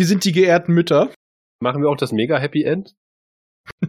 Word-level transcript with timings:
Wir 0.00 0.06
sind 0.06 0.24
die 0.24 0.32
geehrten 0.32 0.72
Mütter. 0.72 1.12
Machen 1.62 1.82
wir 1.82 1.90
auch 1.90 1.96
das 1.98 2.10
mega 2.10 2.38
Happy 2.38 2.62
End? 2.64 2.96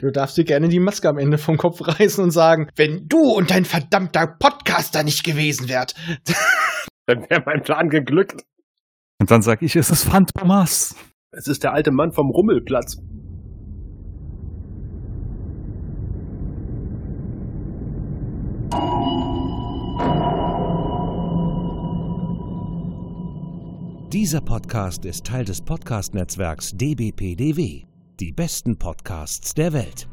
Du 0.00 0.10
darfst 0.10 0.36
dir 0.36 0.44
gerne 0.44 0.68
die 0.68 0.80
Maske 0.80 1.08
am 1.08 1.18
Ende 1.18 1.38
vom 1.38 1.56
Kopf 1.56 1.80
reißen 1.80 2.24
und 2.24 2.32
sagen, 2.32 2.70
wenn 2.74 3.06
du 3.06 3.18
und 3.18 3.50
dein 3.50 3.64
verdammter 3.64 4.26
Podcaster 4.26 5.04
nicht 5.04 5.22
gewesen 5.22 5.68
wärt. 5.68 5.94
Dann 7.06 7.28
wäre 7.30 7.42
mein 7.46 7.62
Plan 7.62 7.88
geglückt. 7.88 8.44
Und 9.20 9.30
dann 9.30 9.42
sag 9.42 9.62
ich, 9.62 9.76
es 9.76 9.90
ist 9.90 10.04
Phantomas. 10.04 10.96
Es 11.30 11.46
ist 11.46 11.62
der 11.62 11.72
alte 11.72 11.92
Mann 11.92 12.10
vom 12.10 12.30
Rummelplatz. 12.30 12.96
Dieser 24.12 24.40
Podcast 24.40 25.04
ist 25.04 25.24
Teil 25.24 25.44
des 25.44 25.60
Podcast-Netzwerks 25.60 26.72
dbpdw. 26.74 27.84
Die 28.18 28.32
besten 28.32 28.76
Podcasts 28.76 29.54
der 29.54 29.72
Welt. 29.72 30.08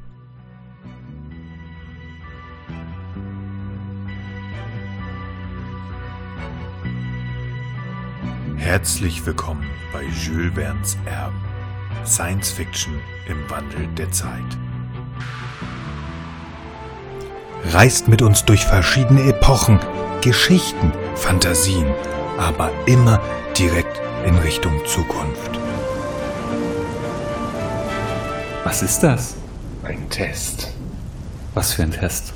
Herzlich 8.58 9.26
willkommen 9.26 9.66
bei 9.92 10.04
Jules 10.04 10.54
Verne's 10.54 10.96
Erben. 11.06 11.42
Science 12.06 12.52
Fiction 12.52 12.94
im 13.28 13.50
Wandel 13.50 13.88
der 13.96 14.12
Zeit. 14.12 14.60
Reist 17.72 18.08
mit 18.08 18.22
uns 18.22 18.46
durch 18.46 18.64
verschiedene 18.64 19.24
Epochen, 19.24 19.80
Geschichten, 20.22 20.92
Fantasien, 21.16 21.88
aber 22.38 22.72
immer 22.86 23.22
direkt 23.58 24.00
in 24.26 24.38
Richtung 24.38 24.86
Zukunft. 24.86 25.60
Was 28.64 28.84
ist 28.84 29.02
das? 29.02 29.36
Ein 29.84 30.10
Test. 30.10 30.72
Was 31.54 31.74
für 31.74 31.84
ein 31.84 31.92
Test? 31.92 32.34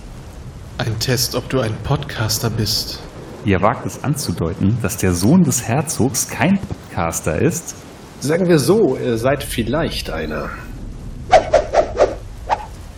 Ein 0.78 0.98
Test, 1.00 1.36
ob 1.36 1.50
du 1.50 1.60
ein 1.60 1.76
Podcaster 1.84 2.50
bist. 2.50 3.00
Ihr 3.46 3.62
wagt 3.62 3.86
es 3.86 4.04
anzudeuten, 4.04 4.78
dass 4.82 4.98
der 4.98 5.14
Sohn 5.14 5.44
des 5.44 5.68
Herzogs 5.68 6.28
kein 6.28 6.58
Podcaster 6.58 7.40
ist? 7.40 7.76
Sagen 8.20 8.48
wir 8.48 8.60
so, 8.60 8.98
ihr 8.98 9.18
seid 9.18 9.44
vielleicht 9.44 10.10
einer. 10.10 10.50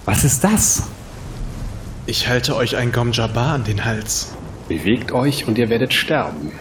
Was 0.05 0.23
ist 0.23 0.43
das? 0.43 0.83
Ich 2.05 2.27
halte 2.27 2.55
euch 2.55 2.75
ein 2.75 2.91
Gom 2.91 3.11
Jabbar 3.11 3.53
an 3.53 3.63
den 3.63 3.83
Hals. 3.85 4.33
Bewegt 4.67 5.11
euch 5.11 5.47
und 5.47 5.57
ihr 5.57 5.69
werdet 5.69 5.93
sterben. 5.93 6.51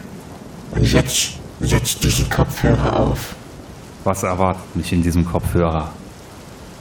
Jetzt 0.80 1.38
setzt 1.60 2.02
diesen 2.02 2.28
Kopfhörer 2.28 2.98
auf. 2.98 3.34
Was 4.04 4.22
erwartet 4.22 4.74
mich 4.74 4.92
in 4.92 5.02
diesem 5.02 5.24
Kopfhörer? 5.24 5.92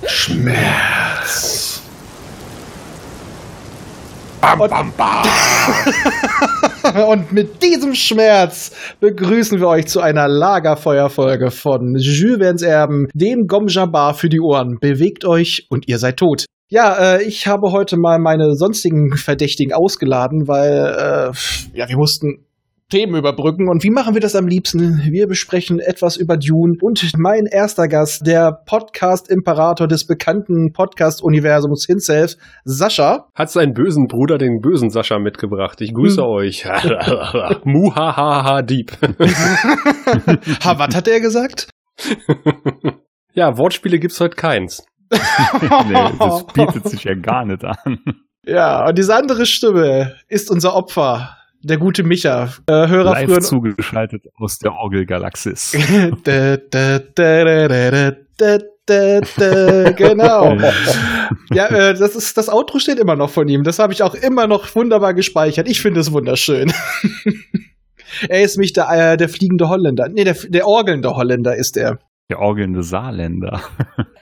Schmerz. 0.05 1.81
Bam, 4.41 4.57
bam, 4.57 4.91
bam. 4.97 5.27
Und 7.07 7.31
mit 7.31 7.61
diesem 7.61 7.93
Schmerz 7.93 8.71
begrüßen 8.99 9.59
wir 9.59 9.67
euch 9.67 9.85
zu 9.85 10.01
einer 10.01 10.27
Lagerfeuerfolge 10.27 11.51
von 11.51 11.95
Jules 11.95 12.39
Verne's 12.39 12.63
Erben, 12.63 13.07
dem 13.13 13.45
Gom 13.47 13.67
Jabbar 13.67 14.15
für 14.15 14.29
die 14.29 14.39
Ohren. 14.39 14.79
Bewegt 14.79 15.25
euch 15.25 15.67
und 15.69 15.87
ihr 15.87 15.99
seid 15.99 16.17
tot. 16.17 16.45
Ja, 16.69 17.17
äh, 17.17 17.23
ich 17.23 17.45
habe 17.47 17.71
heute 17.71 17.97
mal 17.97 18.17
meine 18.17 18.55
sonstigen 18.55 19.15
Verdächtigen 19.15 19.73
ausgeladen, 19.73 20.47
weil 20.47 20.71
äh, 20.73 21.77
ja, 21.77 21.87
wir 21.87 21.97
mussten 21.97 22.45
Themen 22.91 23.15
überbrücken. 23.15 23.69
Und 23.69 23.83
wie 23.83 23.89
machen 23.89 24.13
wir 24.13 24.21
das 24.21 24.35
am 24.35 24.47
liebsten? 24.47 25.01
Wir 25.09 25.25
besprechen 25.27 25.79
etwas 25.79 26.17
über 26.17 26.37
Dune. 26.37 26.75
Und 26.81 27.01
mein 27.17 27.45
erster 27.45 27.87
Gast, 27.87 28.27
der 28.27 28.51
Podcast-Imperator 28.65 29.87
des 29.87 30.05
bekannten 30.05 30.73
Podcast-Universums 30.73 31.85
himself, 31.87 32.35
Sascha. 32.65 33.27
Hat 33.33 33.49
seinen 33.49 33.73
bösen 33.73 34.07
Bruder, 34.07 34.37
den 34.37 34.59
bösen 34.59 34.89
Sascha, 34.89 35.17
mitgebracht. 35.19 35.79
Ich 35.81 35.93
grüße 35.93 36.21
Hm. 36.21 36.27
euch. 36.27 36.65
Muhahaha 37.63 38.61
Dieb. 38.61 38.91
ha, 40.63 40.77
was 40.77 40.95
hat 40.95 41.07
er 41.07 41.21
gesagt? 41.21 41.69
ja, 43.33 43.57
Wortspiele 43.57 43.99
gibt's 43.99 44.19
heute 44.19 44.35
keins. 44.35 44.83
nee, 45.09 46.09
das 46.19 46.45
bietet 46.53 46.89
sich 46.89 47.03
ja 47.05 47.15
gar 47.15 47.45
nicht 47.45 47.63
an. 47.63 47.99
Ja, 48.45 48.87
und 48.87 48.97
diese 48.97 49.15
andere 49.15 49.45
Stimme 49.45 50.15
ist 50.27 50.49
unser 50.51 50.75
Opfer. 50.75 51.37
Der 51.63 51.77
gute 51.77 52.03
Micha, 52.03 52.49
äh, 52.67 52.87
Hörer 52.87 53.11
Live 53.11 53.29
früher. 53.29 53.41
zugeschaltet 53.41 54.23
aus 54.37 54.57
der 54.57 54.73
Orgelgalaxis. 54.73 55.77
Genau. 59.95 60.57
Ja, 61.53 61.67
äh, 61.67 61.93
das 61.93 62.15
ist 62.15 62.37
das 62.37 62.49
Outro 62.49 62.79
steht 62.79 62.97
immer 62.99 63.15
noch 63.15 63.29
von 63.29 63.47
ihm. 63.47 63.63
Das 63.63 63.79
habe 63.79 63.93
ich 63.93 64.03
auch 64.03 64.15
immer 64.15 64.47
noch 64.47 64.75
wunderbar 64.75 65.13
gespeichert. 65.13 65.69
Ich 65.69 65.81
finde 65.81 65.99
es 65.99 66.11
wunderschön. 66.11 66.73
er 68.29 68.41
ist 68.41 68.57
mich 68.57 68.73
der, 68.73 68.89
äh, 68.89 69.17
der 69.17 69.29
fliegende 69.29 69.69
Holländer. 69.69 70.09
Nee, 70.09 70.23
der, 70.23 70.35
der 70.49 70.67
orgelnde 70.67 71.15
Holländer 71.15 71.55
ist 71.55 71.77
er. 71.77 71.99
Der 72.29 72.39
orgelnde 72.39 72.81
Saarländer. 72.83 73.61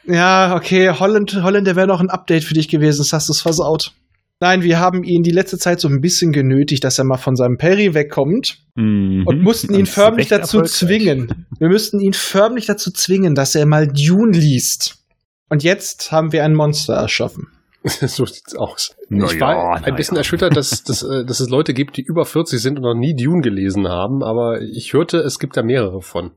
Ja, 0.06 0.56
okay, 0.56 0.90
Holland, 0.90 1.42
Holländer 1.44 1.76
wäre 1.76 1.88
noch 1.88 2.02
ein 2.02 2.10
Update 2.10 2.44
für 2.44 2.56
dich 2.56 2.68
gewesen. 2.68 3.00
Das 3.00 3.14
hast 3.14 3.30
du 3.30 3.34
es 3.34 3.42
versaut. 3.42 3.94
Nein, 4.42 4.64
wir 4.64 4.80
haben 4.80 5.04
ihn 5.04 5.22
die 5.22 5.32
letzte 5.32 5.58
Zeit 5.58 5.82
so 5.82 5.90
ein 5.90 6.00
bisschen 6.00 6.32
genötigt, 6.32 6.84
dass 6.86 6.98
er 6.98 7.04
mal 7.04 7.18
von 7.18 7.36
seinem 7.36 7.58
Perry 7.58 7.94
wegkommt. 7.94 8.60
Mhm. 8.76 9.24
und 9.26 9.42
mussten 9.42 9.74
ihn 9.74 9.86
förmlich 9.86 10.30
dazu 10.30 10.62
zwingen. 10.62 11.46
Wir 11.60 11.68
müssten 11.68 12.00
ihn 12.00 12.14
förmlich 12.14 12.66
dazu 12.66 12.92
zwingen, 12.92 13.36
dass 13.36 13.54
er 13.56 13.66
mal 13.66 13.88
Dune 13.88 14.32
liest. 14.38 15.04
Und 15.50 15.64
jetzt 15.64 16.12
haben 16.14 16.32
wir 16.32 16.46
ein 16.46 16.54
Monster 16.56 16.94
erschaffen. 16.94 17.48
so 17.84 18.26
sieht's 18.26 18.56
aus. 18.56 18.96
Na 19.10 19.26
ich 19.26 19.34
ja, 19.34 19.40
war 19.42 19.76
ein 19.78 19.84
na 19.88 19.96
bisschen 19.96 20.16
ja. 20.16 20.20
erschüttert, 20.20 20.56
dass, 20.56 20.84
dass, 20.84 21.04
äh, 21.04 21.26
dass 21.26 21.40
es 21.42 21.50
Leute 21.50 21.74
gibt, 21.74 21.98
die 21.98 22.04
über 22.04 22.24
40 22.26 22.62
sind 22.62 22.78
und 22.78 22.84
noch 22.84 22.94
nie 22.96 23.16
Dune 23.16 23.42
gelesen 23.42 23.88
haben, 23.90 24.24
aber 24.24 24.62
ich 24.62 24.94
hörte, 24.94 25.18
es 25.18 25.40
gibt 25.40 25.58
da 25.58 25.64
mehrere 25.64 26.02
von. 26.02 26.32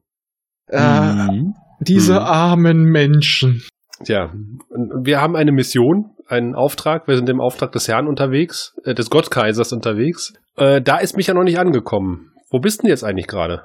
Äh, 0.69 0.81
Mhm. 0.81 1.55
diese 1.81 2.15
Mhm. 2.15 2.19
armen 2.19 2.83
Menschen. 2.85 3.63
Tja, 4.05 4.33
wir 5.03 5.21
haben 5.21 5.37
eine 5.37 5.53
Mission, 5.53 6.11
einen 6.33 6.55
Auftrag. 6.55 7.07
Wir 7.07 7.17
sind 7.17 7.29
im 7.29 7.41
Auftrag 7.41 7.73
des 7.73 7.87
Herrn 7.87 8.09
unterwegs, 8.09 8.75
äh, 8.85 8.95
des 8.95 9.11
Gottkaisers 9.11 9.73
unterwegs. 9.73 10.33
Äh, 10.57 10.83
da 10.83 10.99
ist 10.99 11.17
mich 11.17 11.29
ja 11.29 11.35
noch 11.35 11.45
nicht 11.45 11.59
angekommen. 11.59 12.33
Wo 12.51 12.59
bist 12.59 12.83
denn 12.83 12.91
jetzt 12.91 13.05
eigentlich 13.05 13.29
gerade? 13.29 13.63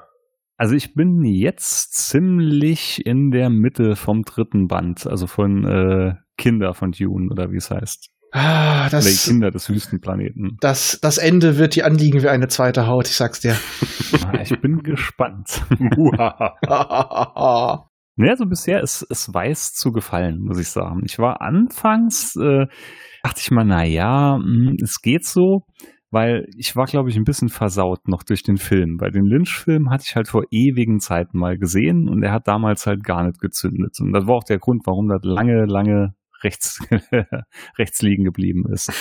Also 0.56 0.74
ich 0.74 0.94
bin 0.94 1.24
jetzt 1.24 1.94
ziemlich 1.94 3.04
in 3.06 3.30
der 3.30 3.48
Mitte 3.48 3.96
vom 3.96 4.22
dritten 4.22 4.66
Band, 4.66 5.06
also 5.06 5.26
von 5.26 5.64
äh, 5.64 6.14
Kinder 6.36 6.74
von 6.74 6.92
Dune 6.92 7.28
oder 7.30 7.50
wie 7.50 7.56
es 7.56 7.70
heißt. 7.70 8.10
Ah, 8.32 8.86
Oder 8.86 9.00
die 9.00 9.06
das, 9.06 9.24
Kinder 9.24 9.50
des 9.50 9.70
Wüstenplaneten. 9.70 10.58
das, 10.60 10.98
das 11.00 11.16
Ende 11.16 11.56
wird 11.56 11.76
dir 11.76 11.86
anliegen 11.86 12.22
wie 12.22 12.28
eine 12.28 12.48
zweite 12.48 12.86
Haut, 12.86 13.08
ich 13.08 13.16
sag's 13.16 13.40
dir. 13.40 13.56
Ich 14.42 14.60
bin 14.60 14.82
gespannt. 14.82 15.62
ja, 18.18 18.24
Naja, 18.24 18.36
so 18.36 18.46
bisher 18.46 18.82
ist 18.82 19.06
es 19.08 19.32
weiß 19.32 19.72
zu 19.74 19.92
gefallen, 19.92 20.40
muss 20.40 20.58
ich 20.58 20.68
sagen. 20.68 21.02
Ich 21.04 21.18
war 21.18 21.40
anfangs, 21.40 22.36
äh, 22.36 22.66
dachte 23.22 23.40
ich 23.40 23.50
mal, 23.50 23.64
na 23.64 23.84
ja, 23.84 24.38
mh, 24.38 24.74
es 24.82 25.00
geht 25.00 25.24
so, 25.24 25.62
weil 26.10 26.46
ich 26.56 26.74
war, 26.74 26.86
glaube 26.86 27.10
ich, 27.10 27.16
ein 27.16 27.24
bisschen 27.24 27.48
versaut 27.48 28.08
noch 28.08 28.22
durch 28.22 28.42
den 28.42 28.56
Film. 28.56 28.96
Bei 28.96 29.10
den 29.10 29.24
Lynch-Film 29.24 29.90
hatte 29.90 30.04
ich 30.06 30.16
halt 30.16 30.28
vor 30.28 30.44
ewigen 30.50 31.00
Zeiten 31.00 31.38
mal 31.38 31.58
gesehen 31.58 32.08
und 32.08 32.22
er 32.22 32.32
hat 32.32 32.48
damals 32.48 32.86
halt 32.86 33.04
gar 33.04 33.24
nicht 33.24 33.40
gezündet. 33.40 33.96
Und 34.00 34.12
das 34.12 34.26
war 34.26 34.36
auch 34.36 34.44
der 34.44 34.58
Grund, 34.58 34.82
warum 34.86 35.08
das 35.08 35.20
lange, 35.22 35.66
lange 35.66 36.14
rechts, 36.42 36.80
rechts 37.78 38.02
liegen 38.02 38.24
geblieben 38.24 38.64
ist. 38.72 38.92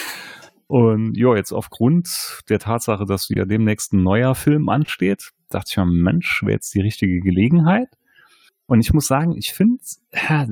Und 0.68 1.16
ja, 1.16 1.34
jetzt 1.36 1.54
aufgrund 1.54 2.10
der 2.50 2.60
Tatsache, 2.60 3.06
dass 3.06 3.30
ja 3.30 3.46
demnächst 3.46 3.94
ein 3.94 4.04
neuer 4.04 4.36
Film 4.36 4.68
ansteht, 4.68 5.32
dachte 5.50 5.70
ich 5.72 5.78
mir, 5.78 5.86
Mensch, 5.86 6.42
wäre 6.44 6.54
jetzt 6.54 6.76
die 6.76 6.82
richtige 6.82 7.20
Gelegenheit. 7.22 7.88
Und 8.68 8.82
ich 8.82 8.94
muss 8.94 9.08
sagen, 9.08 9.34
ich 9.36 9.54
finde, 9.54 9.80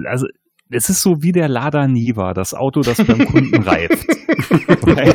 also 0.06 0.28
es 0.70 0.90
ist 0.90 1.02
so 1.02 1.22
wie 1.22 1.32
der 1.32 1.48
Lada 1.48 1.88
Niva, 1.88 2.34
das 2.34 2.54
Auto, 2.54 2.82
das 2.82 2.98
beim 3.06 3.26
Kunden 3.26 3.62
reift. 3.64 4.08
Weil, 4.82 5.14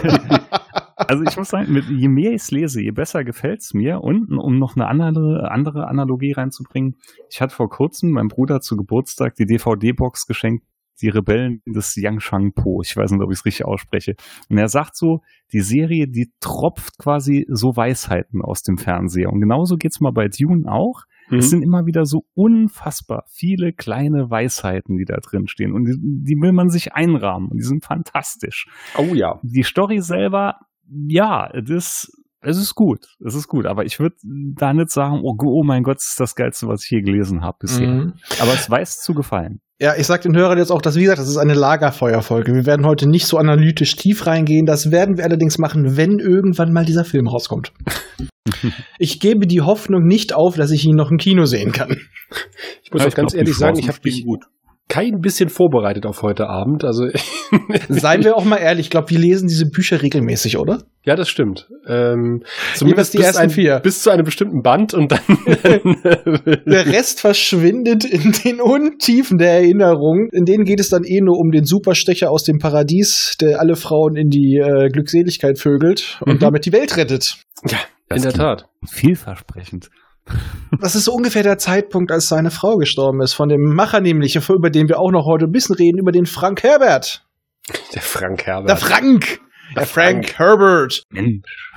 also 0.96 1.24
ich 1.24 1.36
muss 1.36 1.48
sagen, 1.48 1.72
mit, 1.72 1.86
je 1.88 2.08
mehr 2.08 2.30
ich 2.30 2.42
es 2.42 2.50
lese, 2.50 2.82
je 2.82 2.92
besser 2.92 3.24
gefällt 3.24 3.60
es 3.60 3.74
mir. 3.74 4.00
Und 4.00 4.30
um 4.30 4.58
noch 4.58 4.76
eine 4.76 4.86
andere, 4.86 5.50
andere 5.50 5.88
Analogie 5.88 6.32
reinzubringen, 6.32 6.96
ich 7.30 7.40
hatte 7.40 7.54
vor 7.54 7.68
kurzem 7.68 8.10
meinem 8.10 8.28
Bruder 8.28 8.60
zu 8.60 8.76
Geburtstag 8.76 9.34
die 9.34 9.46
DVD-Box 9.46 10.26
geschenkt, 10.26 10.64
die 11.02 11.08
Rebellen 11.08 11.62
des 11.66 11.96
Yangshang 11.96 12.52
Po. 12.52 12.82
Ich 12.82 12.96
weiß 12.96 13.10
nicht, 13.10 13.22
ob 13.22 13.30
ich 13.30 13.38
es 13.38 13.44
richtig 13.44 13.64
ausspreche. 13.64 14.14
Und 14.48 14.58
er 14.58 14.68
sagt 14.68 14.96
so, 14.96 15.20
die 15.52 15.62
Serie, 15.62 16.06
die 16.06 16.30
tropft 16.40 16.98
quasi 16.98 17.46
so 17.48 17.74
Weisheiten 17.74 18.42
aus 18.42 18.62
dem 18.62 18.76
Fernseher. 18.76 19.30
Und 19.30 19.40
genauso 19.40 19.76
geht's 19.76 20.00
mal 20.00 20.12
bei 20.12 20.28
Dune 20.28 20.70
auch. 20.70 21.02
Mhm. 21.30 21.38
Es 21.38 21.50
sind 21.50 21.62
immer 21.62 21.86
wieder 21.86 22.04
so 22.04 22.24
unfassbar 22.34 23.24
viele 23.28 23.72
kleine 23.72 24.30
Weisheiten, 24.30 24.96
die 24.96 25.04
da 25.04 25.16
drin 25.16 25.46
stehen. 25.48 25.72
Und 25.72 25.84
die, 25.86 25.96
die 25.98 26.36
will 26.40 26.52
man 26.52 26.68
sich 26.68 26.92
einrahmen. 26.92 27.48
Und 27.48 27.58
die 27.58 27.64
sind 27.64 27.84
fantastisch. 27.84 28.66
Oh 28.98 29.14
ja. 29.14 29.38
Die 29.42 29.62
Story 29.62 30.00
selber, 30.00 30.56
ja, 30.86 31.48
das 31.62 32.10
Es 32.42 32.56
ist 32.56 32.74
gut, 32.74 33.16
es 33.24 33.34
ist 33.34 33.48
gut, 33.48 33.66
aber 33.66 33.84
ich 33.84 34.00
würde 34.00 34.16
da 34.22 34.72
nicht 34.72 34.90
sagen, 34.90 35.20
oh, 35.22 35.36
oh, 35.42 35.62
mein 35.62 35.82
Gott, 35.82 35.96
das 35.96 36.10
ist 36.10 36.20
das 36.20 36.34
Geilste, 36.34 36.68
was 36.68 36.82
ich 36.84 36.88
hier 36.88 37.02
gelesen 37.02 37.42
habe 37.42 37.58
bisher. 37.60 37.88
Mhm. 37.88 38.14
Aber 38.40 38.54
es 38.54 38.68
weiß 38.68 39.00
zu 39.00 39.12
gefallen. 39.14 39.60
Ja, 39.82 39.94
ich 39.96 40.06
sag 40.06 40.20
den 40.20 40.36
Hörern 40.36 40.58
jetzt 40.58 40.70
auch, 40.70 40.82
dass, 40.82 40.96
wie 40.96 41.02
gesagt, 41.02 41.20
das 41.20 41.28
ist 41.28 41.38
eine 41.38 41.54
Lagerfeuerfolge. 41.54 42.52
Wir 42.52 42.66
werden 42.66 42.84
heute 42.84 43.08
nicht 43.08 43.26
so 43.26 43.38
analytisch 43.38 43.96
tief 43.96 44.26
reingehen. 44.26 44.66
Das 44.66 44.90
werden 44.90 45.16
wir 45.16 45.24
allerdings 45.24 45.56
machen, 45.56 45.96
wenn 45.96 46.18
irgendwann 46.18 46.70
mal 46.70 46.84
dieser 46.84 47.06
Film 47.06 47.26
rauskommt. 47.26 47.72
ich 48.98 49.20
gebe 49.20 49.46
die 49.46 49.62
Hoffnung 49.62 50.02
nicht 50.04 50.34
auf, 50.34 50.56
dass 50.56 50.70
ich 50.70 50.84
ihn 50.84 50.96
noch 50.96 51.10
im 51.10 51.16
Kino 51.16 51.46
sehen 51.46 51.72
kann. 51.72 51.96
Ich 52.82 52.92
muss 52.92 53.02
ja, 53.02 53.08
auch 53.08 53.14
ganz 53.14 53.32
ehrlich 53.32 53.56
sagen, 53.56 53.78
ich 53.78 53.88
habe 53.88 53.98
mich 54.04 54.22
gut 54.24 54.44
kein 54.90 55.20
bisschen 55.20 55.48
vorbereitet 55.48 56.04
auf 56.04 56.22
heute 56.22 56.48
Abend. 56.48 56.84
Also 56.84 57.06
seien 57.88 58.24
wir 58.24 58.36
auch 58.36 58.44
mal 58.44 58.56
ehrlich, 58.56 58.86
ich 58.86 58.90
glaube, 58.90 59.08
wir 59.10 59.18
lesen 59.18 59.48
diese 59.48 59.66
Bücher 59.66 60.02
regelmäßig, 60.02 60.58
oder? 60.58 60.82
Ja, 61.04 61.16
das 61.16 61.30
stimmt. 61.30 61.68
Ähm, 61.86 62.42
zumindest 62.74 63.14
die 63.14 63.18
ersten 63.18 63.44
ein, 63.44 63.50
vier. 63.50 63.78
Bis 63.78 64.02
zu 64.02 64.10
einem 64.10 64.24
bestimmten 64.24 64.62
Band 64.62 64.92
und 64.92 65.12
dann 65.12 65.20
der 66.66 66.86
Rest 66.86 67.20
verschwindet 67.20 68.04
in 68.04 68.32
den 68.44 68.60
Untiefen 68.60 69.38
der 69.38 69.52
Erinnerung. 69.52 70.28
In 70.32 70.44
denen 70.44 70.64
geht 70.64 70.80
es 70.80 70.90
dann 70.90 71.04
eh 71.04 71.20
nur 71.20 71.38
um 71.38 71.52
den 71.52 71.64
Superstecher 71.64 72.30
aus 72.30 72.42
dem 72.42 72.58
Paradies, 72.58 73.36
der 73.40 73.60
alle 73.60 73.76
Frauen 73.76 74.16
in 74.16 74.28
die 74.28 74.58
äh, 74.58 74.88
Glückseligkeit 74.88 75.58
vögelt 75.58 76.20
und 76.26 76.34
mhm. 76.34 76.38
damit 76.40 76.66
die 76.66 76.72
Welt 76.72 76.96
rettet. 76.96 77.36
Ja, 77.66 77.78
in 78.14 78.22
der 78.22 78.32
Tat. 78.32 78.66
Vielversprechend. 78.86 79.88
Das 80.80 80.94
ist 80.94 81.04
so 81.04 81.12
ungefähr 81.12 81.42
der 81.42 81.58
Zeitpunkt, 81.58 82.12
als 82.12 82.28
seine 82.28 82.50
Frau 82.50 82.76
gestorben 82.76 83.20
ist. 83.22 83.34
Von 83.34 83.48
dem 83.48 83.62
Macher 83.62 84.00
nämlich, 84.00 84.36
über 84.36 84.70
den 84.70 84.88
wir 84.88 84.98
auch 84.98 85.10
noch 85.10 85.26
heute 85.26 85.46
ein 85.46 85.52
bisschen 85.52 85.76
reden, 85.76 85.98
über 85.98 86.12
den 86.12 86.26
Frank 86.26 86.62
Herbert. 86.62 87.24
Der 87.94 88.02
Frank 88.02 88.46
Herbert. 88.46 88.68
Der 88.68 88.76
Frank. 88.76 89.40
Der, 89.74 89.76
der 89.76 89.86
Frank, 89.86 90.30
Frank 90.30 90.38
Herbert. 90.38 91.02
Mensch. 91.10 91.72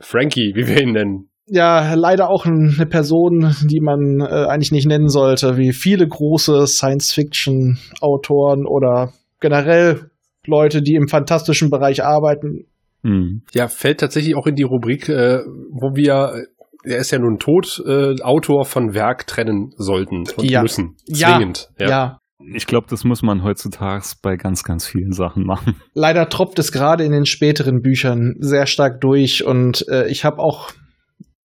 Frankie, 0.00 0.52
wie 0.54 0.66
wir 0.66 0.80
ihn 0.80 0.92
nennen. 0.92 1.28
Ja, 1.46 1.94
leider 1.94 2.30
auch 2.30 2.46
eine 2.46 2.86
Person, 2.86 3.54
die 3.64 3.80
man 3.80 4.20
äh, 4.20 4.46
eigentlich 4.46 4.72
nicht 4.72 4.86
nennen 4.86 5.08
sollte, 5.08 5.56
wie 5.56 5.72
viele 5.72 6.06
große 6.06 6.66
Science-Fiction-Autoren 6.66 8.66
oder 8.66 9.12
generell 9.40 10.10
Leute, 10.46 10.82
die 10.82 10.94
im 10.94 11.08
fantastischen 11.08 11.70
Bereich 11.70 12.04
arbeiten. 12.04 12.66
Hm. 13.04 13.42
Ja, 13.52 13.68
fällt 13.68 14.00
tatsächlich 14.00 14.36
auch 14.36 14.46
in 14.46 14.54
die 14.54 14.62
Rubrik, 14.62 15.08
äh, 15.08 15.40
wo 15.70 15.96
wir 15.96 16.46
er 16.84 16.98
ist 16.98 17.10
ja 17.10 17.18
nun 17.18 17.38
tot, 17.38 17.82
äh, 17.86 18.20
Autor 18.22 18.64
von 18.64 18.94
Werk 18.94 19.26
trennen 19.26 19.72
sollten 19.76 20.24
und 20.36 20.50
ja. 20.50 20.62
müssen. 20.62 20.96
Zwingend. 21.06 21.70
Ja. 21.78 21.88
ja. 21.88 21.88
ja. 21.88 22.18
Ich 22.54 22.66
glaube, 22.66 22.88
das 22.90 23.04
muss 23.04 23.22
man 23.22 23.44
heutzutage 23.44 24.04
bei 24.20 24.36
ganz, 24.36 24.64
ganz 24.64 24.84
vielen 24.84 25.12
Sachen 25.12 25.44
machen. 25.44 25.80
Leider 25.94 26.28
tropft 26.28 26.58
es 26.58 26.72
gerade 26.72 27.04
in 27.04 27.12
den 27.12 27.24
späteren 27.24 27.82
Büchern 27.82 28.34
sehr 28.40 28.66
stark 28.66 29.00
durch 29.00 29.44
und 29.44 29.86
äh, 29.88 30.08
ich 30.08 30.24
habe 30.24 30.38
auch 30.38 30.72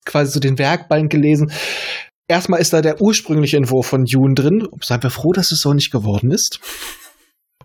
quasi 0.06 0.31
so 0.31 0.39
den 0.39 0.57
Werkband 0.57 1.12
gelesen. 1.12 1.51
Erstmal 2.28 2.60
ist 2.60 2.74
da 2.74 2.81
der 2.81 3.00
ursprüngliche 3.00 3.57
Entwurf 3.57 3.88
von 3.88 4.06
Dune 4.06 4.34
drin. 4.34 4.68
Seien 4.81 5.04
wir 5.04 5.10
froh, 5.10 5.34
dass 5.34 5.51
es 5.51 5.60
so 5.60 5.74
nicht 5.74 5.92
geworden 5.92 6.31
ist. 6.31 6.60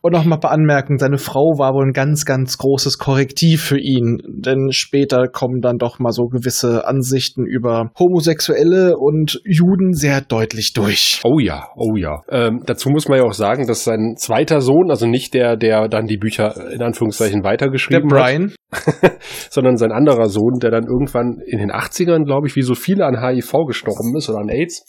Und 0.02 0.12
noch 0.12 0.24
mal 0.24 0.36
ein 0.36 0.40
paar 0.40 0.50
Anmerkungen. 0.50 0.98
Seine 0.98 1.18
Frau 1.18 1.58
war 1.58 1.74
wohl 1.74 1.86
ein 1.86 1.92
ganz, 1.92 2.24
ganz 2.24 2.58
großes 2.58 2.98
Korrektiv 2.98 3.62
für 3.62 3.78
ihn. 3.78 4.18
Denn 4.26 4.70
später 4.72 5.28
kommen 5.28 5.60
dann 5.60 5.78
doch 5.78 6.00
mal 6.00 6.10
so 6.10 6.24
gewisse 6.24 6.84
Ansichten 6.88 7.46
über 7.46 7.92
Homosexuelle 7.96 8.96
und 8.98 9.40
Juden 9.44 9.92
sehr 9.92 10.20
deutlich 10.20 10.72
durch. 10.72 11.20
Oh 11.22 11.38
ja, 11.38 11.68
oh 11.76 11.94
ja. 11.96 12.20
Ähm, 12.28 12.62
dazu 12.66 12.90
muss 12.90 13.08
man 13.08 13.18
ja 13.18 13.24
auch 13.24 13.32
sagen, 13.32 13.68
dass 13.68 13.84
sein 13.84 14.14
zweiter 14.16 14.60
Sohn, 14.60 14.90
also 14.90 15.06
nicht 15.06 15.34
der, 15.34 15.56
der 15.56 15.86
dann 15.86 16.06
die 16.06 16.18
Bücher 16.18 16.72
in 16.72 16.82
Anführungszeichen 16.82 17.44
weitergeschrieben 17.44 18.08
der 18.08 18.16
Brian. 18.16 18.54
hat, 18.72 19.12
sondern 19.50 19.76
sein 19.76 19.92
anderer 19.92 20.28
Sohn, 20.28 20.58
der 20.60 20.72
dann 20.72 20.84
irgendwann 20.84 21.38
in 21.46 21.58
den 21.58 21.70
80ern, 21.70 22.24
glaube 22.24 22.48
ich, 22.48 22.56
wie 22.56 22.62
so 22.62 22.74
viele 22.74 23.06
an 23.06 23.22
HIV 23.22 23.52
gestorben 23.68 24.16
ist 24.16 24.28
oder 24.28 24.40
an 24.40 24.48
AIDS 24.48 24.82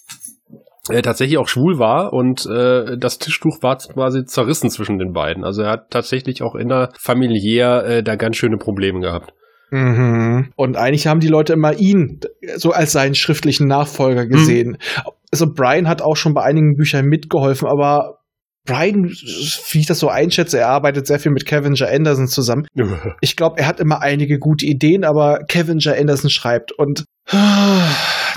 äh, 0.89 1.01
tatsächlich 1.01 1.37
auch 1.37 1.47
schwul 1.47 1.79
war 1.79 2.11
und 2.13 2.45
äh, 2.45 2.97
das 2.97 3.19
Tischtuch 3.19 3.61
war 3.61 3.77
quasi 3.77 4.25
zerrissen 4.25 4.69
zwischen 4.69 4.97
den 4.97 5.13
beiden. 5.13 5.43
Also 5.43 5.61
er 5.61 5.71
hat 5.71 5.91
tatsächlich 5.91 6.41
auch 6.41 6.55
innerfamiliär 6.55 7.85
äh, 7.85 8.03
da 8.03 8.15
ganz 8.15 8.35
schöne 8.35 8.57
Probleme 8.57 8.99
gehabt. 8.99 9.33
Mhm. 9.71 10.51
Und 10.55 10.77
eigentlich 10.77 11.07
haben 11.07 11.19
die 11.19 11.29
Leute 11.29 11.53
immer 11.53 11.73
ihn 11.73 12.19
so 12.57 12.71
als 12.71 12.91
seinen 12.91 13.15
schriftlichen 13.15 13.67
Nachfolger 13.67 14.27
gesehen. 14.27 14.71
Mhm. 14.71 15.11
Also 15.31 15.47
Brian 15.51 15.87
hat 15.87 16.01
auch 16.01 16.15
schon 16.15 16.33
bei 16.33 16.43
einigen 16.43 16.75
Büchern 16.75 17.05
mitgeholfen, 17.05 17.67
aber 17.67 18.19
Brian, 18.65 19.05
wie 19.05 19.79
ich 19.79 19.87
das 19.87 19.99
so 19.99 20.09
einschätze, 20.09 20.59
er 20.59 20.69
arbeitet 20.69 21.07
sehr 21.07 21.19
viel 21.19 21.31
mit 21.31 21.45
Cavenger 21.45 21.89
Anderson 21.89 22.27
zusammen. 22.27 22.67
Ich 23.21 23.35
glaube, 23.35 23.59
er 23.59 23.67
hat 23.67 23.79
immer 23.79 24.01
einige 24.01 24.37
gute 24.37 24.65
Ideen, 24.65 25.03
aber 25.03 25.39
Cavenger 25.47 25.97
Anderson 25.97 26.29
schreibt 26.29 26.71
und 26.71 27.05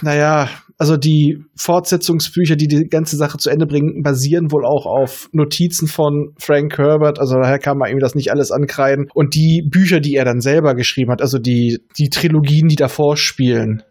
naja, 0.02 0.48
also 0.78 0.96
die 0.96 1.42
Fortsetzungsbücher, 1.56 2.56
die 2.56 2.68
die 2.68 2.84
ganze 2.84 3.16
Sache 3.16 3.38
zu 3.38 3.48
Ende 3.48 3.66
bringen, 3.66 4.02
basieren 4.02 4.52
wohl 4.52 4.66
auch 4.66 4.84
auf 4.84 5.28
Notizen 5.32 5.88
von 5.88 6.34
Frank 6.38 6.76
Herbert. 6.76 7.18
Also 7.18 7.36
daher 7.40 7.58
kann 7.58 7.78
man 7.78 7.90
ihm 7.90 7.98
das 7.98 8.14
nicht 8.14 8.30
alles 8.30 8.50
ankreiden. 8.50 9.06
Und 9.14 9.34
die 9.34 9.66
Bücher, 9.66 10.00
die 10.00 10.14
er 10.14 10.26
dann 10.26 10.40
selber 10.40 10.74
geschrieben 10.74 11.10
hat, 11.10 11.22
also 11.22 11.38
die, 11.38 11.78
die 11.98 12.10
Trilogien, 12.10 12.68
die 12.68 12.76
davor 12.76 13.16
spielen, 13.16 13.82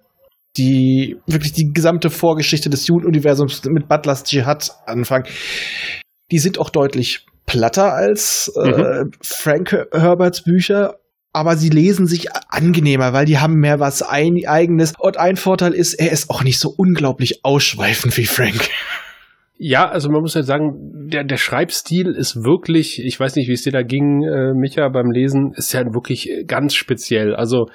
die 0.57 1.17
wirklich 1.25 1.53
die 1.53 1.71
gesamte 1.73 2.11
Vorgeschichte 2.11 2.69
des 2.69 2.85
Jugenduniversums 2.87 3.63
mit 3.65 3.89
Butlers 3.89 4.29
Jihad 4.31 4.71
anfangen, 4.85 5.25
die 6.31 6.39
sind 6.39 6.59
auch 6.59 6.69
deutlich 6.69 7.25
platter 7.47 7.93
als 7.93 8.51
äh, 8.55 9.03
mhm. 9.03 9.11
Frank 9.21 9.75
Herberts 9.91 10.43
Bücher 10.43 10.99
aber 11.35 11.57
sie 11.57 11.69
lesen 11.69 12.07
sich 12.07 12.27
angenehmer, 12.49 13.11
weil 13.11 13.25
die 13.25 13.39
haben 13.39 13.55
mehr 13.55 13.81
was 13.81 14.01
ein, 14.01 14.39
eigenes. 14.47 14.93
Und 14.97 15.17
ein 15.17 15.35
Vorteil 15.35 15.73
ist, 15.73 15.93
er 15.93 16.11
ist 16.11 16.29
auch 16.29 16.43
nicht 16.43 16.59
so 16.59 16.73
unglaublich 16.75 17.43
ausschweifend 17.43 18.15
wie 18.17 18.25
Frank. 18.25 18.69
Ja, 19.57 19.87
also 19.87 20.09
man 20.09 20.21
muss 20.21 20.33
ja 20.33 20.43
sagen, 20.43 21.09
der, 21.09 21.23
der 21.25 21.37
Schreibstil 21.37 22.07
ist 22.07 22.43
wirklich, 22.43 23.03
ich 23.03 23.19
weiß 23.19 23.35
nicht, 23.35 23.49
wie 23.49 23.53
es 23.53 23.63
dir 23.63 23.71
da 23.71 23.83
ging, 23.83 24.23
äh, 24.23 24.53
Micha, 24.53 24.87
beim 24.89 25.11
Lesen, 25.11 25.51
ist 25.55 25.73
ja 25.73 25.81
wirklich 25.93 26.29
ganz 26.47 26.73
speziell. 26.73 27.35
Also 27.35 27.67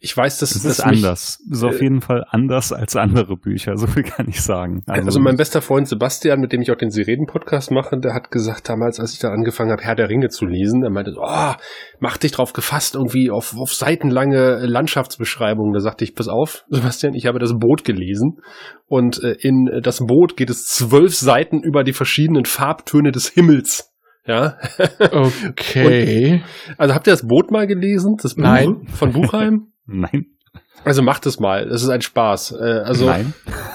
ich 0.00 0.16
weiß, 0.16 0.38
dass 0.38 0.50
das 0.50 0.64
ist 0.64 0.80
anders. 0.80 1.40
Mich, 1.44 1.56
ist 1.56 1.64
auf 1.64 1.80
äh, 1.80 1.84
jeden 1.84 2.00
Fall 2.00 2.24
anders 2.28 2.72
als 2.72 2.94
andere 2.94 3.36
Bücher, 3.36 3.76
so 3.76 3.86
viel 3.86 4.04
kann 4.04 4.28
ich 4.28 4.40
sagen. 4.40 4.82
Also, 4.86 5.06
also 5.06 5.20
mein 5.20 5.36
bester 5.36 5.60
Freund 5.60 5.88
Sebastian, 5.88 6.40
mit 6.40 6.52
dem 6.52 6.62
ich 6.62 6.70
auch 6.70 6.76
den 6.76 6.90
Sirenen-Podcast 6.90 7.72
mache, 7.72 7.98
der 7.98 8.14
hat 8.14 8.30
gesagt 8.30 8.68
damals, 8.68 9.00
als 9.00 9.12
ich 9.12 9.18
da 9.18 9.30
angefangen 9.30 9.72
habe, 9.72 9.82
Herr 9.82 9.96
der 9.96 10.08
Ringe 10.08 10.28
zu 10.28 10.46
lesen, 10.46 10.84
er 10.84 10.90
meinte, 10.90 11.14
oh, 11.16 11.52
mach 11.98 12.16
dich 12.16 12.30
drauf 12.30 12.52
gefasst, 12.52 12.94
irgendwie 12.94 13.30
auf, 13.30 13.56
auf 13.56 13.74
seitenlange 13.74 14.66
Landschaftsbeschreibungen. 14.66 15.72
Da 15.72 15.80
sagte 15.80 16.04
ich, 16.04 16.14
pass 16.14 16.28
auf, 16.28 16.64
Sebastian, 16.68 17.14
ich 17.14 17.26
habe 17.26 17.40
das 17.40 17.54
Boot 17.58 17.84
gelesen 17.84 18.38
und 18.86 19.22
äh, 19.22 19.36
in 19.40 19.80
das 19.82 19.98
Boot 20.06 20.36
geht 20.36 20.50
es 20.50 20.66
zwölf 20.66 21.14
Seiten 21.14 21.60
über 21.60 21.82
die 21.82 21.92
verschiedenen 21.92 22.44
Farbtöne 22.44 23.10
des 23.10 23.28
Himmels. 23.28 23.92
Ja. 24.26 24.58
Okay. 25.00 26.42
Und, 26.68 26.78
also 26.78 26.94
habt 26.94 27.06
ihr 27.06 27.12
das 27.12 27.26
Boot 27.26 27.50
mal 27.50 27.66
gelesen? 27.66 28.16
Das 28.22 28.34
Buch 28.34 28.42
Nein. 28.42 28.86
Von 28.86 29.12
Buchheim? 29.12 29.72
Nein. 29.88 30.37
Also 30.84 31.02
macht 31.02 31.26
es 31.26 31.40
mal. 31.40 31.68
Es 31.68 31.82
ist 31.82 31.88
ein 31.88 32.00
Spaß. 32.00 32.52
Äh, 32.52 32.80
also 32.84 33.06
Nein. 33.06 33.34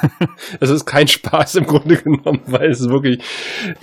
es 0.59 0.69
ist 0.69 0.85
kein 0.85 1.07
Spaß 1.07 1.55
im 1.55 1.65
Grunde 1.65 1.97
genommen, 1.97 2.41
weil 2.47 2.69
es 2.69 2.87
wirklich 2.89 3.23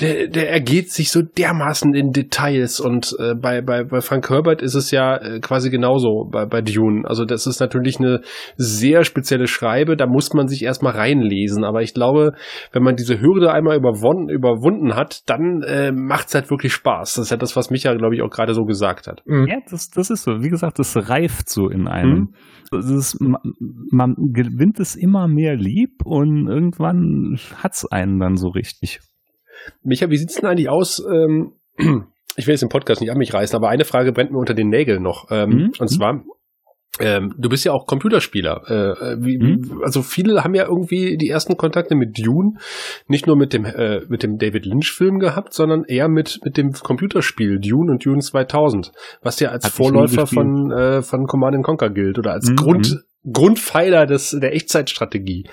der, 0.00 0.28
der 0.28 0.50
ergeht 0.50 0.90
sich 0.90 1.10
so 1.10 1.22
dermaßen 1.22 1.94
in 1.94 2.10
Details 2.10 2.80
und 2.80 3.14
äh, 3.18 3.34
bei, 3.34 3.62
bei, 3.62 3.84
bei 3.84 4.00
Frank 4.00 4.28
Herbert 4.30 4.62
ist 4.62 4.74
es 4.74 4.90
ja 4.90 5.16
äh, 5.16 5.40
quasi 5.40 5.70
genauso 5.70 6.28
bei, 6.30 6.46
bei 6.46 6.62
Dune. 6.62 7.02
Also 7.04 7.24
das 7.24 7.46
ist 7.46 7.60
natürlich 7.60 7.98
eine 7.98 8.20
sehr 8.56 9.04
spezielle 9.04 9.46
Schreibe, 9.46 9.96
da 9.96 10.06
muss 10.06 10.32
man 10.32 10.48
sich 10.48 10.62
erstmal 10.62 10.92
reinlesen, 10.92 11.64
aber 11.64 11.82
ich 11.82 11.94
glaube, 11.94 12.32
wenn 12.72 12.82
man 12.82 12.96
diese 12.96 13.20
Hürde 13.20 13.52
einmal 13.52 13.76
überwunden, 13.76 14.28
überwunden 14.28 14.94
hat, 14.94 15.28
dann 15.28 15.62
äh, 15.62 15.92
macht 15.92 16.28
es 16.28 16.34
halt 16.34 16.50
wirklich 16.50 16.72
Spaß. 16.72 17.14
Das 17.14 17.26
ist 17.26 17.30
ja 17.30 17.36
das, 17.36 17.56
was 17.56 17.70
Micha, 17.70 17.94
glaube 17.94 18.14
ich, 18.14 18.22
auch 18.22 18.30
gerade 18.30 18.54
so 18.54 18.64
gesagt 18.64 19.06
hat. 19.06 19.22
Ja, 19.26 19.58
das, 19.70 19.90
das 19.90 20.10
ist 20.10 20.24
so. 20.24 20.42
Wie 20.42 20.48
gesagt, 20.48 20.78
das 20.78 20.96
reift 21.08 21.48
so 21.48 21.68
in 21.68 21.88
einem. 21.88 22.10
Mhm 22.10 22.34
ist, 22.72 23.09
man 23.18 24.16
gewinnt 24.32 24.80
es 24.80 24.96
immer 24.96 25.28
mehr 25.28 25.56
lieb 25.56 26.04
und 26.04 26.48
irgendwann 26.48 27.38
hat 27.56 27.74
es 27.74 27.86
einen 27.86 28.18
dann 28.20 28.36
so 28.36 28.48
richtig. 28.48 29.00
Micha, 29.82 30.10
wie 30.10 30.16
sieht's 30.16 30.36
denn 30.36 30.48
eigentlich 30.48 30.68
aus? 30.68 31.04
Ähm, 31.10 31.52
ich 32.36 32.46
will 32.46 32.52
jetzt 32.52 32.62
den 32.62 32.68
Podcast 32.68 33.00
nicht 33.00 33.10
an 33.10 33.18
mich 33.18 33.34
reißen, 33.34 33.56
aber 33.56 33.68
eine 33.68 33.84
Frage 33.84 34.12
brennt 34.12 34.32
mir 34.32 34.38
unter 34.38 34.54
den 34.54 34.68
Nägeln 34.68 35.02
noch. 35.02 35.30
Ähm, 35.30 35.50
mhm. 35.50 35.72
Und 35.78 35.88
zwar, 35.88 36.24
ähm, 36.98 37.34
du 37.38 37.48
bist 37.48 37.64
ja 37.64 37.72
auch 37.72 37.86
Computerspieler. 37.86 38.68
Äh, 38.68 39.24
wie, 39.24 39.38
mhm. 39.38 39.82
Also 39.84 40.02
viele 40.02 40.42
haben 40.42 40.54
ja 40.54 40.66
irgendwie 40.66 41.16
die 41.16 41.28
ersten 41.28 41.56
Kontakte 41.56 41.94
mit 41.94 42.18
Dune 42.18 42.54
nicht 43.06 43.26
nur 43.26 43.36
mit 43.36 43.52
dem 43.52 43.64
äh, 43.64 44.00
mit 44.08 44.22
dem 44.22 44.38
David 44.38 44.66
Lynch 44.66 44.90
Film 44.90 45.20
gehabt, 45.20 45.54
sondern 45.54 45.84
eher 45.84 46.08
mit 46.08 46.40
mit 46.44 46.56
dem 46.56 46.72
Computerspiel 46.72 47.60
Dune 47.60 47.92
und 47.92 48.04
Dune 48.04 48.20
2000, 48.20 48.92
was 49.22 49.38
ja 49.38 49.50
als 49.50 49.66
Hat 49.66 49.72
Vorläufer 49.72 50.26
von 50.26 50.72
äh, 50.72 51.02
von 51.02 51.26
Command 51.26 51.62
Conquer 51.64 51.90
gilt 51.90 52.18
oder 52.18 52.32
als 52.32 52.50
mhm. 52.50 52.56
Grund 52.56 53.04
Grundpfeiler 53.30 54.06
des 54.06 54.36
der 54.40 54.54
Echtzeitstrategie. 54.54 55.48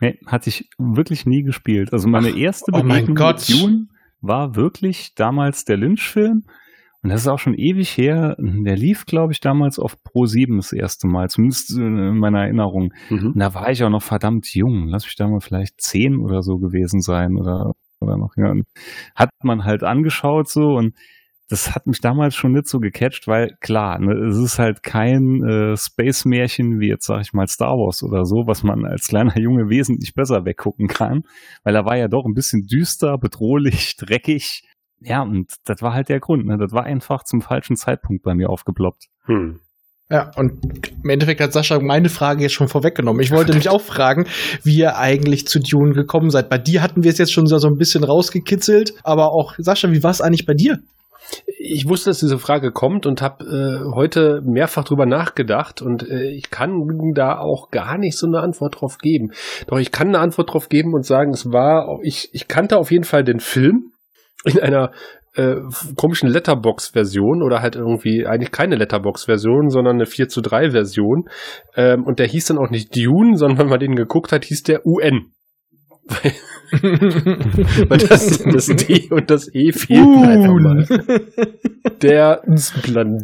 Nee, 0.00 0.18
hatte 0.26 0.50
ich 0.50 0.68
wirklich 0.78 1.26
nie 1.26 1.42
gespielt. 1.42 1.92
Also 1.92 2.08
meine 2.08 2.30
erste 2.30 2.70
Ach, 2.72 2.80
oh 2.80 2.82
Begegnung 2.84 3.18
oh 3.18 3.26
mit 3.26 3.48
Dune 3.48 3.86
war 4.20 4.54
wirklich 4.54 5.14
damals 5.16 5.64
der 5.64 5.76
Lynch 5.76 6.08
Film 6.08 6.44
Und 7.02 7.10
das 7.10 7.20
ist 7.20 7.28
auch 7.28 7.38
schon 7.38 7.54
ewig 7.54 7.96
her. 7.96 8.36
Der 8.38 8.76
lief, 8.76 9.06
glaube 9.06 9.32
ich, 9.32 9.40
damals 9.40 9.78
auf 9.78 10.02
Pro 10.02 10.26
7 10.26 10.56
das 10.56 10.72
erste 10.72 11.06
Mal, 11.06 11.28
zumindest 11.28 11.76
in 11.76 12.18
meiner 12.18 12.42
Erinnerung. 12.42 12.92
Mhm. 13.08 13.32
Und 13.34 13.38
da 13.38 13.54
war 13.54 13.70
ich 13.70 13.84
auch 13.84 13.90
noch 13.90 14.02
verdammt 14.02 14.52
jung. 14.52 14.88
Lass 14.88 15.04
mich 15.04 15.14
da 15.14 15.28
mal 15.28 15.40
vielleicht 15.40 15.80
zehn 15.80 16.18
oder 16.18 16.42
so 16.42 16.58
gewesen 16.58 17.00
sein 17.00 17.36
oder, 17.36 17.72
oder 18.00 18.16
noch. 18.16 18.32
Ja. 18.36 18.52
Hat 19.14 19.30
man 19.42 19.64
halt 19.64 19.84
angeschaut 19.84 20.48
so 20.48 20.74
und 20.76 20.94
das 21.48 21.74
hat 21.74 21.86
mich 21.86 22.00
damals 22.00 22.34
schon 22.34 22.52
nicht 22.52 22.66
so 22.66 22.78
gecatcht, 22.78 23.26
weil 23.26 23.56
klar, 23.60 23.98
ne, 23.98 24.12
es 24.28 24.36
ist 24.36 24.58
halt 24.58 24.82
kein 24.82 25.42
äh, 25.42 25.76
Space-Märchen 25.76 26.78
wie 26.78 26.88
jetzt, 26.88 27.06
sag 27.06 27.22
ich 27.22 27.32
mal, 27.32 27.46
Star 27.46 27.72
Wars 27.72 28.02
oder 28.02 28.26
so, 28.26 28.46
was 28.46 28.62
man 28.62 28.84
als 28.84 29.06
kleiner 29.08 29.38
Junge 29.38 29.70
wesentlich 29.70 30.14
besser 30.14 30.44
weggucken 30.44 30.88
kann, 30.88 31.22
weil 31.64 31.74
er 31.74 31.86
war 31.86 31.96
ja 31.96 32.08
doch 32.08 32.26
ein 32.26 32.34
bisschen 32.34 32.66
düster, 32.66 33.16
bedrohlich, 33.18 33.96
dreckig 33.98 34.62
ja, 35.00 35.22
und 35.22 35.52
das 35.64 35.82
war 35.82 35.94
halt 35.94 36.08
der 36.08 36.20
Grund. 36.20 36.46
Ne? 36.46 36.56
Das 36.58 36.72
war 36.72 36.84
einfach 36.84 37.24
zum 37.24 37.40
falschen 37.40 37.76
Zeitpunkt 37.76 38.22
bei 38.22 38.34
mir 38.34 38.50
aufgeploppt. 38.50 39.06
Hm. 39.24 39.60
Ja, 40.10 40.30
und 40.36 40.88
im 41.04 41.10
Endeffekt 41.10 41.40
hat 41.42 41.52
Sascha 41.52 41.78
meine 41.80 42.08
Frage 42.08 42.42
jetzt 42.42 42.54
schon 42.54 42.68
vorweggenommen. 42.68 43.20
Ich 43.20 43.30
wollte 43.30 43.52
mich 43.52 43.68
auch 43.68 43.82
fragen, 43.82 44.26
wie 44.62 44.78
ihr 44.78 44.96
eigentlich 44.96 45.46
zu 45.46 45.60
Dune 45.60 45.92
gekommen 45.92 46.30
seid. 46.30 46.48
Bei 46.48 46.56
dir 46.56 46.82
hatten 46.82 47.04
wir 47.04 47.10
es 47.10 47.18
jetzt 47.18 47.32
schon 47.32 47.46
so 47.46 47.56
ein 47.68 47.76
bisschen 47.76 48.04
rausgekitzelt, 48.04 48.94
aber 49.02 49.32
auch 49.32 49.54
Sascha, 49.58 49.92
wie 49.92 50.02
war 50.02 50.10
es 50.10 50.22
eigentlich 50.22 50.46
bei 50.46 50.54
dir? 50.54 50.78
Ich 51.58 51.86
wusste, 51.86 52.08
dass 52.08 52.20
diese 52.20 52.38
Frage 52.38 52.72
kommt 52.72 53.04
und 53.04 53.20
habe 53.20 53.44
äh, 53.44 53.94
heute 53.94 54.40
mehrfach 54.46 54.84
drüber 54.84 55.04
nachgedacht 55.04 55.82
und 55.82 56.08
äh, 56.08 56.30
ich 56.30 56.48
kann 56.48 57.12
da 57.14 57.38
auch 57.38 57.70
gar 57.70 57.98
nicht 57.98 58.16
so 58.16 58.26
eine 58.26 58.40
Antwort 58.40 58.80
drauf 58.80 58.96
geben. 58.96 59.32
Doch 59.66 59.78
ich 59.78 59.92
kann 59.92 60.08
eine 60.08 60.20
Antwort 60.20 60.54
drauf 60.54 60.70
geben 60.70 60.94
und 60.94 61.04
sagen, 61.04 61.32
es 61.32 61.52
war, 61.52 61.98
ich, 62.02 62.30
ich 62.32 62.48
kannte 62.48 62.78
auf 62.78 62.90
jeden 62.90 63.04
Fall 63.04 63.24
den 63.24 63.40
Film, 63.40 63.92
in 64.44 64.60
einer 64.60 64.92
äh, 65.34 65.56
komischen 65.96 66.28
Letterbox-Version 66.28 67.42
oder 67.42 67.62
halt 67.62 67.76
irgendwie 67.76 68.26
eigentlich 68.26 68.50
keine 68.50 68.76
Letterbox-Version, 68.76 69.70
sondern 69.70 69.96
eine 69.96 70.06
4 70.06 70.28
zu 70.28 70.40
3 70.40 70.70
Version. 70.70 71.28
Ähm, 71.76 72.04
und 72.04 72.18
der 72.18 72.26
hieß 72.26 72.46
dann 72.46 72.58
auch 72.58 72.70
nicht 72.70 72.96
Dune, 72.96 73.36
sondern 73.36 73.58
wenn 73.58 73.68
man 73.68 73.80
den 73.80 73.94
geguckt 73.94 74.32
hat, 74.32 74.44
hieß 74.44 74.64
der 74.64 74.84
UN. 74.84 75.32
Weil, 76.08 76.32
weil 77.88 77.98
das, 77.98 78.42
das 78.42 78.66
D 78.66 79.08
und 79.10 79.30
das 79.30 79.48
E 79.54 79.72
fehlten 79.72 80.24
einfach 80.24 80.54
mal. 80.54 80.86
Der 82.02 82.42
Plan. 82.82 83.18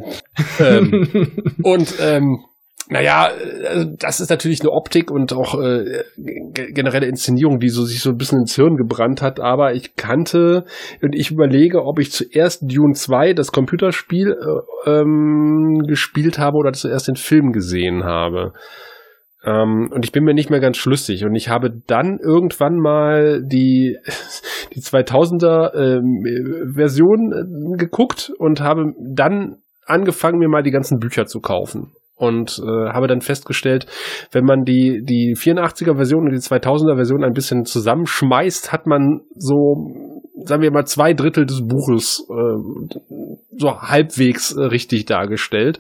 Ähm, 0.61 1.09
und 1.63 1.95
ähm, 2.01 2.45
naja, 2.89 3.31
also 3.67 3.91
das 3.99 4.21
ist 4.21 4.29
natürlich 4.29 4.61
eine 4.61 4.71
Optik 4.71 5.11
und 5.11 5.33
auch 5.33 5.59
äh, 5.61 6.05
generelle 6.17 7.07
Inszenierung, 7.07 7.59
die 7.59 7.71
so 7.71 7.85
sich 7.85 8.01
so 8.01 8.11
ein 8.11 8.17
bisschen 8.17 8.41
ins 8.41 8.57
Hirn 8.57 8.77
gebrannt 8.77 9.23
hat, 9.23 9.41
aber 9.41 9.73
ich 9.73 9.97
kannte 9.97 10.65
und 11.01 11.15
ich 11.15 11.31
überlege, 11.31 11.83
ob 11.83 11.99
ich 11.99 12.13
zuerst 12.13 12.63
Dune 12.63 12.93
2, 12.93 13.33
das 13.33 13.53
Computerspiel, 13.53 14.33
äh, 14.33 14.91
ähm, 14.91 15.83
gespielt 15.87 16.39
habe 16.39 16.57
oder 16.59 16.73
zuerst 16.73 17.09
den 17.09 17.17
Film 17.17 17.53
gesehen 17.53 18.05
habe. 18.05 18.53
Ähm, 19.47 19.91
und 19.91 20.05
ich 20.05 20.13
bin 20.13 20.25
mir 20.25 20.35
nicht 20.35 20.51
mehr 20.51 20.61
ganz 20.61 20.77
schlüssig. 20.77 21.25
Und 21.25 21.35
ich 21.35 21.49
habe 21.49 21.71
dann 21.87 22.19
irgendwann 22.23 22.77
mal 22.77 23.43
die, 23.43 23.97
die 24.75 24.81
2000er 24.81 25.75
ähm, 25.75 26.75
Version 26.75 27.33
äh, 27.33 27.77
geguckt 27.79 28.31
und 28.39 28.61
habe 28.61 28.93
dann 29.01 29.57
angefangen, 29.87 30.39
mir 30.39 30.49
mal 30.49 30.63
die 30.63 30.71
ganzen 30.71 30.99
Bücher 30.99 31.25
zu 31.25 31.41
kaufen 31.41 31.93
und 32.17 32.59
äh, 32.59 32.93
habe 32.93 33.09
dann 33.09 33.21
festgestellt, 33.21 33.87
wenn 34.33 34.45
man 34.45 34.65
die 34.65 35.03
die 35.05 35.35
84er 35.37 35.97
Version 35.97 36.25
und 36.25 36.33
die 36.33 36.39
2000er 36.39 36.97
Version 36.97 37.25
ein 37.25 37.33
bisschen 37.33 37.65
zusammenschmeißt, 37.65 38.73
hat 38.73 38.87
man 38.87 39.21
so 39.37 40.21
sagen 40.45 40.63
wir 40.63 40.73
mal 40.73 40.85
zwei 40.85 41.15
Drittel 41.15 41.47
des 41.47 41.67
Buches 41.67 42.27
äh, 42.31 43.15
so 43.57 43.81
halbwegs 43.81 44.53
äh, 44.53 44.65
richtig 44.65 45.07
dargestellt. 45.07 45.79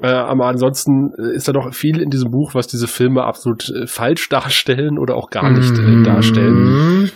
Äh, 0.00 0.08
aber 0.08 0.46
ansonsten 0.46 1.10
ist 1.34 1.48
da 1.48 1.52
doch 1.52 1.72
viel 1.74 2.00
in 2.00 2.10
diesem 2.10 2.30
Buch, 2.30 2.54
was 2.54 2.68
diese 2.68 2.86
Filme 2.86 3.24
absolut 3.24 3.68
äh, 3.70 3.86
falsch 3.86 4.28
darstellen 4.28 4.98
oder 4.98 5.16
auch 5.16 5.30
gar 5.30 5.50
nicht 5.50 5.76
äh, 5.76 6.02
darstellen. 6.02 7.10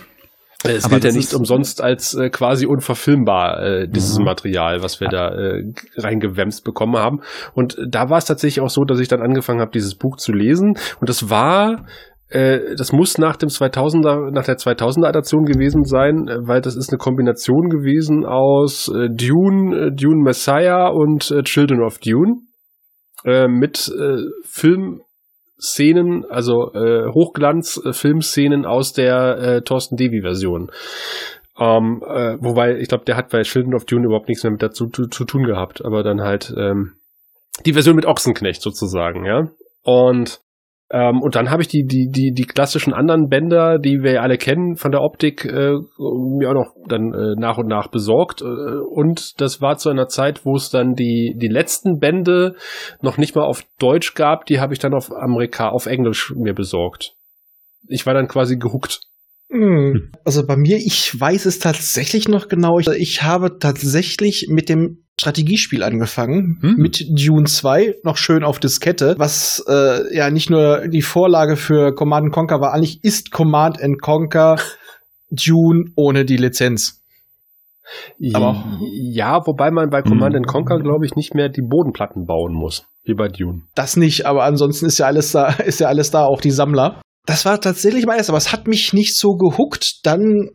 Es 0.64 0.88
gilt 0.88 1.04
ja 1.04 1.12
nicht 1.12 1.34
umsonst 1.34 1.82
als 1.82 2.14
äh, 2.14 2.30
quasi 2.30 2.66
unverfilmbar, 2.66 3.62
äh, 3.62 3.88
dieses 3.88 4.18
mhm. 4.18 4.24
Material, 4.24 4.82
was 4.82 5.00
wir 5.00 5.08
da 5.08 5.28
äh, 5.28 5.64
reingewämst 5.96 6.64
bekommen 6.64 6.96
haben. 6.96 7.20
Und 7.54 7.76
da 7.88 8.10
war 8.10 8.18
es 8.18 8.26
tatsächlich 8.26 8.60
auch 8.60 8.70
so, 8.70 8.84
dass 8.84 9.00
ich 9.00 9.08
dann 9.08 9.22
angefangen 9.22 9.60
habe, 9.60 9.72
dieses 9.72 9.96
Buch 9.96 10.16
zu 10.16 10.32
lesen. 10.32 10.74
Und 11.00 11.08
das 11.08 11.30
war 11.30 11.84
äh, 12.32 12.76
das 12.76 12.92
muss 12.92 13.18
nach 13.18 13.36
dem 13.36 13.50
2000er, 13.50 14.30
nach 14.32 14.44
der 14.44 14.56
2000er 14.56 15.06
Adaption 15.06 15.44
gewesen 15.44 15.84
sein, 15.84 16.28
äh, 16.28 16.38
weil 16.46 16.60
das 16.62 16.76
ist 16.76 16.90
eine 16.90 16.98
Kombination 16.98 17.68
gewesen 17.68 18.24
aus 18.24 18.88
äh, 18.88 19.08
Dune, 19.10 19.76
äh, 19.76 19.90
Dune 19.94 20.22
Messiah 20.22 20.88
und 20.88 21.30
äh, 21.30 21.42
Children 21.42 21.82
of 21.82 21.98
Dune 21.98 22.36
äh, 23.24 23.48
mit 23.48 23.88
äh, 23.88 24.22
Film 24.44 25.02
Szenen, 25.62 26.24
also 26.28 26.72
äh, 26.74 27.06
Hochglanz-Filmszenen 27.12 28.66
aus 28.66 28.92
der 28.92 29.38
äh, 29.38 29.62
Thorsten 29.62 29.96
Devi-Version. 29.96 30.70
Ähm, 31.58 32.02
äh, 32.04 32.36
wobei, 32.40 32.78
ich 32.78 32.88
glaube, 32.88 33.04
der 33.04 33.16
hat 33.16 33.30
bei 33.30 33.42
Children 33.42 33.74
of 33.74 33.84
Dune 33.84 34.06
überhaupt 34.06 34.28
nichts 34.28 34.42
mehr 34.42 34.50
mit 34.50 34.62
dazu 34.62 34.88
zu, 34.88 35.06
zu 35.06 35.24
tun 35.24 35.44
gehabt, 35.44 35.84
aber 35.84 36.02
dann 36.02 36.20
halt 36.20 36.52
ähm, 36.56 36.94
die 37.64 37.74
Version 37.74 37.96
mit 37.96 38.06
Ochsenknecht 38.06 38.62
sozusagen, 38.62 39.24
ja. 39.24 39.48
Und 39.84 40.40
ähm, 40.92 41.22
und 41.22 41.36
dann 41.36 41.50
habe 41.50 41.62
ich 41.62 41.68
die, 41.68 41.84
die, 41.86 42.10
die, 42.10 42.32
die 42.34 42.44
klassischen 42.44 42.92
anderen 42.92 43.28
Bänder, 43.28 43.78
die 43.78 44.02
wir 44.02 44.12
ja 44.12 44.20
alle 44.20 44.36
kennen 44.36 44.76
von 44.76 44.92
der 44.92 45.00
Optik, 45.00 45.46
äh, 45.46 45.72
mir 45.98 46.50
auch 46.50 46.54
noch 46.54 46.74
dann 46.86 47.14
äh, 47.14 47.34
nach 47.40 47.56
und 47.56 47.66
nach 47.66 47.88
besorgt. 47.88 48.42
Äh, 48.42 48.44
und 48.44 49.40
das 49.40 49.62
war 49.62 49.78
zu 49.78 49.88
einer 49.88 50.08
Zeit, 50.08 50.44
wo 50.44 50.54
es 50.54 50.68
dann 50.68 50.92
die, 50.92 51.34
die 51.40 51.48
letzten 51.48 51.98
Bände 51.98 52.56
noch 53.00 53.16
nicht 53.16 53.34
mal 53.34 53.44
auf 53.44 53.64
Deutsch 53.78 54.12
gab, 54.12 54.44
die 54.44 54.60
habe 54.60 54.74
ich 54.74 54.80
dann 54.80 54.92
auf 54.92 55.10
Amerika, 55.10 55.70
auf 55.70 55.86
Englisch 55.86 56.34
mir 56.36 56.52
besorgt. 56.52 57.14
Ich 57.88 58.04
war 58.04 58.12
dann 58.12 58.28
quasi 58.28 58.58
gehuckt. 58.58 59.00
Hm. 59.48 60.12
Also 60.26 60.46
bei 60.46 60.56
mir, 60.56 60.76
ich 60.76 61.18
weiß 61.18 61.46
es 61.46 61.58
tatsächlich 61.58 62.28
noch 62.28 62.48
genau. 62.48 62.78
Ich, 62.78 62.88
ich 62.88 63.22
habe 63.22 63.58
tatsächlich 63.58 64.48
mit 64.50 64.68
dem 64.68 65.01
Strategiespiel 65.20 65.82
angefangen, 65.82 66.58
hm. 66.60 66.74
mit 66.78 67.06
Dune 67.10 67.44
2, 67.44 67.96
noch 68.02 68.16
schön 68.16 68.42
auf 68.44 68.58
Diskette, 68.58 69.14
was 69.18 69.64
äh, 69.68 70.14
ja 70.14 70.30
nicht 70.30 70.50
nur 70.50 70.88
die 70.88 71.02
Vorlage 71.02 71.56
für 71.56 71.94
Command 71.94 72.32
Conquer 72.32 72.60
war, 72.60 72.72
eigentlich 72.72 73.04
ist 73.04 73.30
Command 73.30 73.78
Conquer 74.00 74.56
Dune 75.30 75.92
ohne 75.96 76.24
die 76.24 76.36
Lizenz. 76.36 77.02
Aber 78.32 78.64
ja, 78.90 79.46
wobei 79.46 79.70
man 79.70 79.90
bei 79.90 80.02
Command 80.02 80.34
hm. 80.34 80.44
Conquer, 80.44 80.78
glaube 80.78 81.04
ich, 81.04 81.14
nicht 81.14 81.34
mehr 81.34 81.48
die 81.48 81.62
Bodenplatten 81.62 82.26
bauen 82.26 82.54
muss, 82.54 82.86
wie 83.04 83.14
bei 83.14 83.28
Dune. 83.28 83.62
Das 83.74 83.96
nicht, 83.96 84.26
aber 84.26 84.44
ansonsten 84.44 84.86
ist 84.86 84.98
ja 84.98 85.06
alles 85.06 85.32
da, 85.32 85.48
ist 85.64 85.80
ja 85.80 85.88
alles 85.88 86.10
da, 86.10 86.24
auch 86.24 86.40
die 86.40 86.50
Sammler. 86.50 87.00
Das 87.26 87.44
war 87.44 87.60
tatsächlich 87.60 88.06
erst, 88.06 88.30
aber 88.30 88.38
es 88.38 88.52
hat 88.52 88.66
mich 88.66 88.92
nicht 88.92 89.16
so 89.16 89.36
gehuckt. 89.36 90.00
Dann 90.04 90.50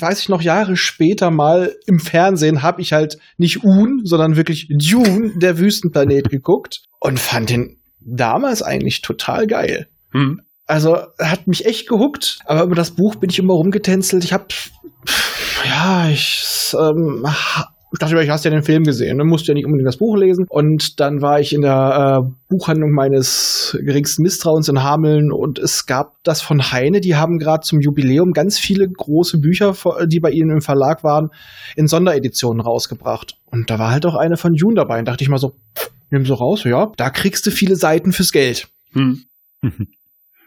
weiß 0.00 0.20
ich 0.20 0.28
noch 0.28 0.42
Jahre 0.42 0.76
später 0.76 1.30
mal 1.30 1.74
im 1.86 1.98
Fernsehen 1.98 2.62
habe 2.62 2.80
ich 2.82 2.92
halt 2.92 3.18
nicht 3.36 3.62
Un, 3.64 4.00
sondern 4.04 4.36
wirklich 4.36 4.68
Dune, 4.68 5.32
der 5.36 5.58
Wüstenplanet 5.58 6.30
geguckt 6.30 6.82
und 7.00 7.20
fand 7.20 7.50
den 7.50 7.80
damals 8.00 8.62
eigentlich 8.62 9.02
total 9.02 9.46
geil. 9.46 9.88
Hm. 10.10 10.40
Also 10.66 10.96
hat 11.18 11.46
mich 11.46 11.66
echt 11.66 11.88
gehuckt, 11.88 12.38
aber 12.46 12.64
über 12.64 12.74
das 12.74 12.92
Buch 12.92 13.16
bin 13.16 13.30
ich 13.30 13.38
immer 13.38 13.54
rumgetänzelt. 13.54 14.24
Ich 14.24 14.32
habe 14.32 14.46
ja, 15.64 16.08
ich 16.08 16.74
ähm, 16.78 17.26
ich 17.94 17.98
dachte, 18.00 18.20
ich 18.20 18.28
hast 18.28 18.44
ja 18.44 18.50
den 18.50 18.62
Film 18.62 18.82
gesehen, 18.82 19.18
dann 19.18 19.28
musst 19.28 19.46
du 19.46 19.52
ja 19.52 19.54
nicht 19.54 19.66
unbedingt 19.66 19.86
das 19.86 19.98
Buch 19.98 20.16
lesen. 20.16 20.46
Und 20.48 20.98
dann 20.98 21.22
war 21.22 21.38
ich 21.38 21.52
in 21.52 21.62
der 21.62 22.24
äh, 22.24 22.34
Buchhandlung 22.48 22.90
meines 22.90 23.78
geringsten 23.80 24.22
Misstrauens 24.22 24.68
in 24.68 24.82
Hameln 24.82 25.30
und 25.30 25.60
es 25.60 25.86
gab 25.86 26.14
das 26.24 26.42
von 26.42 26.72
Heine, 26.72 27.00
die 27.00 27.14
haben 27.14 27.38
gerade 27.38 27.62
zum 27.62 27.80
Jubiläum 27.80 28.32
ganz 28.32 28.58
viele 28.58 28.88
große 28.88 29.38
Bücher, 29.38 29.74
die 30.06 30.18
bei 30.18 30.30
ihnen 30.30 30.50
im 30.50 30.60
Verlag 30.60 31.04
waren, 31.04 31.28
in 31.76 31.86
Sondereditionen 31.86 32.60
rausgebracht. 32.60 33.36
Und 33.46 33.70
da 33.70 33.78
war 33.78 33.92
halt 33.92 34.06
auch 34.06 34.16
eine 34.16 34.36
von 34.36 34.54
June 34.54 34.74
dabei. 34.74 34.98
Und 34.98 35.06
dachte 35.06 35.22
ich 35.22 35.30
mal 35.30 35.38
so, 35.38 35.54
pff, 35.76 35.90
nimm 36.10 36.26
so 36.26 36.34
raus, 36.34 36.64
ja, 36.64 36.90
da 36.96 37.10
kriegst 37.10 37.46
du 37.46 37.50
viele 37.50 37.76
Seiten 37.76 38.12
fürs 38.12 38.32
Geld. 38.32 38.68
Hm. 38.92 39.22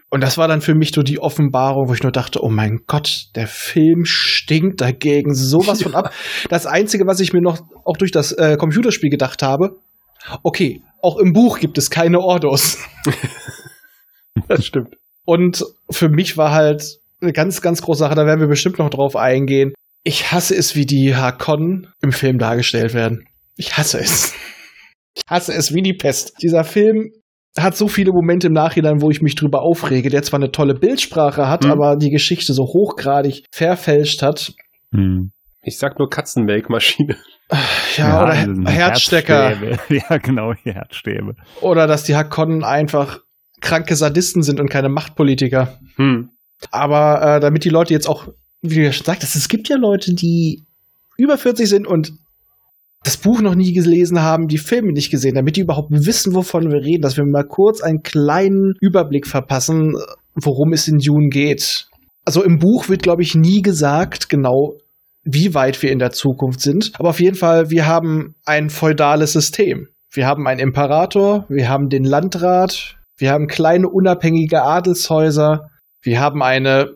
Und 0.09 0.21
das 0.21 0.37
war 0.37 0.47
dann 0.47 0.61
für 0.61 0.73
mich 0.73 0.91
so 0.93 1.01
die 1.01 1.19
Offenbarung, 1.19 1.89
wo 1.89 1.93
ich 1.93 2.03
nur 2.03 2.13
dachte, 2.13 2.39
oh 2.41 2.49
mein 2.49 2.79
Gott, 2.87 3.25
der 3.35 3.47
Film 3.47 4.05
stinkt 4.05 4.79
dagegen 4.79 5.35
sowas 5.35 5.83
von 5.83 5.95
ab. 5.95 6.13
Das 6.49 6.65
Einzige, 6.65 7.05
was 7.05 7.19
ich 7.19 7.33
mir 7.33 7.41
noch 7.41 7.59
auch 7.83 7.97
durch 7.97 8.11
das 8.11 8.31
äh, 8.31 8.55
Computerspiel 8.57 9.09
gedacht 9.09 9.43
habe, 9.43 9.77
okay, 10.43 10.81
auch 11.01 11.17
im 11.17 11.33
Buch 11.33 11.59
gibt 11.59 11.77
es 11.77 11.89
keine 11.89 12.19
Ordos. 12.19 12.77
das 14.47 14.65
stimmt. 14.65 14.95
Und 15.25 15.65
für 15.91 16.07
mich 16.07 16.37
war 16.37 16.53
halt 16.53 16.99
eine 17.19 17.33
ganz, 17.33 17.61
ganz 17.61 17.81
große 17.81 17.99
Sache, 17.99 18.15
da 18.15 18.25
werden 18.25 18.39
wir 18.39 18.47
bestimmt 18.47 18.79
noch 18.79 18.89
drauf 18.89 19.17
eingehen. 19.17 19.73
Ich 20.03 20.31
hasse 20.31 20.55
es, 20.55 20.75
wie 20.75 20.85
die 20.85 21.15
Hakon 21.15 21.87
im 22.01 22.13
Film 22.13 22.37
dargestellt 22.37 22.93
werden. 22.93 23.27
Ich 23.57 23.77
hasse 23.77 23.99
es. 23.99 24.33
Ich 25.15 25.23
hasse 25.29 25.53
es 25.53 25.73
wie 25.73 25.81
die 25.81 25.95
Pest. 25.95 26.33
Dieser 26.41 26.63
Film 26.63 27.11
hat 27.57 27.75
so 27.75 27.87
viele 27.87 28.11
Momente 28.11 28.47
im 28.47 28.53
Nachhinein, 28.53 29.01
wo 29.01 29.09
ich 29.09 29.21
mich 29.21 29.35
drüber 29.35 29.61
aufrege, 29.61 30.09
der 30.09 30.23
zwar 30.23 30.39
eine 30.39 30.51
tolle 30.51 30.73
Bildsprache 30.73 31.47
hat, 31.47 31.63
mhm. 31.63 31.71
aber 31.71 31.95
die 31.95 32.09
Geschichte 32.09 32.53
so 32.53 32.63
hochgradig 32.63 33.45
verfälscht 33.51 34.21
hat. 34.21 34.53
Mhm. 34.91 35.31
Ich 35.61 35.77
sag 35.77 35.99
nur 35.99 36.09
Katzenmelkmaschine. 36.09 37.17
Ja, 37.97 38.23
oder 38.23 38.33
Herzstecker. 38.69 39.49
Herzstäbe. 39.49 39.79
Ja, 40.09 40.17
genau, 40.17 40.53
Herzstäbe. 40.53 41.35
Oder 41.61 41.87
dass 41.87 42.03
die 42.03 42.15
Hakonnen 42.15 42.63
einfach 42.63 43.19
kranke 43.61 43.95
Sadisten 43.95 44.43
sind 44.43 44.59
und 44.59 44.69
keine 44.69 44.89
Machtpolitiker. 44.89 45.79
Hm. 45.95 46.29
Aber 46.71 47.21
äh, 47.21 47.39
damit 47.39 47.63
die 47.63 47.69
Leute 47.69 47.93
jetzt 47.93 48.07
auch, 48.07 48.27
wie 48.61 48.75
du 48.75 48.83
ja 48.83 48.91
schon 48.91 49.05
sagtest, 49.05 49.35
es 49.35 49.47
gibt 49.47 49.69
ja 49.69 49.77
Leute, 49.77 50.13
die 50.13 50.65
über 51.17 51.37
40 51.37 51.67
sind 51.67 51.87
und 51.87 52.13
das 53.07 53.15
Buch 53.15 53.41
noch 53.41 53.55
nie 53.55 53.71
gelesen 53.71 54.21
haben, 54.21 54.47
die 54.47 54.57
Filme 54.57 54.91
nicht 54.91 55.09
gesehen, 55.09 55.35
damit 55.35 55.55
die 55.55 55.61
überhaupt 55.61 55.91
wissen, 55.91 56.35
wovon 56.35 56.69
wir 56.69 56.83
reden, 56.83 57.01
dass 57.01 57.15
wir 57.15 57.23
mal 57.25 57.47
kurz 57.47 57.81
einen 57.81 58.01
kleinen 58.01 58.73
Überblick 58.81 59.25
verpassen, 59.25 59.95
worum 60.35 60.73
es 60.73 60.89
in 60.89 60.97
Dune 60.97 61.29
geht. 61.29 61.87
Also 62.25 62.43
im 62.43 62.59
Buch 62.59 62.89
wird, 62.89 63.03
glaube 63.03 63.21
ich, 63.21 63.33
nie 63.33 63.61
gesagt, 63.61 64.27
genau 64.27 64.73
wie 65.23 65.53
weit 65.53 65.81
wir 65.81 65.91
in 65.91 65.99
der 65.99 66.11
Zukunft 66.11 66.59
sind. 66.59 66.91
Aber 66.99 67.09
auf 67.09 67.21
jeden 67.21 67.37
Fall, 67.37 67.69
wir 67.69 67.87
haben 67.87 68.35
ein 68.45 68.69
feudales 68.69 69.31
System. 69.31 69.87
Wir 70.11 70.27
haben 70.27 70.45
einen 70.45 70.59
Imperator, 70.59 71.45
wir 71.47 71.69
haben 71.69 71.87
den 71.87 72.03
Landrat, 72.03 72.97
wir 73.17 73.31
haben 73.31 73.47
kleine 73.47 73.87
unabhängige 73.87 74.63
Adelshäuser, 74.63 75.69
wir 76.01 76.19
haben 76.19 76.43
eine 76.43 76.95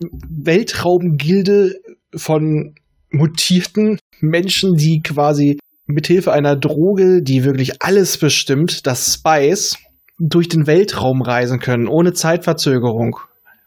Weltraumgilde 0.00 1.74
von 2.14 2.74
mutierten 3.10 3.98
Menschen, 4.20 4.74
die 4.74 5.00
quasi 5.02 5.58
mithilfe 5.86 6.32
einer 6.32 6.56
Droge, 6.56 7.22
die 7.22 7.44
wirklich 7.44 7.82
alles 7.82 8.18
bestimmt, 8.18 8.86
das 8.86 9.14
Spice, 9.14 9.76
durch 10.18 10.48
den 10.48 10.66
Weltraum 10.66 11.22
reisen 11.22 11.58
können, 11.58 11.88
ohne 11.88 12.12
Zeitverzögerung. 12.12 13.16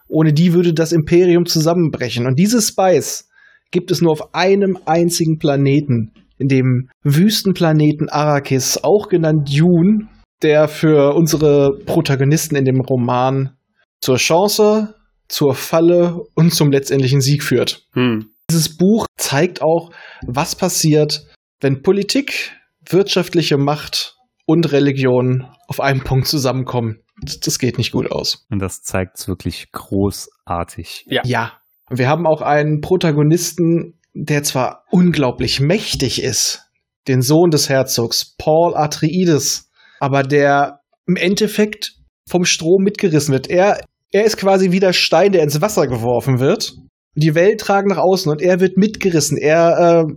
Ohne 0.08 0.34
die 0.34 0.54
würde 0.54 0.74
das 0.74 0.94
Imperium 0.94 1.46
zusammenbrechen. 1.46 2.26
Und 2.26 2.40
diese 2.40 2.62
Spice 2.62 3.28
gibt 3.72 3.92
es 3.92 4.02
nur 4.02 4.12
auf 4.12 4.34
einem 4.34 4.78
einzigen 4.86 5.38
Planeten, 5.38 6.14
in 6.38 6.48
dem 6.48 6.90
Wüstenplaneten 7.04 8.10
Arrakis, 8.10 8.80
auch 8.82 9.10
genannt 9.10 9.50
Dune, 9.54 10.08
der 10.42 10.68
für 10.68 11.16
unsere 11.16 11.78
Protagonisten 11.86 12.56
in 12.56 12.64
dem 12.64 12.80
Roman 12.80 13.58
zur 14.00 14.18
Chance, 14.18 14.96
zur 15.28 15.56
Falle 15.56 16.22
und 16.36 16.54
zum 16.54 16.72
letztendlichen 16.72 17.22
Sieg 17.22 17.44
führt. 17.44 17.88
Hm. 17.94 18.30
Dieses 18.50 18.78
Buch 18.78 19.06
zeigt 19.18 19.62
auch, 19.62 19.92
was 20.26 20.56
passiert, 20.56 21.26
wenn 21.60 21.82
Politik, 21.82 22.54
wirtschaftliche 22.90 23.58
Macht 23.58 24.16
und 24.46 24.72
Religion 24.72 25.46
auf 25.68 25.82
einem 25.82 26.04
Punkt 26.04 26.28
zusammenkommen. 26.28 27.04
Das 27.44 27.60
geht 27.60 27.78
nicht 27.78 27.92
gut 27.92 28.12
aus. 28.12 28.46
Und 28.50 28.60
das 28.60 28.82
zeigt 28.84 29.18
es 29.18 29.28
wirklich 29.28 29.72
großartig. 29.72 31.06
Ja. 31.08 31.22
ja. 31.26 31.54
Wir 31.90 32.08
haben 32.08 32.26
auch 32.26 32.42
einen 32.42 32.80
Protagonisten, 32.82 34.00
der 34.14 34.44
zwar 34.44 34.84
unglaublich 34.92 35.60
mächtig 35.60 36.22
ist, 36.22 36.70
den 37.08 37.22
Sohn 37.22 37.50
des 37.50 37.70
Herzogs, 37.70 38.36
Paul 38.38 38.76
Atreides, 38.76 39.70
aber 40.00 40.24
der 40.24 40.82
im 41.06 41.16
Endeffekt 41.16 41.94
vom 42.30 42.46
Strom 42.46 42.84
mitgerissen 42.84 43.34
wird. 43.34 43.50
Er, 43.50 43.82
er 44.12 44.26
ist 44.26 44.38
quasi 44.38 44.72
wie 44.72 44.80
der 44.80 44.94
Stein, 44.94 45.32
der 45.32 45.44
ins 45.44 45.62
Wasser 45.62 45.88
geworfen 45.88 46.40
wird. 46.40 46.74
Die 47.18 47.34
Welt 47.34 47.60
tragen 47.60 47.90
nach 47.90 47.98
außen 47.98 48.32
und 48.32 48.42
er 48.42 48.60
wird 48.60 48.78
mitgerissen. 48.78 49.38
Er, 49.38 50.06
äh, 50.08 50.14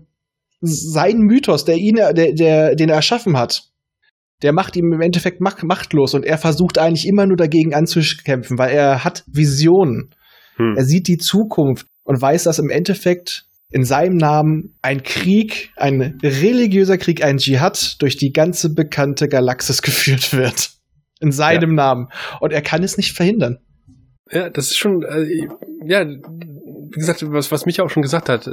sein 0.61 1.21
Mythos, 1.21 1.65
der 1.65 1.77
ihn, 1.77 1.95
der, 1.95 2.13
der, 2.13 2.75
den 2.77 2.91
er 2.91 2.97
erschaffen 2.97 3.39
hat, 3.39 3.65
der 4.43 4.53
macht 4.53 4.77
ihm 4.77 4.93
im 4.93 5.01
Endeffekt 5.01 5.41
machtlos 5.41 6.15
und 6.15 6.25
er 6.25 6.37
versucht 6.39 6.79
eigentlich 6.79 7.07
immer 7.07 7.27
nur 7.27 7.37
dagegen 7.37 7.75
anzukämpfen, 7.75 8.59
weil 8.59 8.71
er 8.71 9.03
hat 9.03 9.25
Visionen. 9.27 10.15
Hm. 10.57 10.75
Er 10.77 10.85
sieht 10.85 11.09
die 11.09 11.19
Zukunft 11.19 11.87
und 12.05 12.21
weiß, 12.21 12.45
dass 12.45 12.59
im 12.59 12.69
Endeffekt 12.69 13.47
in 13.71 13.85
seinem 13.85 14.17
Namen 14.17 14.77
ein 14.83 15.03
Krieg, 15.03 15.71
ein 15.77 16.19
religiöser 16.23 16.99
Krieg, 16.99 17.25
ein 17.25 17.39
Dschihad 17.39 17.97
durch 18.03 18.17
die 18.17 18.33
ganze 18.33 18.75
bekannte 18.75 19.29
Galaxis 19.29 19.81
geführt 19.83 20.35
wird. 20.35 20.71
In 21.21 21.33
seinem 21.33 21.71
ja. 21.71 21.77
Namen. 21.77 22.09
Und 22.41 22.53
er 22.53 22.63
kann 22.63 22.83
es 22.83 22.97
nicht 22.97 23.13
verhindern. 23.13 23.59
Ja, 24.31 24.49
das 24.49 24.67
ist 24.71 24.79
schon, 24.79 25.03
äh, 25.03 25.27
ja, 25.85 26.05
wie 26.93 26.99
gesagt, 26.99 27.25
was, 27.31 27.53
was 27.53 27.67
mich 27.67 27.81
auch 27.81 27.89
schon 27.89 28.03
gesagt 28.03 28.29
hat, 28.29 28.47
äh, 28.47 28.51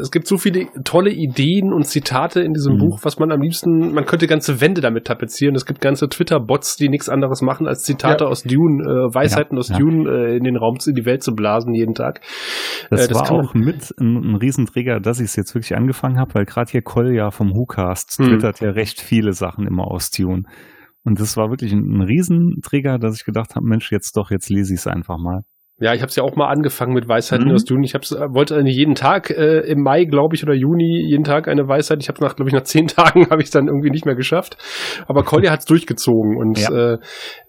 es 0.00 0.10
gibt 0.10 0.28
so 0.28 0.36
viele 0.36 0.66
tolle 0.84 1.10
Ideen 1.10 1.72
und 1.72 1.84
Zitate 1.84 2.40
in 2.40 2.52
diesem 2.52 2.74
mhm. 2.74 2.78
Buch, 2.78 3.00
was 3.02 3.18
man 3.18 3.32
am 3.32 3.40
liebsten, 3.40 3.92
man 3.92 4.04
könnte 4.04 4.28
ganze 4.28 4.60
Wände 4.60 4.80
damit 4.80 5.06
tapezieren. 5.06 5.56
Es 5.56 5.66
gibt 5.66 5.80
ganze 5.80 6.08
Twitter-Bots, 6.08 6.76
die 6.76 6.88
nichts 6.88 7.08
anderes 7.08 7.42
machen, 7.42 7.66
als 7.66 7.82
Zitate 7.82 8.24
ja. 8.24 8.30
aus 8.30 8.44
Dune, 8.44 8.84
äh, 8.84 9.14
Weisheiten 9.14 9.56
ja, 9.56 9.58
aus 9.58 9.68
ja. 9.68 9.78
Dune 9.78 10.08
äh, 10.08 10.36
in 10.36 10.44
den 10.44 10.56
Raum, 10.56 10.76
in 10.86 10.94
die 10.94 11.04
Welt 11.04 11.24
zu 11.24 11.32
blasen 11.32 11.74
jeden 11.74 11.94
Tag. 11.94 12.20
Das, 12.90 13.04
äh, 13.04 13.08
das 13.08 13.18
war 13.18 13.32
auch 13.32 13.54
mit 13.54 13.92
ein, 13.98 14.16
ein 14.16 14.36
Riesenträger, 14.36 15.00
dass 15.00 15.18
ich 15.18 15.26
es 15.26 15.36
jetzt 15.36 15.54
wirklich 15.54 15.74
angefangen 15.74 16.18
habe, 16.18 16.34
weil 16.34 16.44
gerade 16.44 16.70
hier 16.70 16.82
Kolja 16.82 17.30
vom 17.30 17.50
WhoCast 17.50 18.20
mhm. 18.20 18.24
twittert 18.26 18.60
ja 18.60 18.70
recht 18.70 19.00
viele 19.00 19.32
Sachen 19.32 19.66
immer 19.66 19.90
aus 19.90 20.10
Dune. 20.10 20.44
Und 21.04 21.18
das 21.18 21.36
war 21.36 21.50
wirklich 21.50 21.72
ein, 21.72 21.80
ein 21.80 22.02
Riesenträger, 22.02 22.98
dass 22.98 23.16
ich 23.16 23.24
gedacht 23.24 23.56
habe, 23.56 23.66
Mensch, 23.66 23.90
jetzt 23.90 24.16
doch, 24.16 24.30
jetzt 24.30 24.50
lese 24.50 24.72
ich 24.72 24.80
es 24.80 24.86
einfach 24.86 25.18
mal. 25.18 25.42
Ja, 25.82 25.94
ich 25.94 26.00
habe 26.00 26.10
es 26.10 26.14
ja 26.14 26.22
auch 26.22 26.36
mal 26.36 26.46
angefangen 26.46 26.94
mit 26.94 27.08
Weisheiten 27.08 27.48
mhm. 27.48 27.54
aus 27.54 27.64
Dune. 27.64 27.84
Ich 27.84 27.94
hab's, 27.94 28.12
wollte 28.12 28.54
eigentlich 28.54 28.76
jeden 28.76 28.94
Tag 28.94 29.30
äh, 29.30 29.62
im 29.66 29.82
Mai, 29.82 30.04
glaube 30.04 30.36
ich, 30.36 30.44
oder 30.44 30.54
Juni 30.54 31.04
jeden 31.08 31.24
Tag 31.24 31.48
eine 31.48 31.66
Weisheit. 31.66 31.98
Ich 32.00 32.08
habe 32.08 32.22
nach, 32.22 32.36
glaube 32.36 32.50
ich, 32.50 32.54
nach 32.54 32.62
zehn 32.72 32.86
Tagen 32.86 33.28
habe 33.30 33.42
ich 33.42 33.50
dann 33.50 33.66
irgendwie 33.66 33.90
nicht 33.90 34.06
mehr 34.06 34.14
geschafft. 34.14 34.56
Aber 35.08 35.24
Collier 35.24 35.50
hat's 35.50 35.64
durchgezogen 35.64 36.36
und 36.36 36.60
ja. 36.60 36.92
äh, 36.92 36.98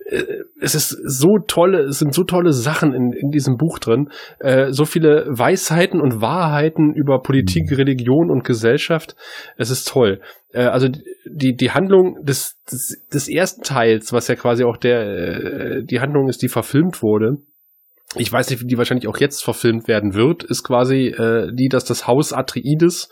äh, 0.09 0.23
es 0.59 0.73
ist 0.73 0.97
so 1.05 1.37
tolle, 1.45 1.83
es 1.83 1.99
sind 1.99 2.15
so 2.15 2.23
tolle 2.23 2.53
Sachen 2.53 2.91
in, 2.95 3.13
in 3.13 3.29
diesem 3.29 3.55
Buch 3.55 3.77
drin, 3.77 4.09
äh, 4.39 4.71
so 4.71 4.85
viele 4.85 5.27
Weisheiten 5.29 6.01
und 6.01 6.19
Wahrheiten 6.19 6.91
über 6.95 7.21
Politik, 7.21 7.69
mhm. 7.69 7.77
Religion 7.77 8.31
und 8.31 8.43
Gesellschaft. 8.43 9.15
Es 9.57 9.69
ist 9.69 9.87
toll. 9.87 10.21
Äh, 10.51 10.63
also 10.63 10.87
die 11.29 11.55
die 11.55 11.69
Handlung 11.69 12.17
des, 12.23 12.59
des 12.63 12.99
des 13.13 13.29
ersten 13.29 13.61
Teils, 13.61 14.11
was 14.11 14.27
ja 14.27 14.33
quasi 14.33 14.63
auch 14.63 14.77
der 14.77 15.01
äh, 15.01 15.83
die 15.83 15.99
Handlung 15.99 16.29
ist, 16.29 16.41
die 16.41 16.49
verfilmt 16.49 17.03
wurde 17.03 17.37
ich 18.15 18.31
weiß 18.31 18.49
nicht, 18.49 18.61
wie 18.61 18.67
die 18.67 18.77
wahrscheinlich 18.77 19.07
auch 19.07 19.17
jetzt 19.17 19.43
verfilmt 19.43 19.87
werden 19.87 20.13
wird, 20.13 20.43
ist 20.43 20.63
quasi 20.63 21.07
äh, 21.07 21.51
die, 21.53 21.69
dass 21.69 21.85
das 21.85 22.07
Haus 22.07 22.33
Atreides 22.33 23.09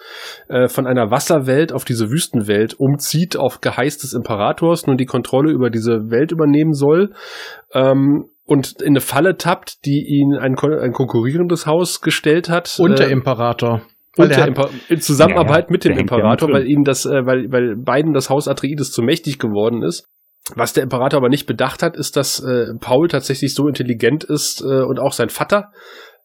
äh, 0.47 0.67
von 0.67 0.87
einer 0.87 1.11
Wasserwelt 1.11 1.73
auf 1.73 1.85
diese 1.85 2.09
Wüstenwelt 2.09 2.75
umzieht 2.79 3.37
auf 3.37 3.61
Geheiß 3.61 3.97
des 3.99 4.13
Imperators, 4.13 4.87
nun 4.87 4.97
die 4.97 5.05
Kontrolle 5.05 5.51
über 5.51 5.69
diese 5.69 6.11
Welt 6.11 6.31
übernehmen 6.31 6.73
soll 6.73 7.13
ähm, 7.73 8.29
und 8.45 8.81
in 8.81 8.89
eine 8.89 9.01
Falle 9.01 9.37
tappt, 9.37 9.85
die 9.85 10.05
ihn 10.05 10.37
ein, 10.37 10.55
ein 10.57 10.91
konkurrierendes 10.91 11.65
Haus 11.65 12.01
gestellt 12.01 12.49
hat. 12.49 12.77
Und 12.79 12.99
der 12.99 13.07
äh, 13.07 13.11
Imperator. 13.11 13.81
Und 14.17 14.29
der 14.29 14.47
Imper 14.47 14.69
in 14.89 14.99
Zusammenarbeit 14.99 15.63
ja, 15.63 15.67
ja, 15.67 15.71
mit 15.71 15.85
dem 15.85 15.97
Imperator, 15.97 16.51
weil 16.51 16.67
ihnen 16.67 16.83
das, 16.83 17.05
äh, 17.05 17.25
weil, 17.25 17.49
weil 17.49 17.77
beiden 17.77 18.13
das 18.13 18.29
Haus 18.29 18.47
Atreides 18.47 18.91
zu 18.91 19.01
mächtig 19.01 19.39
geworden 19.39 19.83
ist. 19.83 20.09
Was 20.55 20.73
der 20.73 20.83
Imperator 20.83 21.17
aber 21.17 21.29
nicht 21.29 21.45
bedacht 21.45 21.83
hat, 21.83 21.95
ist, 21.95 22.17
dass 22.17 22.39
äh, 22.39 22.73
Paul 22.79 23.07
tatsächlich 23.07 23.53
so 23.53 23.67
intelligent 23.67 24.23
ist 24.23 24.61
äh, 24.61 24.83
und 24.83 24.99
auch 24.99 25.13
sein 25.13 25.29
Vater 25.29 25.71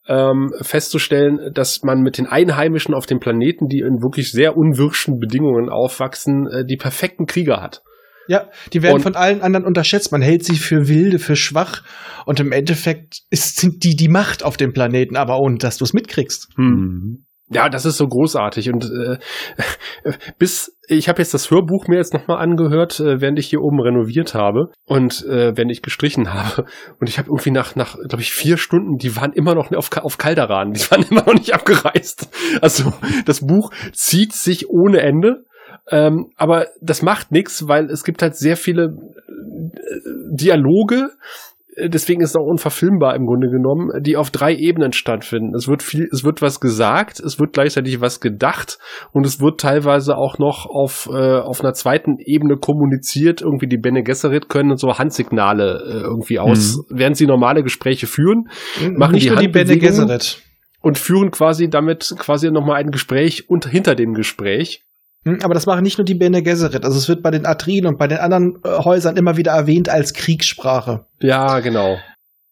ähm, 0.09 0.53
festzustellen, 0.61 1.53
dass 1.53 1.83
man 1.83 2.01
mit 2.01 2.19
den 2.19 2.27
Einheimischen 2.27 2.95
auf 2.95 3.07
dem 3.07 3.19
Planeten, 3.19 3.69
die 3.69 3.81
in 3.81 4.03
wirklich 4.03 4.31
sehr 4.31 4.57
unwirschen 4.57 5.19
Bedingungen 5.19 5.69
aufwachsen, 5.69 6.47
äh, 6.47 6.65
die 6.65 6.77
perfekten 6.77 7.27
Krieger 7.27 7.61
hat. 7.61 7.83
Ja, 8.29 8.49
die 8.73 8.83
werden 8.83 8.97
und, 8.97 9.03
von 9.03 9.15
allen 9.15 9.41
anderen 9.41 9.65
unterschätzt. 9.65 10.11
Man 10.11 10.23
hält 10.23 10.45
sie 10.45 10.57
für 10.57 10.89
wilde, 10.89 11.19
für 11.19 11.37
schwach. 11.37 11.83
Und 12.25 12.41
im 12.41 12.51
Endeffekt 12.51 13.21
ist, 13.31 13.57
sind 13.57 13.85
die 13.85 13.95
die 13.95 14.09
Macht 14.09 14.43
auf 14.43 14.57
dem 14.57 14.73
Planeten, 14.73 15.17
aber 15.17 15.39
ohne 15.39 15.59
dass 15.59 15.79
du 15.79 15.85
es 15.85 15.93
mitkriegst. 15.93 16.49
Hm. 16.57 17.26
Ja, 17.49 17.69
das 17.69 17.85
ist 17.85 17.97
so 17.97 18.09
großartig. 18.09 18.73
Und 18.73 18.91
äh, 18.91 19.19
bis 20.39 20.77
ich 20.89 21.09
habe 21.09 21.21
jetzt 21.21 21.33
das 21.33 21.51
Hörbuch 21.51 21.87
mir 21.87 21.97
jetzt 21.97 22.13
nochmal 22.13 22.39
angehört, 22.39 22.99
äh, 22.99 23.21
während 23.21 23.39
ich 23.39 23.49
hier 23.49 23.61
oben 23.61 23.81
renoviert 23.81 24.35
habe 24.35 24.71
und 24.85 25.25
äh, 25.27 25.57
während 25.57 25.71
ich 25.71 25.83
gestrichen 25.83 26.33
habe. 26.35 26.65
Und 27.01 27.09
ich 27.09 27.19
habe 27.19 27.29
irgendwie 27.29 27.53
nach 27.53 27.77
nach 27.77 27.97
glaube 27.97 28.23
ich 28.23 28.33
vier 28.33 28.57
Stunden, 28.57 28.97
die 28.97 29.15
waren 29.17 29.33
immer 29.33 29.55
noch 29.55 29.71
auf 29.73 29.91
auf 29.97 30.19
Calderan, 30.19 30.73
die 30.73 30.81
waren 30.91 31.05
immer 31.09 31.25
noch 31.25 31.35
nicht 31.35 31.55
abgereist. 31.55 32.29
Also 32.63 32.93
das 33.27 33.47
Buch 33.47 33.71
zieht 33.93 34.33
sich 34.33 34.69
ohne 34.69 35.01
Ende, 35.01 35.45
ähm, 35.89 36.31
aber 36.37 36.67
das 36.81 37.03
macht 37.03 37.31
nichts, 37.31 37.69
weil 37.69 37.91
es 37.91 38.03
gibt 38.03 38.23
halt 38.23 38.35
sehr 38.35 38.57
viele 38.57 38.87
äh, 38.87 40.01
Dialoge, 40.33 41.11
deswegen 41.77 42.23
ist 42.23 42.31
es 42.31 42.37
auch 42.37 42.47
unverfilmbar 42.47 43.15
im 43.15 43.27
Grunde 43.27 43.49
genommen, 43.49 43.91
die 44.03 44.17
auf 44.17 44.31
drei 44.31 44.55
Ebenen 44.55 44.93
stattfinden. 44.93 45.55
Es 45.55 45.69
wird 45.69 45.83
viel, 45.83 46.09
es 46.11 46.25
wird 46.25 46.41
was 46.41 46.61
gesagt, 46.61 47.21
es 47.21 47.39
wird 47.39 47.53
gleichzeitig 47.53 48.01
was 48.01 48.21
gedacht 48.21 48.79
und 49.13 49.27
es 49.27 49.41
wird 49.41 49.61
teilweise 49.61 50.17
auch 50.17 50.39
noch 50.39 50.67
auf, 50.67 51.09
äh, 51.13 51.39
auf 51.39 51.61
einer 51.61 51.75
zweiten 51.75 52.17
Ebene 52.19 52.57
kommuniziert. 52.57 53.43
Irgendwie 53.43 53.67
die 53.67 53.79
Bene 53.79 54.03
Gesserit 54.03 54.49
können 54.49 54.77
so 54.77 54.99
Handsignale 54.99 55.83
äh, 55.87 56.01
irgendwie 56.05 56.39
aus, 56.39 56.79
mhm. 56.79 56.99
während 56.99 57.17
sie 57.17 57.27
normale 57.27 57.63
Gespräche 57.63 58.07
führen, 58.07 58.49
machen 58.97 59.13
Nicht 59.13 59.27
die 59.27 59.31
nur 59.31 59.41
die 59.41 59.49
Bene 59.49 59.77
Gesserit. 59.77 60.43
Und 60.81 60.99
führen 60.99 61.31
quasi 61.31 61.69
damit 61.69 62.15
quasi 62.19 62.51
nochmal 62.51 62.77
ein 62.77 62.91
Gespräch 62.91 63.51
unter, 63.51 63.69
hinter 63.69 63.97
dem 63.97 64.15
Gespräch. 64.15 64.86
Hm, 65.27 65.41
aber 65.43 65.55
das 65.55 65.67
machen 65.67 65.83
nicht 65.83 65.99
nur 65.99 66.05
die 66.05 66.15
Bene 66.15 66.43
Gesserit. 66.43 66.85
Also 66.85 66.97
es 66.99 67.09
wird 67.09 67.21
bei 67.21 67.33
den 67.33 67.47
Atrien 67.47 67.87
und 67.87 67.99
bei 67.99 68.07
den 68.07 68.19
anderen 68.19 68.61
äh, 68.63 68.79
Häusern 68.85 69.17
immer 69.17 69.37
wieder 69.37 69.53
erwähnt 69.53 69.89
als 69.89 70.15
Kriegssprache. 70.15 71.05
Ja, 71.21 71.59
genau. 71.59 71.99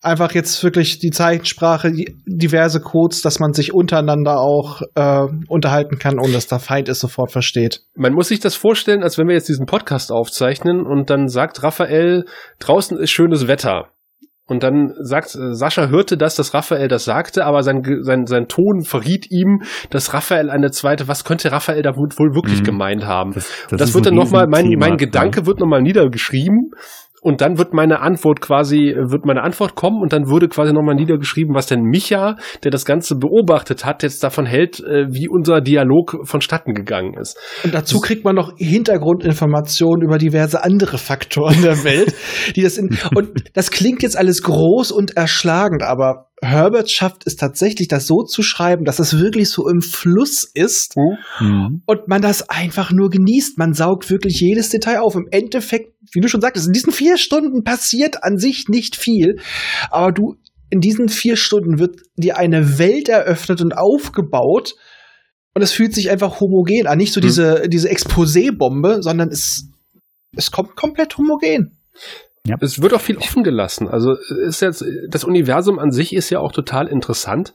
einfach 0.02 0.32
jetzt 0.32 0.62
wirklich 0.64 0.98
die 0.98 1.10
Zeichensprache, 1.10 1.92
die, 1.92 2.18
diverse 2.26 2.80
Codes, 2.80 3.22
dass 3.22 3.38
man 3.38 3.52
sich 3.52 3.72
untereinander 3.72 4.40
auch 4.40 4.82
äh, 4.96 5.26
unterhalten 5.48 6.00
kann, 6.00 6.18
ohne 6.18 6.32
dass 6.32 6.48
der 6.48 6.58
Feind 6.58 6.88
es 6.88 6.98
sofort 6.98 7.30
versteht. 7.30 7.82
Man 7.94 8.12
muss 8.12 8.28
sich 8.28 8.40
das 8.40 8.56
vorstellen, 8.56 9.04
als 9.04 9.18
wenn 9.18 9.28
wir 9.28 9.34
jetzt 9.34 9.48
diesen 9.48 9.66
Podcast 9.66 10.10
aufzeichnen 10.10 10.84
und 10.84 11.10
dann 11.10 11.28
sagt 11.28 11.62
Raphael, 11.62 12.24
draußen 12.58 12.98
ist 12.98 13.12
schönes 13.12 13.46
Wetter. 13.46 13.93
Und 14.46 14.62
dann 14.62 14.92
sagt 15.00 15.34
äh, 15.34 15.54
Sascha 15.54 15.88
hörte 15.88 16.18
das, 16.18 16.36
dass 16.36 16.52
Raphael 16.52 16.88
das 16.88 17.04
sagte, 17.04 17.46
aber 17.46 17.62
sein, 17.62 17.82
sein, 18.02 18.26
sein 18.26 18.46
Ton 18.46 18.82
verriet 18.84 19.30
ihm, 19.30 19.62
dass 19.90 20.12
Raphael 20.12 20.50
eine 20.50 20.70
zweite, 20.70 21.08
was 21.08 21.24
könnte 21.24 21.50
Raphael 21.50 21.82
da 21.82 21.96
wohl 21.96 22.34
wirklich 22.34 22.60
mhm. 22.60 22.64
gemeint 22.64 23.06
haben? 23.06 23.32
Das, 23.32 23.50
das, 23.70 23.78
das 23.78 23.94
wird 23.94 24.06
dann 24.06 24.14
nochmal, 24.14 24.46
mein, 24.48 24.68
mein 24.78 24.98
Gedanke 24.98 25.40
ja. 25.40 25.46
wird 25.46 25.60
nochmal 25.60 25.80
niedergeschrieben 25.80 26.72
und 27.24 27.40
dann 27.40 27.56
wird 27.56 27.72
meine 27.72 28.00
Antwort 28.00 28.42
quasi, 28.42 28.94
wird 28.96 29.24
meine 29.24 29.42
Antwort 29.42 29.74
kommen 29.74 30.02
und 30.02 30.12
dann 30.12 30.28
würde 30.28 30.46
quasi 30.46 30.74
nochmal 30.74 30.94
niedergeschrieben, 30.94 31.54
was 31.54 31.66
denn 31.66 31.80
Micha, 31.80 32.36
der 32.62 32.70
das 32.70 32.84
Ganze 32.84 33.16
beobachtet 33.16 33.86
hat, 33.86 34.02
jetzt 34.02 34.22
davon 34.22 34.44
hält, 34.44 34.80
äh, 34.80 35.06
wie 35.08 35.26
unser 35.28 35.62
Dialog 35.62 36.18
vonstatten 36.24 36.74
gegangen 36.74 37.14
ist. 37.18 37.38
Und 37.64 37.72
dazu 37.72 38.00
kriegt 38.00 38.24
man 38.26 38.34
noch 38.36 38.52
Hintergrundinformationen 38.58 40.04
über 40.04 40.18
diverse 40.18 40.62
andere 40.62 40.98
Faktoren 40.98 41.62
der 41.62 41.82
Welt, 41.82 42.14
die 42.56 42.62
das 42.62 42.76
in, 42.76 42.90
und 43.14 43.30
das 43.54 43.70
klingt 43.70 44.02
jetzt 44.02 44.18
alles 44.18 44.42
groß 44.42 44.92
und 44.92 45.16
erschlagend, 45.16 45.82
aber 45.82 46.26
Herbert 46.44 46.90
schafft 46.90 47.26
es 47.26 47.36
tatsächlich, 47.36 47.88
das 47.88 48.06
so 48.06 48.22
zu 48.22 48.42
schreiben, 48.42 48.84
dass 48.84 48.98
es 48.98 49.18
wirklich 49.18 49.50
so 49.50 49.68
im 49.68 49.80
Fluss 49.80 50.48
ist 50.54 50.94
mhm. 51.40 51.82
und 51.86 52.08
man 52.08 52.22
das 52.22 52.48
einfach 52.48 52.92
nur 52.92 53.10
genießt. 53.10 53.58
Man 53.58 53.74
saugt 53.74 54.10
wirklich 54.10 54.40
jedes 54.40 54.68
Detail 54.68 55.00
auf. 55.00 55.14
Im 55.14 55.26
Endeffekt, 55.30 55.94
wie 56.12 56.20
du 56.20 56.28
schon 56.28 56.40
sagtest, 56.40 56.66
in 56.66 56.72
diesen 56.72 56.92
vier 56.92 57.18
Stunden 57.18 57.64
passiert 57.64 58.22
an 58.22 58.38
sich 58.38 58.66
nicht 58.68 58.96
viel, 58.96 59.36
aber 59.90 60.12
du, 60.12 60.34
in 60.70 60.80
diesen 60.80 61.08
vier 61.08 61.36
Stunden 61.36 61.78
wird 61.78 62.00
dir 62.16 62.36
eine 62.36 62.78
Welt 62.78 63.08
eröffnet 63.08 63.60
und 63.60 63.76
aufgebaut 63.76 64.74
und 65.54 65.62
es 65.62 65.72
fühlt 65.72 65.94
sich 65.94 66.10
einfach 66.10 66.40
homogen 66.40 66.86
an. 66.86 66.98
Nicht 66.98 67.12
so 67.12 67.20
mhm. 67.20 67.26
diese, 67.26 67.68
diese 67.68 67.88
Exposé-Bombe, 67.88 69.02
sondern 69.02 69.28
es, 69.28 69.68
es 70.36 70.50
kommt 70.50 70.76
komplett 70.76 71.16
homogen. 71.16 71.78
Ja. 72.46 72.56
Es 72.60 72.82
wird 72.82 72.92
auch 72.92 73.00
viel 73.00 73.16
offen 73.16 73.42
gelassen. 73.42 73.88
Also 73.88 74.12
ist 74.12 74.60
jetzt, 74.60 74.84
das 75.08 75.24
Universum 75.24 75.78
an 75.78 75.90
sich 75.90 76.14
ist 76.14 76.28
ja 76.28 76.40
auch 76.40 76.52
total 76.52 76.88
interessant. 76.88 77.54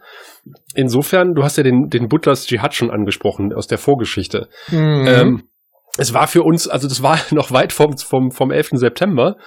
Insofern, 0.74 1.36
du 1.36 1.44
hast 1.44 1.58
ja 1.58 1.64
den, 1.64 1.90
den 1.90 2.08
Butlers 2.08 2.48
Dschihad 2.48 2.74
schon 2.74 2.90
angesprochen 2.90 3.54
aus 3.54 3.68
der 3.68 3.78
Vorgeschichte. 3.78 4.50
Mhm. 4.70 5.06
Ähm, 5.08 5.44
es 5.98 6.14
war 6.14 6.28
für 6.28 6.42
uns, 6.42 6.68
also 6.68 6.88
das 6.88 7.04
war 7.04 7.20
noch 7.32 7.52
weit 7.52 7.72
vom, 7.72 7.98
vom, 7.98 8.32
vom 8.32 8.52
11. 8.52 8.70
September, 8.74 9.38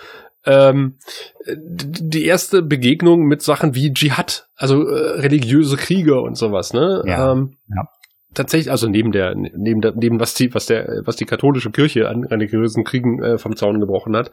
ähm, 0.45 0.99
die 1.47 2.25
erste 2.25 2.63
Begegnung 2.63 3.27
mit 3.27 3.43
Sachen 3.43 3.75
wie 3.75 3.93
Dschihad, 3.93 4.49
also 4.57 4.83
äh, 4.87 5.21
religiöse 5.21 5.77
Kriege 5.77 6.21
und 6.21 6.37
sowas, 6.37 6.73
ne? 6.73 7.03
Ja. 7.07 7.33
Ähm, 7.33 7.57
ja 7.69 7.85
tatsächlich, 8.35 8.71
also 8.71 8.89
neben 8.89 9.13
der, 9.13 9.35
neben 9.35 9.81
der, 9.81 9.93
neben 9.95 10.21
was 10.21 10.35
die, 10.35 10.55
was 10.55 10.67
der, 10.67 11.03
was 11.05 11.17
die 11.17 11.25
katholische 11.25 11.71
Kirche 11.71 12.09
an 12.09 12.25
religiösen 12.25 12.85
Kriegen 12.85 13.23
äh, 13.23 13.39
vom 13.39 13.57
Zaun 13.57 13.81
gebrochen 13.81 14.17
hat. 14.17 14.31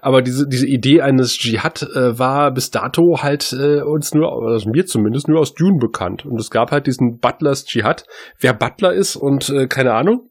Aber 0.00 0.22
diese, 0.22 0.46
diese 0.46 0.66
Idee 0.66 1.00
eines 1.00 1.32
Dschihad 1.32 1.82
äh, 1.82 2.18
war 2.18 2.52
bis 2.52 2.70
dato 2.70 3.22
halt 3.22 3.52
äh, 3.52 3.82
uns 3.82 4.14
nur, 4.14 4.30
also 4.46 4.70
mir 4.70 4.86
zumindest, 4.86 5.28
nur 5.28 5.40
aus 5.40 5.54
Dune 5.54 5.78
bekannt. 5.78 6.26
Und 6.26 6.40
es 6.40 6.50
gab 6.50 6.70
halt 6.70 6.86
diesen 6.86 7.18
Butlers 7.18 7.64
Dschihad. 7.64 8.04
Wer 8.40 8.54
Butler 8.54 8.92
ist 8.92 9.16
und 9.16 9.48
äh, 9.50 9.66
keine 9.66 9.92
Ahnung. 9.92 10.28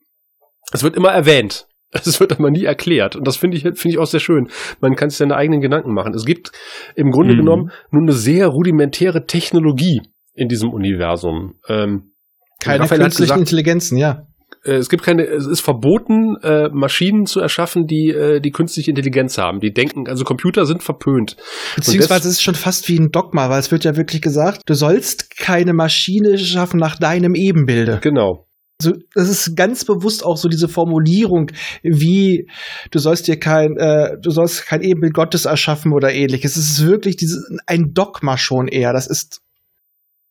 Es 0.71 0.83
wird 0.83 0.95
immer 0.95 1.11
erwähnt. 1.11 1.67
Es 1.93 2.19
wird 2.19 2.33
aber 2.33 2.51
nie 2.51 2.65
erklärt. 2.65 3.15
Und 3.15 3.25
das 3.25 3.37
finde 3.37 3.55
ich, 3.55 3.63
finde 3.63 3.89
ich 3.89 3.97
auch 3.97 4.05
sehr 4.05 4.19
schön. 4.19 4.49
Man 4.81 4.95
kann 4.95 5.09
sich 5.09 5.17
seine 5.17 5.37
eigenen 5.37 5.61
Gedanken 5.61 5.93
machen. 5.93 6.13
Es 6.13 6.25
gibt 6.25 6.51
im 6.95 7.11
Grunde 7.11 7.33
mhm. 7.33 7.37
genommen 7.37 7.71
nur 7.91 8.01
eine 8.01 8.11
sehr 8.11 8.47
rudimentäre 8.47 9.25
Technologie 9.25 10.01
in 10.33 10.49
diesem 10.49 10.69
Universum. 10.69 11.55
Ähm, 11.67 12.11
keine 12.59 12.83
Raphael 12.83 13.01
künstlichen 13.01 13.27
gesagt, 13.27 13.39
Intelligenzen, 13.39 13.97
ja. 13.97 14.27
Äh, 14.63 14.75
es 14.75 14.89
gibt 14.89 15.03
keine, 15.03 15.23
es 15.23 15.45
ist 15.45 15.61
verboten, 15.61 16.35
äh, 16.43 16.69
Maschinen 16.71 17.25
zu 17.25 17.39
erschaffen, 17.39 17.87
die 17.87 18.09
äh, 18.09 18.39
die 18.39 18.51
künstliche 18.51 18.91
Intelligenz 18.91 19.37
haben. 19.37 19.59
Die 19.59 19.71
denken, 19.71 20.07
also 20.07 20.23
Computer 20.23 20.65
sind 20.65 20.83
verpönt. 20.83 21.37
Beziehungsweise 21.75 22.27
es 22.27 22.35
ist 22.35 22.43
schon 22.43 22.55
fast 22.55 22.87
wie 22.89 22.99
ein 22.99 23.09
Dogma, 23.11 23.49
weil 23.49 23.59
es 23.59 23.71
wird 23.71 23.83
ja 23.83 23.95
wirklich 23.95 24.21
gesagt, 24.21 24.61
du 24.65 24.73
sollst 24.73 25.35
keine 25.37 25.73
Maschine 25.73 26.37
schaffen 26.37 26.79
nach 26.79 26.97
deinem 26.97 27.35
Ebenbilde. 27.35 27.99
Genau. 28.01 28.43
So, 28.79 28.93
das 29.15 29.27
ist 29.27 29.55
ganz 29.55 29.85
bewusst 29.85 30.23
auch 30.23 30.37
so 30.37 30.49
diese 30.49 30.67
Formulierung, 30.67 31.49
wie 31.81 32.47
du 32.91 32.99
sollst 32.99 33.27
dir 33.27 33.39
kein, 33.39 33.75
äh, 33.77 34.17
du 34.21 34.29
sollst 34.29 34.67
kein 34.67 34.83
Ebenbild 34.83 35.15
Gottes 35.15 35.45
erschaffen 35.45 35.93
oder 35.93 36.13
ähnliches. 36.13 36.57
Es 36.57 36.69
ist 36.69 36.85
wirklich 36.85 37.15
diese, 37.15 37.41
ein 37.65 37.93
Dogma 37.93 38.37
schon 38.37 38.67
eher. 38.67 38.93
Das 38.93 39.07
ist 39.07 39.41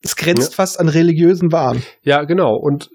es 0.03 0.17
grenzt 0.17 0.53
ja. 0.53 0.57
fast 0.57 0.79
an 0.79 0.89
religiösen 0.89 1.53
Wahn. 1.53 1.83
Ja, 2.03 2.25
genau. 2.25 2.55
Und 2.57 2.91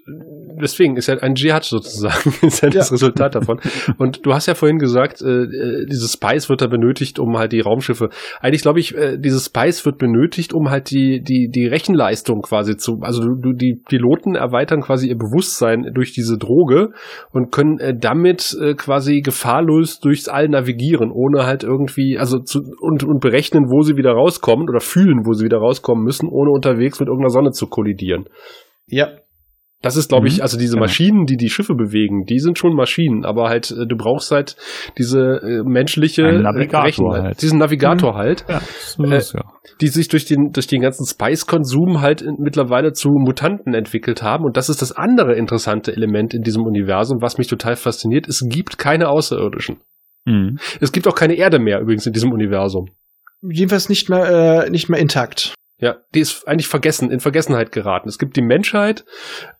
deswegen 0.60 0.96
ist 0.96 1.06
ja 1.06 1.16
ein 1.18 1.34
Dschihad 1.34 1.64
sozusagen 1.64 2.34
ist 2.46 2.62
ja 2.62 2.70
das. 2.70 2.92
Resultat 2.92 3.34
davon. 3.34 3.60
Und 3.98 4.24
du 4.24 4.32
hast 4.32 4.46
ja 4.46 4.54
vorhin 4.54 4.78
gesagt, 4.78 5.22
äh, 5.22 5.44
äh, 5.44 5.86
dieses 5.86 6.12
Spice 6.12 6.48
wird 6.48 6.62
da 6.62 6.66
benötigt, 6.66 7.18
um 7.18 7.36
halt 7.36 7.52
die 7.52 7.60
Raumschiffe. 7.60 8.10
Eigentlich 8.40 8.62
glaube 8.62 8.80
ich, 8.80 8.94
äh, 8.94 9.18
dieses 9.18 9.46
Spice 9.46 9.84
wird 9.84 9.98
benötigt, 9.98 10.52
um 10.52 10.70
halt 10.70 10.90
die 10.90 11.22
die 11.22 11.48
die 11.50 11.66
Rechenleistung 11.66 12.42
quasi 12.42 12.76
zu, 12.76 12.98
also 13.02 13.22
du, 13.22 13.52
die 13.52 13.80
Piloten 13.88 14.34
erweitern 14.34 14.80
quasi 14.80 15.08
ihr 15.08 15.16
Bewusstsein 15.16 15.90
durch 15.94 16.12
diese 16.12 16.38
Droge 16.38 16.90
und 17.32 17.52
können 17.52 17.78
äh, 17.78 17.94
damit 17.98 18.56
äh, 18.60 18.74
quasi 18.74 19.20
gefahrlos 19.20 20.00
durchs 20.00 20.28
All 20.28 20.48
navigieren, 20.48 21.10
ohne 21.10 21.46
halt 21.46 21.64
irgendwie, 21.64 22.18
also 22.18 22.38
zu, 22.38 22.60
und 22.80 23.04
und 23.04 23.20
berechnen, 23.20 23.70
wo 23.70 23.82
sie 23.82 23.96
wieder 23.96 24.12
rauskommen 24.12 24.68
oder 24.68 24.80
fühlen, 24.80 25.26
wo 25.26 25.32
sie 25.32 25.44
wieder 25.44 25.58
rauskommen 25.58 26.04
müssen, 26.04 26.28
ohne 26.28 26.50
unterwegs 26.50 27.00
mit 27.00 27.08
irgendeiner 27.08 27.30
Sonne 27.30 27.50
zu 27.50 27.66
kollidieren. 27.66 28.26
Ja. 28.86 29.08
Das 29.82 29.96
ist, 29.96 30.08
glaube 30.08 30.28
ich, 30.28 30.36
mhm. 30.36 30.42
also 30.42 30.56
diese 30.56 30.74
genau. 30.74 30.84
Maschinen, 30.84 31.26
die 31.26 31.36
die 31.36 31.50
Schiffe 31.50 31.74
bewegen, 31.74 32.24
die 32.24 32.38
sind 32.38 32.56
schon 32.56 32.74
Maschinen, 32.74 33.24
aber 33.24 33.48
halt, 33.48 33.72
äh, 33.72 33.86
du 33.86 33.96
brauchst 33.96 34.30
halt 34.30 34.56
diese 34.96 35.18
äh, 35.18 35.62
menschliche 35.64 36.24
Ein 36.24 36.42
Navigator 36.42 36.84
Rechen, 36.84 37.24
halt. 37.24 37.42
diesen 37.42 37.58
Navigator 37.58 38.12
mhm. 38.12 38.16
halt, 38.16 38.44
ja, 38.48 38.60
so 38.78 39.02
äh, 39.02 39.18
ja. 39.18 39.42
die 39.80 39.88
sich 39.88 40.06
durch 40.06 40.24
den, 40.24 40.50
durch 40.52 40.68
den 40.68 40.80
ganzen 40.80 41.04
Spice-Konsum 41.04 42.00
halt 42.00 42.22
in, 42.22 42.36
mittlerweile 42.38 42.92
zu 42.92 43.08
Mutanten 43.10 43.74
entwickelt 43.74 44.22
haben. 44.22 44.44
Und 44.44 44.56
das 44.56 44.68
ist 44.68 44.82
das 44.82 44.92
andere 44.92 45.34
interessante 45.34 45.92
Element 45.92 46.32
in 46.32 46.42
diesem 46.42 46.62
Universum, 46.62 47.20
was 47.20 47.36
mich 47.36 47.48
total 47.48 47.74
fasziniert. 47.74 48.28
Es 48.28 48.44
gibt 48.48 48.78
keine 48.78 49.08
Außerirdischen. 49.08 49.78
Mhm. 50.24 50.58
Es 50.80 50.92
gibt 50.92 51.08
auch 51.08 51.16
keine 51.16 51.34
Erde 51.34 51.58
mehr 51.58 51.80
übrigens 51.80 52.06
in 52.06 52.12
diesem 52.12 52.30
Universum. 52.30 52.86
Jedenfalls 53.42 53.88
nicht 53.88 54.08
mehr, 54.08 54.66
äh, 54.66 54.70
nicht 54.70 54.88
mehr 54.88 55.00
intakt. 55.00 55.54
Ja, 55.82 55.96
die 56.14 56.20
ist 56.20 56.46
eigentlich 56.46 56.68
vergessen, 56.68 57.10
in 57.10 57.18
Vergessenheit 57.18 57.72
geraten. 57.72 58.08
Es 58.08 58.16
gibt 58.16 58.36
die 58.36 58.42
Menschheit, 58.42 59.04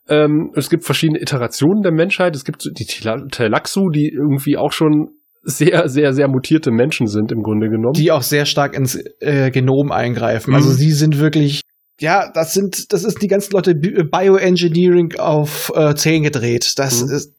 ähm, 0.09 0.53
es 0.55 0.71
gibt 0.71 0.85
verschiedene 0.85 1.21
Iterationen 1.21 1.83
der 1.83 1.91
Menschheit. 1.91 2.37
Es 2.37 2.45
gibt 2.45 2.65
die 2.65 2.85
Telaxu, 2.85 3.91
die 3.91 4.09
irgendwie 4.09 4.57
auch 4.57 4.71
schon 4.71 5.17
sehr, 5.43 5.89
sehr, 5.89 6.13
sehr 6.13 6.29
mutierte 6.29 6.71
Menschen 6.71 7.09
sind 7.09 7.33
im 7.33 7.43
Grunde 7.43 7.69
genommen. 7.69 7.95
Die 7.95 8.13
auch 8.13 8.23
sehr 8.23 8.45
stark 8.45 8.77
ins 8.77 8.97
äh, 9.19 9.51
Genom 9.51 9.91
eingreifen. 9.91 10.55
Also 10.55 10.69
mhm. 10.69 10.71
Also 10.73 10.85
sie 10.85 10.93
sind 10.93 11.19
wirklich, 11.19 11.63
ja, 11.99 12.31
das 12.33 12.55
sind, 12.55 12.93
das 12.93 13.03
ist 13.03 13.21
die 13.21 13.27
ganzen 13.27 13.53
Leute 13.53 13.75
Bioengineering 13.75 15.17
auf 15.19 15.73
äh, 15.75 15.93
10 15.97 16.23
gedreht. 16.23 16.75
Das 16.77 17.03
mhm. 17.03 17.15
ist, 17.15 17.35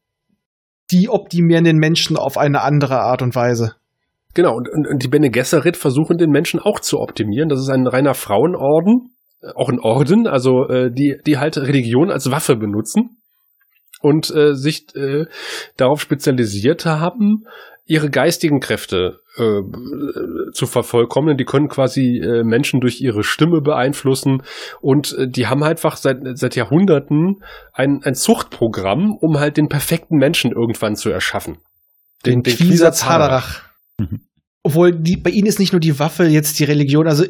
die 0.91 1.07
optimieren 1.07 1.63
den 1.63 1.77
Menschen 1.77 2.17
auf 2.17 2.37
eine 2.37 2.61
andere 2.61 2.99
Art 2.99 3.21
und 3.21 3.33
Weise. 3.33 3.75
Genau, 4.33 4.55
und, 4.55 4.69
und, 4.69 4.87
und 4.87 5.03
die 5.03 5.07
Bene 5.07 5.29
Gesserit 5.29 5.77
versuchen 5.77 6.17
den 6.17 6.31
Menschen 6.31 6.59
auch 6.59 6.79
zu 6.79 6.99
optimieren. 6.99 7.49
Das 7.49 7.59
ist 7.59 7.69
ein 7.69 7.87
reiner 7.87 8.13
Frauenorden, 8.13 9.15
äh, 9.41 9.47
auch 9.55 9.69
ein 9.69 9.79
Orden, 9.79 10.27
also 10.27 10.67
äh, 10.67 10.91
die, 10.91 11.17
die 11.25 11.37
halt 11.37 11.57
Religion 11.57 12.09
als 12.09 12.31
Waffe 12.31 12.55
benutzen 12.55 13.17
und 14.01 14.33
äh, 14.35 14.53
sich 14.55 14.95
äh, 14.95 15.25
darauf 15.77 16.01
spezialisiert 16.01 16.85
haben, 16.85 17.45
ihre 17.85 18.09
geistigen 18.09 18.59
Kräfte 18.59 19.19
äh, 19.37 19.61
zu 20.53 20.65
vervollkommnen. 20.65 21.37
Die 21.37 21.45
können 21.45 21.67
quasi 21.67 22.17
äh, 22.17 22.43
Menschen 22.43 22.79
durch 22.79 23.01
ihre 23.01 23.23
Stimme 23.23 23.61
beeinflussen 23.61 24.43
und 24.81 25.13
äh, 25.17 25.27
die 25.27 25.47
haben 25.47 25.63
halt 25.63 25.77
einfach 25.77 25.97
seit, 25.97 26.17
seit 26.37 26.55
Jahrhunderten 26.55 27.43
ein, 27.73 28.01
ein 28.03 28.15
Zuchtprogramm, 28.15 29.15
um 29.19 29.39
halt 29.39 29.57
den 29.57 29.67
perfekten 29.67 30.17
Menschen 30.17 30.51
irgendwann 30.51 30.95
zu 30.95 31.09
erschaffen. 31.09 31.57
Den, 32.25 32.41
den, 32.41 32.55
den 32.55 32.67
Quisa 32.67 32.91
Zadarach. 32.93 33.72
Mhm. 33.99 34.21
Obwohl 34.63 34.91
die, 34.97 35.17
bei 35.17 35.29
ihnen 35.29 35.47
ist 35.47 35.59
nicht 35.59 35.73
nur 35.73 35.79
die 35.79 35.99
Waffe 35.99 36.25
jetzt 36.25 36.59
die 36.59 36.63
Religion, 36.63 37.07
also 37.07 37.25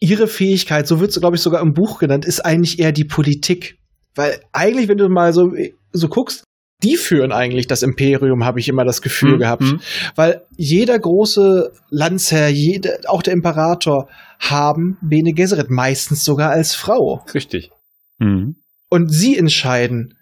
ihre 0.00 0.26
Fähigkeit, 0.26 0.88
so 0.88 0.98
wird 0.98 1.12
sie, 1.12 1.20
glaube 1.20 1.36
ich, 1.36 1.42
sogar 1.42 1.62
im 1.62 1.74
Buch 1.74 1.98
genannt, 2.00 2.24
ist 2.24 2.44
eigentlich 2.44 2.80
eher 2.80 2.92
die 2.92 3.04
Politik. 3.04 3.78
Weil 4.14 4.40
eigentlich, 4.52 4.88
wenn 4.88 4.98
du 4.98 5.08
mal 5.08 5.32
so, 5.32 5.52
so 5.92 6.08
guckst, 6.08 6.44
die 6.82 6.96
führen 6.96 7.30
eigentlich 7.30 7.68
das 7.68 7.82
Imperium, 7.82 8.44
habe 8.44 8.58
ich 8.58 8.68
immer 8.68 8.84
das 8.84 9.02
Gefühl 9.02 9.34
mhm. 9.34 9.38
gehabt. 9.38 9.62
Mhm. 9.62 9.80
Weil 10.16 10.42
jeder 10.56 10.98
große 10.98 11.70
Landsherr, 11.90 12.48
jede, 12.48 12.98
auch 13.06 13.22
der 13.22 13.34
Imperator, 13.34 14.08
haben 14.40 14.98
Bene 15.00 15.32
Gesserit 15.32 15.70
meistens 15.70 16.24
sogar 16.24 16.50
als 16.50 16.74
Frau. 16.74 17.24
Richtig. 17.32 17.70
Mhm. 18.18 18.56
Und 18.88 19.12
sie 19.12 19.38
entscheiden, 19.38 20.18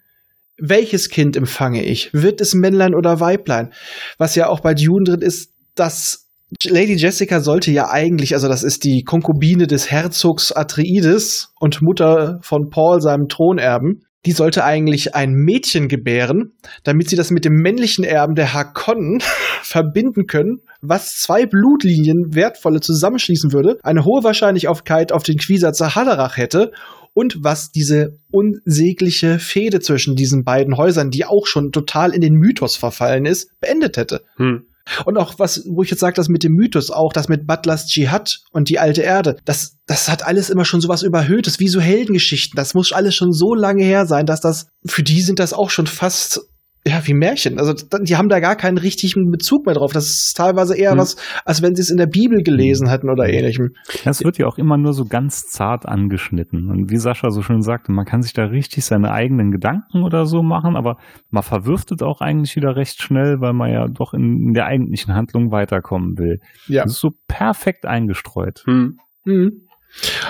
welches 0.57 1.09
Kind 1.09 1.35
empfange 1.35 1.83
ich? 1.83 2.13
Wird 2.13 2.39
es 2.39 2.53
Männlein 2.53 2.93
oder 2.93 3.19
Weiblein? 3.19 3.73
Was 4.19 4.35
ja 4.35 4.47
auch 4.47 4.59
bei 4.59 4.75
Dune 4.75 5.03
drin 5.05 5.21
ist, 5.21 5.51
dass 5.81 6.27
Lady 6.65 6.95
Jessica 6.95 7.39
sollte 7.39 7.71
ja 7.71 7.89
eigentlich, 7.89 8.35
also 8.35 8.47
das 8.47 8.61
ist 8.61 8.83
die 8.83 9.03
Konkubine 9.03 9.65
des 9.65 9.89
Herzogs 9.89 10.51
Atreides 10.51 11.53
und 11.59 11.81
Mutter 11.81 12.39
von 12.43 12.69
Paul, 12.69 13.01
seinem 13.01 13.27
Thronerben. 13.27 14.03
Die 14.27 14.31
sollte 14.33 14.63
eigentlich 14.63 15.15
ein 15.15 15.31
Mädchen 15.31 15.87
gebären, 15.87 16.51
damit 16.83 17.09
sie 17.09 17.15
das 17.15 17.31
mit 17.31 17.45
dem 17.45 17.53
männlichen 17.53 18.03
Erben 18.03 18.35
der 18.35 18.53
Harkonnen 18.53 19.23
verbinden 19.63 20.27
können, 20.27 20.57
was 20.81 21.15
zwei 21.17 21.47
Blutlinien 21.47 22.35
wertvolle 22.35 22.79
zusammenschließen 22.79 23.53
würde, 23.53 23.79
eine 23.81 24.05
hohe 24.05 24.23
Wahrscheinlichkeit 24.23 25.11
auf 25.11 25.23
den 25.23 25.37
Quisatzer 25.37 25.95
Haderach 25.95 26.37
hätte 26.37 26.71
und 27.13 27.37
was 27.41 27.71
diese 27.71 28.19
unsägliche 28.31 29.39
Fehde 29.39 29.79
zwischen 29.79 30.15
diesen 30.15 30.43
beiden 30.43 30.77
Häusern, 30.77 31.09
die 31.09 31.25
auch 31.25 31.47
schon 31.47 31.71
total 31.71 32.13
in 32.13 32.21
den 32.21 32.35
Mythos 32.35 32.75
verfallen 32.75 33.25
ist, 33.25 33.59
beendet 33.59 33.97
hätte. 33.97 34.21
Hm. 34.35 34.67
Und 35.05 35.17
auch 35.17 35.37
was, 35.37 35.63
wo 35.69 35.83
ich 35.83 35.89
jetzt 35.89 35.99
sage, 35.99 36.15
das 36.15 36.29
mit 36.29 36.43
dem 36.43 36.53
Mythos, 36.53 36.91
auch 36.91 37.13
das 37.13 37.27
mit 37.27 37.47
Butlers 37.47 37.87
Dschihad 37.87 38.41
und 38.51 38.69
die 38.69 38.79
alte 38.79 39.01
Erde, 39.01 39.37
das, 39.45 39.77
das 39.85 40.09
hat 40.09 40.25
alles 40.25 40.49
immer 40.49 40.65
schon 40.65 40.81
sowas 40.81 41.03
Überhöhtes, 41.03 41.59
wie 41.59 41.67
so 41.67 41.79
Heldengeschichten. 41.79 42.55
Das 42.55 42.73
muss 42.73 42.91
alles 42.91 43.15
schon 43.15 43.31
so 43.31 43.53
lange 43.53 43.83
her 43.83 44.05
sein, 44.05 44.25
dass 44.25 44.41
das, 44.41 44.67
für 44.85 45.03
die 45.03 45.21
sind 45.21 45.39
das 45.39 45.53
auch 45.53 45.69
schon 45.69 45.87
fast 45.87 46.41
ja, 46.85 46.99
wie 47.05 47.13
Märchen. 47.13 47.59
Also 47.59 47.73
die 47.73 48.15
haben 48.15 48.27
da 48.27 48.39
gar 48.39 48.55
keinen 48.55 48.79
richtigen 48.79 49.29
Bezug 49.29 49.67
mehr 49.67 49.75
drauf. 49.75 49.93
Das 49.93 50.07
ist 50.07 50.33
teilweise 50.35 50.75
eher 50.75 50.91
hm. 50.91 50.97
was, 50.97 51.15
als 51.45 51.61
wenn 51.61 51.75
sie 51.75 51.83
es 51.83 51.91
in 51.91 51.97
der 51.97 52.07
Bibel 52.07 52.41
gelesen 52.41 52.89
hätten 52.89 53.09
oder 53.09 53.29
ähnlichem. 53.29 53.75
Das 54.03 54.23
wird 54.23 54.39
ja 54.39 54.47
auch 54.47 54.57
immer 54.57 54.77
nur 54.77 54.93
so 54.93 55.05
ganz 55.05 55.47
zart 55.47 55.85
angeschnitten. 55.85 56.71
Und 56.71 56.89
wie 56.89 56.97
Sascha 56.97 57.29
so 57.29 57.43
schön 57.43 57.61
sagte, 57.61 57.91
man 57.91 58.05
kann 58.05 58.23
sich 58.23 58.33
da 58.33 58.45
richtig 58.45 58.85
seine 58.85 59.11
eigenen 59.11 59.51
Gedanken 59.51 60.01
oder 60.03 60.25
so 60.25 60.41
machen, 60.41 60.75
aber 60.75 60.97
man 61.29 61.43
verwirft 61.43 61.91
es 61.91 62.01
auch 62.01 62.21
eigentlich 62.21 62.55
wieder 62.55 62.75
recht 62.75 63.01
schnell, 63.01 63.41
weil 63.41 63.53
man 63.53 63.71
ja 63.71 63.87
doch 63.87 64.15
in, 64.15 64.47
in 64.47 64.53
der 64.53 64.65
eigentlichen 64.65 65.13
Handlung 65.13 65.51
weiterkommen 65.51 66.17
will. 66.17 66.39
Ja. 66.67 66.83
Das 66.83 66.93
ist 66.93 66.99
so 66.99 67.11
perfekt 67.27 67.85
eingestreut. 67.85 68.63
Hm. 68.65 68.97
Hm. 69.25 69.67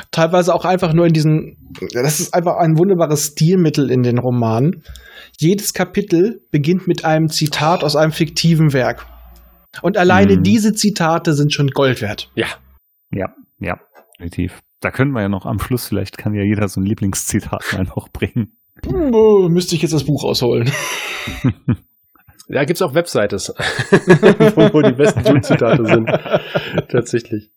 Teilweise 0.10 0.54
auch 0.54 0.66
einfach 0.66 0.94
nur 0.94 1.06
in 1.06 1.14
diesen, 1.14 1.56
das 1.94 2.20
ist 2.20 2.34
einfach 2.34 2.58
ein 2.58 2.78
wunderbares 2.78 3.28
Stilmittel 3.28 3.90
in 3.92 4.04
den 4.04 4.18
Romanen 4.18 4.84
jedes 5.42 5.74
Kapitel 5.74 6.42
beginnt 6.52 6.88
mit 6.88 7.04
einem 7.04 7.30
Zitat 7.30 7.84
aus 7.84 7.96
einem 7.96 8.12
fiktiven 8.12 8.74
Werk. 8.74 9.08
Und 9.82 9.98
alleine 9.98 10.36
hm. 10.36 10.44
diese 10.44 10.74
Zitate 10.74 11.34
sind 11.34 11.54
schon 11.54 11.70
Gold 11.70 12.02
wert. 12.02 12.30
Ja. 12.36 12.48
Ja, 13.12 13.34
ja, 13.60 13.80
definitiv. 14.14 14.60
Da 14.82 14.92
können 14.92 15.12
wir 15.12 15.22
ja 15.22 15.30
noch 15.30 15.46
am 15.46 15.60
Schluss, 15.60 15.88
vielleicht 15.88 16.18
kann 16.18 16.34
ja 16.34 16.44
jeder 16.44 16.68
so 16.68 16.80
ein 16.80 16.86
Lieblingszitat 16.86 17.64
mal 17.74 17.84
noch 17.84 18.10
bringen. 18.10 18.58
Oh, 18.88 19.48
müsste 19.50 19.76
ich 19.76 19.82
jetzt 19.82 19.94
das 19.94 20.06
Buch 20.06 20.24
ausholen. 20.24 20.72
ja, 22.48 22.64
gibt's 22.64 22.82
auch 22.82 22.94
Websites, 22.94 23.50
wo 24.74 24.82
die 24.82 24.94
besten 24.94 25.44
Zitate 25.44 25.86
sind. 25.86 26.08
Tatsächlich. 26.90 27.52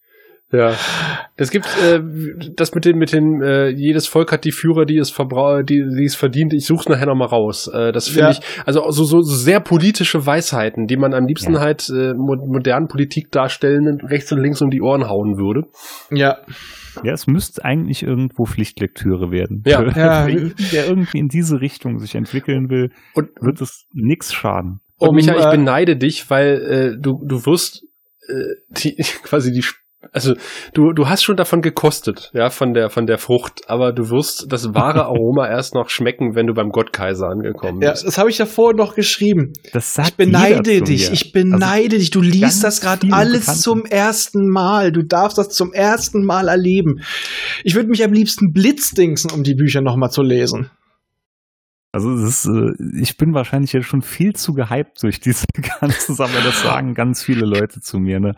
Ja. 0.54 0.74
Es 1.36 1.50
gibt 1.50 1.66
äh, 1.82 2.00
das 2.54 2.74
mit 2.74 2.84
den, 2.84 2.96
mit 2.96 3.12
den, 3.12 3.42
äh, 3.42 3.68
jedes 3.68 4.06
Volk 4.06 4.30
hat 4.30 4.44
die 4.44 4.52
Führer, 4.52 4.84
die 4.84 4.98
es 4.98 5.10
verbraucht, 5.10 5.68
die, 5.68 5.84
die 5.98 6.04
es 6.04 6.14
verdient. 6.14 6.52
Ich 6.52 6.66
such's 6.66 6.88
nachher 6.88 7.06
nochmal 7.06 7.28
raus. 7.28 7.66
Äh, 7.66 7.92
das 7.92 8.08
finde 8.08 8.20
ja. 8.20 8.30
ich, 8.30 8.40
also 8.64 8.88
so, 8.90 9.04
so, 9.04 9.20
so 9.20 9.34
sehr 9.34 9.60
politische 9.60 10.24
Weisheiten, 10.24 10.86
die 10.86 10.96
man 10.96 11.12
am 11.12 11.26
liebsten 11.26 11.54
ja. 11.54 11.60
halt 11.60 11.88
äh, 11.90 12.14
modernen 12.14 12.86
Politik 12.86 13.32
darstellenden 13.32 14.00
rechts 14.06 14.30
und 14.30 14.40
links 14.40 14.62
um 14.62 14.70
die 14.70 14.80
Ohren 14.80 15.08
hauen 15.08 15.36
würde. 15.36 15.66
Ja. 16.10 16.38
Ja, 17.02 17.12
es 17.12 17.26
müsste 17.26 17.64
eigentlich 17.64 18.04
irgendwo 18.04 18.44
Pflichtlektüre 18.44 19.32
werden. 19.32 19.64
Ja. 19.66 19.82
ja. 19.82 20.26
Der 20.72 20.86
irgendwie 20.86 21.18
in 21.18 21.26
diese 21.26 21.60
Richtung 21.60 21.98
sich 21.98 22.14
entwickeln 22.14 22.70
will, 22.70 22.90
und 23.14 23.30
wird 23.40 23.60
es 23.60 23.86
nix 23.92 24.32
schaden. 24.32 24.80
Und 24.98 25.08
um, 25.08 25.16
Micha, 25.16 25.34
ich 25.34 25.44
äh, 25.44 25.50
beneide 25.50 25.96
dich, 25.96 26.30
weil 26.30 26.94
äh, 26.94 27.00
du, 27.00 27.20
du 27.26 27.44
wirst 27.46 27.84
äh, 28.28 28.54
die, 28.70 28.94
quasi 29.24 29.52
die 29.52 29.64
also 30.12 30.34
du, 30.72 30.92
du 30.92 31.08
hast 31.08 31.22
schon 31.22 31.36
davon 31.36 31.60
gekostet, 31.60 32.30
ja, 32.32 32.50
von 32.50 32.74
der, 32.74 32.90
von 32.90 33.06
der 33.06 33.18
Frucht, 33.18 33.62
aber 33.68 33.92
du 33.92 34.10
wirst 34.10 34.46
das 34.48 34.74
wahre 34.74 35.04
Aroma 35.06 35.48
erst 35.48 35.74
noch 35.74 35.88
schmecken, 35.88 36.34
wenn 36.34 36.46
du 36.46 36.54
beim 36.54 36.70
Gottkaiser 36.70 37.28
angekommen 37.28 37.80
bist. 37.80 38.02
Ja, 38.02 38.06
das 38.06 38.18
habe 38.18 38.30
ich 38.30 38.36
davor 38.36 38.74
noch 38.74 38.94
geschrieben. 38.94 39.52
Das 39.72 39.94
sagt 39.94 40.10
ich 40.10 40.16
beneide 40.16 40.82
dich, 40.82 41.12
ich 41.12 41.32
beneide 41.32 41.96
also 41.96 41.98
dich. 41.98 42.10
Du 42.10 42.20
liest 42.20 42.64
das 42.64 42.80
gerade 42.80 43.06
alles 43.10 43.40
Bekannten. 43.40 43.60
zum 43.60 43.84
ersten 43.84 44.48
Mal. 44.50 44.92
Du 44.92 45.04
darfst 45.04 45.38
das 45.38 45.48
zum 45.50 45.72
ersten 45.72 46.24
Mal 46.24 46.48
erleben. 46.48 47.00
Ich 47.62 47.74
würde 47.74 47.88
mich 47.88 48.02
am 48.04 48.12
liebsten 48.12 48.52
blitzdingsen, 48.52 49.30
um 49.30 49.42
die 49.42 49.54
Bücher 49.54 49.80
nochmal 49.80 50.10
zu 50.10 50.22
lesen. 50.22 50.70
Also 51.94 52.10
es 52.12 52.44
ist, 52.44 52.46
äh, 52.46 53.00
ich 53.00 53.16
bin 53.16 53.34
wahrscheinlich 53.34 53.72
jetzt 53.72 53.86
schon 53.86 54.02
viel 54.02 54.32
zu 54.32 54.52
gehypt 54.52 55.00
durch 55.04 55.20
diese 55.20 55.46
ganze 55.80 56.14
Sache. 56.14 56.42
Das 56.44 56.60
sagen 56.60 56.94
ganz 56.94 57.22
viele 57.22 57.46
Leute 57.46 57.80
zu 57.80 57.98
mir. 57.98 58.18
Ne? 58.18 58.34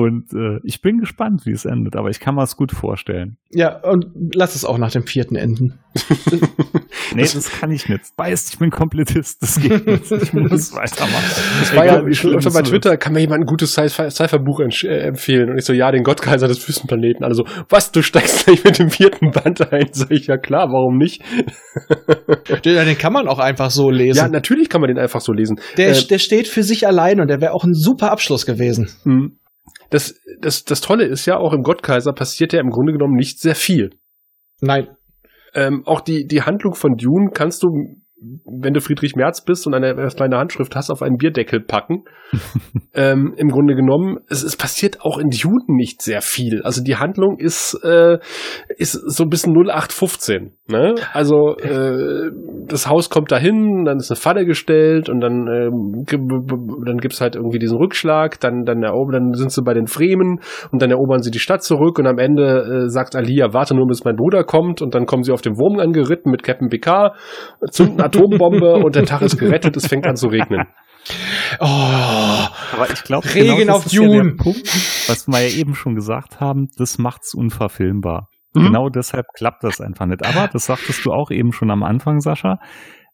Und 0.00 0.32
äh, 0.32 0.60
ich 0.64 0.80
bin 0.80 0.96
gespannt, 0.96 1.42
wie 1.44 1.52
es 1.52 1.66
endet, 1.66 1.94
aber 1.94 2.08
ich 2.08 2.20
kann 2.20 2.34
mir 2.34 2.42
es 2.42 2.56
gut 2.56 2.72
vorstellen. 2.72 3.36
Ja, 3.50 3.82
und 3.82 4.06
lass 4.34 4.54
es 4.54 4.64
auch 4.64 4.78
nach 4.78 4.90
dem 4.90 5.02
vierten 5.02 5.36
enden. 5.36 5.78
nee, 7.14 7.20
das 7.20 7.50
kann 7.50 7.70
ich 7.70 7.86
nicht. 7.86 8.04
Weißt, 8.16 8.54
ich 8.54 8.58
bin 8.58 8.70
Komplettist, 8.70 9.42
das 9.42 9.60
geht 9.60 9.86
nicht. 9.86 10.10
Ich 10.22 10.32
muss 10.32 10.74
weitermachen. 10.74 11.42
Das 11.60 11.76
war 11.76 11.84
ja, 11.84 12.06
ich 12.06 12.24
öfter 12.24 12.50
bei 12.50 12.62
Twitter 12.62 12.96
kann 12.96 13.12
mir 13.12 13.20
jemand 13.20 13.42
ein 13.42 13.46
gutes 13.46 13.74
Cypher-Buch 13.74 14.60
äh, 14.60 15.08
empfehlen. 15.08 15.50
Und 15.50 15.58
ich 15.58 15.66
so, 15.66 15.74
ja, 15.74 15.92
den 15.92 16.02
Gottkaiser 16.02 16.48
des 16.48 16.66
Wüstenplaneten. 16.66 17.22
Also, 17.22 17.44
was, 17.68 17.92
du 17.92 18.00
steigst 18.00 18.46
gleich 18.46 18.64
mit 18.64 18.78
dem 18.78 18.88
vierten 18.88 19.32
Band 19.32 19.70
ein? 19.70 19.88
Sag 19.92 20.10
ich, 20.12 20.28
ja 20.28 20.38
klar, 20.38 20.68
warum 20.68 20.96
nicht? 20.96 21.22
den, 22.64 22.86
den 22.86 22.96
kann 22.96 23.12
man 23.12 23.28
auch 23.28 23.38
einfach 23.38 23.70
so 23.70 23.90
lesen. 23.90 24.16
Ja, 24.16 24.28
natürlich 24.28 24.70
kann 24.70 24.80
man 24.80 24.88
den 24.88 24.98
einfach 24.98 25.20
so 25.20 25.34
lesen. 25.34 25.60
Der, 25.76 25.90
äh, 25.90 26.06
der 26.08 26.18
steht 26.18 26.48
für 26.48 26.62
sich 26.62 26.86
allein 26.86 27.20
und 27.20 27.28
der 27.28 27.42
wäre 27.42 27.52
auch 27.52 27.64
ein 27.64 27.74
super 27.74 28.10
Abschluss 28.10 28.46
gewesen. 28.46 28.88
Mhm 29.04 29.36
das, 29.90 30.20
das, 30.40 30.64
das 30.64 30.80
Tolle 30.80 31.04
ist 31.04 31.26
ja, 31.26 31.36
auch 31.36 31.52
im 31.52 31.62
Gottkaiser 31.62 32.12
passiert 32.12 32.52
ja 32.52 32.60
im 32.60 32.70
Grunde 32.70 32.92
genommen 32.92 33.16
nicht 33.16 33.40
sehr 33.40 33.54
viel. 33.54 33.90
Nein. 34.60 34.88
Ähm, 35.54 35.82
auch 35.84 36.00
die, 36.00 36.26
die 36.26 36.42
Handlung 36.42 36.74
von 36.74 36.96
Dune 36.96 37.30
kannst 37.34 37.62
du 37.62 37.68
wenn 38.44 38.74
du 38.74 38.80
Friedrich 38.80 39.16
Merz 39.16 39.42
bist 39.42 39.66
und 39.66 39.74
eine 39.74 39.94
kleine 40.08 40.36
Handschrift 40.36 40.76
hast, 40.76 40.90
auf 40.90 41.02
einen 41.02 41.16
Bierdeckel 41.16 41.60
packen. 41.60 42.04
ähm, 42.94 43.34
Im 43.36 43.48
Grunde 43.48 43.74
genommen, 43.74 44.18
es, 44.28 44.42
es 44.42 44.56
passiert 44.56 45.00
auch 45.00 45.18
in 45.18 45.30
Dune 45.30 45.64
nicht 45.68 46.02
sehr 46.02 46.20
viel. 46.20 46.62
Also 46.62 46.82
die 46.82 46.96
Handlung 46.96 47.38
ist, 47.38 47.78
äh, 47.82 48.18
ist 48.76 48.92
so 48.92 49.24
ein 49.24 49.30
bisschen 49.30 49.54
0815. 49.54 50.52
Ne? 50.68 50.94
Also 51.12 51.56
äh, 51.56 52.30
das 52.66 52.88
Haus 52.88 53.08
kommt 53.10 53.32
dahin, 53.32 53.84
dann 53.84 53.96
ist 53.96 54.10
eine 54.10 54.20
Falle 54.20 54.44
gestellt 54.44 55.08
und 55.08 55.20
dann, 55.20 55.46
äh, 55.48 55.70
dann 56.86 56.98
gibt's 56.98 57.20
halt 57.20 57.36
irgendwie 57.36 57.58
diesen 57.58 57.78
Rückschlag, 57.78 58.38
dann, 58.40 58.64
dann, 58.64 58.82
erobern, 58.82 59.12
dann 59.12 59.32
sind 59.34 59.50
sie 59.50 59.62
bei 59.62 59.74
den 59.74 59.86
Fremen 59.86 60.40
und 60.70 60.82
dann 60.82 60.90
erobern 60.90 61.22
sie 61.22 61.30
die 61.30 61.38
Stadt 61.38 61.62
zurück 61.62 61.98
und 61.98 62.06
am 62.06 62.18
Ende 62.18 62.84
äh, 62.84 62.88
sagt 62.88 63.16
Alia, 63.16 63.52
warte 63.52 63.74
nur, 63.74 63.86
bis 63.86 64.04
mein 64.04 64.16
Bruder 64.16 64.44
kommt 64.44 64.82
und 64.82 64.94
dann 64.94 65.06
kommen 65.06 65.22
sie 65.22 65.32
auf 65.32 65.42
dem 65.42 65.56
Wurm 65.56 65.80
angeritten 65.80 66.30
mit 66.30 66.42
Captain 66.42 66.68
Picard, 66.68 67.16
zünden 67.70 68.00
Atombombe 68.18 68.74
und 68.74 68.94
der 68.96 69.04
Tag 69.04 69.22
ist 69.22 69.38
gerettet, 69.38 69.76
es 69.76 69.86
fängt 69.86 70.06
an 70.06 70.16
zu 70.16 70.28
regnen. 70.28 70.66
Oh, 71.58 71.64
aber 71.64 72.90
ich 72.92 73.02
glaube, 73.04 73.34
Regen 73.34 73.56
genau 73.56 73.76
auf 73.76 73.90
June. 73.90 74.34
Ja 74.36 74.42
Punkt, 74.42 74.66
was 75.08 75.26
wir 75.26 75.40
ja 75.40 75.54
eben 75.54 75.74
schon 75.74 75.94
gesagt 75.94 76.40
haben, 76.40 76.68
das 76.76 76.98
macht's 76.98 77.34
unverfilmbar. 77.34 78.28
Mhm. 78.54 78.66
Genau 78.66 78.88
deshalb 78.88 79.26
klappt 79.34 79.64
das 79.64 79.80
einfach 79.80 80.06
nicht. 80.06 80.24
Aber 80.26 80.48
das 80.48 80.66
sagtest 80.66 81.04
du 81.04 81.12
auch 81.12 81.30
eben 81.30 81.52
schon 81.52 81.70
am 81.70 81.82
Anfang, 81.82 82.20
Sascha. 82.20 82.58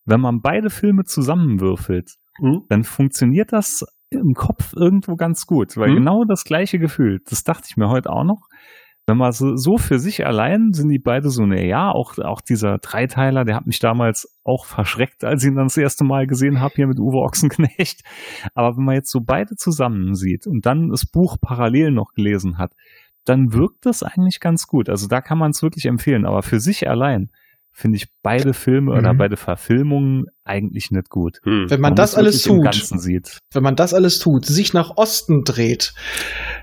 Wenn 0.05 0.21
man 0.21 0.41
beide 0.41 0.71
Filme 0.71 1.05
zusammenwürfelt, 1.05 2.11
mhm. 2.41 2.63
dann 2.69 2.85
funktioniert 2.85 3.53
das 3.53 3.85
im 4.11 4.35
Kopf 4.35 4.73
irgendwo 4.75 5.17
ganz 5.17 5.47
gut, 5.47 5.77
weil 5.77 5.91
mhm. 5.91 5.97
genau 5.97 6.25
das 6.25 6.45
gleiche 6.45 6.79
Gefühl, 6.79 7.21
das 7.29 7.43
dachte 7.43 7.67
ich 7.69 7.77
mir 7.77 7.89
heute 7.89 8.11
auch 8.11 8.25
noch, 8.25 8.49
wenn 9.07 9.17
man 9.17 9.31
so, 9.31 9.57
so 9.57 9.79
für 9.79 10.01
sich 10.01 10.27
allein 10.27 10.73
sind 10.73 10.89
die 10.89 10.99
beide 10.99 11.31
so, 11.31 11.47
ne, 11.47 11.67
ja, 11.67 11.93
auch, 11.93 12.19
auch 12.19 12.41
dieser 12.41 12.79
Dreiteiler, 12.79 13.45
der 13.45 13.55
hat 13.55 13.67
mich 13.67 13.79
damals 13.79 14.37
auch 14.43 14.67
verschreckt, 14.67 15.23
als 15.23 15.45
ich 15.45 15.51
ihn 15.51 15.57
dann 15.57 15.67
das 15.67 15.77
erste 15.77 16.05
Mal 16.05 16.27
gesehen 16.27 16.61
habe, 16.61 16.75
hier 16.75 16.89
mit 16.89 16.99
Uwe 16.99 17.19
Ochsenknecht. 17.19 18.03
Aber 18.55 18.77
wenn 18.77 18.85
man 18.85 18.97
jetzt 18.97 19.11
so 19.11 19.21
beide 19.21 19.55
zusammen 19.55 20.15
sieht 20.17 20.49
und 20.49 20.67
dann 20.67 20.91
das 20.91 21.07
Buch 21.07 21.37
parallel 21.41 21.93
noch 21.93 22.15
gelesen 22.15 22.59
hat, 22.59 22.73
dann 23.25 23.53
wirkt 23.53 23.87
das 23.87 24.03
eigentlich 24.03 24.41
ganz 24.41 24.67
gut. 24.67 24.89
Also 24.89 25.07
da 25.07 25.21
kann 25.21 25.39
man 25.39 25.51
es 25.51 25.63
wirklich 25.63 25.87
empfehlen. 25.87 26.27
Aber 26.27 26.43
für 26.43 26.59
sich 26.61 26.89
allein 26.89 27.31
finde 27.77 27.99
ich 27.99 28.07
beide 28.23 28.55
Filme 28.55 28.93
mhm. 28.93 28.99
oder 28.99 29.15
beide 29.15 29.37
Verfilmungen 29.37 30.25
eigentlich 30.45 30.91
nicht 30.91 31.11
gut. 31.11 31.41
Hm. 31.45 31.67
Wenn 31.69 31.79
man, 31.79 31.91
man 31.91 31.95
das 31.95 32.15
alles 32.15 32.41
tut, 32.41 32.65
wenn 32.65 33.63
man 33.63 33.77
das 33.77 33.93
alles 33.93 34.19
tut, 34.19 34.47
sich 34.47 34.73
nach 34.73 34.97
Osten 34.97 35.43
dreht, 35.45 35.93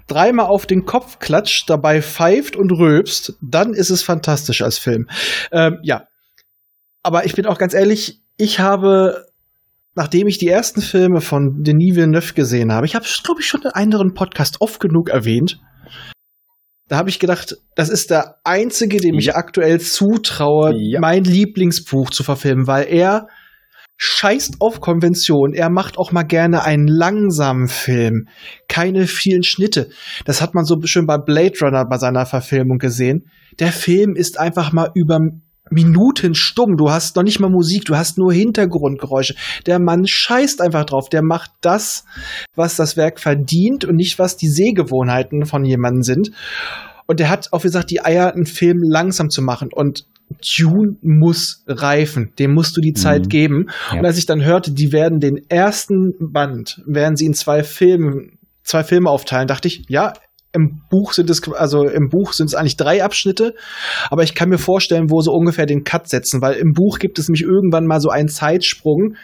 dreimal 0.07 0.47
auf 0.47 0.65
den 0.65 0.85
Kopf 0.85 1.19
klatscht, 1.19 1.69
dabei 1.69 2.01
pfeift 2.01 2.55
und 2.55 2.71
röbst, 2.71 3.37
dann 3.41 3.73
ist 3.73 3.91
es 3.91 4.01
fantastisch 4.01 4.63
als 4.63 4.79
Film. 4.79 5.07
Ähm, 5.51 5.77
ja. 5.83 6.07
Aber 7.03 7.25
ich 7.25 7.35
bin 7.35 7.45
auch 7.45 7.59
ganz 7.59 7.75
ehrlich, 7.75 8.23
ich 8.37 8.59
habe 8.59 9.27
nachdem 9.95 10.25
ich 10.25 10.39
die 10.39 10.47
ersten 10.47 10.81
Filme 10.81 11.21
von 11.21 11.61
Denis 11.61 11.95
Villeneuve 11.95 12.33
gesehen 12.33 12.71
habe, 12.71 12.87
ich 12.87 12.95
habe, 12.95 13.05
glaube 13.23 13.41
ich, 13.41 13.47
schon 13.47 13.61
in 13.61 13.67
einem 13.67 13.83
anderen 13.83 14.13
Podcast 14.15 14.61
oft 14.61 14.79
genug 14.79 15.09
erwähnt, 15.09 15.59
da 16.93 16.99
habe 16.99 17.09
ich 17.09 17.17
gedacht, 17.17 17.57
das 17.73 17.89
ist 17.89 18.11
der 18.11 18.35
einzige, 18.43 18.97
dem 18.99 19.17
ich 19.17 19.35
aktuell 19.35 19.79
zutraue, 19.79 20.75
ja. 20.75 20.99
mein 20.99 21.23
Lieblingsbuch 21.23 22.11
zu 22.11 22.21
verfilmen, 22.21 22.67
weil 22.67 22.85
er 22.87 23.25
scheißt 23.97 24.57
auf 24.59 24.79
Konvention. 24.79 25.53
Er 25.53 25.71
macht 25.71 25.97
auch 25.97 26.11
mal 26.11 26.21
gerne 26.21 26.63
einen 26.63 26.87
langsamen 26.87 27.67
Film. 27.67 28.27
Keine 28.67 29.07
vielen 29.07 29.41
Schnitte. 29.41 29.89
Das 30.25 30.39
hat 30.39 30.53
man 30.53 30.65
so 30.65 30.79
schön 30.83 31.07
bei 31.07 31.17
Blade 31.17 31.57
Runner 31.63 31.83
bei 31.89 31.97
seiner 31.97 32.27
Verfilmung 32.27 32.77
gesehen. 32.77 33.23
Der 33.57 33.71
Film 33.71 34.15
ist 34.15 34.39
einfach 34.39 34.71
mal 34.71 34.91
über 34.93 35.17
Minuten 35.69 36.35
stumm. 36.35 36.75
Du 36.77 36.89
hast 36.89 37.15
noch 37.15 37.23
nicht 37.23 37.39
mal 37.39 37.49
Musik, 37.49 37.85
du 37.85 37.95
hast 37.95 38.17
nur 38.17 38.33
Hintergrundgeräusche. 38.33 39.35
Der 39.65 39.79
Mann 39.79 40.05
scheißt 40.05 40.61
einfach 40.61 40.85
drauf. 40.85 41.09
Der 41.09 41.23
macht 41.23 41.51
das, 41.61 42.05
was 42.55 42.75
das 42.75 42.97
Werk 42.97 43.19
verdient 43.19 43.85
und 43.85 43.95
nicht, 43.95 44.19
was 44.19 44.37
die 44.37 44.49
Sehgewohnheiten 44.49 45.45
von 45.45 45.63
jemandem 45.63 46.03
sind. 46.03 46.31
Und 47.05 47.19
der 47.19 47.29
hat 47.29 47.49
auch 47.51 47.61
gesagt, 47.61 47.91
die 47.91 48.03
Eier, 48.03 48.33
einen 48.33 48.45
Film 48.45 48.77
langsam 48.81 49.29
zu 49.29 49.41
machen. 49.41 49.69
Und 49.73 50.05
Dune 50.41 50.97
muss 51.01 51.63
reifen. 51.67 52.33
Dem 52.39 52.53
musst 52.53 52.75
du 52.77 52.81
die 52.81 52.93
Zeit 52.93 53.25
mhm. 53.25 53.29
geben. 53.29 53.65
Ja. 53.91 53.99
Und 53.99 54.05
als 54.05 54.17
ich 54.17 54.25
dann 54.25 54.43
hörte, 54.43 54.71
die 54.71 54.91
werden 54.91 55.19
den 55.19 55.37
ersten 55.49 56.13
Band, 56.19 56.81
werden 56.85 57.15
sie 57.15 57.25
in 57.25 57.33
zwei 57.33 57.63
Filmen, 57.63 58.39
zwei 58.63 58.83
Filme 58.83 59.09
aufteilen, 59.09 59.47
dachte 59.47 59.67
ich, 59.67 59.85
ja, 59.89 60.13
im 60.53 60.81
Buch 60.89 61.13
sind 61.13 61.29
es, 61.29 61.41
also 61.51 61.83
im 61.83 62.09
Buch 62.09 62.33
sind 62.33 62.47
es 62.47 62.55
eigentlich 62.55 62.77
drei 62.77 63.03
Abschnitte, 63.03 63.55
aber 64.09 64.23
ich 64.23 64.35
kann 64.35 64.49
mir 64.49 64.59
vorstellen, 64.59 65.09
wo 65.09 65.19
sie 65.21 65.31
ungefähr 65.31 65.65
den 65.65 65.83
Cut 65.83 66.07
setzen, 66.07 66.41
weil 66.41 66.53
im 66.53 66.73
Buch 66.73 66.99
gibt 66.99 67.19
es 67.19 67.27
nämlich 67.27 67.43
irgendwann 67.43 67.85
mal 67.85 67.99
so 67.99 68.09
einen 68.09 68.27
Zeitsprung 68.27 69.15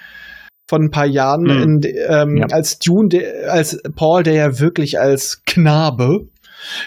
von 0.67 0.83
ein 0.83 0.91
paar 0.91 1.05
Jahren, 1.05 1.43
mhm. 1.43 1.61
in, 1.61 1.81
ähm, 2.07 2.37
ja. 2.37 2.47
als 2.51 2.79
Dune, 2.79 3.09
der, 3.09 3.51
als 3.51 3.79
Paul, 3.95 4.23
der 4.23 4.33
ja 4.33 4.59
wirklich 4.59 4.99
als 4.99 5.43
Knabe 5.45 6.27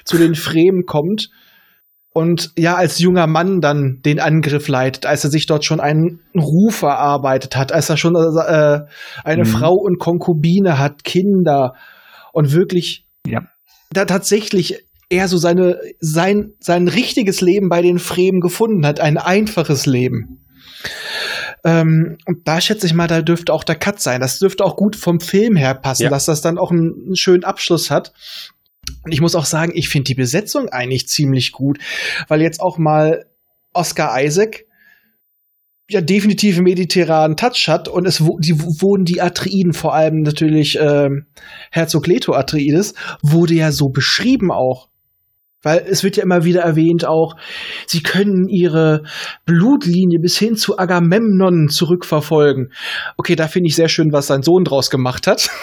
zu 0.05 0.19
den 0.19 0.35
Fremen 0.35 0.85
kommt 0.87 1.31
und 2.13 2.51
ja, 2.59 2.75
als 2.77 2.99
junger 2.99 3.27
Mann 3.27 3.61
dann 3.61 4.01
den 4.05 4.21
Angriff 4.21 4.69
leitet, 4.69 5.07
als 5.07 5.25
er 5.25 5.31
sich 5.31 5.47
dort 5.47 5.65
schon 5.65 5.81
einen 5.81 6.21
Ruf 6.37 6.83
erarbeitet 6.83 7.57
hat, 7.57 7.73
als 7.73 7.89
er 7.89 7.97
schon 7.97 8.15
äh, 8.17 8.81
eine 9.25 9.45
mhm. 9.45 9.49
Frau 9.49 9.75
und 9.75 9.99
Konkubine 9.99 10.79
hat, 10.79 11.05
Kinder 11.05 11.75
und 12.33 12.53
wirklich 12.53 13.07
ja. 13.27 13.41
Da 13.93 14.05
tatsächlich 14.05 14.85
er 15.09 15.29
so 15.29 15.37
seine, 15.37 15.79
sein, 16.01 16.55
sein 16.61 16.89
richtiges 16.89 17.41
Leben 17.41 17.69
bei 17.69 17.83
den 17.83 17.99
Fremen 17.99 18.41
gefunden 18.41 18.87
hat, 18.87 19.01
ein 19.01 19.19
einfaches 19.19 19.87
Leben. 19.87 20.43
Ähm, 21.65 22.19
und 22.27 22.49
da 22.49 22.61
schätze 22.61 22.87
ich 22.87 22.95
mal, 22.95 23.07
da 23.07 23.23
dürfte 23.23 23.53
auch 23.53 23.65
der 23.65 23.77
Cut 23.77 24.01
sein. 24.01 24.21
Das 24.21 24.39
dürfte 24.39 24.65
auch 24.65 24.77
gut 24.77 24.97
vom 24.97 25.21
Film 25.21 25.55
her 25.55 25.75
passen, 25.75 26.05
ja. 26.05 26.09
dass 26.09 26.25
das 26.25 26.41
dann 26.41 26.59
auch 26.59 26.71
einen, 26.71 26.95
einen 27.07 27.17
schönen 27.17 27.45
Abschluss 27.45 27.91
hat. 27.91 28.13
Und 29.05 29.13
ich 29.13 29.21
muss 29.21 29.35
auch 29.35 29.45
sagen, 29.45 29.73
ich 29.75 29.89
finde 29.89 30.05
die 30.05 30.15
Besetzung 30.15 30.69
eigentlich 30.71 31.09
ziemlich 31.09 31.53
gut, 31.53 31.79
weil 32.29 32.43
jetzt 32.43 32.61
auch 32.61 32.79
mal 32.79 33.27
Oscar 33.73 34.21
Isaac 34.23 34.65
ja 35.93 36.01
definitiv 36.01 36.57
einen 36.57 36.65
mediterranen 36.65 37.37
Touch 37.37 37.69
hat 37.69 37.89
und 37.89 38.07
es 38.07 38.19
die, 38.19 38.59
wurden 38.59 39.05
die 39.05 39.21
Atreiden, 39.21 39.73
vor 39.73 39.95
allem 39.95 40.23
natürlich 40.23 40.79
ähm, 40.81 41.27
Herzog 41.71 42.07
Leto 42.07 42.33
Atreides, 42.33 42.95
wurde 43.23 43.55
ja 43.55 43.73
so 43.73 43.89
beschrieben 43.89 44.51
auch. 44.51 44.89
Weil 45.65 45.85
es 45.89 46.03
wird 46.03 46.17
ja 46.17 46.25
immer 46.25 46.45
wieder 46.45 46.63
erwähnt 46.63 47.05
auch, 47.05 47.37
sie 47.87 48.03
können 48.03 48.49
ihre 48.49 49.05
Blutlinie 49.47 50.19
bis 50.19 50.37
hin 50.37 50.57
zu 50.57 50.77
Agamemnon 50.77 51.69
zurückverfolgen. 51.69 52.73
Okay, 53.17 53.37
da 53.37 53.47
finde 53.47 53.69
ich 53.69 53.77
sehr 53.77 53.89
schön, 53.89 54.13
was 54.13 54.27
sein 54.27 54.43
Sohn 54.43 54.65
draus 54.65 54.91
gemacht 54.91 55.27
hat. 55.29 55.51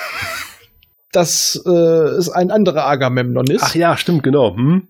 dass 1.12 1.62
äh, 1.66 1.70
es 1.70 2.30
ein 2.30 2.52
anderer 2.52 2.86
Agamemnon 2.86 3.48
ist. 3.50 3.64
Ach 3.64 3.76
ja, 3.76 3.98
stimmt, 3.98 4.24
genau. 4.24 4.56
Hm? 4.56 4.90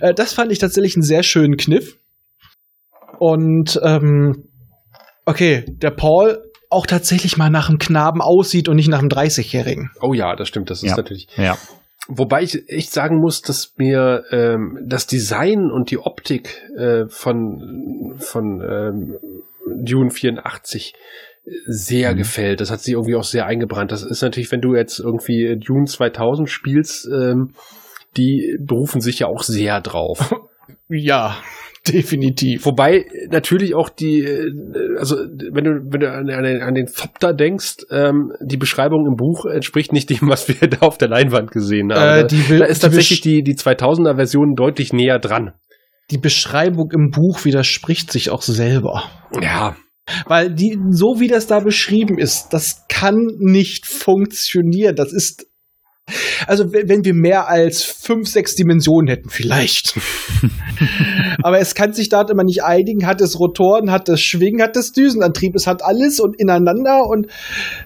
Äh, 0.00 0.14
das 0.14 0.32
fand 0.32 0.52
ich 0.52 0.58
tatsächlich 0.58 0.94
einen 0.94 1.02
sehr 1.02 1.22
schönen 1.22 1.56
Kniff. 1.56 1.98
Und 3.18 3.80
ähm, 3.82 4.47
okay, 5.28 5.64
der 5.68 5.90
Paul 5.90 6.42
auch 6.70 6.86
tatsächlich 6.86 7.36
mal 7.36 7.50
nach 7.50 7.68
einem 7.68 7.78
Knaben 7.78 8.20
aussieht 8.20 8.68
und 8.68 8.76
nicht 8.76 8.88
nach 8.88 8.98
einem 8.98 9.08
30-Jährigen. 9.08 9.90
Oh 10.00 10.12
ja, 10.12 10.36
das 10.36 10.48
stimmt, 10.48 10.70
das 10.70 10.82
ist 10.82 10.90
ja. 10.90 10.96
natürlich. 10.96 11.28
Ja. 11.36 11.56
Wobei 12.08 12.42
ich 12.42 12.68
echt 12.68 12.92
sagen 12.92 13.20
muss, 13.20 13.42
dass 13.42 13.74
mir 13.76 14.24
ähm, 14.30 14.78
das 14.86 15.06
Design 15.06 15.70
und 15.70 15.90
die 15.90 15.98
Optik 15.98 16.62
äh, 16.76 17.06
von, 17.08 18.14
von 18.18 18.62
ähm, 18.62 19.18
Dune 19.84 20.10
84 20.10 20.94
sehr 21.66 22.12
mhm. 22.12 22.18
gefällt. 22.18 22.60
Das 22.60 22.70
hat 22.70 22.80
sich 22.80 22.94
irgendwie 22.94 23.14
auch 23.14 23.24
sehr 23.24 23.46
eingebrannt. 23.46 23.92
Das 23.92 24.02
ist 24.02 24.22
natürlich, 24.22 24.50
wenn 24.52 24.60
du 24.60 24.74
jetzt 24.74 24.98
irgendwie 24.98 25.58
Dune 25.58 25.84
2000 25.84 26.48
spielst, 26.48 27.06
ähm, 27.06 27.52
die 28.16 28.56
berufen 28.58 29.00
sich 29.00 29.18
ja 29.18 29.26
auch 29.26 29.42
sehr 29.42 29.80
drauf. 29.80 30.34
ja, 30.88 31.36
definitiv. 31.92 32.66
Wobei 32.66 33.06
natürlich 33.30 33.74
auch 33.74 33.88
die, 33.88 34.20
äh, 34.20 34.50
also 34.98 35.16
wenn 35.16 35.64
du, 35.64 35.70
wenn 35.90 36.00
du 36.00 36.10
an, 36.10 36.26
den, 36.26 36.62
an 36.62 36.74
den 36.74 36.86
Thopter 36.86 37.34
denkst, 37.34 37.86
ähm, 37.90 38.32
die 38.40 38.56
Beschreibung 38.56 39.06
im 39.06 39.16
Buch 39.16 39.44
entspricht 39.46 39.92
nicht 39.92 40.10
dem, 40.10 40.28
was 40.28 40.48
wir 40.48 40.68
da 40.68 40.86
auf 40.86 40.98
der 40.98 41.08
Leinwand 41.08 41.50
gesehen 41.50 41.92
haben. 41.92 42.24
Äh, 42.24 42.26
die 42.26 42.48
will, 42.48 42.58
da 42.60 42.66
ist 42.66 42.80
tatsächlich 42.80 43.20
die, 43.20 43.42
die 43.42 43.54
2000er 43.54 44.16
Version 44.16 44.54
deutlich 44.54 44.92
näher 44.92 45.18
dran. 45.18 45.52
Die 46.10 46.18
Beschreibung 46.18 46.90
im 46.92 47.10
Buch 47.10 47.44
widerspricht 47.44 48.10
sich 48.10 48.30
auch 48.30 48.42
selber. 48.42 49.04
Ja, 49.42 49.76
weil 50.26 50.54
die, 50.54 50.78
so 50.90 51.20
wie 51.20 51.28
das 51.28 51.46
da 51.46 51.60
beschrieben 51.60 52.18
ist, 52.18 52.48
das 52.50 52.86
kann 52.88 53.16
nicht 53.38 53.86
funktionieren. 53.86 54.96
Das 54.96 55.12
ist 55.12 55.47
also 56.46 56.72
wenn 56.72 57.04
wir 57.04 57.14
mehr 57.14 57.48
als 57.48 57.82
fünf, 57.82 58.28
sechs 58.28 58.54
Dimensionen 58.54 59.08
hätten, 59.08 59.28
vielleicht. 59.28 59.94
Aber 61.42 61.58
es 61.58 61.74
kann 61.74 61.92
sich 61.92 62.08
da 62.08 62.22
immer 62.22 62.44
nicht 62.44 62.62
einigen. 62.62 63.06
Hat 63.06 63.20
es 63.20 63.38
Rotoren, 63.38 63.90
hat 63.90 64.08
es 64.08 64.20
Schwingen, 64.20 64.62
hat 64.62 64.76
es 64.76 64.92
Düsenantrieb. 64.92 65.54
Es 65.54 65.66
hat 65.66 65.82
alles 65.82 66.20
und 66.20 66.38
ineinander 66.38 67.06
und 67.06 67.26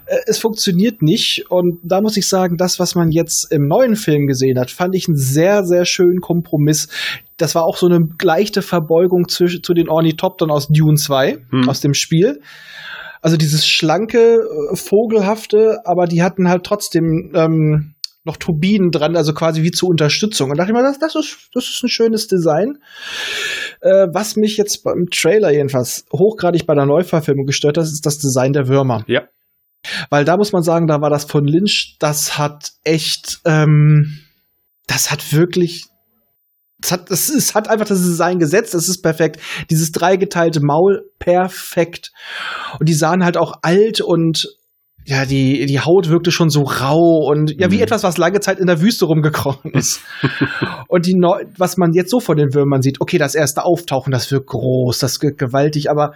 äh, 0.06 0.18
es 0.26 0.38
funktioniert 0.38 1.02
nicht. 1.02 1.44
Und 1.48 1.78
da 1.82 2.00
muss 2.00 2.16
ich 2.16 2.26
sagen, 2.26 2.56
das, 2.56 2.78
was 2.78 2.94
man 2.94 3.10
jetzt 3.10 3.50
im 3.50 3.66
neuen 3.66 3.96
Film 3.96 4.26
gesehen 4.26 4.58
hat, 4.58 4.70
fand 4.70 4.94
ich 4.94 5.08
einen 5.08 5.16
sehr, 5.16 5.64
sehr 5.64 5.84
schönen 5.84 6.20
Kompromiss. 6.20 6.88
Das 7.36 7.54
war 7.54 7.64
auch 7.64 7.76
so 7.76 7.86
eine 7.86 8.08
leichte 8.22 8.62
Verbeugung 8.62 9.28
zu, 9.28 9.46
zu 9.46 9.74
den 9.74 9.88
Ornithoptern 9.88 10.50
aus 10.50 10.68
Dune 10.68 10.96
2, 10.96 11.38
hm. 11.50 11.68
aus 11.68 11.80
dem 11.80 11.94
Spiel. 11.94 12.40
Also 13.22 13.36
dieses 13.36 13.66
schlanke, 13.66 14.18
äh, 14.18 14.76
vogelhafte, 14.76 15.78
aber 15.84 16.06
die 16.06 16.22
hatten 16.22 16.48
halt 16.48 16.64
trotzdem 16.64 17.30
ähm, 17.34 17.94
noch 18.24 18.36
Turbinen 18.36 18.90
dran, 18.90 19.16
also 19.16 19.34
quasi 19.34 19.62
wie 19.62 19.70
zur 19.70 19.88
Unterstützung. 19.88 20.50
Und 20.50 20.58
dachte 20.58 20.70
ich 20.70 20.76
mir, 20.76 20.82
das, 20.82 20.98
das, 20.98 21.14
ist, 21.16 21.48
das 21.54 21.64
ist 21.64 21.82
ein 21.82 21.88
schönes 21.88 22.28
Design. 22.28 22.78
Äh, 23.80 24.06
was 24.12 24.36
mich 24.36 24.56
jetzt 24.56 24.84
beim 24.84 25.06
Trailer 25.10 25.50
jedenfalls 25.50 26.04
hochgradig 26.12 26.66
bei 26.66 26.74
der 26.74 26.86
Neuverfilmung 26.86 27.46
gestört 27.46 27.78
hat, 27.78 27.84
ist 27.84 28.06
das 28.06 28.18
Design 28.18 28.52
der 28.52 28.68
Würmer. 28.68 29.04
Ja. 29.08 29.22
Weil 30.10 30.24
da 30.24 30.36
muss 30.36 30.52
man 30.52 30.62
sagen, 30.62 30.86
da 30.86 31.00
war 31.00 31.10
das 31.10 31.24
von 31.24 31.44
Lynch, 31.44 31.96
das 31.98 32.38
hat 32.38 32.70
echt, 32.84 33.40
ähm, 33.44 34.20
das 34.86 35.10
hat 35.10 35.32
wirklich 35.32 35.86
es 36.84 36.90
hat, 36.90 37.10
es, 37.10 37.28
es 37.28 37.54
hat 37.54 37.68
einfach 37.68 37.86
das 37.86 38.00
Design 38.00 38.38
gesetzt, 38.38 38.74
es 38.74 38.88
ist 38.88 39.02
perfekt. 39.02 39.40
Dieses 39.70 39.92
dreigeteilte 39.92 40.60
Maul, 40.60 41.08
perfekt. 41.18 42.10
Und 42.78 42.88
die 42.88 42.94
sahen 42.94 43.24
halt 43.24 43.36
auch 43.36 43.52
alt 43.62 44.00
und 44.00 44.48
ja, 45.04 45.24
die, 45.24 45.66
die 45.66 45.80
Haut 45.80 46.08
wirkte 46.08 46.30
schon 46.30 46.50
so 46.50 46.62
rau 46.62 47.26
und 47.26 47.58
ja, 47.58 47.70
wie 47.70 47.76
mhm. 47.76 47.82
etwas, 47.82 48.04
was 48.04 48.18
lange 48.18 48.40
Zeit 48.40 48.58
in 48.58 48.66
der 48.66 48.80
Wüste 48.80 49.06
rumgekrochen 49.06 49.70
ist. 49.74 50.00
und 50.88 51.06
die, 51.06 51.14
Neu 51.14 51.44
was 51.56 51.76
man 51.76 51.92
jetzt 51.92 52.10
so 52.10 52.20
von 52.20 52.36
den 52.36 52.54
Würmern 52.54 52.82
sieht, 52.82 53.00
okay, 53.00 53.18
das 53.18 53.34
erste 53.34 53.64
Auftauchen, 53.64 54.12
das 54.12 54.30
wirkt 54.30 54.48
groß, 54.48 54.98
das 54.98 55.20
wirkt 55.22 55.38
gewaltig, 55.38 55.90
aber 55.90 56.14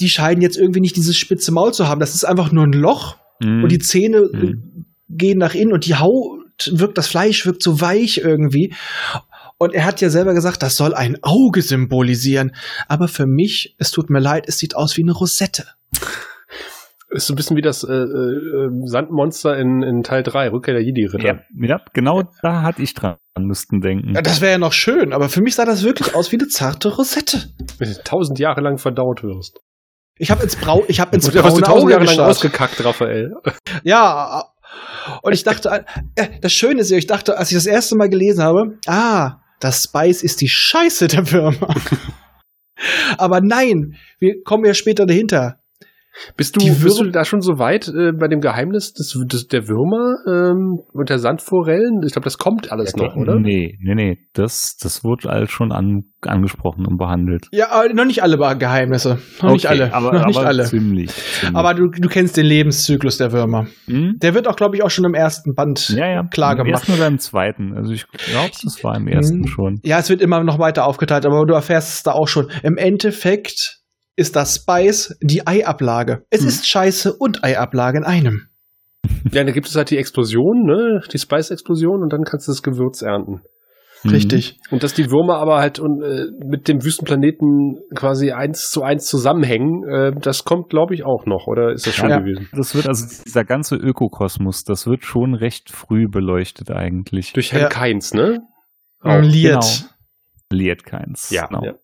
die 0.00 0.08
scheinen 0.08 0.42
jetzt 0.42 0.56
irgendwie 0.56 0.80
nicht 0.80 0.96
dieses 0.96 1.16
spitze 1.16 1.52
Maul 1.52 1.72
zu 1.72 1.88
haben. 1.88 2.00
Das 2.00 2.14
ist 2.14 2.24
einfach 2.24 2.52
nur 2.52 2.64
ein 2.64 2.72
Loch 2.72 3.16
mhm. 3.40 3.64
und 3.64 3.72
die 3.72 3.78
Zähne 3.78 4.28
mhm. 4.32 4.86
gehen 5.08 5.38
nach 5.38 5.54
innen 5.54 5.72
und 5.72 5.86
die 5.86 5.96
Haut 5.96 6.38
wirkt, 6.72 6.98
das 6.98 7.08
Fleisch 7.08 7.46
wirkt 7.46 7.62
so 7.62 7.80
weich 7.80 8.18
irgendwie. 8.18 8.74
Und 9.58 9.74
er 9.74 9.84
hat 9.84 10.00
ja 10.00 10.08
selber 10.08 10.34
gesagt, 10.34 10.62
das 10.62 10.76
soll 10.76 10.94
ein 10.94 11.18
Auge 11.22 11.62
symbolisieren. 11.62 12.52
Aber 12.86 13.08
für 13.08 13.26
mich, 13.26 13.74
es 13.78 13.90
tut 13.90 14.08
mir 14.08 14.20
leid, 14.20 14.44
es 14.46 14.58
sieht 14.58 14.76
aus 14.76 14.96
wie 14.96 15.02
eine 15.02 15.12
Rosette. 15.12 15.66
Ist 17.10 17.26
so 17.26 17.32
ein 17.32 17.36
bisschen 17.36 17.56
wie 17.56 17.62
das 17.62 17.84
äh, 17.84 17.92
äh, 17.92 18.70
Sandmonster 18.84 19.56
in, 19.56 19.82
in 19.82 20.02
Teil 20.02 20.22
3, 20.22 20.50
Rückkehr 20.50 20.74
der 20.74 20.82
Jedi-Ritter. 20.82 21.26
Ja, 21.26 21.66
ja, 21.66 21.80
genau 21.94 22.20
ja. 22.20 22.28
da 22.42 22.62
hatte 22.62 22.82
ich 22.82 22.92
dran 22.92 23.16
müssten 23.38 23.80
denken. 23.80 24.14
Ja, 24.14 24.22
das 24.22 24.40
wäre 24.40 24.52
ja 24.52 24.58
noch 24.58 24.72
schön, 24.72 25.12
aber 25.12 25.28
für 25.28 25.40
mich 25.40 25.54
sah 25.54 25.64
das 25.64 25.84
wirklich 25.84 26.14
aus 26.14 26.32
wie 26.32 26.36
eine 26.36 26.48
zarte 26.48 26.94
Rosette. 26.94 27.48
Wenn 27.78 27.92
du 27.92 28.02
tausend 28.02 28.38
Jahre 28.38 28.60
lang 28.60 28.78
verdaut 28.78 29.22
wirst. 29.22 29.60
Ich 30.18 30.30
habe 30.30 30.42
ins 30.42 30.56
Brau, 30.56 30.84
ich 30.88 31.00
habe 31.00 31.14
ins 31.14 31.30
Braune 31.30 31.44
hast 31.44 31.56
du 31.56 31.60
tausend 31.62 31.90
Jahre 31.90 32.04
lang 32.04 32.18
ausgekackt, 32.18 32.84
Raphael. 32.84 33.34
Ja, 33.84 34.44
und 35.22 35.32
ich 35.32 35.44
dachte, 35.44 35.84
äh, 36.16 36.28
das 36.40 36.52
Schöne 36.52 36.80
ist 36.80 36.90
ja, 36.90 36.98
ich 36.98 37.06
dachte, 37.06 37.38
als 37.38 37.50
ich 37.50 37.56
das 37.56 37.66
erste 37.66 37.96
Mal 37.96 38.08
gelesen 38.08 38.42
habe, 38.42 38.78
ah, 38.86 39.40
das 39.60 39.84
Spice 39.84 40.22
ist 40.22 40.40
die 40.40 40.48
Scheiße 40.48 41.08
der 41.08 41.24
Firma. 41.24 41.74
Aber 43.18 43.40
nein, 43.40 43.96
wir 44.18 44.42
kommen 44.44 44.64
ja 44.64 44.74
später 44.74 45.06
dahinter. 45.06 45.57
Bist 46.36 46.56
du, 46.56 46.64
bist 46.64 47.00
du 47.00 47.10
da 47.10 47.24
schon 47.24 47.40
so 47.40 47.58
weit 47.58 47.88
äh, 47.88 48.12
bei 48.12 48.28
dem 48.28 48.40
Geheimnis 48.40 48.92
des, 48.92 49.14
des, 49.26 49.46
der 49.46 49.68
Würmer 49.68 50.16
ähm, 50.26 50.80
und 50.92 51.10
der 51.10 51.18
Sandforellen? 51.18 52.00
Ich 52.04 52.12
glaube, 52.12 52.24
das 52.24 52.38
kommt 52.38 52.72
alles 52.72 52.94
ja, 52.96 53.04
noch, 53.04 53.16
oder? 53.16 53.38
Nee, 53.38 53.78
nee, 53.80 53.94
nee. 53.94 54.18
Das, 54.32 54.76
das 54.80 55.04
wird 55.04 55.26
alles 55.26 55.50
schon 55.50 55.72
an, 55.72 56.04
angesprochen 56.22 56.86
und 56.86 56.98
behandelt. 56.98 57.46
Ja, 57.52 57.70
aber 57.70 57.92
noch 57.92 58.04
nicht 58.04 58.22
alle 58.22 58.36
Geheimnisse. 58.36 59.18
Noch 59.40 59.44
okay, 59.44 59.52
nicht 59.52 59.68
alle. 59.68 59.94
Aber, 59.94 60.12
noch 60.12 60.26
nicht 60.26 60.38
aber 60.38 60.48
alle. 60.48 60.64
Ziemlich, 60.64 61.10
ziemlich. 61.10 61.56
Aber 61.56 61.74
du, 61.74 61.88
du 61.88 62.08
kennst 62.08 62.36
den 62.36 62.46
Lebenszyklus 62.46 63.18
der 63.18 63.32
Würmer. 63.32 63.66
Hm? 63.86 64.16
Der 64.20 64.34
wird 64.34 64.48
auch, 64.48 64.56
glaube 64.56 64.76
ich, 64.76 64.82
auch 64.82 64.90
schon 64.90 65.04
im 65.04 65.14
ersten 65.14 65.54
Band 65.54 65.88
ja, 65.90 66.08
ja. 66.08 66.22
klar 66.24 66.52
Im 66.52 66.58
gemacht. 66.58 66.68
Im 66.68 66.74
ersten 66.74 66.92
oder 66.92 67.06
im 67.06 67.18
zweiten. 67.18 67.74
Also 67.74 67.92
ich 67.92 68.06
glaube, 68.08 68.50
das 68.62 68.82
war 68.84 68.96
im 68.96 69.06
ersten 69.06 69.44
hm. 69.44 69.46
schon. 69.46 69.80
Ja, 69.82 69.98
es 69.98 70.10
wird 70.10 70.20
immer 70.20 70.42
noch 70.42 70.58
weiter 70.58 70.86
aufgeteilt, 70.86 71.26
aber 71.26 71.44
du 71.46 71.54
erfährst 71.54 71.94
es 71.94 72.02
da 72.02 72.12
auch 72.12 72.28
schon. 72.28 72.48
Im 72.62 72.76
Endeffekt 72.76 73.77
ist 74.18 74.36
das 74.36 74.56
Spice 74.56 75.16
die 75.22 75.46
Eiablage. 75.46 76.24
Es 76.30 76.40
hm. 76.40 76.48
ist 76.48 76.68
Scheiße 76.68 77.14
und 77.18 77.44
Eiablage 77.44 77.98
in 77.98 78.04
einem. 78.04 78.48
Ja, 79.30 79.44
da 79.44 79.52
gibt 79.52 79.68
es 79.68 79.76
halt 79.76 79.90
die 79.90 79.96
Explosion, 79.96 80.64
ne? 80.64 81.00
Die 81.12 81.18
Spice-Explosion 81.18 82.02
und 82.02 82.12
dann 82.12 82.24
kannst 82.24 82.48
du 82.48 82.52
das 82.52 82.62
Gewürz 82.62 83.00
ernten. 83.02 83.42
Mhm. 84.02 84.10
Richtig. 84.10 84.58
Und 84.70 84.82
dass 84.82 84.92
die 84.92 85.10
Würmer 85.10 85.38
aber 85.38 85.58
halt 85.58 85.78
äh, 85.78 86.26
mit 86.44 86.68
dem 86.68 86.84
Wüstenplaneten 86.84 87.78
quasi 87.94 88.32
eins 88.32 88.70
zu 88.70 88.82
eins 88.82 89.06
zusammenhängen, 89.06 89.84
äh, 89.88 90.12
das 90.20 90.44
kommt, 90.44 90.68
glaube 90.68 90.94
ich, 90.94 91.04
auch 91.04 91.26
noch, 91.26 91.46
oder 91.46 91.72
ist 91.72 91.86
das 91.86 91.94
schon 91.94 92.10
ja, 92.10 92.18
gewesen? 92.18 92.48
Das 92.52 92.74
wird, 92.74 92.88
also 92.88 93.06
dieser 93.24 93.44
ganze 93.44 93.76
Ökokosmos, 93.76 94.64
das 94.64 94.86
wird 94.86 95.04
schon 95.04 95.34
recht 95.34 95.70
früh 95.70 96.08
beleuchtet 96.08 96.70
eigentlich. 96.70 97.32
Durch 97.32 97.52
Herrn 97.52 97.62
ja. 97.62 97.68
Keins, 97.68 98.14
ne? 98.14 98.40
Auch, 99.00 99.20
Liet. 99.20 99.42
Genau. 99.42 99.60
Liet 100.50 100.84
Keins. 100.84 101.30
Ja, 101.30 101.46
genau. 101.46 101.64
ja. 101.64 101.74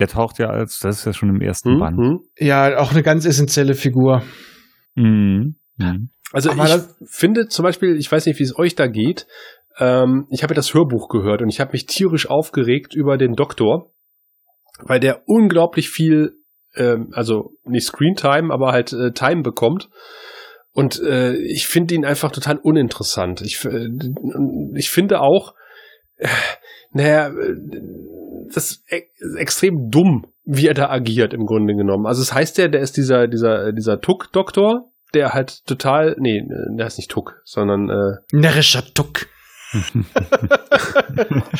Der 0.00 0.08
taucht 0.08 0.38
ja 0.38 0.48
als, 0.48 0.80
das 0.80 1.00
ist 1.00 1.04
ja 1.04 1.12
schon 1.12 1.28
im 1.28 1.40
ersten 1.40 1.74
mhm. 1.74 1.78
Band. 1.78 1.98
Hm. 1.98 2.20
Ja, 2.38 2.78
auch 2.78 2.92
eine 2.92 3.02
ganz 3.02 3.24
essentielle 3.24 3.74
Figur. 3.74 4.22
Mhm. 4.94 5.56
Mhm. 5.76 6.10
Also 6.32 6.50
Aber 6.50 6.66
ich 6.66 6.82
finde 7.08 7.46
zum 7.46 7.62
Beispiel, 7.62 7.96
ich 7.96 8.10
weiß 8.10 8.26
nicht, 8.26 8.38
wie 8.40 8.44
es 8.44 8.58
euch 8.58 8.74
da 8.74 8.88
geht, 8.88 9.26
ähm, 9.78 10.26
ich 10.30 10.42
habe 10.42 10.52
ja 10.52 10.56
das 10.56 10.74
Hörbuch 10.74 11.08
gehört 11.08 11.42
und 11.42 11.48
ich 11.48 11.60
habe 11.60 11.72
mich 11.72 11.86
tierisch 11.86 12.28
aufgeregt 12.28 12.94
über 12.94 13.16
den 13.16 13.34
Doktor, 13.34 13.92
weil 14.80 15.00
der 15.00 15.22
unglaublich 15.26 15.90
viel, 15.90 16.32
ähm, 16.74 17.10
also 17.12 17.56
nicht 17.64 17.86
Screentime, 17.86 18.52
aber 18.52 18.72
halt 18.72 18.92
äh, 18.92 19.12
Time 19.12 19.42
bekommt. 19.42 19.90
Und 20.72 21.00
äh, 21.00 21.36
ich 21.36 21.68
finde 21.68 21.94
ihn 21.94 22.04
einfach 22.04 22.32
total 22.32 22.58
uninteressant. 22.58 23.42
Ich, 23.42 23.64
äh, 23.64 23.88
ich 24.74 24.90
finde 24.90 25.20
auch, 25.20 25.52
äh, 25.52 25.63
naja, 26.92 27.30
das 28.52 28.70
ist 28.70 28.84
extrem 29.36 29.90
dumm, 29.90 30.26
wie 30.44 30.66
er 30.66 30.74
da 30.74 30.90
agiert 30.90 31.34
im 31.34 31.46
Grunde 31.46 31.74
genommen. 31.74 32.06
Also 32.06 32.22
es 32.22 32.28
das 32.28 32.36
heißt 32.36 32.58
ja, 32.58 32.68
der 32.68 32.80
ist 32.80 32.96
dieser 32.96 33.26
dieser 33.26 33.72
dieser 33.72 34.00
Tuck-Doktor, 34.00 34.90
der 35.14 35.32
halt 35.32 35.64
total, 35.66 36.16
nee, 36.18 36.42
der 36.76 36.86
ist 36.86 36.98
nicht 36.98 37.10
Tuck, 37.10 37.40
sondern 37.44 37.88
äh, 37.88 38.16
närrischer 38.32 38.84
Tuck. 38.94 39.26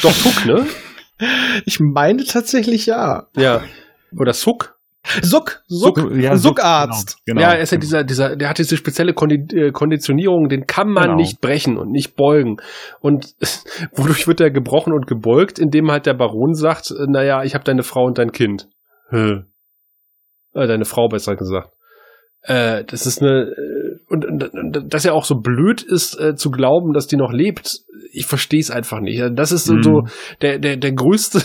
Doch 0.03 0.13
Tuck, 0.23 0.47
ne? 0.47 0.67
Ich 1.65 1.81
meine 1.81 2.25
tatsächlich 2.25 2.87
ja. 2.87 3.29
Ja. 3.37 3.63
Oder 4.19 4.33
Suck. 4.33 4.74
Suck, 5.23 5.63
Suck, 5.69 5.99
Suck 5.99 6.15
ja, 6.17 6.37
Suckarzt. 6.37 7.19
Genau, 7.27 7.41
genau, 7.41 7.53
ja, 7.53 7.57
er 7.57 7.63
ist 7.63 7.73
ja 7.73 7.79
dieser, 7.79 8.05
dieser, 8.05 8.37
der 8.37 8.49
hat 8.49 8.59
diese 8.59 8.77
spezielle 8.77 9.13
äh, 9.13 9.71
Konditionierung, 9.71 10.49
den 10.49 10.67
kann 10.67 10.89
man 10.89 11.05
genau. 11.05 11.17
nicht 11.17 11.41
brechen 11.41 11.77
und 11.77 11.91
nicht 11.91 12.17
beugen. 12.17 12.57
Und 13.01 13.35
wodurch 13.93 14.27
wird 14.27 14.41
er 14.41 14.51
gebrochen 14.51 14.93
und 14.95 15.07
gebeugt, 15.07 15.59
indem 15.59 15.91
halt 15.91 16.07
der 16.07 16.15
Baron 16.15 16.55
sagt, 16.55 16.91
äh, 16.91 17.07
naja, 17.07 17.43
ich 17.45 17.55
habe 17.55 17.65
deine 17.65 17.83
Frau 17.83 18.05
und 18.05 18.19
dein 18.19 18.33
Kind. 18.33 18.69
Hm. 19.09 19.45
Deine 20.55 20.85
Frau 20.85 21.09
besser 21.09 21.37
gesagt. 21.37 21.71
Äh, 22.43 22.85
das 22.85 23.07
ist 23.07 23.23
eine, 23.23 23.53
und, 24.09 24.25
und, 24.25 24.55
und 24.55 24.93
dass 24.93 25.05
er 25.05 25.15
auch 25.15 25.25
so 25.25 25.37
blöd 25.37 25.83
ist, 25.83 26.19
äh, 26.21 26.35
zu 26.35 26.51
glauben, 26.51 26.93
dass 26.93 27.07
die 27.07 27.17
noch 27.17 27.33
lebt, 27.33 27.81
ich 28.13 28.27
verstehe 28.27 28.61
es 28.61 28.71
einfach 28.71 29.01
nicht. 29.01 29.23
Das 29.35 29.53
ist 29.53 29.65
so, 29.65 29.75
mm. 29.75 29.83
so 29.83 30.03
der, 30.41 30.59
der, 30.59 30.77
der 30.77 30.93
größte, 30.93 31.43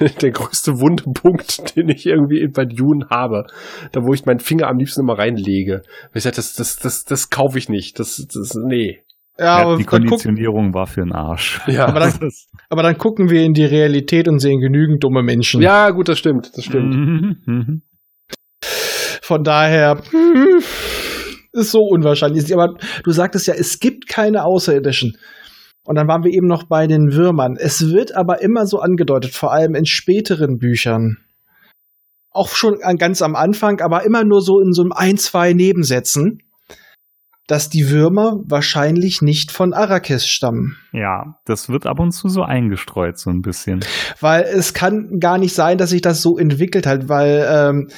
der 0.20 0.30
größte 0.30 0.80
Wundepunkt, 0.80 1.76
den 1.76 1.88
ich 1.88 2.06
irgendwie 2.06 2.46
bei 2.48 2.64
Dune 2.64 3.06
habe. 3.10 3.46
Da 3.92 4.00
wo 4.02 4.14
ich 4.14 4.24
meinen 4.24 4.38
Finger 4.38 4.68
am 4.68 4.78
liebsten 4.78 5.02
immer 5.02 5.18
reinlege. 5.18 5.82
Ich 6.14 6.22
sage, 6.22 6.36
das, 6.36 6.54
das, 6.54 6.76
das, 6.76 7.04
das 7.04 7.30
kaufe 7.30 7.58
ich 7.58 7.68
nicht. 7.68 7.98
Das, 7.98 8.16
das, 8.16 8.54
nee. 8.54 9.00
Ja, 9.38 9.56
aber 9.56 9.76
die 9.76 9.84
Konditionierung 9.84 10.74
war 10.74 10.86
für 10.86 11.00
den 11.00 11.12
Arsch. 11.12 11.60
Ja, 11.66 11.86
aber 11.86 12.00
dann, 12.00 12.30
aber 12.68 12.82
dann 12.82 12.98
gucken 12.98 13.30
wir 13.30 13.42
in 13.42 13.54
die 13.54 13.64
Realität 13.64 14.28
und 14.28 14.38
sehen 14.38 14.60
genügend 14.60 15.02
dumme 15.02 15.22
Menschen. 15.22 15.62
Ja, 15.62 15.90
gut, 15.90 16.08
das 16.08 16.18
stimmt, 16.18 16.50
das 16.54 16.64
stimmt. 16.64 16.94
Mhm, 16.94 17.36
mhm. 17.46 17.82
Von 19.22 19.42
daher 19.42 20.02
hm, 20.10 20.62
ist 21.52 21.70
so 21.70 21.80
unwahrscheinlich. 21.80 22.52
Aber 22.52 22.74
du 23.04 23.10
sagtest 23.10 23.46
ja, 23.46 23.54
es 23.54 23.78
gibt 23.80 24.08
keine 24.08 24.44
Außerirdischen. 24.44 25.16
Und 25.84 25.96
dann 25.96 26.06
waren 26.06 26.22
wir 26.22 26.32
eben 26.32 26.46
noch 26.46 26.64
bei 26.68 26.86
den 26.86 27.12
Würmern. 27.12 27.56
Es 27.58 27.90
wird 27.90 28.14
aber 28.14 28.40
immer 28.40 28.66
so 28.66 28.78
angedeutet, 28.78 29.32
vor 29.34 29.52
allem 29.52 29.74
in 29.74 29.84
späteren 29.84 30.58
Büchern. 30.58 31.18
Auch 32.30 32.48
schon 32.48 32.78
ganz 32.98 33.20
am 33.20 33.34
Anfang, 33.34 33.80
aber 33.80 34.04
immer 34.04 34.24
nur 34.24 34.40
so 34.40 34.60
in 34.60 34.72
so 34.72 34.82
einem 34.82 34.92
ein, 34.92 35.16
zwei 35.18 35.52
Nebensätzen, 35.52 36.38
dass 37.46 37.68
die 37.68 37.90
Würmer 37.90 38.36
wahrscheinlich 38.46 39.20
nicht 39.20 39.50
von 39.50 39.74
Arrakis 39.74 40.26
stammen. 40.26 40.76
Ja, 40.92 41.36
das 41.44 41.68
wird 41.68 41.86
ab 41.86 41.98
und 41.98 42.12
zu 42.12 42.28
so 42.28 42.42
eingestreut, 42.42 43.18
so 43.18 43.30
ein 43.30 43.40
bisschen. 43.42 43.80
Weil 44.20 44.42
es 44.44 44.72
kann 44.72 45.18
gar 45.20 45.36
nicht 45.36 45.54
sein, 45.54 45.76
dass 45.76 45.90
sich 45.90 46.00
das 46.00 46.22
so 46.22 46.38
entwickelt 46.38 46.86
hat, 46.86 47.08
weil 47.08 47.46
ähm, 47.50 47.88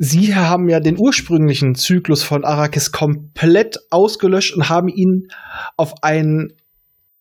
Sie 0.00 0.36
haben 0.36 0.68
ja 0.68 0.78
den 0.78 0.96
ursprünglichen 0.96 1.74
Zyklus 1.74 2.22
von 2.22 2.44
Arrakis 2.44 2.92
komplett 2.92 3.78
ausgelöscht 3.90 4.54
und 4.54 4.68
haben 4.68 4.86
ihn 4.86 5.26
auf 5.76 6.04
einen 6.04 6.52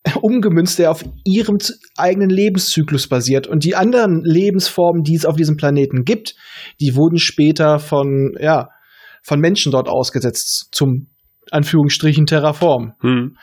umgemünzt, 0.21 0.77
der 0.77 0.91
auf 0.91 1.03
ihrem 1.25 1.57
eigenen 1.97 2.29
Lebenszyklus 2.29 3.07
basiert. 3.07 3.47
Und 3.47 3.63
die 3.63 3.75
anderen 3.75 4.21
Lebensformen, 4.23 5.01
die 5.01 5.15
es 5.15 5.25
auf 5.25 5.35
diesem 5.35 5.57
Planeten 5.57 6.05
gibt, 6.05 6.35
die 6.79 6.95
wurden 6.95 7.17
später 7.17 7.79
von, 7.79 8.35
ja, 8.39 8.69
von 9.23 9.39
Menschen 9.39 9.71
dort 9.71 9.89
ausgesetzt 9.89 10.69
zum 10.71 11.07
Anführungsstrichen 11.51 12.25
Terraform. 12.25 12.93
Hm. 13.01 13.37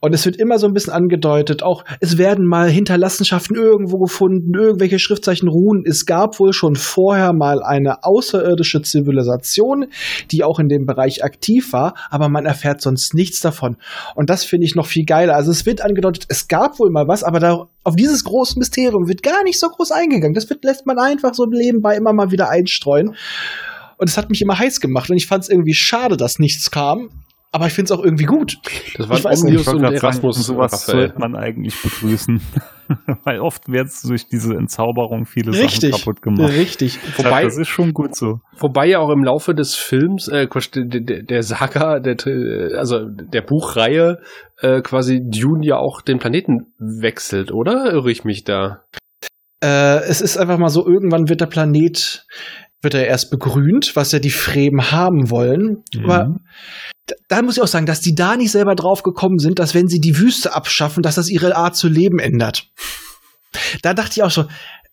Und 0.00 0.14
es 0.14 0.24
wird 0.24 0.36
immer 0.36 0.58
so 0.58 0.66
ein 0.66 0.72
bisschen 0.72 0.92
angedeutet, 0.92 1.62
auch 1.62 1.84
es 2.00 2.18
werden 2.18 2.46
mal 2.46 2.68
Hinterlassenschaften 2.68 3.56
irgendwo 3.56 3.98
gefunden, 3.98 4.52
irgendwelche 4.54 4.98
Schriftzeichen 4.98 5.48
ruhen. 5.48 5.82
Es 5.86 6.06
gab 6.06 6.38
wohl 6.38 6.52
schon 6.52 6.76
vorher 6.76 7.32
mal 7.32 7.62
eine 7.62 8.04
außerirdische 8.04 8.82
Zivilisation, 8.82 9.86
die 10.30 10.44
auch 10.44 10.58
in 10.58 10.68
dem 10.68 10.86
Bereich 10.86 11.24
aktiv 11.24 11.72
war, 11.72 11.94
aber 12.10 12.28
man 12.28 12.46
erfährt 12.46 12.80
sonst 12.80 13.14
nichts 13.14 13.40
davon. 13.40 13.76
Und 14.14 14.30
das 14.30 14.44
finde 14.44 14.66
ich 14.66 14.74
noch 14.74 14.86
viel 14.86 15.04
geiler. 15.04 15.34
Also 15.34 15.50
es 15.50 15.66
wird 15.66 15.82
angedeutet, 15.82 16.26
es 16.28 16.48
gab 16.48 16.78
wohl 16.78 16.90
mal 16.90 17.08
was, 17.08 17.24
aber 17.24 17.40
da, 17.40 17.68
auf 17.84 17.96
dieses 17.96 18.24
große 18.24 18.58
Mysterium 18.58 19.08
wird 19.08 19.22
gar 19.22 19.42
nicht 19.44 19.58
so 19.58 19.68
groß 19.68 19.92
eingegangen. 19.92 20.34
Das 20.34 20.48
wird, 20.48 20.64
lässt 20.64 20.86
man 20.86 20.98
einfach 20.98 21.34
so 21.34 21.46
nebenbei 21.46 21.96
immer 21.96 22.12
mal 22.12 22.30
wieder 22.30 22.48
einstreuen. 22.48 23.14
Und 24.02 24.08
es 24.08 24.18
hat 24.18 24.30
mich 24.30 24.42
immer 24.42 24.58
heiß 24.58 24.80
gemacht 24.80 25.10
und 25.10 25.16
ich 25.16 25.28
fand 25.28 25.44
es 25.44 25.48
irgendwie 25.48 25.74
schade, 25.74 26.16
dass 26.16 26.40
nichts 26.40 26.72
kam. 26.72 27.08
Aber 27.52 27.68
ich 27.68 27.72
finde 27.72 27.92
es 27.92 27.96
auch 27.96 28.02
irgendwie 28.02 28.24
gut. 28.24 28.58
Das 28.96 29.08
war 29.08 29.16
ich 29.16 29.22
weiß 29.22 29.44
Omnius 29.44 29.68
und 29.68 29.84
Erasmus. 29.84 30.34
Sagen, 30.34 30.44
sowas 30.44 30.72
Raphael. 30.72 31.06
sollte 31.06 31.20
man 31.20 31.36
eigentlich 31.36 31.80
begrüßen. 31.80 32.40
Weil 33.24 33.38
oft 33.38 33.68
wird 33.68 33.90
durch 34.02 34.26
diese 34.26 34.54
Entzauberung 34.54 35.24
viele 35.24 35.52
richtig, 35.52 35.92
Sachen 35.92 36.04
kaputt 36.04 36.20
gemacht. 36.20 36.52
Richtig. 36.52 36.98
Wobei, 37.16 37.44
das 37.44 37.58
ist 37.58 37.68
schon 37.68 37.92
gut 37.92 38.16
so. 38.16 38.40
Wobei 38.58 38.88
ja 38.88 38.98
auch 38.98 39.10
im 39.10 39.22
Laufe 39.22 39.54
des 39.54 39.76
Films, 39.76 40.26
äh, 40.26 40.48
der, 40.48 41.22
der 41.22 41.42
Saga, 41.44 42.00
der, 42.00 42.16
also 42.76 43.06
der 43.08 43.42
Buchreihe, 43.42 44.18
äh, 44.58 44.80
quasi 44.80 45.20
Dune 45.22 45.64
ja 45.64 45.76
auch 45.76 46.02
den 46.02 46.18
Planeten 46.18 46.72
wechselt, 46.80 47.52
oder? 47.52 47.92
Irre 47.92 48.10
ich 48.10 48.24
mich 48.24 48.42
da? 48.42 48.82
Äh, 49.62 50.00
es 50.08 50.20
ist 50.20 50.38
einfach 50.38 50.58
mal 50.58 50.70
so, 50.70 50.84
irgendwann 50.84 51.28
wird 51.28 51.40
der 51.40 51.46
Planet 51.46 52.26
wird 52.82 52.94
er 52.94 53.06
erst 53.06 53.30
begrünt, 53.30 53.94
was 53.94 54.12
ja 54.12 54.18
die 54.18 54.30
Fremen 54.30 54.90
haben 54.90 55.30
wollen. 55.30 55.82
Mhm. 55.94 56.04
Aber 56.04 56.36
da 57.28 57.42
muss 57.42 57.56
ich 57.56 57.62
auch 57.62 57.68
sagen, 57.68 57.86
dass 57.86 58.00
die 58.00 58.14
da 58.14 58.36
nicht 58.36 58.50
selber 58.50 58.74
drauf 58.74 59.02
gekommen 59.02 59.38
sind, 59.38 59.58
dass 59.58 59.74
wenn 59.74 59.88
sie 59.88 60.00
die 60.00 60.18
Wüste 60.18 60.54
abschaffen, 60.54 61.02
dass 61.02 61.14
das 61.14 61.28
ihre 61.28 61.56
Art 61.56 61.76
zu 61.76 61.88
leben 61.88 62.18
ändert. 62.18 62.70
Da 63.82 63.94
dachte 63.94 64.12
ich 64.16 64.22
auch 64.22 64.30
schon, 64.30 64.48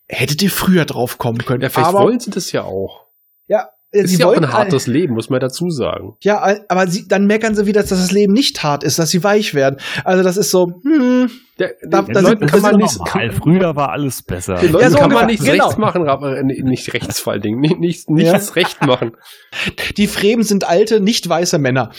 hättet 0.07 0.41
ihr 0.41 0.51
früher 0.51 0.85
drauf 0.85 1.17
kommen 1.17 1.39
können. 1.39 1.61
Ja, 1.61 1.69
vielleicht 1.69 1.89
Aber, 1.89 2.03
wollen 2.03 2.19
sie 2.19 2.31
das 2.31 2.51
ja 2.51 2.63
auch. 2.63 3.05
Ja, 3.47 3.69
ist 3.91 4.19
ja 4.19 4.27
auch 4.27 4.33
ein 4.33 4.53
hartes 4.53 4.87
äh, 4.87 4.91
Leben, 4.91 5.15
muss 5.15 5.29
man 5.29 5.39
dazu 5.39 5.69
sagen. 5.69 6.15
Ja, 6.21 6.57
aber 6.67 6.87
sie, 6.87 7.07
dann 7.07 7.25
meckern 7.25 7.55
sie 7.55 7.65
wieder, 7.65 7.81
dass 7.81 7.89
das 7.89 8.11
Leben 8.11 8.33
nicht 8.33 8.61
hart 8.61 8.83
ist, 8.83 8.99
dass 8.99 9.09
sie 9.09 9.23
weich 9.23 9.55
werden. 9.55 9.77
Also 10.03 10.23
das 10.23 10.37
ist 10.37 10.51
so, 10.51 10.67
hm, 10.83 11.29
der, 11.57 11.73
da, 11.81 12.03
den 12.03 12.13
da 12.13 12.19
Leuten 12.19 12.45
kann 12.45 12.61
man 12.61 12.75
nicht. 12.75 13.03
Kann, 13.05 13.31
früher 13.31 13.75
war 13.75 13.89
alles 13.91 14.21
besser. 14.21 14.55
Den 14.55 14.71
Leuten 14.71 14.83
ja, 14.83 14.89
so 14.91 14.97
kann 14.99 15.11
man 15.11 15.25
nichts 15.25 15.43
genau. 15.43 15.65
rechts 15.65 15.77
machen, 15.79 16.07
äh, 16.07 16.43
nicht 16.43 16.93
rechts 16.93 17.19
vor 17.19 17.33
allen 17.33 17.41
Dingen, 17.41 17.59
nicht, 17.59 17.79
nicht, 17.79 18.09
nichts 18.09 18.49
ja. 18.49 18.53
recht 18.53 18.85
machen. 18.85 19.13
Die 19.97 20.07
Fremen 20.07 20.43
sind 20.43 20.67
alte, 20.69 21.01
nicht 21.01 21.27
weiße 21.27 21.57
Männer. 21.57 21.91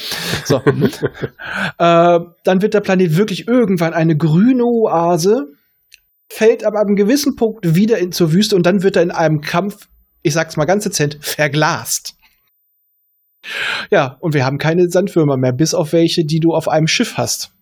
So. 0.45 0.57
äh, 0.65 2.21
dann 2.45 2.63
wird 2.63 2.75
der 2.75 2.81
Planet 2.81 3.17
wirklich 3.17 3.49
irgendwann 3.49 3.95
eine 3.95 4.17
grüne 4.17 4.65
Oase, 4.65 5.47
fällt 6.29 6.65
aber 6.65 6.79
ab 6.79 6.87
einem 6.87 6.97
gewissen 6.97 7.35
Punkt 7.35 7.75
wieder 7.75 7.99
in, 7.99 8.13
zur 8.13 8.33
Wüste 8.33 8.55
und 8.55 8.65
dann 8.65 8.85
wird 8.85 8.95
er 8.95 9.03
in 9.03 9.11
einem 9.11 9.41
Kampf 9.41 9.89
ich 10.23 10.33
sag's 10.33 10.57
mal 10.57 10.65
ganz 10.65 10.85
dezent, 10.85 11.19
verglast. 11.21 12.15
Ja, 13.91 14.17
und 14.21 14.35
wir 14.35 14.45
haben 14.45 14.59
keine 14.59 14.89
Sandwürmer 14.89 15.37
mehr, 15.37 15.53
bis 15.53 15.75
auf 15.75 15.93
welche, 15.93 16.25
die 16.25 16.41
du 16.41 16.53
auf 16.53 16.69
einem 16.69 16.87
Schiff 16.87 17.17
hast. 17.17 17.53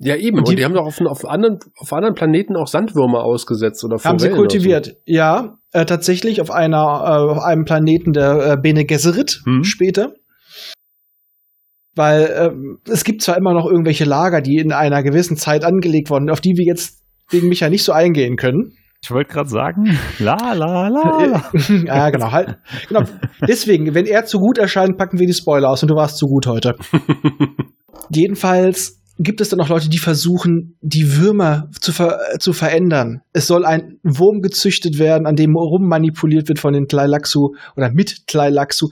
Ja, 0.00 0.16
eben. 0.16 0.38
Und 0.38 0.48
die, 0.48 0.52
und 0.52 0.58
die 0.58 0.64
haben 0.64 0.74
doch 0.74 0.86
auf, 0.86 1.00
auf, 1.00 1.24
anderen, 1.24 1.58
auf 1.76 1.92
anderen 1.92 2.14
Planeten 2.14 2.56
auch 2.56 2.68
Sandwürmer 2.68 3.24
ausgesetzt 3.24 3.84
oder 3.84 3.98
Haben 4.02 4.18
sie 4.18 4.30
kultiviert. 4.30 4.86
So. 4.86 4.92
Ja, 5.06 5.58
äh, 5.72 5.84
tatsächlich 5.84 6.40
auf 6.40 6.50
einer, 6.50 6.76
äh, 6.78 7.32
auf 7.32 7.42
einem 7.42 7.64
Planeten 7.64 8.12
der 8.12 8.52
äh, 8.52 8.56
Bene 8.60 8.84
Gesserit 8.84 9.40
hm. 9.44 9.64
später. 9.64 10.14
Weil 11.96 12.22
äh, 12.22 12.90
es 12.92 13.02
gibt 13.02 13.22
zwar 13.22 13.36
immer 13.36 13.54
noch 13.54 13.66
irgendwelche 13.66 14.04
Lager, 14.04 14.40
die 14.40 14.58
in 14.58 14.72
einer 14.72 15.02
gewissen 15.02 15.36
Zeit 15.36 15.64
angelegt 15.64 16.10
wurden, 16.10 16.30
auf 16.30 16.40
die 16.40 16.56
wir 16.56 16.64
jetzt 16.64 17.02
wegen 17.30 17.48
mich 17.48 17.60
ja 17.60 17.68
nicht 17.68 17.82
so 17.82 17.92
eingehen 17.92 18.36
können. 18.36 18.76
Ich 19.02 19.10
wollte 19.10 19.32
gerade 19.32 19.48
sagen, 19.48 19.98
la 20.18 20.52
la 20.52 20.88
la. 20.88 21.24
la. 21.24 21.50
ja, 21.84 22.10
genau, 22.10 22.32
halt. 22.32 22.58
Genau. 22.88 23.02
Deswegen, 23.46 23.94
wenn 23.94 24.06
er 24.06 24.24
zu 24.26 24.38
gut 24.38 24.58
erscheint, 24.58 24.96
packen 24.96 25.18
wir 25.18 25.26
die 25.26 25.34
Spoiler 25.34 25.70
aus 25.70 25.82
und 25.82 25.90
du 25.90 25.94
warst 25.94 26.18
zu 26.18 26.26
gut 26.26 26.46
heute. 26.46 26.76
Jedenfalls 28.10 29.00
gibt 29.18 29.40
es 29.40 29.48
dann 29.48 29.60
auch 29.60 29.68
Leute, 29.68 29.88
die 29.88 29.98
versuchen, 29.98 30.76
die 30.80 31.16
Würmer 31.16 31.68
zu, 31.80 31.92
ver 31.92 32.18
zu 32.38 32.52
verändern. 32.52 33.20
Es 33.32 33.46
soll 33.46 33.64
ein 33.64 33.98
Wurm 34.04 34.40
gezüchtet 34.40 34.98
werden, 34.98 35.26
an 35.26 35.34
dem 35.34 35.56
rummanipuliert 35.56 36.48
wird 36.48 36.60
von 36.60 36.72
den 36.72 36.86
Tleilaxu 36.86 37.54
oder 37.76 37.90
mit 37.90 38.26
Tleilaxu, 38.26 38.88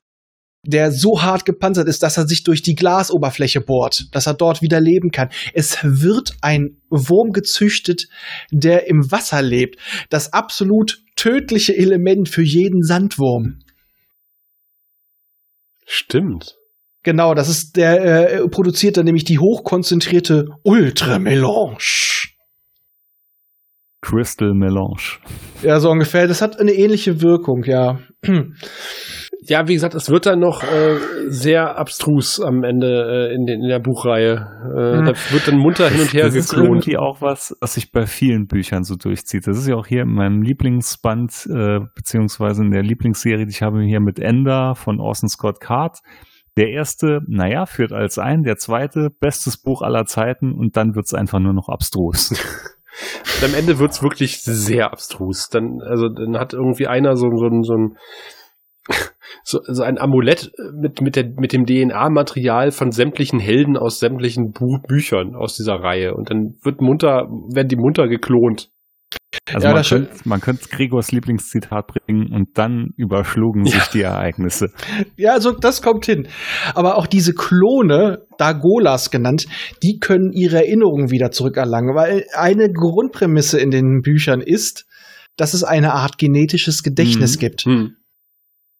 der 0.66 0.92
so 0.92 1.22
hart 1.22 1.44
gepanzert 1.44 1.88
ist, 1.88 2.02
dass 2.02 2.16
er 2.16 2.26
sich 2.26 2.44
durch 2.44 2.62
die 2.62 2.74
Glasoberfläche 2.74 3.60
bohrt, 3.60 4.06
dass 4.12 4.26
er 4.26 4.34
dort 4.34 4.62
wieder 4.62 4.80
leben 4.80 5.10
kann. 5.10 5.30
Es 5.54 5.78
wird 5.82 6.36
ein 6.42 6.78
Wurm 6.90 7.32
gezüchtet, 7.32 8.08
der 8.50 8.88
im 8.88 9.10
Wasser 9.10 9.42
lebt. 9.42 9.80
Das 10.10 10.32
absolut 10.32 11.02
tödliche 11.16 11.76
Element 11.76 12.28
für 12.28 12.42
jeden 12.42 12.82
Sandwurm. 12.82 13.60
Stimmt. 15.86 16.56
Genau, 17.02 17.34
das 17.34 17.48
ist 17.48 17.76
der 17.76 18.32
äh, 18.32 18.48
produziert 18.48 18.96
dann 18.96 19.04
nämlich 19.04 19.22
die 19.22 19.38
hochkonzentrierte 19.38 20.48
Ultramelange. 20.64 21.78
Crystal 24.00 24.54
Melange. 24.54 25.18
Ja, 25.62 25.80
so 25.80 25.90
ungefähr. 25.90 26.28
Das 26.28 26.40
hat 26.42 26.60
eine 26.60 26.72
ähnliche 26.72 27.22
Wirkung, 27.22 27.64
ja. 27.64 27.98
Ja, 29.42 29.68
wie 29.68 29.74
gesagt, 29.74 29.94
es 29.94 30.10
wird 30.10 30.26
dann 30.26 30.40
noch 30.40 30.62
äh, 30.62 30.98
sehr 31.28 31.78
abstrus 31.78 32.40
am 32.40 32.64
Ende 32.64 33.28
äh, 33.30 33.34
in, 33.34 33.46
den, 33.46 33.62
in 33.62 33.68
der 33.68 33.78
Buchreihe. 33.78 34.34
Äh, 34.64 35.00
mhm. 35.00 35.04
Da 35.04 35.12
wird 35.30 35.46
dann 35.46 35.58
munter 35.58 35.88
hin 35.88 36.00
und 36.00 36.12
her 36.12 36.24
das 36.24 36.34
geklont. 36.34 36.48
Das 36.48 36.52
ist 36.52 36.88
irgendwie 36.88 36.96
auch 36.96 37.20
was, 37.20 37.56
was 37.60 37.74
sich 37.74 37.92
bei 37.92 38.06
vielen 38.06 38.46
Büchern 38.46 38.82
so 38.82 38.96
durchzieht. 38.96 39.46
Das 39.46 39.58
ist 39.58 39.68
ja 39.68 39.76
auch 39.76 39.86
hier 39.86 40.02
in 40.02 40.12
meinem 40.12 40.42
Lieblingsband, 40.42 41.46
äh, 41.46 41.80
beziehungsweise 41.94 42.62
in 42.62 42.70
der 42.70 42.82
Lieblingsserie, 42.82 43.44
die 43.44 43.50
ich 43.50 43.62
habe 43.62 43.82
hier 43.82 44.00
mit 44.00 44.18
Ender 44.18 44.74
von 44.74 45.00
Orson 45.00 45.28
Scott 45.28 45.60
Card. 45.60 45.98
Der 46.56 46.70
erste, 46.70 47.20
naja, 47.28 47.66
führt 47.66 47.92
als 47.92 48.18
ein, 48.18 48.42
der 48.42 48.56
zweite, 48.56 49.10
bestes 49.20 49.58
Buch 49.58 49.82
aller 49.82 50.06
Zeiten 50.06 50.52
und 50.52 50.76
dann 50.76 50.94
wird's 50.94 51.12
einfach 51.12 51.38
nur 51.38 51.52
noch 51.52 51.68
abstrus. 51.68 52.32
am 53.44 53.54
Ende 53.54 53.78
wird's 53.78 54.02
wirklich 54.02 54.42
sehr 54.42 54.92
abstrus. 54.92 55.48
Dann, 55.48 55.80
also, 55.82 56.08
dann 56.08 56.38
hat 56.38 56.54
irgendwie 56.54 56.86
einer 56.86 57.16
so, 57.16 57.28
so, 57.36 57.48
so 57.62 57.74
ein 57.74 57.96
so, 59.44 59.60
so 59.62 59.82
ein 59.82 59.98
Amulett 59.98 60.52
mit, 60.80 61.00
mit, 61.00 61.16
der, 61.16 61.24
mit 61.36 61.52
dem 61.52 61.66
DNA-Material 61.66 62.70
von 62.70 62.90
sämtlichen 62.90 63.38
Helden 63.38 63.76
aus 63.76 63.98
sämtlichen 63.98 64.52
Buch, 64.52 64.82
Büchern 64.86 65.34
aus 65.34 65.56
dieser 65.56 65.74
Reihe. 65.74 66.14
Und 66.14 66.30
dann 66.30 66.54
wird 66.62 66.80
munter, 66.80 67.28
werden 67.52 67.68
die 67.68 67.76
munter 67.76 68.08
geklont. 68.08 68.70
Also 69.52 69.68
ja, 69.68 69.74
man, 69.74 69.84
könnte, 69.84 70.10
man 70.24 70.40
könnte 70.40 70.68
Gregors 70.68 71.12
Lieblingszitat 71.12 71.86
bringen 71.86 72.32
und 72.32 72.58
dann 72.58 72.90
überschlugen 72.96 73.64
sich 73.66 73.74
ja. 73.74 73.88
die 73.92 74.02
Ereignisse. 74.02 74.72
Ja, 75.16 75.32
also 75.32 75.52
das 75.52 75.82
kommt 75.82 76.06
hin. 76.06 76.26
Aber 76.74 76.96
auch 76.96 77.06
diese 77.06 77.32
Klone, 77.32 78.26
Dagolas 78.38 79.10
genannt, 79.10 79.46
die 79.82 79.98
können 80.00 80.32
ihre 80.32 80.56
Erinnerungen 80.56 81.10
wieder 81.10 81.30
zurückerlangen, 81.30 81.94
weil 81.94 82.24
eine 82.36 82.72
Grundprämisse 82.72 83.60
in 83.60 83.70
den 83.70 84.00
Büchern 84.02 84.40
ist, 84.40 84.86
dass 85.36 85.54
es 85.54 85.62
eine 85.62 85.92
Art 85.92 86.18
genetisches 86.18 86.82
Gedächtnis 86.82 87.36
mhm. 87.36 87.40
gibt. 87.40 87.66
Mhm. 87.66 87.96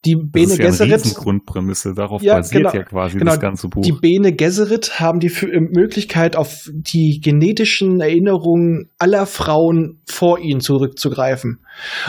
Die 0.06 0.16
Bene 0.16 0.46
das 0.46 0.58
ist 0.58 0.58
ja 0.58 0.86
Gesserit. 0.86 1.14
Grundprämisse, 1.16 1.92
darauf 1.94 2.22
ja, 2.22 2.36
basiert 2.36 2.62
genau, 2.62 2.74
ja 2.74 2.82
quasi 2.84 3.18
genau, 3.18 3.32
das 3.32 3.40
ganze 3.40 3.68
Buch. 3.68 3.82
Die 3.82 3.92
Bene 3.92 4.32
Gesserit 4.32 5.00
haben 5.00 5.18
die 5.18 5.26
äh, 5.26 5.60
Möglichkeit, 5.60 6.36
auf 6.36 6.68
die 6.72 7.20
genetischen 7.22 8.00
Erinnerungen 8.00 8.90
aller 8.98 9.26
Frauen 9.26 10.00
vor 10.06 10.38
ihnen 10.38 10.60
zurückzugreifen. 10.60 11.60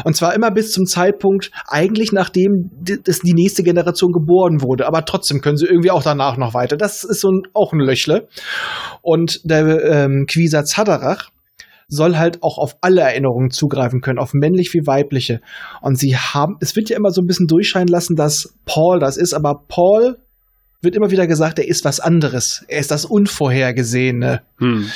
Und 0.03 0.15
zwar 0.15 0.35
immer 0.35 0.51
bis 0.51 0.71
zum 0.71 0.85
Zeitpunkt, 0.85 1.51
eigentlich 1.67 2.11
nachdem 2.11 2.69
die, 2.79 2.97
die 3.01 3.33
nächste 3.33 3.63
Generation 3.63 4.11
geboren 4.11 4.61
wurde. 4.61 4.87
Aber 4.87 5.03
trotzdem 5.03 5.41
können 5.41 5.57
sie 5.57 5.65
irgendwie 5.65 5.91
auch 5.91 6.03
danach 6.03 6.37
noch 6.37 6.53
weiter. 6.53 6.77
Das 6.77 7.03
ist 7.03 7.21
so 7.21 7.29
ein, 7.29 7.41
auch 7.53 7.73
ein 7.73 7.79
Löchle. 7.79 8.27
Und 9.01 9.41
der 9.43 9.83
ähm, 9.83 10.25
Quisa 10.29 10.63
Zadarach, 10.63 11.29
soll 11.89 12.17
halt 12.17 12.43
auch 12.43 12.57
auf 12.57 12.77
alle 12.81 13.01
Erinnerungen 13.01 13.49
zugreifen 13.49 14.01
können, 14.01 14.19
auf 14.19 14.33
männlich 14.33 14.73
wie 14.73 14.85
weibliche. 14.85 15.41
Und 15.81 15.97
sie 15.97 16.17
haben, 16.17 16.57
es 16.59 16.75
wird 16.75 16.89
ja 16.89 16.97
immer 16.97 17.11
so 17.11 17.21
ein 17.21 17.27
bisschen 17.27 17.47
durchscheinen 17.47 17.87
lassen, 17.87 18.15
dass 18.15 18.53
Paul 18.65 18.99
das 18.99 19.17
ist, 19.17 19.33
aber 19.33 19.63
Paul 19.67 20.17
wird 20.81 20.95
immer 20.95 21.11
wieder 21.11 21.27
gesagt, 21.27 21.59
er 21.59 21.67
ist 21.67 21.85
was 21.85 21.99
anderes. 21.99 22.65
Er 22.67 22.79
ist 22.79 22.91
das 22.91 23.05
Unvorhergesehene. 23.05 24.41
Hm. 24.57 24.89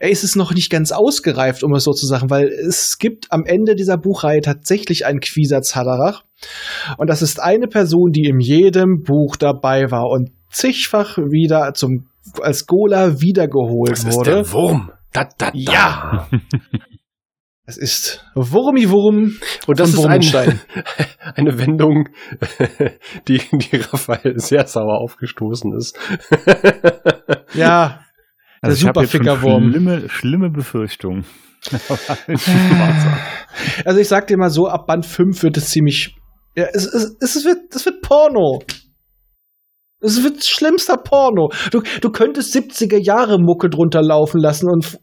Er 0.00 0.10
ist 0.10 0.22
es 0.22 0.36
noch 0.36 0.52
nicht 0.52 0.70
ganz 0.70 0.92
ausgereift, 0.92 1.64
um 1.64 1.74
es 1.74 1.84
so 1.84 1.92
zu 1.92 2.06
sagen, 2.06 2.30
weil 2.30 2.48
es 2.48 2.98
gibt 2.98 3.26
am 3.30 3.44
Ende 3.44 3.74
dieser 3.74 3.96
Buchreihe 3.96 4.40
tatsächlich 4.40 5.06
einen 5.06 5.20
Quisatz 5.20 5.74
Haderach. 5.74 6.24
Und 6.98 7.08
das 7.08 7.22
ist 7.22 7.40
eine 7.40 7.66
Person, 7.66 8.10
die 8.12 8.28
in 8.28 8.38
jedem 8.38 9.02
Buch 9.02 9.36
dabei 9.36 9.90
war 9.90 10.08
und 10.10 10.30
zigfach 10.50 11.18
wieder 11.18 11.72
zum, 11.74 12.08
als 12.42 12.66
Gola 12.66 13.20
wiedergeholt 13.20 13.92
das 13.92 14.14
wurde. 14.14 14.40
Ist 14.40 14.52
der 14.52 14.52
Wurm. 14.52 14.90
Da, 15.12 15.28
da, 15.38 15.50
da. 15.50 15.52
Ja! 15.54 16.28
Es 17.68 17.76
ist 17.76 18.24
Wurmi-Wurm 18.34 19.36
und 19.66 19.78
das 19.78 19.92
ist 19.92 20.06
ein, 20.06 20.22
eine 21.34 21.58
Wendung, 21.58 22.08
die, 23.28 23.42
die 23.52 23.76
Raphael 23.76 24.38
sehr 24.38 24.66
sauer 24.66 25.02
aufgestoßen 25.02 25.76
ist. 25.76 25.98
ja, 27.52 28.00
der 28.62 28.70
also 28.70 28.86
Superfickerwurm. 28.86 29.70
Schlimme, 29.70 30.08
schlimme 30.08 30.48
Befürchtung. 30.48 31.26
also 33.84 34.00
ich 34.00 34.08
sag 34.08 34.28
dir 34.28 34.38
mal 34.38 34.48
so, 34.48 34.66
ab 34.66 34.86
Band 34.86 35.04
5 35.04 35.42
wird 35.42 35.58
es 35.58 35.68
ziemlich. 35.68 36.16
Ja, 36.56 36.68
es, 36.72 36.86
es, 36.86 37.16
es, 37.20 37.44
wird, 37.44 37.74
es 37.74 37.84
wird 37.84 38.00
Porno. 38.00 38.60
Es 40.00 40.22
wird 40.22 40.44
schlimmster 40.44 40.96
Porno. 40.96 41.50
Du, 41.72 41.82
du 42.00 42.10
könntest 42.10 42.54
70er 42.54 42.98
Jahre 42.98 43.38
Mucke 43.38 43.68
drunter 43.68 44.02
laufen 44.02 44.40
lassen 44.40 44.70
und 44.70 44.98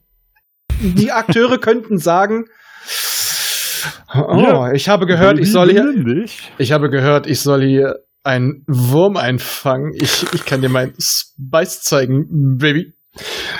die 0.79 1.11
Akteure 1.11 1.57
könnten 1.59 1.97
sagen, 1.97 2.45
oh, 4.13 4.37
ja, 4.37 4.71
ich 4.71 4.87
habe 4.87 5.05
gehört, 5.05 5.39
ich 5.39 5.51
soll 5.51 5.71
hier, 5.71 6.25
ich 6.57 6.71
habe 6.71 6.89
gehört, 6.89 7.27
ich 7.27 7.41
soll 7.41 7.63
hier 7.63 7.95
einen 8.23 8.63
Wurm 8.67 9.17
einfangen. 9.17 9.91
Ich, 9.95 10.25
ich 10.33 10.45
kann 10.45 10.61
dir 10.61 10.69
mein 10.69 10.93
Spice 10.97 11.81
zeigen, 11.81 12.57
Baby. 12.57 12.94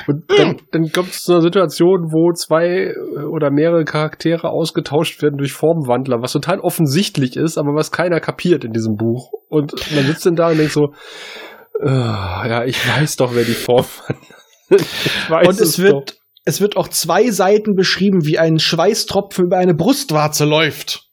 Und 0.07 0.23
dann, 0.29 0.57
dann 0.71 0.91
kommt 0.91 1.09
es 1.09 1.23
zu 1.23 1.33
einer 1.33 1.41
Situation, 1.41 2.11
wo 2.11 2.33
zwei 2.33 2.93
oder 3.31 3.51
mehrere 3.51 3.85
Charaktere 3.85 4.49
ausgetauscht 4.49 5.21
werden 5.21 5.37
durch 5.37 5.53
Formwandler, 5.53 6.21
was 6.21 6.33
total 6.33 6.59
offensichtlich 6.59 7.35
ist, 7.35 7.57
aber 7.57 7.73
was 7.73 7.91
keiner 7.91 8.19
kapiert 8.19 8.63
in 8.63 8.71
diesem 8.71 8.95
Buch. 8.95 9.31
Und 9.49 9.73
man 9.95 10.05
sitzt 10.05 10.25
dann 10.25 10.35
da 10.35 10.49
und 10.49 10.57
denkt 10.57 10.73
so, 10.73 10.89
uh, 11.81 11.87
ja, 11.87 12.63
ich 12.65 12.77
weiß 12.77 13.15
doch, 13.17 13.33
wer 13.33 13.43
die 13.43 13.53
Formwandler 13.53 14.15
sind. 14.69 14.85
Und 15.29 15.61
es, 15.61 15.79
wird, 15.79 15.93
doch. 15.93 16.15
Es 16.45 16.61
wird 16.61 16.77
auch 16.77 16.87
zwei 16.87 17.31
Seiten 17.31 17.75
beschrieben, 17.75 18.25
wie 18.25 18.37
ein 18.37 18.59
Schweißtropfen 18.59 19.45
über 19.45 19.57
eine 19.57 19.73
Brustwarze 19.73 20.45
läuft. 20.45 21.04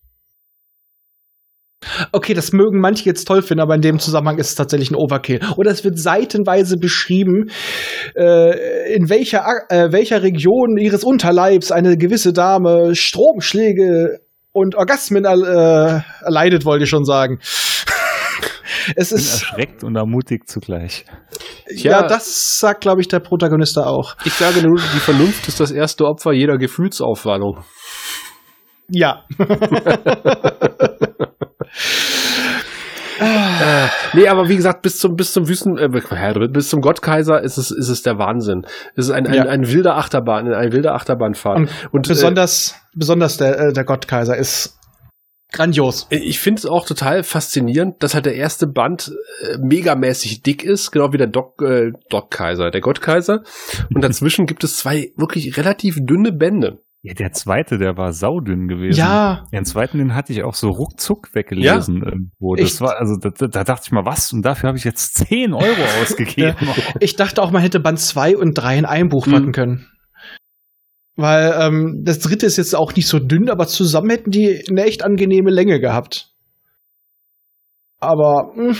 Okay, 2.12 2.34
das 2.34 2.52
mögen 2.52 2.80
manche 2.80 3.04
jetzt 3.04 3.26
toll 3.26 3.42
finden, 3.42 3.62
aber 3.62 3.74
in 3.74 3.80
dem 3.80 3.98
Zusammenhang 3.98 4.38
ist 4.38 4.50
es 4.50 4.54
tatsächlich 4.54 4.90
ein 4.90 4.96
Overkill. 4.96 5.40
Oder 5.56 5.70
es 5.70 5.84
wird 5.84 5.98
seitenweise 5.98 6.76
beschrieben, 6.76 7.50
äh, 8.14 8.94
in 8.94 9.08
welcher, 9.08 9.44
äh, 9.68 9.92
welcher 9.92 10.22
Region 10.22 10.76
ihres 10.78 11.04
Unterleibs 11.04 11.72
eine 11.72 11.96
gewisse 11.96 12.32
Dame 12.32 12.94
Stromschläge 12.94 14.20
und 14.52 14.74
Orgasmen 14.76 15.24
äh, 15.24 16.00
erleidet, 16.24 16.64
wollte 16.64 16.84
ich 16.84 16.90
schon 16.90 17.04
sagen. 17.04 17.38
es 18.96 19.12
ich 19.12 19.18
ist 19.18 19.42
erschreckt 19.42 19.84
und 19.84 19.96
ermutigt 19.96 20.48
zugleich. 20.48 21.04
Ja, 21.68 21.90
ja 21.90 22.06
das 22.06 22.58
sagt, 22.58 22.82
glaube 22.82 23.00
ich, 23.00 23.08
der 23.08 23.20
Protagonist 23.20 23.76
da 23.76 23.86
auch. 23.86 24.14
Ich 24.24 24.34
sage 24.34 24.62
nur, 24.62 24.76
die 24.76 25.00
Vernunft 25.00 25.48
ist 25.48 25.60
das 25.60 25.70
erste 25.70 26.04
Opfer 26.04 26.32
jeder 26.32 26.58
Gefühlsaufwallung. 26.58 27.58
Ja. 28.88 29.24
äh, 33.22 33.88
nee, 34.12 34.28
aber 34.28 34.48
wie 34.48 34.56
gesagt, 34.56 34.82
bis 34.82 34.98
zum, 34.98 35.16
bis 35.16 35.32
zum 35.32 35.48
Wüsten, 35.48 35.78
äh, 35.78 35.88
bis 36.48 36.68
zum 36.68 36.80
Gottkaiser 36.80 37.42
ist 37.42 37.56
es, 37.56 37.70
ist 37.70 37.88
es 37.88 38.02
der 38.02 38.18
Wahnsinn. 38.18 38.66
Es 38.96 39.06
ist 39.06 39.10
ein, 39.10 39.26
ein, 39.26 39.34
ja. 39.34 39.44
ein 39.44 39.68
wilder 39.68 39.96
Achterbahn, 39.96 40.52
ein 40.52 40.72
wilder 40.72 40.94
Achterbahnfahrt. 40.94 41.58
Und, 41.58 41.70
und 41.90 42.08
besonders, 42.08 42.72
äh, 42.72 42.98
besonders 42.98 43.36
der, 43.36 43.58
äh, 43.58 43.72
der 43.72 43.84
Gottkaiser 43.84 44.36
ist 44.36 44.78
grandios. 45.52 46.06
Ich 46.10 46.40
finde 46.40 46.60
es 46.60 46.66
auch 46.66 46.86
total 46.86 47.22
faszinierend, 47.22 48.02
dass 48.02 48.14
halt 48.14 48.26
der 48.26 48.34
erste 48.34 48.66
Band 48.66 49.12
äh, 49.42 49.58
megamäßig 49.58 50.42
dick 50.42 50.64
ist, 50.64 50.90
genau 50.90 51.12
wie 51.12 51.18
der 51.18 51.26
Doc, 51.26 51.62
äh, 51.62 51.92
Doc 52.08 52.30
Kaiser, 52.30 52.70
der 52.70 52.80
Gottkaiser. 52.80 53.42
Und 53.94 54.02
dazwischen 54.02 54.46
gibt 54.46 54.64
es 54.64 54.76
zwei 54.76 55.12
wirklich 55.16 55.56
relativ 55.56 55.98
dünne 56.00 56.32
Bände. 56.32 56.80
Ja, 57.04 57.14
der 57.14 57.32
zweite, 57.32 57.78
der 57.78 57.96
war 57.96 58.12
saudünn 58.12 58.68
gewesen. 58.68 59.00
Ja. 59.00 59.44
Den 59.52 59.64
zweiten, 59.64 59.98
den 59.98 60.14
hatte 60.14 60.32
ich 60.32 60.44
auch 60.44 60.54
so 60.54 60.68
ruckzuck 60.68 61.34
weggelesen 61.34 61.96
ja, 61.96 62.06
irgendwo. 62.06 62.54
Das 62.54 62.74
echt? 62.74 62.80
war, 62.80 62.96
also 62.96 63.16
da, 63.20 63.30
da, 63.30 63.64
dachte 63.64 63.82
ich 63.86 63.92
mal, 63.92 64.04
was? 64.04 64.32
Und 64.32 64.42
dafür 64.42 64.68
habe 64.68 64.78
ich 64.78 64.84
jetzt 64.84 65.16
10 65.16 65.52
Euro 65.52 65.82
ausgegeben. 66.02 66.56
Ich 67.00 67.16
dachte 67.16 67.42
auch, 67.42 67.50
man 67.50 67.60
hätte 67.60 67.80
Band 67.80 67.98
2 67.98 68.36
und 68.36 68.54
3 68.54 68.78
in 68.78 68.84
einem 68.84 69.08
Buch 69.08 69.26
hm. 69.26 69.32
packen 69.32 69.52
können. 69.52 69.86
Weil 71.16 71.54
ähm, 71.60 72.02
das 72.04 72.20
dritte 72.20 72.46
ist 72.46 72.56
jetzt 72.56 72.74
auch 72.74 72.94
nicht 72.94 73.08
so 73.08 73.18
dünn, 73.18 73.50
aber 73.50 73.66
zusammen 73.66 74.10
hätten 74.10 74.30
die 74.30 74.64
eine 74.70 74.84
echt 74.84 75.04
angenehme 75.04 75.50
Länge 75.50 75.80
gehabt. 75.80 76.30
Aber 77.98 78.52
mh, 78.54 78.74
hm, 78.74 78.76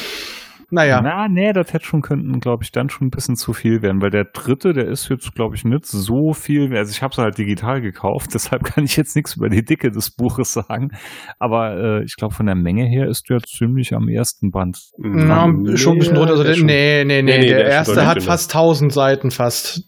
naja. 0.73 1.03
Na, 1.03 1.29
nee, 1.29 1.53
das 1.53 1.75
hätte 1.75 1.85
schon 1.85 2.01
könnten, 2.01 2.41
glaube 2.41 2.65
ich, 2.65 2.73
dann 2.73 2.89
schon 2.89 3.09
ein 3.09 3.11
bisschen 3.11 3.37
zu 3.37 3.53
viel 3.53 3.83
werden, 3.83 4.01
weil 4.01 4.09
der 4.09 4.25
dritte, 4.25 4.73
der 4.73 4.87
ist 4.87 5.11
jetzt, 5.11 5.35
glaube 5.35 5.55
ich, 5.55 5.67
nicht 5.67 5.85
so 5.85 6.33
viel. 6.33 6.75
Also 6.75 6.91
ich 6.91 7.03
habe 7.03 7.13
es 7.13 7.19
halt 7.19 7.37
digital 7.37 7.83
gekauft, 7.83 8.31
deshalb 8.35 8.65
kann 8.65 8.85
ich 8.85 8.97
jetzt 8.97 9.15
nichts 9.15 9.37
über 9.37 9.51
die 9.51 9.63
Dicke 9.63 9.91
des 9.91 10.11
Buches 10.11 10.55
sagen. 10.55 10.93
Aber 11.39 11.77
äh, 11.77 12.05
ich 12.05 12.17
glaube, 12.17 12.35
von 12.35 12.47
der 12.47 12.55
Menge 12.55 12.87
her 12.87 13.07
ist 13.07 13.29
der 13.29 13.41
ziemlich 13.41 13.95
am 13.95 14.09
ersten 14.09 14.51
Band. 14.51 14.79
Na, 14.97 15.47
nee, 15.47 15.77
schon 15.77 15.97
ein 15.97 15.99
bisschen 15.99 16.15
drunter. 16.15 16.33
Also 16.33 16.45
der, 16.45 16.57
nee, 16.57 17.05
nee, 17.05 17.21
nee, 17.21 17.39
nee, 17.39 17.49
der, 17.49 17.59
der 17.59 17.67
erste 17.67 18.07
hat 18.07 18.23
fast 18.23 18.55
1000 18.55 18.95
Seiten 18.95 19.31
fast. 19.31 19.83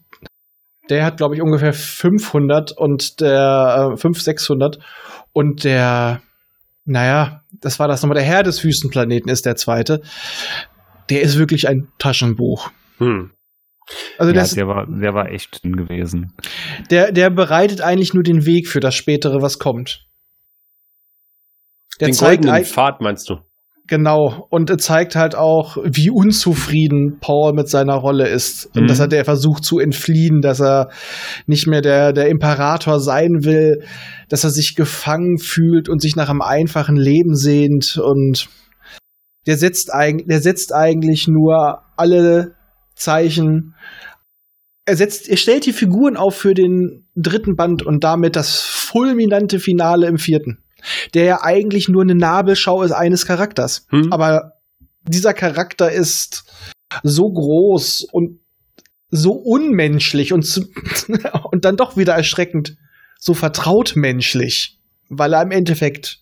Der 0.90 1.06
hat, 1.06 1.16
glaube 1.16 1.34
ich, 1.34 1.40
ungefähr 1.40 1.72
500 1.72 2.72
und 2.72 3.22
der 3.22 3.92
äh, 3.94 3.96
500, 3.96 4.22
600 4.22 4.78
und 5.32 5.64
der, 5.64 6.20
naja, 6.84 7.40
das 7.58 7.78
war 7.78 7.88
das 7.88 8.02
nochmal, 8.02 8.16
der 8.16 8.24
Herr 8.24 8.42
des 8.42 8.62
Wüstenplaneten 8.62 9.30
ist 9.30 9.46
der 9.46 9.56
zweite. 9.56 10.02
Der 11.10 11.22
ist 11.22 11.38
wirklich 11.38 11.68
ein 11.68 11.88
Taschenbuch. 11.98 12.70
Hm. 12.98 13.30
Also 14.18 14.32
ja, 14.32 14.40
das, 14.40 14.54
der 14.54 14.66
war, 14.66 14.86
der 14.86 15.12
war 15.14 15.30
echt 15.30 15.62
dünn 15.64 15.76
gewesen. 15.76 16.32
Der, 16.90 17.12
der 17.12 17.30
bereitet 17.30 17.82
eigentlich 17.82 18.14
nur 18.14 18.22
den 18.22 18.46
Weg 18.46 18.68
für 18.68 18.80
das 18.80 18.94
spätere, 18.94 19.42
was 19.42 19.58
kommt. 19.58 20.06
Der 22.00 22.08
den 22.08 22.14
zeigt 22.14 22.42
goldenen 22.42 22.64
Pfad 22.64 23.00
meinst 23.00 23.28
du? 23.28 23.36
Genau. 23.86 24.46
Und 24.48 24.70
er 24.70 24.78
zeigt 24.78 25.14
halt 25.14 25.34
auch, 25.34 25.76
wie 25.84 26.08
unzufrieden 26.08 27.18
Paul 27.20 27.52
mit 27.52 27.68
seiner 27.68 27.94
Rolle 27.94 28.28
ist. 28.28 28.70
Und 28.74 28.84
mhm. 28.84 28.86
dass 28.86 28.98
er 28.98 29.08
der 29.08 29.26
versucht 29.26 29.62
zu 29.62 29.78
entfliehen, 29.78 30.40
dass 30.40 30.60
er 30.60 30.88
nicht 31.46 31.66
mehr 31.66 31.82
der, 31.82 32.14
der 32.14 32.28
Imperator 32.28 32.98
sein 32.98 33.44
will, 33.44 33.84
dass 34.30 34.42
er 34.42 34.50
sich 34.50 34.74
gefangen 34.74 35.36
fühlt 35.36 35.90
und 35.90 36.00
sich 36.00 36.16
nach 36.16 36.30
einem 36.30 36.40
einfachen 36.40 36.96
Leben 36.96 37.34
sehnt. 37.34 37.98
Und 37.98 38.48
der 39.46 39.56
setzt, 39.56 39.92
eigentlich, 39.92 40.26
der 40.26 40.40
setzt 40.40 40.72
eigentlich 40.72 41.28
nur 41.28 41.82
alle 41.96 42.54
Zeichen. 42.94 43.74
Er, 44.86 44.96
setzt, 44.96 45.28
er 45.28 45.36
stellt 45.36 45.66
die 45.66 45.72
Figuren 45.72 46.16
auf 46.16 46.34
für 46.34 46.54
den 46.54 47.06
dritten 47.14 47.56
Band 47.56 47.82
und 47.82 48.04
damit 48.04 48.36
das 48.36 48.60
fulminante 48.60 49.58
Finale 49.58 50.06
im 50.06 50.18
vierten 50.18 50.64
der 51.14 51.24
ja 51.24 51.42
eigentlich 51.42 51.88
nur 51.88 52.02
eine 52.02 52.14
Nabelschau 52.14 52.82
ist 52.82 52.92
eines 52.92 53.26
Charakters. 53.26 53.86
Hm. 53.90 54.12
Aber 54.12 54.52
dieser 55.02 55.34
Charakter 55.34 55.90
ist 55.90 56.44
so 57.02 57.24
groß 57.24 58.06
und 58.12 58.40
so 59.10 59.32
unmenschlich 59.32 60.32
und, 60.32 60.42
zu, 60.42 60.64
und 61.50 61.64
dann 61.64 61.76
doch 61.76 61.96
wieder 61.96 62.14
erschreckend 62.14 62.76
so 63.18 63.34
vertraut 63.34 63.94
menschlich, 63.96 64.78
weil 65.08 65.32
er 65.34 65.42
im 65.42 65.50
Endeffekt 65.50 66.20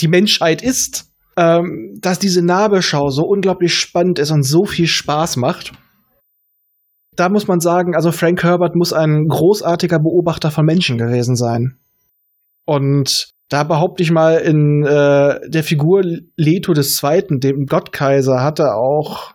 die 0.00 0.08
Menschheit 0.08 0.62
ist, 0.62 1.07
ähm, 1.38 1.96
dass 2.00 2.18
diese 2.18 2.44
Nabelschau 2.44 3.10
so 3.10 3.22
unglaublich 3.22 3.72
spannend 3.72 4.18
ist 4.18 4.32
und 4.32 4.42
so 4.42 4.64
viel 4.64 4.88
Spaß 4.88 5.36
macht. 5.36 5.70
Da 7.14 7.28
muss 7.28 7.46
man 7.46 7.60
sagen, 7.60 7.94
also 7.94 8.10
Frank 8.10 8.42
Herbert 8.42 8.74
muss 8.74 8.92
ein 8.92 9.26
großartiger 9.28 10.00
Beobachter 10.00 10.50
von 10.50 10.66
Menschen 10.66 10.98
gewesen 10.98 11.36
sein. 11.36 11.78
Und 12.64 13.28
da 13.48 13.62
behaupte 13.62 14.02
ich 14.02 14.10
mal, 14.10 14.38
in 14.38 14.84
äh, 14.84 15.48
der 15.48 15.62
Figur 15.62 16.02
Leto 16.36 16.72
des 16.72 16.94
Zweiten, 16.94 17.38
dem 17.38 17.66
Gottkaiser, 17.66 18.42
hat 18.42 18.58
er 18.58 18.76
auch, 18.76 19.34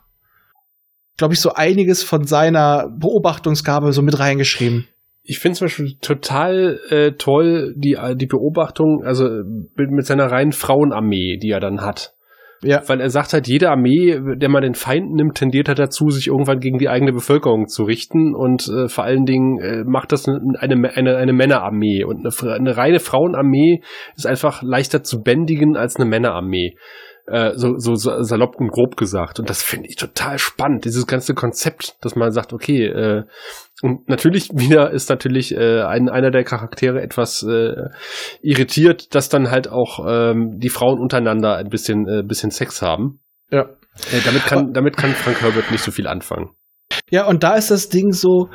glaube 1.16 1.36
ich, 1.36 1.40
so 1.40 1.54
einiges 1.54 2.04
von 2.04 2.26
seiner 2.26 2.90
Beobachtungsgabe 3.00 3.94
so 3.94 4.02
mit 4.02 4.20
reingeschrieben. 4.20 4.88
Ich 5.24 5.40
finde 5.40 5.58
zum 5.58 5.66
Beispiel 5.66 5.94
total 6.02 6.80
äh, 6.90 7.12
toll 7.14 7.74
die, 7.78 7.98
die 8.16 8.26
Beobachtung, 8.26 9.04
also 9.04 9.30
mit 9.76 10.06
seiner 10.06 10.30
reinen 10.30 10.52
Frauenarmee, 10.52 11.38
die 11.38 11.50
er 11.50 11.62
dann 11.62 11.82
hat. 11.82 12.14
Ja. 12.64 12.82
Weil 12.88 13.02
er 13.02 13.10
sagt 13.10 13.34
halt, 13.34 13.48
jede 13.48 13.70
Armee, 13.70 14.20
der 14.38 14.50
man 14.50 14.62
den 14.64 14.74
Feind 14.74 15.14
nimmt, 15.14 15.36
tendiert 15.36 15.68
halt 15.68 15.80
dazu, 15.80 16.10
sich 16.10 16.28
irgendwann 16.28 16.60
gegen 16.60 16.78
die 16.78 16.90
eigene 16.90 17.12
Bevölkerung 17.12 17.68
zu 17.68 17.84
richten 17.84 18.34
und 18.34 18.68
äh, 18.70 18.88
vor 18.88 19.04
allen 19.04 19.26
Dingen 19.26 19.60
äh, 19.60 19.84
macht 19.86 20.12
das 20.12 20.28
eine, 20.28 20.40
eine, 20.60 21.18
eine 21.18 21.34
Männerarmee 21.34 22.04
und 22.06 22.26
eine, 22.26 22.54
eine 22.54 22.78
reine 22.78 23.00
Frauenarmee 23.00 23.82
ist 24.16 24.28
einfach 24.28 24.64
leichter 24.64 25.04
zu 25.04 25.22
bändigen 25.22 25.76
als 25.76 25.98
eine 25.98 26.06
Männerarmee. 26.06 26.76
Äh, 27.26 27.54
so, 27.56 27.78
so, 27.78 27.96
salopp 27.96 28.58
und 28.58 28.70
grob 28.70 28.98
gesagt. 28.98 29.40
Und 29.40 29.50
das 29.50 29.64
finde 29.64 29.88
ich 29.88 29.96
total 29.96 30.38
spannend, 30.38 30.84
dieses 30.84 31.08
ganze 31.08 31.34
Konzept, 31.34 31.96
dass 32.02 32.18
man 32.18 32.32
sagt, 32.32 32.52
okay, 32.52 32.86
äh, 32.86 33.24
und 33.82 34.10
natürlich 34.10 34.50
wieder 34.54 34.92
ist 34.92 35.10
natürlich 35.10 35.56
äh, 35.56 35.82
ein, 35.82 36.10
einer 36.10 36.32
der 36.32 36.44
Charaktere 36.44 37.02
etwas 37.02 37.42
äh, 37.44 37.90
irritiert, 38.42 39.16
dass 39.16 39.30
dann 39.30 39.52
halt 39.52 39.70
auch 39.70 40.06
ähm, 40.06 40.58
die 40.58 40.70
Frauen 40.70 41.00
untereinander 41.00 41.56
ein 41.56 41.70
bisschen, 41.70 42.08
äh, 42.08 42.24
bisschen 42.24 42.52
Sex 42.52 42.82
haben. 42.82 43.20
Ja. 43.52 43.62
Äh, 44.12 44.22
damit, 44.26 44.44
kann, 44.46 44.74
damit 44.74 44.98
kann 44.98 45.12
Frank 45.12 45.42
Herbert 45.42 45.72
nicht 45.72 45.84
so 45.84 45.92
viel 45.92 46.08
anfangen. 46.08 46.50
Ja, 47.10 47.26
und 47.28 47.44
da 47.44 47.56
ist 47.56 47.72
das 47.72 47.90
Ding 47.90 48.12
so, 48.12 48.50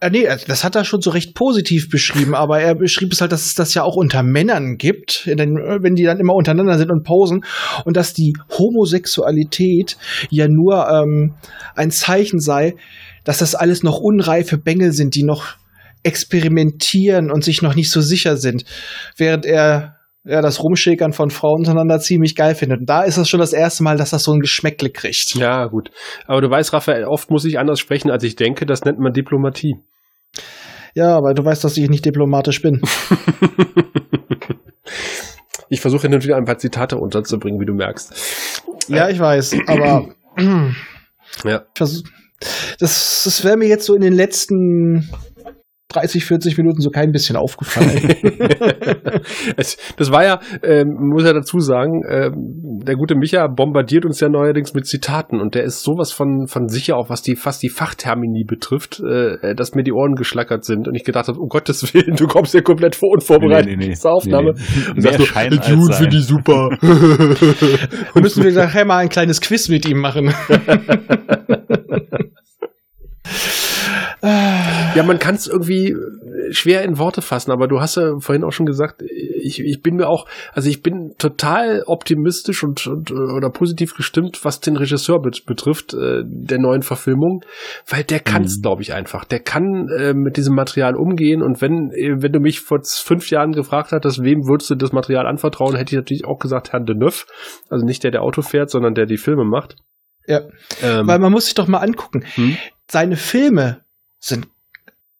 äh, 0.00 0.10
nee, 0.10 0.28
also 0.28 0.46
das 0.46 0.62
hat 0.62 0.76
er 0.76 0.84
schon 0.84 1.00
so 1.00 1.10
recht 1.10 1.34
positiv 1.34 1.88
beschrieben, 1.90 2.34
aber 2.34 2.60
er 2.60 2.74
beschrieb 2.76 3.12
es 3.12 3.20
halt, 3.20 3.32
dass 3.32 3.46
es 3.46 3.54
das 3.54 3.74
ja 3.74 3.82
auch 3.82 3.96
unter 3.96 4.22
Männern 4.22 4.76
gibt, 4.76 5.26
den, 5.26 5.56
wenn 5.56 5.96
die 5.96 6.04
dann 6.04 6.20
immer 6.20 6.34
untereinander 6.34 6.78
sind 6.78 6.90
und 6.90 7.02
posen, 7.02 7.44
und 7.84 7.96
dass 7.96 8.14
die 8.14 8.34
Homosexualität 8.56 9.96
ja 10.30 10.46
nur 10.46 10.88
ähm, 10.88 11.34
ein 11.74 11.90
Zeichen 11.90 12.38
sei, 12.38 12.76
dass 13.24 13.38
das 13.38 13.54
alles 13.54 13.82
noch 13.82 13.98
unreife 13.98 14.56
Bengel 14.56 14.92
sind, 14.92 15.14
die 15.16 15.24
noch 15.24 15.56
experimentieren 16.04 17.30
und 17.32 17.42
sich 17.42 17.60
noch 17.60 17.74
nicht 17.74 17.90
so 17.90 18.00
sicher 18.00 18.36
sind, 18.36 18.64
während 19.16 19.44
er 19.44 19.97
ja, 20.28 20.42
das 20.42 20.62
Rumschäkern 20.62 21.12
von 21.12 21.30
Frauen 21.30 21.60
untereinander 21.60 21.98
ziemlich 22.00 22.36
geil 22.36 22.54
findet. 22.54 22.80
Und 22.80 22.88
da 22.88 23.02
ist 23.02 23.16
das 23.16 23.30
schon 23.30 23.40
das 23.40 23.54
erste 23.54 23.82
Mal, 23.82 23.96
dass 23.96 24.10
das 24.10 24.24
so 24.24 24.32
ein 24.32 24.40
Geschmäckle 24.40 24.90
kriegt. 24.90 25.34
Ja, 25.34 25.66
gut. 25.66 25.90
Aber 26.26 26.42
du 26.42 26.50
weißt, 26.50 26.74
Raphael, 26.74 27.04
oft 27.04 27.30
muss 27.30 27.46
ich 27.46 27.58
anders 27.58 27.80
sprechen, 27.80 28.10
als 28.10 28.22
ich 28.24 28.36
denke. 28.36 28.66
Das 28.66 28.84
nennt 28.84 28.98
man 28.98 29.14
Diplomatie. 29.14 29.76
Ja, 30.94 31.22
weil 31.22 31.34
du 31.34 31.44
weißt, 31.44 31.64
dass 31.64 31.78
ich 31.78 31.88
nicht 31.88 32.04
diplomatisch 32.04 32.60
bin. 32.60 32.82
ich 35.70 35.80
versuche 35.80 36.10
natürlich 36.10 36.36
ein 36.36 36.44
paar 36.44 36.58
Zitate 36.58 36.98
unterzubringen, 36.98 37.58
wie 37.58 37.66
du 37.66 37.72
merkst. 37.72 38.62
Ja, 38.88 39.08
ich 39.08 39.18
weiß, 39.18 39.56
aber 39.66 40.08
ja. 41.44 41.62
das, 41.74 42.02
das 42.78 43.44
wäre 43.44 43.56
mir 43.56 43.68
jetzt 43.68 43.86
so 43.86 43.94
in 43.94 44.02
den 44.02 44.12
letzten 44.12 45.08
30, 45.88 46.24
40 46.26 46.58
Minuten 46.58 46.80
so 46.80 46.90
kein 46.90 47.12
bisschen 47.12 47.36
aufgefallen. 47.36 47.96
es, 49.56 49.78
das 49.96 50.12
war 50.12 50.22
ja, 50.22 50.40
ähm, 50.62 50.88
muss 50.98 51.24
ja 51.24 51.32
dazu 51.32 51.60
sagen, 51.60 52.02
ähm, 52.06 52.80
der 52.84 52.94
gute 52.96 53.14
Micha 53.14 53.46
bombardiert 53.46 54.04
uns 54.04 54.20
ja 54.20 54.28
neuerdings 54.28 54.74
mit 54.74 54.86
Zitaten 54.86 55.40
und 55.40 55.54
der 55.54 55.64
ist 55.64 55.82
sowas 55.82 56.12
von, 56.12 56.46
von 56.46 56.68
sicher, 56.68 56.96
auch 56.96 57.08
was 57.08 57.22
die, 57.22 57.36
fast 57.36 57.62
die 57.62 57.70
Fachtermini 57.70 58.44
betrifft, 58.44 59.00
äh, 59.00 59.54
dass 59.54 59.74
mir 59.74 59.82
die 59.82 59.92
Ohren 59.92 60.14
geschlackert 60.14 60.64
sind 60.64 60.88
und 60.88 60.94
ich 60.94 61.04
gedacht 61.04 61.28
habe, 61.28 61.38
um 61.38 61.48
Gottes 61.48 61.94
Willen, 61.94 62.16
du 62.16 62.26
kommst 62.26 62.52
hier 62.52 62.62
komplett 62.62 62.94
vor 62.94 63.10
unvorbereitet 63.10 63.70
nee, 63.70 63.76
nee, 63.76 63.88
nee, 63.88 63.94
zur 63.94 64.12
Aufnahme. 64.12 64.52
Nee, 64.54 64.90
Und 64.94 65.00
sagst 65.00 65.18
so, 65.18 65.24
Dune 65.74 65.92
finde 65.94 66.16
ich 66.16 66.26
super. 66.26 66.68
Müssen 68.14 68.44
wir 68.44 68.52
nachher 68.52 68.84
mal 68.84 68.98
ein 68.98 69.08
kleines 69.08 69.40
Quiz 69.40 69.68
mit 69.70 69.88
ihm 69.88 69.98
machen. 69.98 70.34
Ja, 74.20 75.02
man 75.04 75.18
kann 75.18 75.34
es 75.34 75.46
irgendwie 75.46 75.94
schwer 76.50 76.82
in 76.82 76.98
Worte 76.98 77.22
fassen, 77.22 77.52
aber 77.52 77.68
du 77.68 77.80
hast 77.80 77.96
ja 77.96 78.18
vorhin 78.18 78.44
auch 78.44 78.52
schon 78.52 78.66
gesagt, 78.66 79.02
ich, 79.02 79.60
ich 79.60 79.82
bin 79.82 79.96
mir 79.96 80.08
auch, 80.08 80.26
also 80.52 80.68
ich 80.68 80.82
bin 80.82 81.14
total 81.18 81.82
optimistisch 81.86 82.64
und, 82.64 82.86
und 82.86 83.12
oder 83.12 83.50
positiv 83.50 83.94
gestimmt, 83.94 84.44
was 84.44 84.60
den 84.60 84.76
Regisseur 84.76 85.20
bet 85.20 85.44
betrifft, 85.46 85.94
äh, 85.94 86.22
der 86.24 86.58
neuen 86.58 86.82
Verfilmung, 86.82 87.44
weil 87.88 88.04
der 88.04 88.20
kann 88.20 88.44
es, 88.44 88.58
mhm. 88.58 88.62
glaube 88.62 88.82
ich, 88.82 88.92
einfach. 88.92 89.24
Der 89.24 89.40
kann 89.40 89.88
äh, 89.96 90.14
mit 90.14 90.36
diesem 90.36 90.54
Material 90.54 90.96
umgehen 90.96 91.42
und 91.42 91.60
wenn, 91.60 91.90
wenn 91.90 92.32
du 92.32 92.40
mich 92.40 92.60
vor 92.60 92.80
fünf 92.82 93.30
Jahren 93.30 93.52
gefragt 93.52 93.92
hattest, 93.92 94.22
wem 94.22 94.46
würdest 94.48 94.70
du 94.70 94.74
das 94.74 94.92
Material 94.92 95.26
anvertrauen, 95.26 95.76
hätte 95.76 95.94
ich 95.94 95.98
natürlich 95.98 96.24
auch 96.24 96.38
gesagt 96.38 96.72
Herrn 96.72 96.86
Deneuve, 96.86 97.24
also 97.68 97.84
nicht 97.84 98.04
der, 98.04 98.10
der 98.10 98.22
Auto 98.22 98.42
fährt, 98.42 98.70
sondern 98.70 98.94
der 98.94 99.06
die 99.06 99.18
Filme 99.18 99.44
macht. 99.44 99.76
Ja, 100.26 100.42
ähm, 100.82 101.06
weil 101.06 101.18
man 101.18 101.32
muss 101.32 101.46
sich 101.46 101.54
doch 101.54 101.68
mal 101.68 101.78
angucken. 101.78 102.24
Hm? 102.34 102.56
Seine 102.90 103.16
Filme 103.16 103.80
sind 104.28 104.48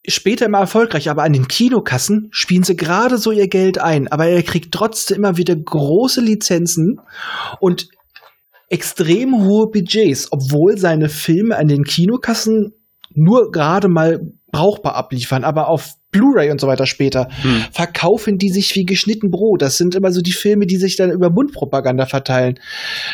später 0.06 0.46
immer 0.46 0.60
erfolgreich, 0.60 1.10
aber 1.10 1.22
an 1.22 1.32
den 1.32 1.48
Kinokassen 1.48 2.28
spielen 2.30 2.62
sie 2.62 2.76
gerade 2.76 3.18
so 3.18 3.30
ihr 3.30 3.48
Geld 3.48 3.78
ein. 3.78 4.08
Aber 4.08 4.26
er 4.26 4.42
kriegt 4.42 4.72
trotzdem 4.72 5.18
immer 5.18 5.36
wieder 5.36 5.54
große 5.54 6.20
Lizenzen 6.20 7.00
und 7.60 7.88
extrem 8.68 9.34
hohe 9.44 9.66
Budgets, 9.70 10.28
obwohl 10.30 10.78
seine 10.78 11.08
Filme 11.08 11.56
an 11.56 11.68
den 11.68 11.84
Kinokassen 11.84 12.74
nur 13.14 13.50
gerade 13.50 13.88
mal 13.88 14.20
brauchbar 14.50 14.94
abliefern, 14.94 15.44
aber 15.44 15.68
auf 15.68 15.94
Blu-ray 16.10 16.50
und 16.50 16.60
so 16.60 16.66
weiter 16.66 16.86
später 16.86 17.28
hm. 17.42 17.64
verkaufen 17.70 18.38
die 18.38 18.48
sich 18.48 18.74
wie 18.74 18.84
geschnitten 18.84 19.30
Brot. 19.30 19.60
Das 19.60 19.76
sind 19.76 19.94
immer 19.94 20.10
so 20.10 20.22
die 20.22 20.32
Filme, 20.32 20.64
die 20.66 20.76
sich 20.76 20.96
dann 20.96 21.10
über 21.10 21.28
Mundpropaganda 21.30 22.06
verteilen. 22.06 22.58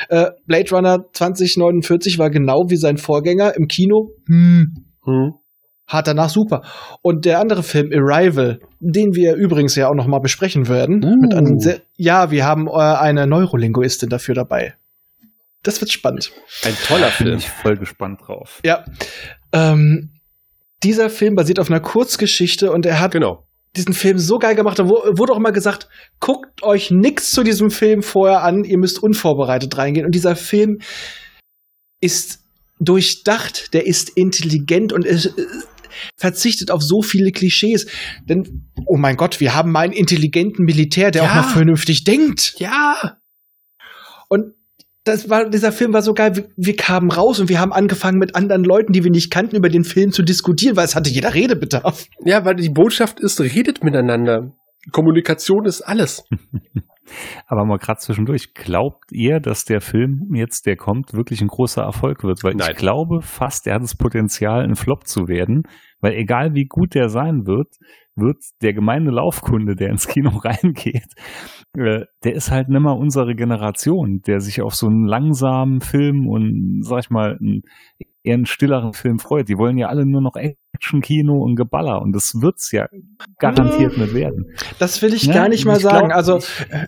Äh, 0.09 0.30
Blade 0.47 0.70
Runner 0.70 1.05
2049 1.12 2.18
war 2.18 2.30
genau 2.30 2.66
wie 2.68 2.76
sein 2.76 2.99
Vorgänger 2.99 3.57
im 3.57 3.66
Kino. 3.66 4.12
Hm. 4.28 4.74
Hm. 5.05 5.32
Hat 5.87 6.07
danach 6.07 6.30
super. 6.30 6.62
Und 7.03 7.26
der 7.26 7.41
andere 7.41 7.62
Film, 7.62 7.91
Arrival, 7.93 8.61
den 8.80 9.14
wir 9.14 9.35
übrigens 9.35 9.76
ja 9.76 9.89
auch 9.89 9.95
noch 9.95 10.07
mal 10.07 10.20
besprechen 10.20 10.68
werden. 10.68 11.05
Uh. 11.05 11.72
ja, 11.97 12.30
wir 12.30 12.47
haben 12.47 12.68
äh, 12.68 12.72
eine 12.72 13.26
Neurolinguistin 13.26 14.09
dafür 14.09 14.35
dabei. 14.35 14.74
Das 15.62 15.80
wird 15.80 15.91
spannend. 15.91 16.30
Ein 16.64 16.76
toller 16.87 17.09
Film. 17.09 17.30
Bin 17.30 17.39
ich 17.39 17.49
voll 17.49 17.76
gespannt 17.76 18.20
drauf. 18.26 18.61
Ja. 18.64 18.85
Ähm, 19.53 20.11
dieser 20.82 21.11
Film 21.11 21.35
basiert 21.35 21.59
auf 21.59 21.70
einer 21.70 21.80
Kurzgeschichte 21.80 22.70
und 22.70 22.87
er 22.87 23.01
hat 23.01 23.12
genau. 23.12 23.47
diesen 23.74 23.95
Film 23.95 24.18
so 24.18 24.39
geil 24.39 24.55
gemacht. 24.55 24.78
Da 24.78 24.85
wurde 24.85 25.32
auch 25.32 25.39
mal 25.39 25.53
gesagt, 25.53 25.89
guckt 26.20 26.62
euch 26.62 26.91
nichts 26.91 27.30
zu 27.30 27.43
diesem 27.43 27.70
Film 27.70 28.03
vorher 28.03 28.43
an, 28.43 28.64
ihr 28.64 28.78
müsst 28.78 29.03
unvorbereitet 29.03 29.76
reingehen. 29.76 30.05
Und 30.05 30.14
dieser 30.14 30.37
Film 30.37 30.78
ist 32.01 32.41
durchdacht, 32.78 33.72
der 33.72 33.87
ist 33.87 34.11
intelligent 34.11 34.93
und 34.93 35.07
ist, 35.07 35.35
verzichtet 36.16 36.70
auf 36.70 36.82
so 36.82 37.03
viele 37.03 37.32
Klischees. 37.32 37.86
Denn, 38.28 38.70
oh 38.86 38.97
mein 38.97 39.16
Gott, 39.16 39.40
wir 39.40 39.55
haben 39.55 39.72
mal 39.72 39.80
einen 39.80 39.92
intelligenten 39.92 40.64
Militär, 40.64 41.11
der 41.11 41.22
ja. 41.22 41.30
auch 41.30 41.34
mal 41.34 41.42
vernünftig 41.42 42.05
denkt. 42.05 42.55
Ja. 42.59 43.18
Und 44.28 44.55
das 45.05 45.28
war, 45.28 45.49
dieser 45.49 45.70
Film 45.70 45.92
war 45.92 46.03
so 46.03 46.14
geil. 46.14 46.34
Wir, 46.34 46.49
wir, 46.57 46.76
kamen 46.76 47.11
raus 47.11 47.38
und 47.38 47.49
wir 47.49 47.61
haben 47.61 47.72
angefangen 47.72 48.18
mit 48.18 48.34
anderen 48.34 48.64
Leuten, 48.64 48.92
die 48.92 49.05
wir 49.05 49.11
nicht 49.11 49.30
kannten, 49.30 49.57
über 49.57 49.68
den 49.68 49.84
Film 49.84 50.12
zu 50.12 50.22
diskutieren, 50.22 50.76
weil 50.76 50.86
es 50.86 50.95
hatte 50.95 51.11
jeder 51.11 51.34
Redebedarf. 51.34 52.07
Ja, 52.24 52.45
weil 52.45 52.57
die 52.57 52.70
Botschaft 52.70 53.20
ist, 53.20 53.40
redet 53.40 53.84
miteinander. 53.84 54.55
Kommunikation 54.93 55.64
ist 55.64 55.82
alles. 55.82 56.24
Aber 57.47 57.64
mal 57.64 57.78
gerade 57.78 58.01
zwischendurch, 58.01 58.55
glaubt 58.55 59.12
ihr, 59.12 59.41
dass 59.41 59.64
der 59.64 59.80
Film 59.80 60.30
jetzt, 60.35 60.66
der 60.66 60.76
kommt, 60.76 61.12
wirklich 61.12 61.43
ein 61.43 61.49
großer 61.49 61.82
Erfolg 61.82 62.24
wird? 62.24 62.43
Weil 62.43 62.55
Nein. 62.55 62.70
ich 62.70 62.76
glaube 62.76 63.20
fast, 63.20 63.66
er 63.66 63.74
hat 63.74 63.82
das 63.82 63.97
Potenzial, 63.97 64.64
ein 64.64 64.74
Flop 64.74 65.07
zu 65.07 65.28
werden. 65.28 65.64
Weil 66.01 66.14
egal 66.14 66.55
wie 66.55 66.66
gut 66.66 66.95
der 66.95 67.09
sein 67.09 67.47
wird, 67.47 67.76
wird 68.16 68.39
der 68.62 68.72
gemeine 68.72 69.11
Laufkunde, 69.11 69.74
der 69.74 69.91
ins 69.91 70.07
Kino 70.07 70.30
reingeht, 70.45 71.14
äh, 71.76 72.05
der 72.22 72.35
ist 72.35 72.51
halt 72.51 72.68
nimmer 72.68 72.97
unsere 72.97 73.35
Generation, 73.35 74.20
der 74.26 74.41
sich 74.41 74.62
auf 74.62 74.74
so 74.74 74.87
einen 74.87 75.07
langsamen 75.07 75.80
Film 75.80 76.28
und, 76.28 76.82
sag 76.82 77.01
ich 77.01 77.11
mal, 77.11 77.37
einen, 77.41 77.62
eher 78.25 78.35
einen 78.35 78.47
stilleren 78.47 78.95
Film 78.95 79.18
freut. 79.18 79.49
Die 79.49 79.59
wollen 79.59 79.79
ja 79.79 79.89
alle 79.89 80.07
nur 80.07 80.20
noch 80.20 80.35
Action-Kino 80.35 81.35
und 81.35 81.57
Geballer 81.57 82.01
und 82.03 82.12
das 82.12 82.33
wird's 82.41 82.72
ja 82.72 82.89
garantiert 83.39 83.97
nicht 83.99 84.14
werden. 84.14 84.47
Das 84.79 85.01
will 85.03 85.14
ich 85.14 85.25
ja, 85.25 85.35
gar 85.35 85.49
nicht 85.49 85.66
mal 85.66 85.79
sagen. 85.79 86.09
Glaub, 86.09 86.16
also 86.16 86.39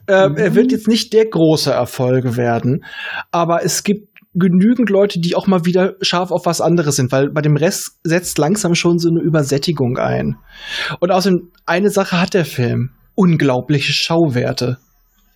äh, 0.06 0.30
er 0.34 0.54
wird 0.54 0.72
jetzt 0.72 0.88
nicht 0.88 1.12
der 1.12 1.26
große 1.26 1.70
Erfolg 1.70 2.36
werden, 2.36 2.84
aber 3.30 3.64
es 3.64 3.84
gibt 3.84 4.16
genügend 4.36 4.90
Leute, 4.90 5.18
die 5.18 5.34
auch 5.34 5.46
mal 5.46 5.64
wieder 5.64 5.94
scharf 6.02 6.30
auf 6.30 6.46
was 6.46 6.60
anderes 6.60 6.96
sind, 6.96 7.10
weil 7.10 7.30
bei 7.30 7.40
dem 7.40 7.56
Rest 7.56 7.98
setzt 8.04 8.38
langsam 8.38 8.74
schon 8.74 8.98
so 8.98 9.08
eine 9.08 9.20
Übersättigung 9.20 9.98
ein. 9.98 10.36
Und 11.00 11.10
außerdem, 11.10 11.50
eine 11.64 11.90
Sache 11.90 12.20
hat 12.20 12.34
der 12.34 12.44
Film. 12.44 12.90
Unglaubliche 13.14 13.94
Schauwerte. 13.94 14.76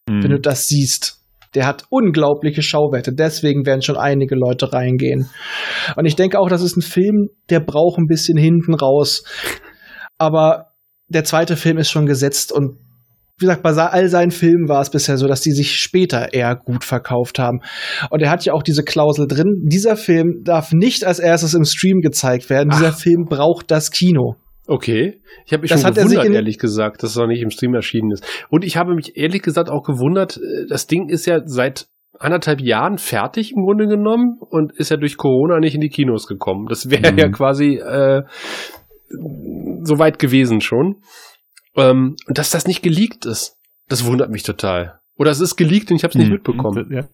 Mhm. 0.07 0.23
Wenn 0.23 0.31
du 0.33 0.41
das 0.41 0.67
siehst. 0.67 1.20
Der 1.55 1.67
hat 1.67 1.85
unglaubliche 1.91 2.63
Schauwerte. 2.63 3.13
Deswegen 3.13 3.67
werden 3.67 3.83
schon 3.83 3.97
einige 3.97 4.37
Leute 4.37 4.73
reingehen. 4.73 5.29
Und 5.97 6.07
ich 6.07 6.17
denke 6.17 6.39
auch, 6.39 6.49
das 6.49 6.63
ist 6.63 6.77
ein 6.77 6.83
Film, 6.83 7.29
der 7.49 7.61
braucht 7.61 7.99
ein 7.99 8.07
bisschen 8.07 8.39
hinten 8.39 8.75
raus. 8.75 9.25
Aber 10.19 10.67
der 11.09 11.25
zweite 11.25 11.57
Film 11.57 11.79
ist 11.79 11.91
schon 11.91 12.07
gesetzt 12.07 12.53
und 12.53 12.79
wie 13.41 13.47
gesagt, 13.47 13.63
bei 13.63 13.73
all 13.73 14.09
seinen 14.09 14.33
Filmen 14.33 14.69
war 14.69 14.83
es 14.83 14.91
bisher 14.91 15.17
so, 15.17 15.27
dass 15.27 15.41
die 15.41 15.53
sich 15.53 15.77
später 15.77 16.35
eher 16.35 16.55
gut 16.55 16.85
verkauft 16.85 17.39
haben. 17.39 17.61
Und 18.11 18.21
er 18.21 18.31
hat 18.31 18.45
ja 18.45 18.53
auch 18.53 18.63
diese 18.63 18.85
Klausel 18.85 19.27
drin, 19.27 19.65
dieser 19.65 19.97
Film 19.97 20.43
darf 20.45 20.73
nicht 20.73 21.05
als 21.05 21.21
erstes 21.21 21.55
im 21.55 21.65
Stream 21.65 22.01
gezeigt 22.03 22.51
werden. 22.51 22.69
Ach. 22.71 22.77
Dieser 22.79 22.93
Film 22.93 23.25
braucht 23.31 23.71
das 23.71 23.91
Kino. 23.91 24.35
Okay. 24.71 25.21
Ich 25.47 25.53
habe 25.53 25.63
mich 25.63 25.71
das 25.73 25.83
schon 25.83 25.95
gewundert, 25.95 26.29
ehrlich 26.31 26.57
gesagt, 26.57 27.03
dass 27.03 27.11
es 27.11 27.17
noch 27.17 27.27
nicht 27.27 27.43
im 27.43 27.51
Stream 27.51 27.75
erschienen 27.75 28.13
ist. 28.13 28.25
Und 28.51 28.65
ich 28.65 28.77
habe 28.77 28.95
mich 28.95 29.17
ehrlich 29.17 29.43
gesagt 29.43 29.69
auch 29.69 29.83
gewundert, 29.83 30.37
äh, 30.37 30.67
das 30.69 30.87
Ding 30.87 31.09
ist 31.09 31.27
ja 31.27 31.41
seit 31.45 31.89
anderthalb 32.17 32.61
Jahren 32.61 32.99
fertig 32.99 33.51
im 33.51 33.65
Grunde 33.65 33.89
genommen 33.89 34.39
und 34.39 34.73
ist 34.77 34.93
ja 34.93 34.97
durch 34.97 35.17
Corona 35.17 35.59
nicht 35.59 35.75
in 35.75 35.81
die 35.81 35.89
Kinos 35.89 36.29
gekommen. 36.29 36.67
Das 36.69 36.89
wäre 36.89 37.11
mhm. 37.11 37.19
ja 37.19 37.29
quasi 37.31 37.79
äh, 37.79 38.23
so 39.83 39.99
weit 39.99 40.21
gewesen 40.21 40.61
schon. 40.61 41.03
Ähm, 41.75 42.15
und 42.29 42.39
dass 42.39 42.51
das 42.51 42.69
nicht 42.69 42.85
geleakt 42.85 43.27
ist, 43.27 43.57
das 43.89 44.07
wundert 44.07 44.31
mich 44.31 44.45
total. 44.45 45.01
Oder 45.17 45.33
es 45.33 45.41
ist 45.41 45.57
geleakt 45.57 45.91
und 45.91 45.97
ich 45.97 46.05
habe 46.05 46.13
es 46.13 46.17
nicht 46.17 46.31
mitbekommen. 46.31 46.93
Ja. 46.93 47.09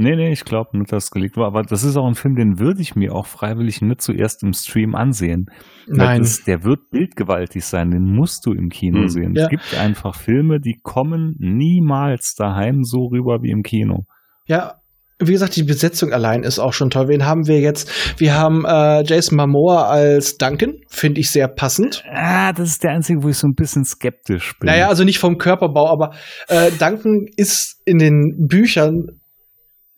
Nee, 0.00 0.16
nee, 0.16 0.32
ich 0.32 0.44
glaube 0.44 0.78
nicht, 0.78 0.92
dass 0.92 1.04
es 1.04 1.10
geleakt 1.10 1.36
war. 1.36 1.46
Aber 1.46 1.62
das 1.62 1.84
ist 1.84 1.96
auch 1.96 2.06
ein 2.06 2.14
Film, 2.14 2.34
den 2.34 2.58
würde 2.58 2.80
ich 2.80 2.96
mir 2.96 3.14
auch 3.14 3.26
freiwillig 3.26 3.82
nicht 3.82 4.00
zuerst 4.00 4.42
im 4.42 4.52
Stream 4.52 4.94
ansehen. 4.94 5.46
Nein. 5.86 6.20
Das, 6.20 6.42
der 6.44 6.64
wird 6.64 6.90
bildgewaltig 6.90 7.64
sein, 7.64 7.90
den 7.90 8.04
musst 8.04 8.46
du 8.46 8.52
im 8.52 8.70
Kino 8.70 9.02
hm, 9.02 9.08
sehen. 9.08 9.34
Ja. 9.34 9.44
Es 9.44 9.48
gibt 9.50 9.78
einfach 9.78 10.14
Filme, 10.14 10.58
die 10.60 10.80
kommen 10.82 11.36
niemals 11.38 12.34
daheim 12.34 12.82
so 12.82 13.08
rüber 13.12 13.42
wie 13.42 13.50
im 13.50 13.62
Kino. 13.62 14.06
Ja, 14.46 14.80
wie 15.22 15.32
gesagt, 15.32 15.54
die 15.56 15.64
Besetzung 15.64 16.12
allein 16.12 16.44
ist 16.44 16.58
auch 16.58 16.72
schon 16.72 16.88
toll. 16.88 17.08
Wen 17.08 17.26
haben 17.26 17.46
wir 17.46 17.60
jetzt? 17.60 18.18
Wir 18.18 18.34
haben 18.34 18.64
äh, 18.64 19.02
Jason 19.04 19.36
Momoa 19.36 19.86
als 19.86 20.38
Duncan, 20.38 20.76
finde 20.88 21.20
ich 21.20 21.30
sehr 21.30 21.46
passend. 21.46 22.02
Ah, 22.10 22.54
das 22.54 22.70
ist 22.70 22.84
der 22.84 22.92
einzige, 22.92 23.22
wo 23.22 23.28
ich 23.28 23.36
so 23.36 23.46
ein 23.46 23.54
bisschen 23.54 23.84
skeptisch 23.84 24.58
bin. 24.58 24.68
Naja, 24.68 24.88
also 24.88 25.04
nicht 25.04 25.18
vom 25.18 25.36
Körperbau, 25.36 25.90
aber 25.90 26.14
äh, 26.48 26.70
Duncan 26.72 27.26
ist 27.36 27.82
in 27.84 27.98
den 27.98 28.46
Büchern 28.48 29.19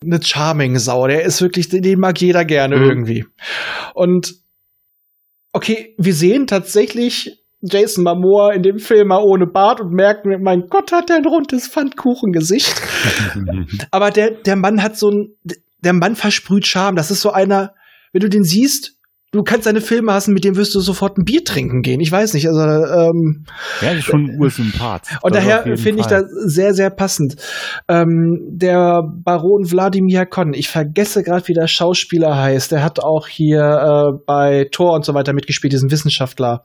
eine 0.02 0.22
charming 0.22 0.78
Sau. 0.78 1.06
Der 1.06 1.22
ist 1.22 1.40
wirklich, 1.40 1.68
den 1.68 1.98
mag 1.98 2.20
jeder 2.20 2.44
gerne 2.44 2.76
mhm. 2.76 2.84
irgendwie. 2.84 3.24
Und 3.94 4.34
okay, 5.52 5.94
wir 5.98 6.14
sehen 6.14 6.46
tatsächlich 6.46 7.42
Jason 7.62 8.04
Momoa 8.04 8.52
in 8.52 8.62
dem 8.62 8.78
Film 8.78 9.08
mal 9.08 9.22
ohne 9.22 9.46
Bart 9.46 9.80
und 9.80 9.92
merken, 9.92 10.42
mein 10.42 10.66
Gott, 10.68 10.90
hat 10.90 11.08
der 11.08 11.16
ein 11.16 11.26
rundes 11.26 11.68
Pfannkuchengesicht. 11.68 12.74
Aber 13.90 14.10
der, 14.10 14.32
der 14.32 14.56
Mann 14.56 14.82
hat 14.82 14.98
so 14.98 15.10
ein, 15.10 15.36
der 15.84 15.92
Mann 15.92 16.16
versprüht 16.16 16.66
Charme. 16.66 16.96
Das 16.96 17.10
ist 17.10 17.20
so 17.20 17.30
einer, 17.30 17.74
wenn 18.12 18.20
du 18.20 18.28
den 18.28 18.42
siehst, 18.42 18.98
du 19.32 19.42
kannst 19.42 19.64
seine 19.64 19.80
Filme 19.80 20.12
hassen, 20.12 20.34
mit 20.34 20.44
dem 20.44 20.56
wirst 20.56 20.74
du 20.74 20.80
sofort 20.80 21.18
ein 21.18 21.24
Bier 21.24 21.42
trinken 21.42 21.80
gehen. 21.80 22.00
Ich 22.00 22.12
weiß 22.12 22.34
nicht, 22.34 22.46
also 22.46 22.60
ähm, 22.60 23.44
ja, 23.80 23.92
ist 23.92 24.04
schon 24.04 24.26
ein 24.26 24.38
Ursympath. 24.38 25.08
Und 25.22 25.34
daher 25.34 25.62
finde 25.76 26.02
ich 26.02 26.06
das 26.06 26.24
sehr, 26.44 26.74
sehr 26.74 26.90
passend. 26.90 27.36
Ähm, 27.88 28.38
der 28.50 29.02
Baron 29.24 29.70
Wladimir 29.70 30.26
Konn, 30.26 30.52
ich 30.52 30.68
vergesse 30.68 31.22
gerade, 31.22 31.48
wie 31.48 31.54
der 31.54 31.66
Schauspieler 31.66 32.36
heißt. 32.36 32.72
Der 32.72 32.84
hat 32.84 33.00
auch 33.00 33.26
hier 33.26 33.60
äh, 33.60 34.18
bei 34.26 34.68
Thor 34.70 34.94
und 34.94 35.04
so 35.04 35.14
weiter 35.14 35.32
mitgespielt, 35.32 35.72
diesen 35.72 35.90
Wissenschaftler. 35.90 36.64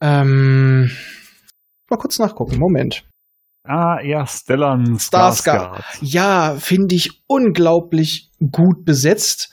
Ähm, 0.00 0.90
mal 1.88 1.96
kurz 1.96 2.18
nachgucken. 2.18 2.58
Moment. 2.58 3.04
Ah, 3.68 4.00
ja, 4.02 4.26
Stellan 4.26 4.98
Skarsgård. 4.98 5.84
Ja, 6.00 6.56
finde 6.58 6.94
ich 6.94 7.22
unglaublich 7.26 8.30
gut 8.50 8.86
besetzt, 8.86 9.52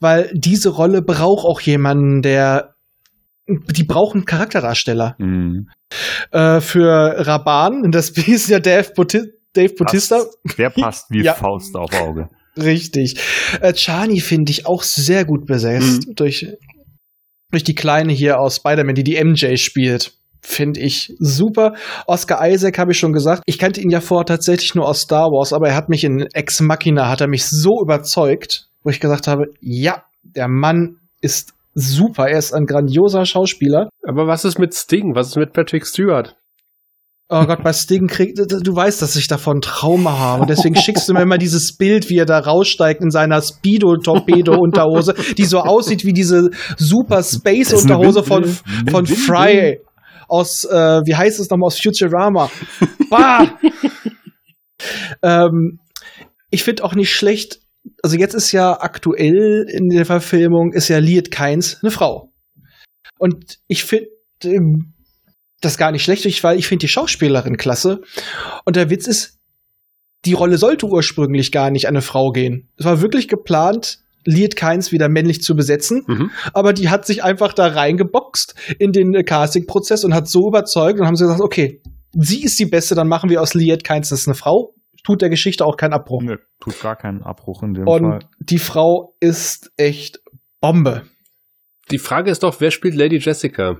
weil 0.00 0.30
diese 0.34 0.70
Rolle 0.70 1.02
braucht 1.02 1.44
auch 1.44 1.60
jemanden, 1.60 2.22
der 2.22 2.74
die 3.46 3.84
brauchen 3.84 4.24
Charakterdarsteller. 4.24 5.16
Mhm. 5.18 5.68
Äh, 6.30 6.60
für 6.60 7.26
Raban, 7.26 7.82
das 7.90 8.10
ist 8.10 8.48
ja 8.48 8.60
Dave, 8.60 8.92
Bautista. 8.96 9.28
Dave 9.52 9.74
Bautista. 9.74 10.24
Der 10.56 10.70
passt 10.70 11.10
wie 11.10 11.22
ja. 11.24 11.34
Faust 11.34 11.76
auf 11.76 11.92
Auge. 12.00 12.28
Richtig. 12.56 13.20
Äh, 13.60 13.74
Chani 13.74 14.20
finde 14.20 14.52
ich 14.52 14.64
auch 14.66 14.82
sehr 14.84 15.24
gut 15.24 15.44
besetzt 15.46 16.06
mhm. 16.06 16.14
durch 16.14 16.46
durch 17.50 17.64
die 17.64 17.74
Kleine 17.74 18.12
hier 18.12 18.38
aus 18.38 18.56
Spider-Man, 18.56 18.94
die 18.94 19.02
die 19.02 19.22
MJ 19.22 19.56
spielt. 19.56 20.12
Finde 20.42 20.80
ich 20.80 21.14
super. 21.18 21.74
Oscar 22.06 22.48
Isaac 22.48 22.78
habe 22.78 22.92
ich 22.92 22.98
schon 22.98 23.12
gesagt. 23.12 23.42
Ich 23.46 23.58
kannte 23.58 23.80
ihn 23.80 23.90
ja 23.90 24.00
vorher 24.00 24.26
tatsächlich 24.26 24.74
nur 24.74 24.88
aus 24.88 25.02
Star 25.02 25.28
Wars, 25.30 25.52
aber 25.52 25.68
er 25.68 25.74
hat 25.74 25.88
mich 25.88 26.04
in 26.04 26.26
Ex 26.32 26.60
Machina, 26.60 27.08
hat 27.08 27.20
er 27.20 27.28
mich 27.28 27.46
so 27.46 27.80
überzeugt, 27.82 28.68
wo 28.82 28.90
ich 28.90 29.00
gesagt 29.00 29.28
habe, 29.28 29.44
ja, 29.60 30.02
der 30.22 30.48
Mann 30.48 30.96
ist 31.20 31.52
super. 31.74 32.28
Er 32.28 32.38
ist 32.38 32.52
ein 32.52 32.66
grandioser 32.66 33.24
Schauspieler. 33.26 33.88
Aber 34.06 34.26
was 34.26 34.44
ist 34.44 34.58
mit 34.58 34.74
Sting? 34.74 35.14
Was 35.14 35.28
ist 35.28 35.36
mit 35.36 35.52
Patrick 35.52 35.86
Stewart? 35.86 36.36
Oh 37.32 37.46
Gott, 37.46 37.62
bei 37.62 37.72
Sting 37.72 38.08
kriegt, 38.08 38.40
du 38.40 38.74
weißt, 38.74 39.00
dass 39.00 39.14
ich 39.14 39.28
davon 39.28 39.60
Trauma 39.60 40.18
habe. 40.18 40.46
Deswegen 40.46 40.74
schickst 40.74 41.08
du 41.08 41.12
mir 41.12 41.22
immer 41.22 41.38
dieses 41.38 41.76
Bild, 41.76 42.10
wie 42.10 42.18
er 42.18 42.26
da 42.26 42.40
raussteigt 42.40 43.00
in 43.00 43.10
seiner 43.10 43.40
Speedo-Torpedo-Unterhose, 43.40 45.14
die 45.38 45.44
so 45.44 45.60
aussieht 45.60 46.04
wie 46.04 46.12
diese 46.12 46.50
Super 46.76 47.22
Space-Unterhose 47.22 48.24
von, 48.24 48.44
von 48.90 49.06
Fry 49.06 49.78
aus, 50.30 50.64
äh, 50.64 51.00
wie 51.04 51.16
heißt 51.16 51.40
es 51.40 51.50
nochmal, 51.50 51.66
aus 51.66 51.80
Futurama. 51.80 52.50
Bah! 53.10 53.58
ähm, 55.22 55.80
ich 56.50 56.64
finde 56.64 56.84
auch 56.84 56.94
nicht 56.94 57.12
schlecht, 57.12 57.60
also 58.02 58.16
jetzt 58.16 58.34
ist 58.34 58.52
ja 58.52 58.80
aktuell 58.80 59.66
in 59.68 59.88
der 59.88 60.06
Verfilmung, 60.06 60.72
ist 60.72 60.88
ja 60.88 60.98
Liet 60.98 61.30
Keins 61.30 61.78
eine 61.82 61.90
Frau. 61.90 62.32
Und 63.18 63.58
ich 63.66 63.84
finde, 63.84 64.08
ähm, 64.44 64.94
das 65.60 65.76
gar 65.76 65.92
nicht 65.92 66.04
schlecht, 66.04 66.42
weil 66.42 66.58
ich 66.58 66.66
finde 66.66 66.84
die 66.86 66.88
Schauspielerin 66.88 67.56
klasse. 67.56 68.00
Und 68.64 68.76
der 68.76 68.88
Witz 68.90 69.06
ist, 69.06 69.38
die 70.24 70.32
Rolle 70.32 70.58
sollte 70.58 70.86
ursprünglich 70.86 71.52
gar 71.52 71.70
nicht 71.70 71.86
an 71.86 71.94
eine 71.94 72.02
Frau 72.02 72.30
gehen. 72.30 72.68
Es 72.76 72.84
war 72.84 73.00
wirklich 73.02 73.28
geplant, 73.28 73.98
Liet 74.24 74.56
Keins 74.56 74.92
wieder 74.92 75.08
männlich 75.08 75.42
zu 75.42 75.54
besetzen, 75.54 76.04
mhm. 76.06 76.30
aber 76.52 76.72
die 76.72 76.88
hat 76.88 77.06
sich 77.06 77.24
einfach 77.24 77.52
da 77.52 77.66
reingeboxt 77.66 78.54
in 78.78 78.92
den 78.92 79.14
äh, 79.14 79.22
Casting-Prozess 79.22 80.04
und 80.04 80.14
hat 80.14 80.28
so 80.28 80.48
überzeugt 80.48 81.00
und 81.00 81.06
haben 81.06 81.16
sie 81.16 81.24
gesagt, 81.24 81.40
okay, 81.40 81.80
sie 82.12 82.42
ist 82.42 82.58
die 82.58 82.66
Beste, 82.66 82.94
dann 82.94 83.08
machen 83.08 83.30
wir 83.30 83.40
aus 83.40 83.54
Liet 83.54 83.84
Keins 83.84 84.10
das 84.10 84.26
eine 84.26 84.34
Frau. 84.34 84.74
Tut 85.04 85.22
der 85.22 85.30
Geschichte 85.30 85.64
auch 85.64 85.76
keinen 85.76 85.94
Abbruch. 85.94 86.22
Nö, 86.22 86.36
tut 86.60 86.78
gar 86.80 86.96
keinen 86.96 87.22
Abbruch 87.22 87.62
in 87.62 87.72
dem 87.72 87.86
und 87.86 88.02
Fall. 88.02 88.12
Und 88.12 88.24
die 88.38 88.58
Frau 88.58 89.14
ist 89.20 89.72
echt 89.78 90.20
Bombe. 90.60 91.02
Die 91.90 91.98
Frage 91.98 92.30
ist 92.30 92.42
doch, 92.42 92.60
wer 92.60 92.70
spielt 92.70 92.94
Lady 92.94 93.16
Jessica? 93.16 93.78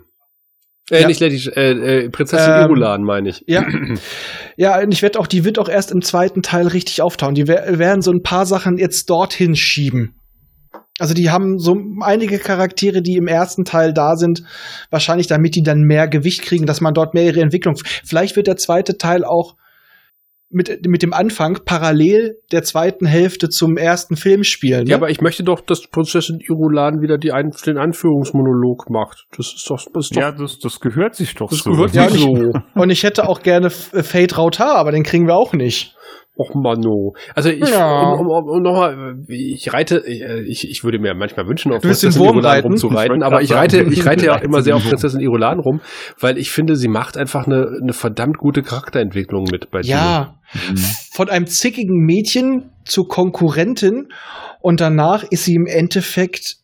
Äh, 0.91 1.03
ja. 1.03 1.07
nicht 1.07 1.21
Lady, 1.21 1.37
äh, 1.55 2.05
äh, 2.05 2.11
Prinzessin 2.11 2.53
ähm, 2.53 2.63
Irulan, 2.63 3.03
meine 3.03 3.29
ich. 3.29 3.45
Ja. 3.47 3.65
ja, 4.57 4.81
und 4.81 4.93
ich 4.93 5.03
werde 5.03 5.21
auch, 5.21 5.27
die 5.27 5.45
wird 5.45 5.59
auch 5.59 5.69
erst 5.69 5.93
im 5.93 6.03
zweiten 6.03 6.43
Teil 6.43 6.67
richtig 6.67 7.01
auftauchen. 7.01 7.35
Die 7.35 7.47
werden 7.47 8.03
so 8.03 8.11
ein 8.11 8.23
paar 8.23 8.47
Sachen 8.47 8.77
jetzt 8.77 9.09
dorthin 9.09 9.55
schieben. 9.55 10.20
Also 11.01 11.15
die 11.15 11.31
haben 11.31 11.59
so 11.59 11.77
einige 12.03 12.39
Charaktere, 12.39 13.03
die 13.03 13.17
im 13.17 13.27
ersten 13.27 13.65
Teil 13.65 13.93
da 13.93 14.17
sind, 14.17 14.43
wahrscheinlich 14.91 15.27
damit 15.27 15.55
die 15.57 15.63
dann 15.63 15.81
mehr 15.81 16.09
Gewicht 16.09 16.43
kriegen, 16.43 16.67
dass 16.67 16.81
man 16.81 16.95
dort 16.95 17.15
mehr 17.15 17.25
ihre 17.25 17.41
Entwicklung. 17.41 17.77
Vielleicht 18.05 18.37
wird 18.37 18.47
der 18.47 18.57
zweite 18.57 18.99
Teil 18.99 19.25
auch 19.25 19.57
mit, 20.51 20.87
mit 20.87 21.03
dem 21.03 21.13
Anfang 21.13 21.61
parallel 21.65 22.37
der 22.51 22.65
zweiten 22.65 23.07
Hälfte 23.07 23.49
zum 23.49 23.77
ersten 23.77 24.17
Film 24.17 24.43
spielen. 24.43 24.85
Ne? 24.85 24.91
Ja, 24.91 24.97
aber 24.97 25.09
ich 25.09 25.21
möchte 25.21 25.45
doch, 25.45 25.61
dass 25.61 25.87
Prinzessin 25.87 26.41
Irulan 26.41 27.01
wieder 27.01 27.19
die 27.19 27.33
ein, 27.33 27.53
den 27.65 27.79
Anführungsmonolog 27.79 28.91
macht. 28.91 29.27
Das 29.37 29.55
ist 29.55 29.71
doch, 29.71 29.79
das 29.95 30.07
ist 30.07 30.17
doch 30.17 30.21
Ja, 30.21 30.33
das, 30.33 30.59
das 30.59 30.81
gehört 30.81 31.15
sich 31.15 31.35
doch 31.37 31.51
das 31.51 31.61
so. 31.61 31.71
Gehört 31.71 31.95
ja, 31.95 32.09
so. 32.11 32.35
Und 32.75 32.91
ich 32.91 33.05
hätte 33.05 33.29
auch 33.29 33.43
gerne 33.43 33.71
Fate 33.71 34.37
Rautar, 34.37 34.75
aber 34.77 34.91
den 34.91 35.05
kriegen 35.05 35.29
wir 35.29 35.37
auch 35.37 35.53
nicht. 35.53 35.95
Och 36.41 36.55
Mano. 36.55 37.13
Also 37.35 37.51
ich, 37.51 37.69
ja. 37.69 38.13
um, 38.15 38.27
um, 38.27 38.49
um 38.49 38.63
nochmal, 38.63 39.17
ich 39.29 39.71
reite, 39.75 40.03
ich, 40.07 40.67
ich 40.71 40.83
würde 40.83 40.99
mir 40.99 41.15
manchmal 41.15 41.47
wünschen, 41.47 41.71
auf 41.71 41.83
Prinzessin 41.83 42.23
Irulan 42.23 42.63
rumzureiten, 42.63 43.23
aber 43.23 43.43
ich 43.43 43.53
reite, 43.53 43.83
ich 43.83 44.07
reite 44.07 44.25
ja 44.27 44.37
immer 44.43 44.63
sehr 44.63 44.75
auf 44.75 44.83
Prinzessin 44.83 45.21
Irulan 45.21 45.61
rum, 45.61 45.81
weil 46.19 46.39
ich 46.39 46.51
finde, 46.51 46.77
sie 46.77 46.89
macht 46.89 47.19
einfach 47.19 47.47
eine, 47.47 47.67
eine 47.83 47.93
verdammt 47.93 48.39
gute 48.39 48.63
Charakterentwicklung 48.63 49.49
mit 49.53 49.71
bei 49.71 49.83
dir. 49.83 49.91
Ja, 49.91 50.35
mhm. 50.55 50.77
von 51.13 51.29
einem 51.29 51.47
zickigen 51.47 52.07
Mädchen 52.07 52.71
zur 52.87 53.07
Konkurrentin 53.07 54.09
und 54.63 54.81
danach 54.81 55.23
ist 55.25 55.45
sie 55.45 55.55
im 55.55 55.67
Endeffekt 55.67 56.60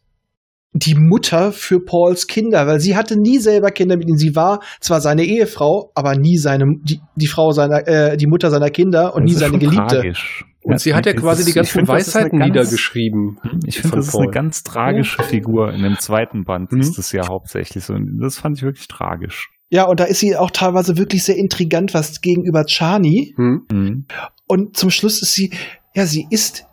die 0.79 0.95
Mutter 0.95 1.53
für 1.53 1.81
Pauls 1.81 2.27
Kinder, 2.27 2.67
weil 2.67 2.81
sie 2.81 2.97
hatte 2.97 3.19
nie 3.19 3.39
selber 3.39 3.71
Kinder 3.71 3.97
mit 3.97 4.09
ihm. 4.09 4.17
Sie 4.17 4.37
war 4.37 4.61
zwar 4.81 5.01
seine 5.01 5.25
Ehefrau, 5.25 5.91
aber 5.95 6.17
nie 6.17 6.37
seine 6.37 6.67
die, 6.83 7.01
die 7.17 7.27
Frau 7.27 7.51
seiner 7.53 7.87
äh, 7.89 8.17
die 8.17 8.27
Mutter 8.27 8.51
seiner 8.51 8.71
Kinder 8.71 9.15
und 9.15 9.25
das 9.25 9.33
nie 9.33 9.39
seine 9.39 9.59
Geliebte. 9.59 9.97
Tragisch. 9.97 10.45
Und 10.63 10.73
ja, 10.73 10.79
sie 10.79 10.95
hat 10.95 11.07
ja 11.07 11.15
quasi 11.15 11.41
ist, 11.41 11.49
die 11.49 11.53
ganzen 11.53 11.73
find, 11.73 11.89
Weisheiten 11.89 12.39
ganz, 12.41 12.49
niedergeschrieben. 12.49 13.39
Hm, 13.41 13.61
ich 13.67 13.81
finde, 13.81 13.97
das 13.97 14.09
ist 14.09 14.17
eine 14.17 14.31
ganz 14.31 14.65
tragische 14.65 15.23
Figur. 15.23 15.73
In 15.73 15.83
dem 15.83 15.97
zweiten 15.99 16.45
Band 16.45 16.73
mhm. 16.73 16.81
ist 16.81 16.99
das 16.99 17.13
ja 17.13 17.29
hauptsächlich 17.29 17.85
so. 17.85 17.95
Und 17.95 18.19
das 18.21 18.39
fand 18.39 18.59
ich 18.59 18.65
wirklich 18.65 18.89
tragisch. 18.89 19.49
Ja, 19.71 19.85
und 19.85 19.99
da 20.01 20.05
ist 20.05 20.21
sie 20.21 20.37
auch 20.37 20.51
teilweise 20.51 20.99
wirklich 20.99 21.25
sehr 21.25 21.37
intrigant, 21.37 21.95
was 21.95 22.21
gegenüber 22.21 22.65
Chani. 22.65 23.35
Mhm. 23.37 24.07
Und 24.47 24.77
zum 24.77 24.91
Schluss 24.91 25.23
ist 25.23 25.33
sie, 25.33 25.53
ja, 25.95 26.05
sie 26.05 26.27
ist 26.31 26.67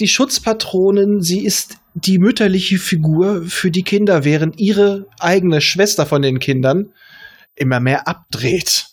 die 0.00 0.08
Schutzpatronin, 0.08 1.20
sie 1.20 1.44
ist 1.44 1.78
die 1.94 2.18
mütterliche 2.18 2.78
Figur 2.78 3.42
für 3.46 3.70
die 3.70 3.82
Kinder, 3.82 4.24
während 4.24 4.58
ihre 4.58 5.06
eigene 5.20 5.60
Schwester 5.60 6.06
von 6.06 6.22
den 6.22 6.38
Kindern 6.38 6.92
immer 7.56 7.78
mehr 7.78 8.08
abdreht. 8.08 8.86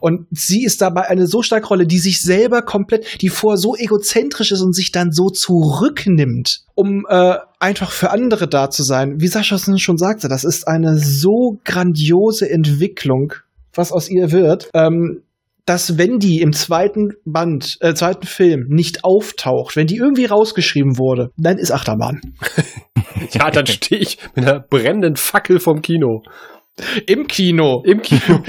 Und 0.00 0.26
sie 0.30 0.64
ist 0.64 0.80
dabei 0.80 1.08
eine 1.08 1.26
so 1.26 1.42
starke 1.42 1.68
Rolle, 1.68 1.86
die 1.86 1.98
sich 1.98 2.20
selber 2.20 2.62
komplett, 2.62 3.22
die 3.22 3.28
vorher 3.28 3.58
so 3.58 3.76
egozentrisch 3.76 4.50
ist 4.50 4.60
und 4.60 4.74
sich 4.74 4.90
dann 4.90 5.12
so 5.12 5.30
zurücknimmt, 5.30 6.64
um 6.74 7.06
äh, 7.08 7.36
einfach 7.60 7.92
für 7.92 8.10
andere 8.10 8.48
da 8.48 8.70
zu 8.70 8.82
sein. 8.82 9.20
Wie 9.20 9.28
Sascha 9.28 9.58
schon 9.78 9.98
sagte, 9.98 10.28
das 10.28 10.44
ist 10.44 10.66
eine 10.66 10.98
so 10.98 11.60
grandiose 11.64 12.50
Entwicklung, 12.50 13.34
was 13.72 13.92
aus 13.92 14.08
ihr 14.08 14.32
wird. 14.32 14.68
Ähm, 14.74 15.22
dass 15.68 15.98
wenn 15.98 16.18
die 16.18 16.40
im 16.40 16.52
zweiten 16.52 17.10
Band, 17.26 17.76
äh, 17.80 17.92
zweiten 17.92 18.26
Film 18.26 18.66
nicht 18.68 19.04
auftaucht, 19.04 19.76
wenn 19.76 19.86
die 19.86 19.96
irgendwie 19.96 20.24
rausgeschrieben 20.24 20.96
wurde, 20.98 21.30
dann 21.36 21.58
ist 21.58 21.70
Achterbahn. 21.70 22.20
ja, 23.32 23.50
dann 23.50 23.66
stehe 23.66 24.00
ich 24.00 24.18
mit 24.34 24.46
einer 24.46 24.60
brennenden 24.60 25.16
Fackel 25.16 25.60
vom 25.60 25.82
Kino. 25.82 26.22
Im 27.06 27.26
Kino. 27.26 27.82
Im 27.84 28.00
Kino. 28.00 28.40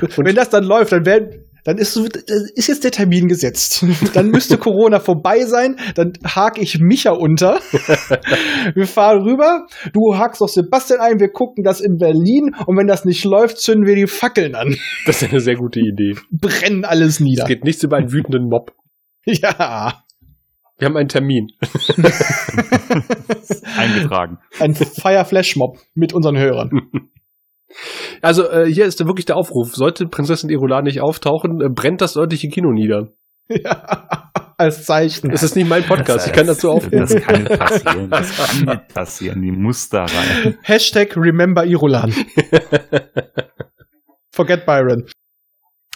Und 0.00 0.18
wenn 0.26 0.34
das 0.34 0.50
dann 0.50 0.64
läuft, 0.64 0.92
dann 0.92 1.06
werden 1.06 1.45
dann 1.66 1.78
ist, 1.78 1.96
ist 1.96 2.68
jetzt 2.68 2.84
der 2.84 2.92
Termin 2.92 3.26
gesetzt. 3.26 3.84
Dann 4.14 4.28
müsste 4.30 4.56
Corona 4.56 5.00
vorbei 5.00 5.46
sein. 5.46 5.74
Dann 5.96 6.12
hake 6.24 6.60
ich 6.60 6.78
Micha 6.78 7.10
unter. 7.10 7.58
Wir 8.74 8.86
fahren 8.86 9.22
rüber. 9.22 9.66
Du 9.92 10.16
hakst 10.16 10.40
auch 10.42 10.48
Sebastian 10.48 11.00
ein. 11.00 11.18
Wir 11.18 11.28
gucken 11.28 11.64
das 11.64 11.80
in 11.80 11.96
Berlin. 11.96 12.54
Und 12.66 12.76
wenn 12.76 12.86
das 12.86 13.04
nicht 13.04 13.24
läuft, 13.24 13.58
zünden 13.58 13.84
wir 13.84 13.96
die 13.96 14.06
Fackeln 14.06 14.54
an. 14.54 14.76
Das 15.06 15.22
ist 15.22 15.30
eine 15.30 15.40
sehr 15.40 15.56
gute 15.56 15.80
Idee. 15.80 16.14
Brennen 16.30 16.84
alles 16.84 17.18
nieder. 17.18 17.42
Es 17.42 17.48
geht 17.48 17.64
nichts 17.64 17.82
über 17.82 17.96
einen 17.96 18.12
wütenden 18.12 18.48
Mob. 18.48 18.72
Ja. 19.24 20.04
Wir 20.78 20.86
haben 20.86 20.96
einen 20.96 21.08
Termin. 21.08 21.48
Eingetragen. 23.76 24.38
Ein 24.60 24.76
Fireflash-Mob 24.76 25.78
mit 25.94 26.12
unseren 26.12 26.38
Hörern. 26.38 26.70
Also 28.22 28.48
äh, 28.48 28.70
hier 28.70 28.86
ist 28.86 29.04
wirklich 29.04 29.26
der 29.26 29.36
Aufruf. 29.36 29.74
Sollte 29.74 30.06
Prinzessin 30.06 30.50
Irulan 30.50 30.84
nicht 30.84 31.00
auftauchen, 31.00 31.60
äh, 31.60 31.68
brennt 31.68 32.00
das 32.00 32.16
örtliche 32.16 32.48
Kino 32.48 32.72
nieder. 32.72 33.08
Ja, 33.48 34.30
als 34.58 34.84
Zeichen. 34.84 35.30
Das 35.30 35.42
ist 35.42 35.56
nicht 35.56 35.68
mein 35.68 35.84
Podcast. 35.84 36.26
ich 36.26 36.32
kann 36.32 36.46
dazu 36.46 36.70
aufrufen. 36.70 36.98
Das 36.98 37.14
kann 37.14 37.44
passieren. 37.44 38.10
Das 38.10 38.36
kann 38.36 38.64
nicht 38.64 38.94
passieren. 38.94 39.42
Die 39.42 39.52
muss 39.52 39.88
da 39.88 40.04
rein. 40.04 40.58
Hashtag 40.62 41.16
Remember 41.16 41.64
Irulan. 41.64 42.12
Forget 44.32 44.66
Byron. 44.66 45.06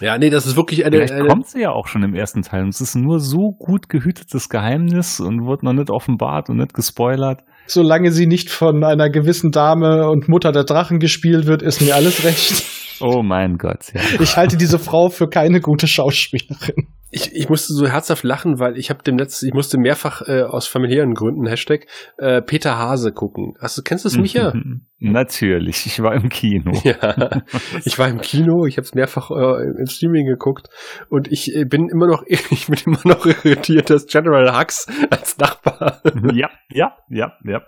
Ja, 0.01 0.18
nee, 0.18 0.30
das 0.30 0.46
ist 0.46 0.57
wirklich 0.57 0.84
eine. 0.84 0.96
Vielleicht 0.96 1.12
eine 1.12 1.28
kommt 1.28 1.46
sie 1.46 1.61
ja 1.61 1.70
auch 1.70 1.86
schon 1.86 2.03
im 2.03 2.14
ersten 2.14 2.42
Teil. 2.42 2.62
Und 2.62 2.70
es 2.70 2.80
ist 2.80 2.94
nur 2.94 3.20
so 3.20 3.53
gut 3.53 3.88
gehütetes 3.88 4.48
Geheimnis 4.48 5.20
und 5.20 5.46
wird 5.46 5.62
noch 5.62 5.72
nicht 5.72 5.90
offenbart 5.90 6.48
und 6.51 6.57
nicht 6.57 6.74
gespoilert 6.74 7.42
solange 7.72 8.12
sie 8.12 8.26
nicht 8.26 8.51
von 8.51 8.84
einer 8.84 9.11
gewissen 9.11 9.51
Dame 9.53 10.09
und 10.09 10.28
Mutter 10.28 10.53
der 10.53 10.64
Drachen 10.64 10.98
gespielt 10.98 11.46
wird, 11.46 11.62
ist 11.62 11.80
mir 11.80 11.94
alles 11.94 12.24
recht. 12.24 12.64
Oh 13.01 13.22
mein 13.22 13.57
Gott, 13.57 13.94
ja. 13.94 14.01
Ich 14.20 14.36
halte 14.36 14.57
diese 14.57 14.78
Frau 14.78 15.09
für 15.09 15.28
keine 15.28 15.61
gute 15.61 15.86
Schauspielerin 15.86 16.88
ich, 17.11 17.34
ich 17.34 17.48
musste 17.48 17.72
so 17.72 17.86
herzhaft 17.86 18.22
lachen, 18.22 18.58
weil 18.58 18.78
ich 18.78 18.90
habe 18.90 19.02
dem 19.02 19.18
letzten, 19.18 19.46
ich 19.46 19.54
musste 19.54 19.78
mehrfach 19.78 20.22
äh, 20.26 20.42
aus 20.42 20.66
familiären 20.66 21.14
Gründen 21.14 21.46
Hashtag 21.46 21.86
äh, 22.18 22.40
Peter 22.40 22.78
Hase 22.78 23.12
gucken. 23.12 23.54
Hast 23.61 23.76
du 23.76 23.82
kennst 23.82 24.04
du 24.04 24.08
es, 24.08 24.16
Micha? 24.16 24.52
Natürlich, 24.98 25.86
ich 25.86 26.02
war 26.02 26.14
im 26.14 26.28
Kino. 26.28 26.72
Ja, 26.84 27.42
ich 27.84 27.98
war 27.98 28.08
im 28.08 28.20
Kino, 28.20 28.64
ich 28.64 28.76
habe 28.76 28.84
es 28.84 28.94
mehrfach 28.94 29.30
äh, 29.30 29.64
im 29.78 29.86
Streaming 29.86 30.26
geguckt 30.26 30.68
und 31.08 31.30
ich 31.30 31.54
äh, 31.54 31.64
bin 31.64 31.88
immer 31.88 32.06
noch, 32.06 32.22
ich 32.26 32.66
bin 32.66 32.78
immer 32.86 33.00
noch 33.04 33.26
irritiert, 33.26 33.90
dass 33.90 34.06
General 34.06 34.58
Hux 34.58 34.86
als 35.11 35.36
Nachbar. 35.38 36.00
Ja, 36.32 36.50
ja, 36.70 36.96
ja, 37.08 37.32
ja. 37.44 37.62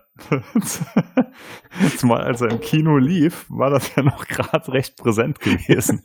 Zumal 1.97 2.23
als 2.23 2.41
er 2.41 2.51
im 2.51 2.61
Kino 2.61 2.99
lief, 2.99 3.47
war 3.49 3.71
das 3.71 3.95
ja 3.97 4.03
noch 4.03 4.27
gerade 4.27 4.73
recht 4.73 4.97
präsent 4.97 5.41
gewesen. 5.41 6.05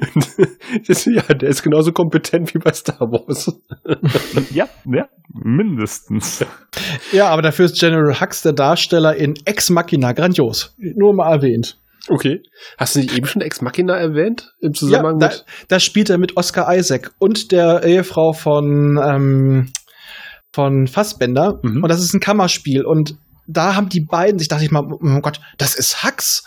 das, 0.86 1.04
ja, 1.04 1.22
der 1.22 1.48
ist 1.48 1.62
genauso 1.62 1.92
kompetent 1.92 2.54
wie 2.54 2.58
bei 2.58 2.72
Star 2.72 3.00
Wars. 3.00 3.52
ja, 4.50 4.68
ja, 4.86 5.08
mindestens. 5.32 6.44
Ja, 7.12 7.28
aber 7.28 7.42
dafür 7.42 7.66
ist 7.66 7.78
General 7.78 8.20
Hux 8.20 8.42
der 8.42 8.52
Darsteller 8.52 9.16
in 9.16 9.34
Ex 9.44 9.70
Machina 9.70 10.12
grandios. 10.12 10.74
Nur 10.78 11.14
mal 11.14 11.32
erwähnt. 11.32 11.78
Okay. 12.08 12.42
Hast 12.78 12.96
du 12.96 13.00
nicht 13.00 13.16
eben 13.16 13.26
schon 13.26 13.42
Ex 13.42 13.60
Machina 13.60 13.96
erwähnt? 13.96 14.52
Im 14.60 14.74
Zusammenhang 14.74 15.20
ja, 15.20 15.28
da, 15.28 15.34
mit. 15.34 15.44
Da 15.68 15.80
spielt 15.80 16.10
er 16.10 16.18
mit 16.18 16.36
Oscar 16.36 16.74
Isaac 16.74 17.12
und 17.18 17.52
der 17.52 17.84
Ehefrau 17.84 18.32
von, 18.32 18.98
ähm, 19.02 19.72
von 20.52 20.86
Fassbender. 20.86 21.60
Mhm. 21.62 21.82
Und 21.82 21.88
das 21.88 22.00
ist 22.00 22.14
ein 22.14 22.20
Kammerspiel. 22.20 22.84
Und 22.84 23.16
da 23.52 23.74
haben 23.74 23.88
die 23.88 24.04
beiden, 24.04 24.38
sich 24.38 24.48
dachte 24.48 24.64
ich 24.64 24.70
mal, 24.70 24.84
oh 24.90 25.20
Gott, 25.20 25.40
das 25.58 25.74
ist 25.74 26.04
Hux 26.04 26.44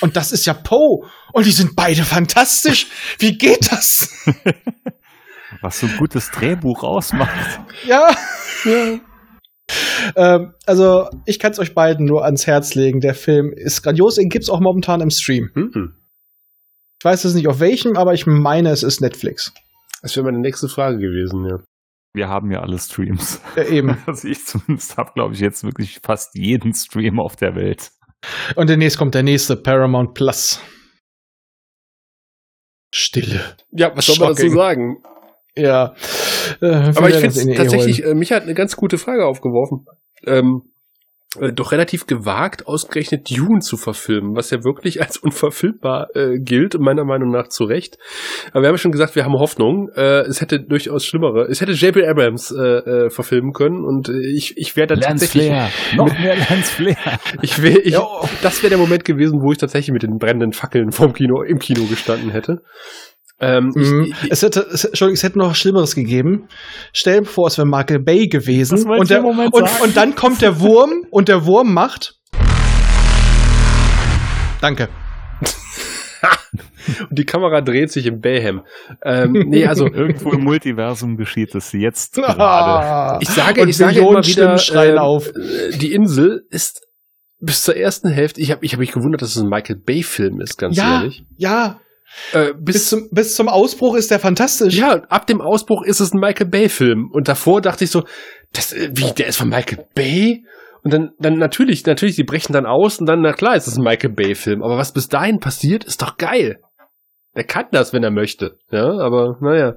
und 0.00 0.16
das 0.16 0.32
ist 0.32 0.46
ja 0.46 0.54
Poe 0.54 1.08
und 1.32 1.46
die 1.46 1.52
sind 1.52 1.76
beide 1.76 2.04
fantastisch. 2.04 2.86
Wie 3.18 3.36
geht 3.36 3.70
das? 3.72 4.08
Was 5.60 5.80
so 5.80 5.86
ein 5.86 5.96
gutes 5.96 6.30
Drehbuch 6.30 6.82
ausmacht. 6.82 7.60
Ja. 7.86 8.14
ja. 8.64 8.98
Ähm, 10.14 10.52
also, 10.66 11.08
ich 11.24 11.38
kann 11.38 11.52
es 11.52 11.58
euch 11.58 11.74
beiden 11.74 12.04
nur 12.04 12.22
ans 12.22 12.46
Herz 12.46 12.74
legen. 12.74 13.00
Der 13.00 13.14
Film 13.14 13.50
ist 13.56 13.82
grandios. 13.82 14.16
Den 14.16 14.28
gibt 14.28 14.44
es 14.44 14.50
auch 14.50 14.60
momentan 14.60 15.00
im 15.00 15.08
Stream. 15.08 15.50
Mhm. 15.54 15.94
Ich 17.00 17.04
weiß 17.04 17.24
es 17.24 17.34
nicht 17.34 17.48
auf 17.48 17.60
welchem, 17.60 17.96
aber 17.96 18.12
ich 18.12 18.26
meine, 18.26 18.70
es 18.70 18.82
ist 18.82 19.00
Netflix. 19.00 19.54
Das 20.02 20.14
wäre 20.16 20.26
meine 20.26 20.40
nächste 20.40 20.68
Frage 20.68 20.98
gewesen, 20.98 21.46
ja. 21.48 21.58
Wir 22.14 22.28
haben 22.28 22.52
ja 22.52 22.60
alle 22.60 22.78
Streams. 22.78 23.40
Ja, 23.56 23.64
eben. 23.64 23.98
Also 24.06 24.28
ich 24.28 24.46
zumindest 24.46 24.96
habe, 24.96 25.12
glaube 25.14 25.34
ich, 25.34 25.40
jetzt 25.40 25.64
wirklich 25.64 25.98
fast 26.02 26.34
jeden 26.36 26.72
Stream 26.72 27.18
auf 27.18 27.36
der 27.36 27.56
Welt. 27.56 27.90
Und 28.54 28.70
demnächst 28.70 28.96
kommt 28.96 29.14
der 29.14 29.24
nächste 29.24 29.56
Paramount 29.56 30.14
Plus. 30.14 30.60
Stille. 32.94 33.56
Ja, 33.72 33.94
was 33.96 34.06
soll 34.06 34.18
man 34.18 34.28
dazu 34.28 34.48
sagen? 34.48 35.02
Ja. 35.56 35.94
Äh, 36.60 36.92
Aber 36.96 37.10
ich 37.10 37.16
finde 37.16 37.54
tatsächlich, 37.54 38.04
äh, 38.04 38.14
mich 38.14 38.30
hat 38.30 38.44
eine 38.44 38.54
ganz 38.54 38.76
gute 38.76 38.98
Frage 38.98 39.26
aufgeworfen. 39.26 39.84
Ähm, 40.24 40.62
äh, 41.40 41.52
doch 41.52 41.72
relativ 41.72 42.06
gewagt, 42.06 42.66
ausgerechnet 42.66 43.30
Dune 43.30 43.60
zu 43.60 43.76
verfilmen, 43.76 44.36
was 44.36 44.50
ja 44.50 44.64
wirklich 44.64 45.00
als 45.02 45.16
unverfilmbar 45.22 46.08
äh, 46.14 46.38
gilt, 46.38 46.78
meiner 46.78 47.04
Meinung 47.04 47.30
nach 47.30 47.48
zu 47.48 47.64
Recht. 47.64 47.98
Aber 48.52 48.62
wir 48.62 48.68
haben 48.68 48.74
ja 48.74 48.78
schon 48.78 48.92
gesagt, 48.92 49.16
wir 49.16 49.24
haben 49.24 49.34
Hoffnung. 49.34 49.88
Äh, 49.94 50.22
es 50.22 50.40
hätte 50.40 50.60
durchaus 50.60 51.04
schlimmere. 51.04 51.46
Es 51.50 51.60
hätte 51.60 51.72
J.B. 51.72 52.06
Abrams 52.06 52.50
äh, 52.50 52.60
äh, 52.60 53.10
verfilmen 53.10 53.52
können 53.52 53.84
und 53.84 54.08
äh, 54.08 54.12
ich, 54.34 54.54
ich 54.56 54.76
wäre 54.76 54.86
dann 54.86 55.00
Lance 55.00 55.26
tatsächlich... 55.26 55.46
Flair. 55.46 55.70
Noch 55.96 56.18
mehr 56.18 56.36
Lance 56.36 56.72
Flair. 56.72 56.96
ich 57.42 57.62
wär, 57.62 57.84
ich, 57.84 57.96
das 58.42 58.62
wäre 58.62 58.70
der 58.70 58.78
Moment 58.78 59.04
gewesen, 59.04 59.40
wo 59.42 59.52
ich 59.52 59.58
tatsächlich 59.58 59.92
mit 59.92 60.02
den 60.02 60.18
brennenden 60.18 60.52
Fackeln 60.52 60.90
vom 60.90 61.12
Kino, 61.12 61.42
im 61.42 61.58
Kino 61.58 61.84
gestanden 61.84 62.30
hätte. 62.30 62.62
Ähm, 63.44 63.72
mhm. 63.74 64.14
ich, 64.22 64.30
es, 64.30 64.42
hätte, 64.42 64.66
es, 64.72 64.84
Entschuldigung, 64.84 65.14
es 65.14 65.22
hätte 65.22 65.38
noch 65.38 65.54
Schlimmeres 65.54 65.94
gegeben. 65.94 66.48
Stell 66.92 67.20
dir 67.20 67.26
vor, 67.26 67.48
es 67.48 67.58
wäre 67.58 67.66
Michael 67.66 68.00
Bay 68.00 68.26
gewesen. 68.26 68.88
Und, 68.88 69.10
der, 69.10 69.22
und, 69.24 69.38
und 69.38 69.96
dann 69.96 70.14
kommt 70.14 70.40
der 70.40 70.60
Wurm 70.60 71.04
und 71.10 71.28
der 71.28 71.44
Wurm 71.44 71.74
macht. 71.74 72.18
Danke. 74.62 74.88
und 77.10 77.18
die 77.18 77.26
Kamera 77.26 77.60
dreht 77.60 77.92
sich 77.92 78.06
im 78.06 78.20
Bayhem. 78.20 78.62
Ähm, 79.04 79.32
nee, 79.32 79.66
also 79.66 79.86
irgendwo 79.92 80.30
im 80.30 80.42
Multiversum 80.42 81.16
geschieht 81.16 81.54
es 81.54 81.72
jetzt 81.72 82.14
gerade. 82.14 83.18
Ich 83.20 83.28
sage, 83.28 83.60
und 83.60 83.68
ich 83.68 83.76
sage 83.76 83.98
immer 84.00 84.24
wieder, 84.24 84.56
äh, 84.72 84.96
auf. 84.96 85.30
die 85.74 85.92
Insel 85.92 86.46
ist 86.48 86.80
bis 87.40 87.62
zur 87.62 87.76
ersten 87.76 88.08
Hälfte. 88.08 88.40
Ich 88.40 88.50
habe 88.50 88.64
ich 88.64 88.72
hab 88.72 88.80
mich 88.80 88.92
gewundert, 88.92 89.20
dass 89.20 89.36
es 89.36 89.42
ein 89.42 89.50
Michael 89.50 89.76
Bay 89.76 90.02
Film 90.02 90.40
ist, 90.40 90.56
ganz 90.56 90.78
ja, 90.78 91.00
ehrlich. 91.00 91.24
Ja, 91.36 91.80
äh, 92.32 92.52
bis, 92.54 92.74
bis, 92.74 92.88
zum, 92.88 93.08
bis 93.10 93.34
zum 93.34 93.48
Ausbruch 93.48 93.96
ist 93.96 94.10
der 94.10 94.18
fantastisch. 94.18 94.76
Ja, 94.76 95.02
ab 95.08 95.26
dem 95.26 95.40
Ausbruch 95.40 95.84
ist 95.84 96.00
es 96.00 96.12
ein 96.12 96.20
Michael 96.20 96.46
Bay-Film. 96.46 97.10
Und 97.12 97.28
davor 97.28 97.60
dachte 97.60 97.84
ich 97.84 97.90
so, 97.90 98.04
das, 98.52 98.72
äh, 98.72 98.90
wie, 98.92 99.12
der 99.12 99.28
ist 99.28 99.36
von 99.36 99.48
Michael 99.48 99.84
Bay? 99.94 100.44
Und 100.82 100.92
dann, 100.92 101.10
dann 101.18 101.38
natürlich, 101.38 101.84
natürlich, 101.86 102.16
die 102.16 102.24
brechen 102.24 102.52
dann 102.52 102.66
aus 102.66 102.98
und 102.98 103.06
dann, 103.06 103.22
na 103.22 103.32
klar, 103.32 103.56
ist 103.56 103.66
es 103.66 103.76
ein 103.76 103.84
Michael 103.84 104.14
Bay-Film. 104.14 104.62
Aber 104.62 104.76
was 104.76 104.92
bis 104.92 105.08
dahin 105.08 105.40
passiert, 105.40 105.84
ist 105.84 106.02
doch 106.02 106.18
geil. 106.18 106.60
Der 107.34 107.44
kann 107.44 107.66
das, 107.72 107.92
wenn 107.92 108.04
er 108.04 108.10
möchte. 108.10 108.58
Ja, 108.70 108.98
aber 108.98 109.38
naja. 109.40 109.74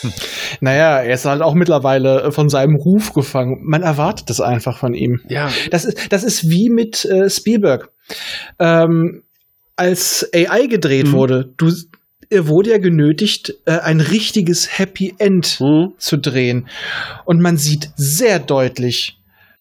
Hm. 0.00 0.12
Naja, 0.60 1.00
er 1.00 1.14
ist 1.14 1.24
halt 1.24 1.42
auch 1.42 1.54
mittlerweile 1.54 2.22
äh, 2.22 2.30
von 2.30 2.48
seinem 2.48 2.76
Ruf 2.76 3.12
gefangen. 3.12 3.62
Man 3.64 3.82
erwartet 3.82 4.30
es 4.30 4.40
einfach 4.40 4.78
von 4.78 4.94
ihm. 4.94 5.20
Ja. 5.28 5.50
Das 5.70 5.84
ist, 5.84 6.12
das 6.12 6.24
ist 6.24 6.50
wie 6.50 6.68
mit 6.68 7.04
äh, 7.04 7.30
Spielberg. 7.30 7.90
Ähm, 8.58 9.22
als 9.76 10.28
AI 10.34 10.66
gedreht 10.66 11.08
mhm. 11.08 11.12
wurde, 11.12 11.52
du, 11.56 11.70
er 12.30 12.48
wurde 12.48 12.70
ja 12.70 12.78
genötigt, 12.78 13.54
äh, 13.66 13.78
ein 13.78 14.00
richtiges 14.00 14.78
Happy 14.78 15.14
End 15.18 15.60
mhm. 15.60 15.92
zu 15.98 16.16
drehen. 16.16 16.68
Und 17.24 17.40
man 17.40 17.56
sieht 17.56 17.90
sehr 17.96 18.38
deutlich, 18.38 19.18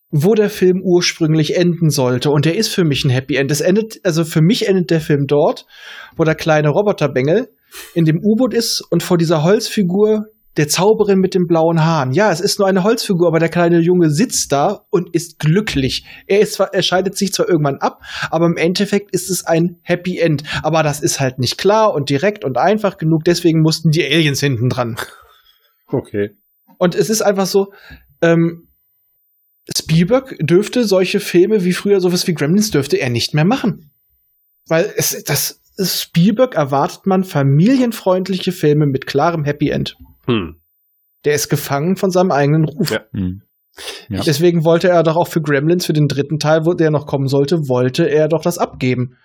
wo 0.10 0.34
der 0.34 0.50
Film 0.50 0.82
ursprünglich 0.84 1.58
enden 1.58 1.90
sollte. 1.90 2.30
Und 2.30 2.46
der 2.46 2.56
ist 2.56 2.70
für 2.70 2.86
mich 2.86 3.04
ein 3.04 3.10
Happy 3.10 3.36
End. 3.36 3.52
Es 3.52 3.62
endet, 3.62 4.00
also 4.04 4.24
für 4.24 4.42
mich 4.42 4.68
endet 4.68 4.90
der 4.90 5.02
Film 5.02 5.26
dort, 5.28 5.66
wo 6.16 6.24
der 6.24 6.36
kleine 6.36 6.70
Roboterbengel 6.70 7.50
in 7.94 8.06
dem 8.06 8.20
U-Boot 8.24 8.54
ist 8.54 8.82
und 8.90 9.04
vor 9.04 9.18
dieser 9.18 9.44
Holzfigur 9.44 10.28
der 10.58 10.68
Zauberin 10.68 11.20
mit 11.20 11.34
den 11.34 11.48
blauen 11.48 11.84
Haaren. 11.84 12.12
Ja, 12.12 12.32
es 12.32 12.40
ist 12.40 12.60
nur 12.60 12.68
eine 12.68 12.84
Holzfigur, 12.84 13.28
aber 13.28 13.40
der 13.40 13.50
kleine 13.50 13.80
Junge 13.80 14.10
sitzt 14.10 14.52
da 14.52 14.86
und 14.90 15.14
ist 15.14 15.40
glücklich. 15.40 16.06
Er 16.28 16.40
ist 16.40 16.54
zwar, 16.54 16.74
er 16.74 16.82
scheidet 16.82 17.18
sich 17.18 17.34
zwar 17.34 17.50
irgendwann 17.50 17.78
ab, 17.78 18.02
aber 18.32 18.46
im 18.46 18.58
Endeffekt 18.58 19.12
ist 19.12 19.30
es 19.30 19.46
ein 19.46 19.80
Happy 19.82 20.20
End. 20.20 20.44
Aber 20.64 20.84
das 20.84 21.02
ist 21.02 21.20
halt 21.20 21.40
nicht 21.40 21.58
klar 21.58 21.94
und 21.94 22.10
direkt 22.10 22.46
und 22.46 22.58
einfach 22.58 22.98
genug, 22.98 23.24
deswegen 23.26 23.62
mussten 23.62 23.92
die 23.92 24.06
Aliens 24.06 24.40
hinten 24.40 24.70
dran. 24.70 24.96
Okay. 25.88 26.32
Und 26.78 26.96
es 26.96 27.10
ist 27.10 27.22
einfach 27.22 27.46
so, 27.46 27.72
ähm, 28.22 28.68
Spielberg 29.76 30.36
dürfte 30.40 30.84
solche 30.84 31.20
Filme 31.20 31.64
wie 31.64 31.74
früher 31.74 32.00
sowas 32.00 32.28
wie 32.28 32.34
Gremlins 32.34 32.72
dürfte 32.72 32.98
er 32.98 33.10
nicht 33.10 33.34
mehr 33.34 33.46
machen. 33.46 33.92
Weil 34.68 34.94
es, 34.96 35.24
das, 35.24 35.62
Spielberg 35.78 36.56
erwartet 36.56 37.06
man 37.06 37.24
familienfreundliche 37.24 38.52
Filme 38.52 38.86
mit 38.86 39.08
klarem 39.08 39.44
Happy 39.44 39.70
End. 39.70 39.96
Hm. 40.26 40.56
Der 41.26 41.34
ist 41.34 41.50
gefangen 41.50 41.96
von 41.96 42.12
seinem 42.12 42.32
eigenen 42.32 42.66
Ruf. 42.66 42.92
Ja. 42.92 43.02
Hm. 43.12 43.42
Ja. 44.08 44.22
Deswegen 44.22 44.64
wollte 44.64 44.88
er 44.88 45.04
doch 45.04 45.18
auch 45.18 45.28
für 45.28 45.42
Gremlins, 45.42 45.86
für 45.86 45.94
den 45.94 46.08
dritten 46.08 46.40
Teil, 46.40 46.66
wo 46.66 46.74
der 46.74 46.92
noch 46.92 47.06
kommen 47.08 47.28
sollte, 47.28 47.68
wollte 47.68 48.06
er 48.06 48.28
doch 48.30 48.42
das 48.42 48.58
abgeben 48.58 49.18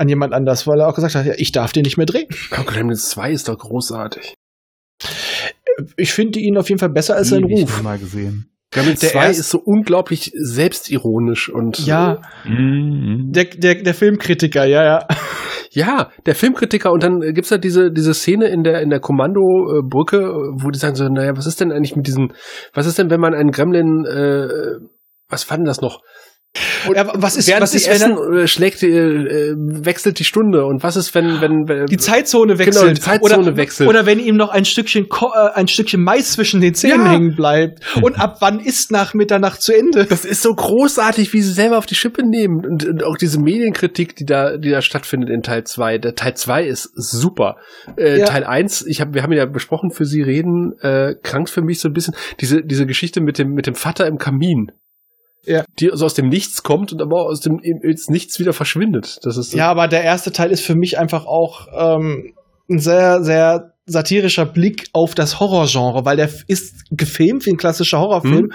an 0.00 0.08
jemand 0.08 0.32
anders, 0.32 0.66
weil 0.66 0.80
er 0.80 0.88
auch 0.88 0.94
gesagt 0.94 1.14
hat, 1.14 1.26
ja, 1.26 1.34
ich 1.36 1.52
darf 1.52 1.72
den 1.72 1.82
nicht 1.82 1.98
mehr 1.98 2.06
drehen. 2.06 2.28
Oh, 2.58 2.64
Gremlins 2.64 3.10
2 3.10 3.32
ist 3.32 3.48
doch 3.48 3.58
großartig. 3.58 4.34
Ich 5.96 6.12
finde 6.12 6.40
ihn 6.40 6.56
auf 6.56 6.68
jeden 6.68 6.78
Fall 6.78 6.90
besser 6.90 7.16
als 7.16 7.28
sein 7.28 7.44
Ruf. 7.44 7.82
mal 7.82 7.98
gesehen. 7.98 8.50
Gremlins 8.70 9.00
2 9.00 9.30
ist 9.30 9.50
so 9.50 9.58
unglaublich 9.58 10.32
selbstironisch 10.34 11.50
und 11.50 11.84
ja, 11.86 12.22
mhm. 12.44 13.30
der, 13.30 13.44
der, 13.44 13.82
der 13.82 13.94
Filmkritiker, 13.94 14.64
ja, 14.64 14.84
ja. 14.84 15.08
Ja, 15.72 16.10
der 16.26 16.34
Filmkritiker 16.34 16.90
und 16.90 17.04
dann 17.04 17.20
gibt's 17.32 17.50
da 17.50 17.56
diese 17.56 17.92
diese 17.92 18.12
Szene 18.12 18.48
in 18.48 18.64
der 18.64 18.80
in 18.82 18.90
der 18.90 18.98
Kommandobrücke, 18.98 20.18
wo 20.54 20.70
die 20.70 20.78
sagen 20.78 20.96
so, 20.96 21.08
naja, 21.08 21.36
was 21.36 21.46
ist 21.46 21.60
denn 21.60 21.70
eigentlich 21.70 21.94
mit 21.94 22.08
diesen, 22.08 22.32
was 22.74 22.86
ist 22.86 22.98
denn, 22.98 23.08
wenn 23.08 23.20
man 23.20 23.34
einen 23.34 23.52
Gremlin, 23.52 24.04
äh, 24.04 24.48
was 25.28 25.44
fanden 25.44 25.66
das 25.66 25.80
noch? 25.80 26.00
Und 26.88 26.96
ja, 26.96 27.12
was 27.14 27.36
ist, 27.36 27.46
während 27.46 27.62
was 27.62 27.74
ist, 27.74 27.86
Essen 27.86 28.16
wenn 28.16 28.38
er, 28.38 28.46
schlägt, 28.48 28.82
äh, 28.82 29.54
wechselt 29.56 30.18
die 30.18 30.24
Stunde 30.24 30.64
und 30.64 30.82
was 30.82 30.96
ist, 30.96 31.14
wenn, 31.14 31.40
wenn, 31.40 31.68
wenn 31.68 31.86
die 31.86 31.96
Zeitzone 31.96 32.54
genau, 32.54 32.66
wechselt, 32.66 32.82
genau, 32.82 32.94
die 32.94 33.00
Zeitzone 33.00 33.38
oder, 33.38 33.56
wechselt 33.56 33.88
oder 33.88 34.04
wenn 34.04 34.18
ihm 34.18 34.36
noch 34.36 34.50
ein 34.50 34.64
Stückchen 34.64 35.06
äh, 35.06 35.50
ein 35.54 35.68
Stückchen 35.68 36.02
Mais 36.02 36.32
zwischen 36.32 36.60
den 36.60 36.74
Zähnen 36.74 37.04
ja. 37.04 37.12
hängen 37.12 37.36
bleibt 37.36 37.80
und 38.02 38.18
ab 38.18 38.38
wann 38.40 38.58
ist 38.58 38.90
nach 38.90 39.14
Mitternacht 39.14 39.62
zu 39.62 39.72
Ende? 39.72 40.06
Das 40.06 40.24
ist 40.24 40.42
so 40.42 40.52
großartig, 40.52 41.32
wie 41.32 41.40
sie 41.40 41.52
selber 41.52 41.78
auf 41.78 41.86
die 41.86 41.94
Schippe 41.94 42.26
nehmen 42.26 42.66
und, 42.66 42.84
und 42.84 43.04
auch 43.04 43.16
diese 43.16 43.38
Medienkritik, 43.38 44.16
die 44.16 44.24
da, 44.24 44.56
die 44.56 44.70
da 44.70 44.82
stattfindet 44.82 45.30
in 45.30 45.42
Teil 45.42 45.64
2. 45.64 45.98
Der 45.98 46.16
Teil 46.16 46.34
2 46.34 46.64
ist 46.64 46.90
super. 46.94 47.58
Äh, 47.96 48.20
ja. 48.20 48.26
Teil 48.26 48.42
1, 48.42 48.86
ich 48.88 49.00
habe, 49.00 49.14
wir 49.14 49.22
haben 49.22 49.32
ja 49.32 49.46
besprochen, 49.46 49.92
für 49.92 50.04
Sie 50.04 50.22
reden, 50.22 50.72
äh, 50.80 51.14
krankt 51.22 51.50
für 51.50 51.62
mich 51.62 51.78
so 51.78 51.88
ein 51.88 51.92
bisschen 51.92 52.14
diese 52.40 52.64
diese 52.64 52.86
Geschichte 52.86 53.20
mit 53.20 53.38
dem 53.38 53.52
mit 53.52 53.68
dem 53.68 53.74
Vater 53.74 54.06
im 54.08 54.18
Kamin 54.18 54.72
ja. 55.44 55.64
die 55.78 55.90
so 55.92 56.04
aus 56.04 56.14
dem 56.14 56.28
Nichts 56.28 56.62
kommt 56.62 56.92
und 56.92 57.02
aber 57.02 57.26
aus 57.26 57.40
dem 57.40 57.60
Nichts 57.62 58.38
wieder 58.38 58.52
verschwindet. 58.52 59.18
Das 59.22 59.36
ist 59.36 59.52
ja, 59.52 59.68
aber 59.68 59.88
der 59.88 60.02
erste 60.02 60.32
Teil 60.32 60.50
ist 60.50 60.64
für 60.64 60.74
mich 60.74 60.98
einfach 60.98 61.26
auch 61.26 61.66
ähm, 61.76 62.32
ein 62.68 62.78
sehr, 62.78 63.22
sehr 63.22 63.74
satirischer 63.86 64.46
Blick 64.46 64.86
auf 64.92 65.14
das 65.14 65.40
Horrorgenre, 65.40 66.04
weil 66.04 66.16
der 66.16 66.30
ist 66.46 66.84
gefilmt 66.90 67.44
wie 67.46 67.50
ein 67.50 67.56
klassischer 67.56 67.98
Horrorfilm. 67.98 68.46
Mhm. 68.46 68.52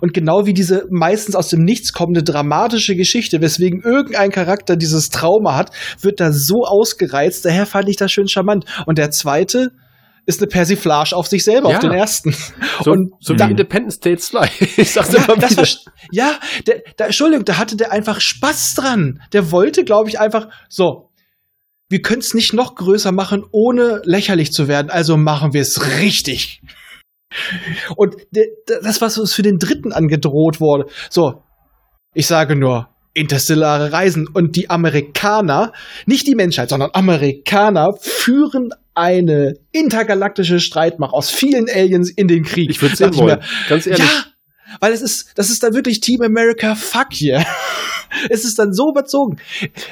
Und 0.00 0.12
genau 0.12 0.46
wie 0.46 0.52
diese 0.52 0.86
meistens 0.90 1.36
aus 1.36 1.48
dem 1.48 1.62
Nichts 1.62 1.92
kommende 1.92 2.24
dramatische 2.24 2.96
Geschichte, 2.96 3.40
weswegen 3.40 3.82
irgendein 3.82 4.30
Charakter 4.30 4.76
dieses 4.76 5.10
Trauma 5.10 5.54
hat, 5.54 5.70
wird 6.00 6.20
da 6.20 6.32
so 6.32 6.64
ausgereizt. 6.64 7.44
Daher 7.44 7.66
fand 7.66 7.88
ich 7.88 7.96
das 7.96 8.10
schön 8.10 8.26
charmant. 8.26 8.64
Und 8.86 8.98
der 8.98 9.10
zweite, 9.12 9.70
ist 10.26 10.40
eine 10.40 10.48
Persiflage 10.48 11.14
auf 11.14 11.26
sich 11.26 11.44
selber, 11.44 11.70
ja. 11.70 11.76
auf 11.76 11.82
den 11.82 11.92
ersten. 11.92 12.34
So, 12.82 12.92
und 12.92 13.12
so 13.20 13.34
wie 13.34 13.42
Independence 13.42 14.00
Day 14.00 14.16
2. 14.18 14.50
ich 14.76 14.92
sag's 14.92 15.12
ja, 15.12 15.24
immer 15.24 15.36
wieder. 15.36 15.56
War, 15.56 15.92
ja, 16.10 16.38
der, 16.66 16.82
der, 16.98 17.06
Entschuldigung, 17.06 17.44
da 17.44 17.58
hatte 17.58 17.76
der 17.76 17.92
einfach 17.92 18.20
Spaß 18.20 18.74
dran. 18.74 19.20
Der 19.32 19.50
wollte, 19.50 19.84
glaube 19.84 20.08
ich, 20.08 20.18
einfach 20.18 20.48
so. 20.68 21.10
Wir 21.88 22.00
können 22.00 22.20
es 22.20 22.34
nicht 22.34 22.54
noch 22.54 22.74
größer 22.74 23.12
machen, 23.12 23.44
ohne 23.52 24.00
lächerlich 24.04 24.52
zu 24.52 24.68
werden. 24.68 24.90
Also 24.90 25.16
machen 25.16 25.52
wir 25.52 25.60
es 25.60 25.98
richtig. 25.98 26.62
Und 27.96 28.16
der, 28.30 28.46
das, 28.66 29.00
was 29.00 29.18
uns 29.18 29.34
für 29.34 29.42
den 29.42 29.58
dritten 29.58 29.92
angedroht 29.92 30.60
wurde. 30.60 30.86
So, 31.10 31.42
ich 32.14 32.26
sage 32.26 32.56
nur, 32.56 32.93
interstellare 33.14 33.92
Reisen 33.92 34.28
und 34.28 34.56
die 34.56 34.68
Amerikaner, 34.70 35.72
nicht 36.06 36.26
die 36.26 36.34
Menschheit, 36.34 36.68
sondern 36.68 36.90
Amerikaner 36.92 37.94
führen 38.00 38.70
eine 38.94 39.54
intergalaktische 39.72 40.60
Streitmacht 40.60 41.12
aus 41.12 41.30
vielen 41.30 41.68
Aliens 41.68 42.10
in 42.10 42.28
den 42.28 42.44
Krieg. 42.44 42.70
Ich 42.70 42.82
würde 42.82 42.96
sehen 42.96 43.16
wollen, 43.16 43.40
ganz 43.68 43.86
ehrlich. 43.86 44.04
Ja, 44.04 44.24
weil 44.80 44.92
es 44.92 45.02
ist, 45.02 45.32
das 45.36 45.50
ist 45.50 45.62
dann 45.62 45.74
wirklich 45.74 46.00
Team 46.00 46.22
America 46.22 46.74
Fuck 46.74 47.08
hier. 47.12 47.44
es 48.30 48.44
ist 48.44 48.58
dann 48.58 48.72
so 48.72 48.90
überzogen. 48.90 49.38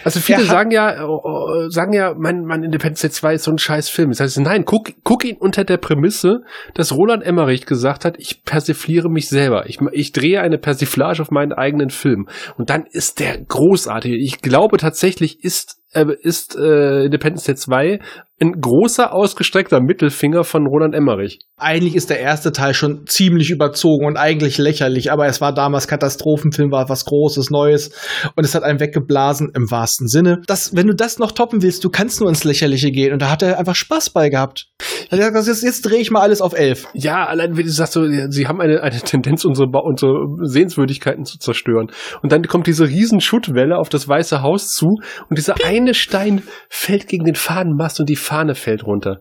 Also 0.04 0.20
viele 0.20 0.44
sagen 0.44 0.70
ja, 0.70 1.06
uh, 1.06 1.68
sagen 1.68 1.92
ja, 1.92 2.14
mein, 2.16 2.44
mein 2.44 2.62
Independence 2.62 3.02
Day 3.02 3.10
2 3.10 3.34
ist 3.34 3.44
so 3.44 3.50
ein 3.50 3.58
scheiß 3.58 3.88
Film. 3.88 4.10
Das 4.10 4.20
heißt, 4.20 4.40
nein, 4.40 4.64
guck, 4.64 4.92
guck 5.04 5.24
ihn 5.24 5.36
unter 5.36 5.64
der 5.64 5.76
Prämisse, 5.76 6.40
dass 6.74 6.92
Roland 6.92 7.24
Emmerich 7.24 7.66
gesagt 7.66 8.04
hat, 8.04 8.16
ich 8.18 8.44
persifliere 8.44 9.08
mich 9.08 9.28
selber. 9.28 9.68
Ich, 9.68 9.78
ich 9.92 10.12
drehe 10.12 10.40
eine 10.40 10.58
Persiflage 10.58 11.22
auf 11.22 11.30
meinen 11.30 11.52
eigenen 11.52 11.90
Film. 11.90 12.28
Und 12.56 12.70
dann 12.70 12.84
ist 12.90 13.20
der 13.20 13.38
großartig. 13.38 14.12
Ich 14.14 14.42
glaube 14.42 14.78
tatsächlich 14.78 15.42
ist 15.42 15.78
äh, 15.94 16.06
ist 16.22 16.56
äh, 16.56 17.04
Independence 17.04 17.44
Day 17.44 17.54
2 17.54 18.00
ein 18.42 18.60
großer 18.60 19.12
ausgestreckter 19.12 19.80
Mittelfinger 19.80 20.44
von 20.44 20.66
Roland 20.66 20.94
Emmerich. 20.94 21.38
Eigentlich 21.56 21.94
ist 21.94 22.10
der 22.10 22.20
erste 22.20 22.52
Teil 22.52 22.74
schon 22.74 23.06
ziemlich 23.06 23.50
überzogen 23.50 24.04
und 24.04 24.16
eigentlich 24.16 24.58
lächerlich, 24.58 25.12
aber 25.12 25.26
es 25.26 25.40
war 25.40 25.54
damals 25.54 25.86
Katastrophenfilm, 25.86 26.72
war 26.72 26.88
was 26.88 27.04
Großes, 27.04 27.50
Neues 27.50 27.92
und 28.34 28.44
es 28.44 28.54
hat 28.54 28.64
einen 28.64 28.80
weggeblasen 28.80 29.52
im 29.54 29.70
wahrsten 29.70 30.08
Sinne. 30.08 30.40
Das, 30.46 30.74
wenn 30.74 30.88
du 30.88 30.94
das 30.94 31.18
noch 31.18 31.32
toppen 31.32 31.62
willst, 31.62 31.84
du 31.84 31.90
kannst 31.90 32.20
nur 32.20 32.28
ins 32.28 32.44
Lächerliche 32.44 32.90
gehen 32.90 33.12
und 33.12 33.22
da 33.22 33.30
hat 33.30 33.42
er 33.42 33.58
einfach 33.58 33.76
Spaß 33.76 34.10
bei 34.10 34.28
gehabt. 34.28 34.66
Jetzt, 35.10 35.62
jetzt 35.62 35.82
drehe 35.82 36.00
ich 36.00 36.10
mal 36.10 36.20
alles 36.20 36.40
auf 36.40 36.54
elf. 36.54 36.88
Ja, 36.94 37.26
allein 37.26 37.56
wenn 37.56 37.66
du 37.66 37.70
sagst, 37.70 37.92
so, 37.92 38.04
sie 38.06 38.46
haben 38.46 38.60
eine, 38.60 38.82
eine 38.82 39.00
Tendenz, 39.00 39.44
unsere, 39.44 39.68
unsere 39.68 40.26
Sehenswürdigkeiten 40.42 41.24
zu 41.24 41.38
zerstören. 41.38 41.88
Und 42.22 42.32
dann 42.32 42.42
kommt 42.44 42.66
diese 42.66 42.88
riesen 42.88 43.20
Schuttwelle 43.20 43.76
auf 43.76 43.88
das 43.88 44.08
Weiße 44.08 44.42
Haus 44.42 44.68
zu 44.68 44.98
und 45.28 45.38
dieser 45.38 45.56
eine 45.64 45.94
Stein 45.94 46.42
fällt 46.68 47.08
gegen 47.08 47.24
den 47.24 47.34
Fahnenmast 47.34 48.00
und 48.00 48.08
die 48.08 48.16
Fahne 48.32 48.54
fällt 48.54 48.86
runter. 48.86 49.20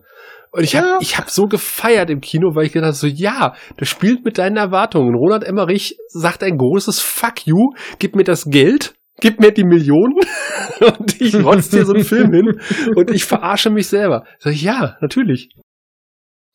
Und 0.52 0.64
ich 0.64 0.74
habe 0.74 0.86
ja. 0.86 0.98
ich 1.00 1.18
hab 1.18 1.28
so 1.28 1.44
gefeiert 1.44 2.08
im 2.08 2.20
Kino, 2.20 2.54
weil 2.54 2.64
ich 2.64 2.72
gedacht 2.72 2.94
so, 2.94 3.06
ja, 3.06 3.54
das 3.76 3.88
spielt 3.88 4.24
mit 4.24 4.38
deinen 4.38 4.56
Erwartungen. 4.56 5.14
Roland 5.14 5.44
Emmerich 5.44 5.96
sagt 6.08 6.42
ein 6.42 6.56
großes 6.56 7.00
Fuck 7.00 7.46
you, 7.46 7.74
gib 7.98 8.16
mir 8.16 8.24
das 8.24 8.46
Geld, 8.46 8.94
gib 9.20 9.38
mir 9.38 9.52
die 9.52 9.64
Millionen 9.64 10.14
und 10.80 11.20
ich 11.20 11.34
rotz 11.34 11.68
dir 11.68 11.84
so 11.84 11.92
einen 11.92 12.04
Film 12.04 12.32
hin 12.32 12.60
und 12.96 13.10
ich 13.10 13.24
verarsche 13.24 13.68
mich 13.68 13.88
selber. 13.88 14.24
Sag 14.38 14.54
ich, 14.54 14.62
ja, 14.62 14.96
natürlich. 15.02 15.50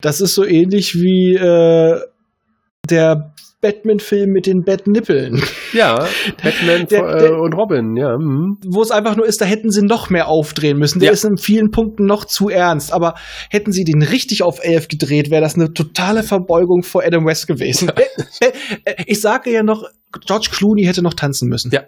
Das 0.00 0.20
ist 0.20 0.34
so 0.34 0.44
ähnlich 0.44 0.94
wie 0.94 1.34
äh, 1.36 2.00
der 2.88 3.34
Batman-Film 3.60 4.30
mit 4.30 4.46
den 4.46 4.62
Batnippeln. 4.64 5.42
Ja, 5.72 6.06
Batman 6.42 6.86
der, 6.86 7.16
der, 7.16 7.38
und 7.40 7.54
Robin, 7.54 7.96
ja. 7.96 8.16
Mhm. 8.16 8.58
Wo 8.64 8.82
es 8.82 8.92
einfach 8.92 9.16
nur 9.16 9.26
ist, 9.26 9.40
da 9.40 9.46
hätten 9.46 9.70
sie 9.70 9.82
noch 9.82 10.10
mehr 10.10 10.28
aufdrehen 10.28 10.78
müssen. 10.78 11.00
Der 11.00 11.08
ja. 11.08 11.12
ist 11.12 11.24
in 11.24 11.38
vielen 11.38 11.70
Punkten 11.70 12.06
noch 12.06 12.24
zu 12.24 12.48
ernst. 12.48 12.92
Aber 12.92 13.14
hätten 13.50 13.72
sie 13.72 13.82
den 13.82 14.02
richtig 14.02 14.44
auf 14.44 14.60
elf 14.62 14.86
gedreht, 14.86 15.30
wäre 15.30 15.42
das 15.42 15.56
eine 15.56 15.72
totale 15.72 16.22
Verbeugung 16.22 16.82
vor 16.84 17.02
Adam 17.04 17.26
West 17.26 17.48
gewesen. 17.48 17.90
Ja. 17.96 18.46
Äh, 18.46 18.52
äh, 18.84 19.04
ich 19.06 19.20
sage 19.20 19.50
ja 19.50 19.64
noch, 19.64 19.82
George 20.24 20.48
Clooney 20.52 20.84
hätte 20.84 21.02
noch 21.02 21.14
tanzen 21.14 21.48
müssen. 21.48 21.72
Ja, 21.72 21.82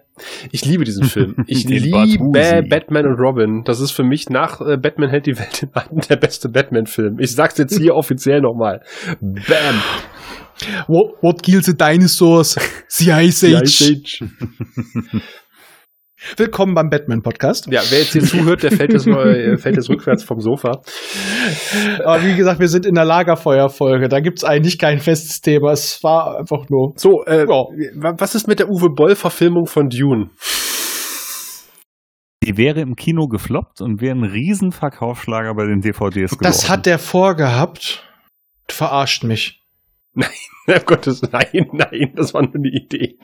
ich 0.50 0.64
liebe 0.64 0.84
diesen 0.84 1.04
Film. 1.04 1.36
Ich 1.46 1.64
liebe 1.64 2.64
Batman 2.68 3.06
und 3.06 3.18
Robin. 3.20 3.62
Das 3.64 3.80
ist 3.80 3.92
für 3.92 4.02
mich 4.04 4.28
nach 4.28 4.60
äh, 4.60 4.76
Batman 4.76 5.08
hält 5.08 5.26
die 5.26 5.38
Welt 5.38 5.62
in 5.62 5.70
Atem 5.72 6.00
der 6.00 6.16
beste 6.16 6.48
Batman-Film. 6.48 7.18
Ich 7.20 7.32
sag's 7.32 7.58
jetzt 7.58 7.78
hier 7.78 7.94
offiziell 7.94 8.40
nochmal. 8.40 8.82
Bam. 9.20 9.82
What, 10.86 11.22
what 11.22 11.42
kills 11.42 11.66
the 11.66 11.74
dinosaurs? 11.74 12.56
The 12.98 13.12
Ice 13.12 13.44
Age. 13.44 13.78
The 13.78 13.92
Ice 13.94 14.22
Age. 14.22 14.24
Willkommen 16.36 16.74
beim 16.74 16.90
Batman-Podcast. 16.90 17.68
Ja, 17.70 17.80
wer 17.88 18.00
jetzt 18.00 18.12
hier 18.12 18.22
zuhört, 18.22 18.62
der 18.62 18.72
fällt 18.72 18.92
jetzt, 18.92 19.06
mal, 19.06 19.56
fällt 19.58 19.76
jetzt 19.76 19.88
rückwärts 19.88 20.22
vom 20.22 20.38
Sofa. 20.38 20.82
Aber 22.04 22.22
wie 22.22 22.36
gesagt, 22.36 22.60
wir 22.60 22.68
sind 22.68 22.84
in 22.84 22.94
der 22.94 23.06
Lagerfeuerfolge. 23.06 24.08
Da 24.08 24.20
gibt's 24.20 24.44
eigentlich 24.44 24.78
kein 24.78 24.98
festes 24.98 25.40
Thema. 25.40 25.72
Es 25.72 26.04
war 26.04 26.38
einfach 26.38 26.68
nur. 26.68 26.92
So, 26.96 27.24
äh, 27.24 27.46
ja. 27.48 27.64
was 28.18 28.34
ist 28.34 28.48
mit 28.48 28.58
der 28.58 28.68
Uwe 28.68 28.90
Boll-Verfilmung 28.94 29.64
von 29.64 29.88
Dune? 29.88 30.28
Die 32.42 32.56
wäre 32.58 32.80
im 32.80 32.96
Kino 32.96 33.26
gefloppt 33.26 33.80
und 33.80 34.02
wäre 34.02 34.14
ein 34.14 34.24
Riesenverkaufsschlager 34.24 35.54
bei 35.54 35.64
den 35.64 35.80
DVDs 35.80 36.32
geworden. 36.32 36.42
Das 36.42 36.68
hat 36.68 36.84
der 36.84 36.98
vorgehabt. 36.98 38.04
Verarscht 38.68 39.24
mich. 39.24 39.59
Nein, 40.14 40.28
um 40.66 40.74
Gottes, 40.86 41.22
nein, 41.30 41.66
nein, 41.72 42.12
das 42.16 42.34
war 42.34 42.42
nur 42.42 42.54
eine 42.54 42.68
Idee. 42.68 43.16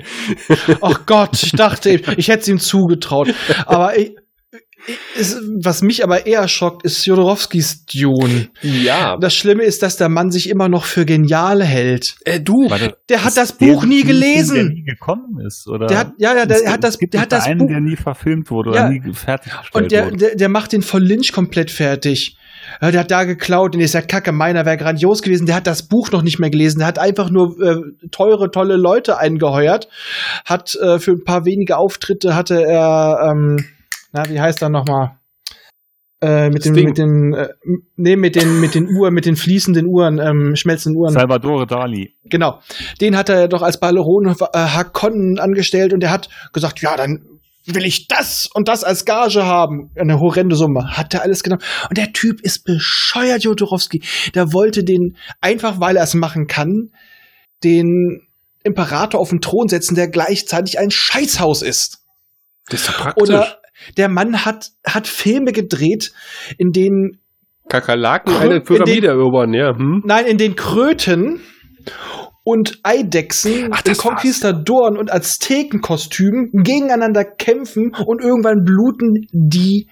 Ach 0.80 1.04
Gott, 1.06 1.42
ich 1.42 1.52
dachte, 1.52 1.90
ich 1.90 2.28
hätte 2.28 2.40
es 2.40 2.48
ihm 2.48 2.58
zugetraut. 2.58 3.34
Aber 3.66 3.98
ich, 3.98 4.14
ist, 5.16 5.40
was 5.62 5.82
mich 5.82 6.04
aber 6.04 6.26
eher 6.26 6.46
schockt, 6.48 6.84
ist 6.84 7.04
Jodorowskis 7.06 7.86
Dune. 7.86 8.48
Ja. 8.62 9.16
Das 9.20 9.34
Schlimme 9.34 9.64
ist, 9.64 9.82
dass 9.82 9.96
der 9.96 10.08
Mann 10.08 10.30
sich 10.30 10.48
immer 10.48 10.68
noch 10.68 10.84
für 10.84 11.04
genial 11.04 11.64
hält. 11.64 12.16
Äh, 12.24 12.40
du, 12.40 12.54
Warte, 12.68 12.96
der 13.08 13.24
hat 13.24 13.36
das 13.36 13.52
Buch 13.52 13.84
nie 13.84 14.04
gelesen. 14.04 14.54
Der 14.54 14.64
nie 14.64 14.84
gekommen 14.84 15.40
ist, 15.44 15.66
oder? 15.68 15.86
Der 15.86 15.98
hat, 15.98 16.12
ja, 16.18 16.36
ja, 16.36 16.46
der, 16.46 16.60
der 16.60 16.72
hat 16.72 16.84
das, 16.84 16.98
der 16.98 17.20
hat 17.20 17.32
das 17.32 17.46
einen, 17.46 17.58
Buch. 17.58 17.68
der 17.68 17.80
nie 17.80 17.96
verfilmt 17.96 18.50
wurde 18.50 18.74
ja. 18.74 18.86
oder 18.86 18.90
nie 18.90 19.12
fertiggestellt 19.12 19.74
Und 19.74 19.92
der, 19.92 20.06
wurde. 20.06 20.16
Der, 20.18 20.36
der 20.36 20.48
macht 20.48 20.72
den 20.72 20.82
von 20.82 21.02
Lynch 21.02 21.32
komplett 21.32 21.70
fertig 21.70 22.35
der 22.80 23.00
hat 23.00 23.10
da 23.10 23.24
geklaut 23.24 23.74
und 23.74 23.80
ist 23.80 23.94
ja 23.94 24.02
kacke, 24.02 24.32
meiner 24.32 24.66
wäre 24.66 24.76
grandios 24.76 25.22
gewesen. 25.22 25.46
Der 25.46 25.56
hat 25.56 25.66
das 25.66 25.88
Buch 25.88 26.10
noch 26.10 26.22
nicht 26.22 26.38
mehr 26.38 26.50
gelesen. 26.50 26.78
Der 26.78 26.88
hat 26.88 26.98
einfach 26.98 27.30
nur 27.30 27.60
äh, 27.60 28.08
teure, 28.10 28.50
tolle 28.50 28.76
Leute 28.76 29.18
eingeheuert. 29.18 29.88
Hat 30.44 30.74
äh, 30.76 30.98
für 30.98 31.12
ein 31.12 31.24
paar 31.24 31.44
wenige 31.44 31.76
Auftritte 31.76 32.34
hatte 32.34 32.62
er, 32.62 33.30
ähm, 33.30 33.64
na, 34.12 34.28
wie 34.28 34.40
heißt 34.40 34.62
er 34.62 34.68
nochmal? 34.68 35.16
Äh, 36.22 36.48
mit, 36.48 36.64
den, 36.64 36.72
mit 36.72 36.96
den, 36.96 37.34
äh, 37.34 37.48
nee, 37.96 38.16
mit 38.16 38.36
den, 38.36 38.58
mit 38.58 38.74
den 38.74 38.88
Uhren, 38.88 39.12
mit 39.12 39.26
den 39.26 39.36
fließenden 39.36 39.86
Uhren, 39.86 40.18
ähm, 40.18 40.56
schmelzenden 40.56 40.98
Uhren. 40.98 41.12
Salvador 41.12 41.66
Dali. 41.66 42.14
Genau. 42.24 42.60
Den 43.02 43.18
hat 43.18 43.28
er 43.28 43.48
doch 43.48 43.60
als 43.60 43.78
Balleron 43.78 44.26
äh, 44.26 44.34
Hakon 44.54 45.38
angestellt 45.38 45.92
und 45.92 46.00
der 46.00 46.10
hat 46.10 46.30
gesagt, 46.54 46.80
ja, 46.80 46.96
dann 46.96 47.35
will 47.66 47.84
ich 47.84 48.08
das 48.08 48.48
und 48.52 48.68
das 48.68 48.84
als 48.84 49.04
Gage 49.04 49.44
haben. 49.44 49.90
Eine 49.96 50.20
horrende 50.20 50.56
Summe. 50.56 50.96
Hat 50.96 51.14
er 51.14 51.22
alles 51.22 51.42
genommen. 51.42 51.62
Und 51.88 51.98
der 51.98 52.12
Typ 52.12 52.40
ist 52.40 52.64
bescheuert, 52.64 53.42
Jodorowski. 53.42 54.02
Der 54.34 54.52
wollte 54.52 54.84
den, 54.84 55.16
einfach 55.40 55.80
weil 55.80 55.96
er 55.96 56.04
es 56.04 56.14
machen 56.14 56.46
kann, 56.46 56.90
den 57.64 58.26
Imperator 58.62 59.20
auf 59.20 59.30
den 59.30 59.40
Thron 59.40 59.68
setzen, 59.68 59.94
der 59.94 60.08
gleichzeitig 60.08 60.78
ein 60.78 60.90
Scheißhaus 60.90 61.62
ist. 61.62 62.04
Das 62.68 62.80
ist 62.80 62.88
doch 62.88 62.98
praktisch. 62.98 63.22
Oder 63.22 63.58
der 63.96 64.08
Mann 64.08 64.44
hat, 64.44 64.70
hat 64.86 65.06
Filme 65.06 65.52
gedreht, 65.52 66.12
in 66.58 66.72
denen 66.72 67.20
Kakerlaken 67.68 68.36
eine 68.36 68.60
Pyramide 68.60 69.08
erobern, 69.08 69.52
ja. 69.52 69.76
Hm? 69.76 70.02
Nein, 70.04 70.26
in 70.26 70.38
den 70.38 70.54
Kröten 70.56 71.40
und 72.46 72.78
Eidechsen 72.84 73.70
Ach, 73.72 73.82
in 73.84 73.96
Conquistadoren 73.96 74.96
und 74.96 75.12
Aztekenkostümen 75.12 76.52
gegeneinander 76.52 77.24
kämpfen 77.24 77.90
und 78.06 78.22
irgendwann 78.22 78.62
bluten 78.64 79.26
die 79.32 79.88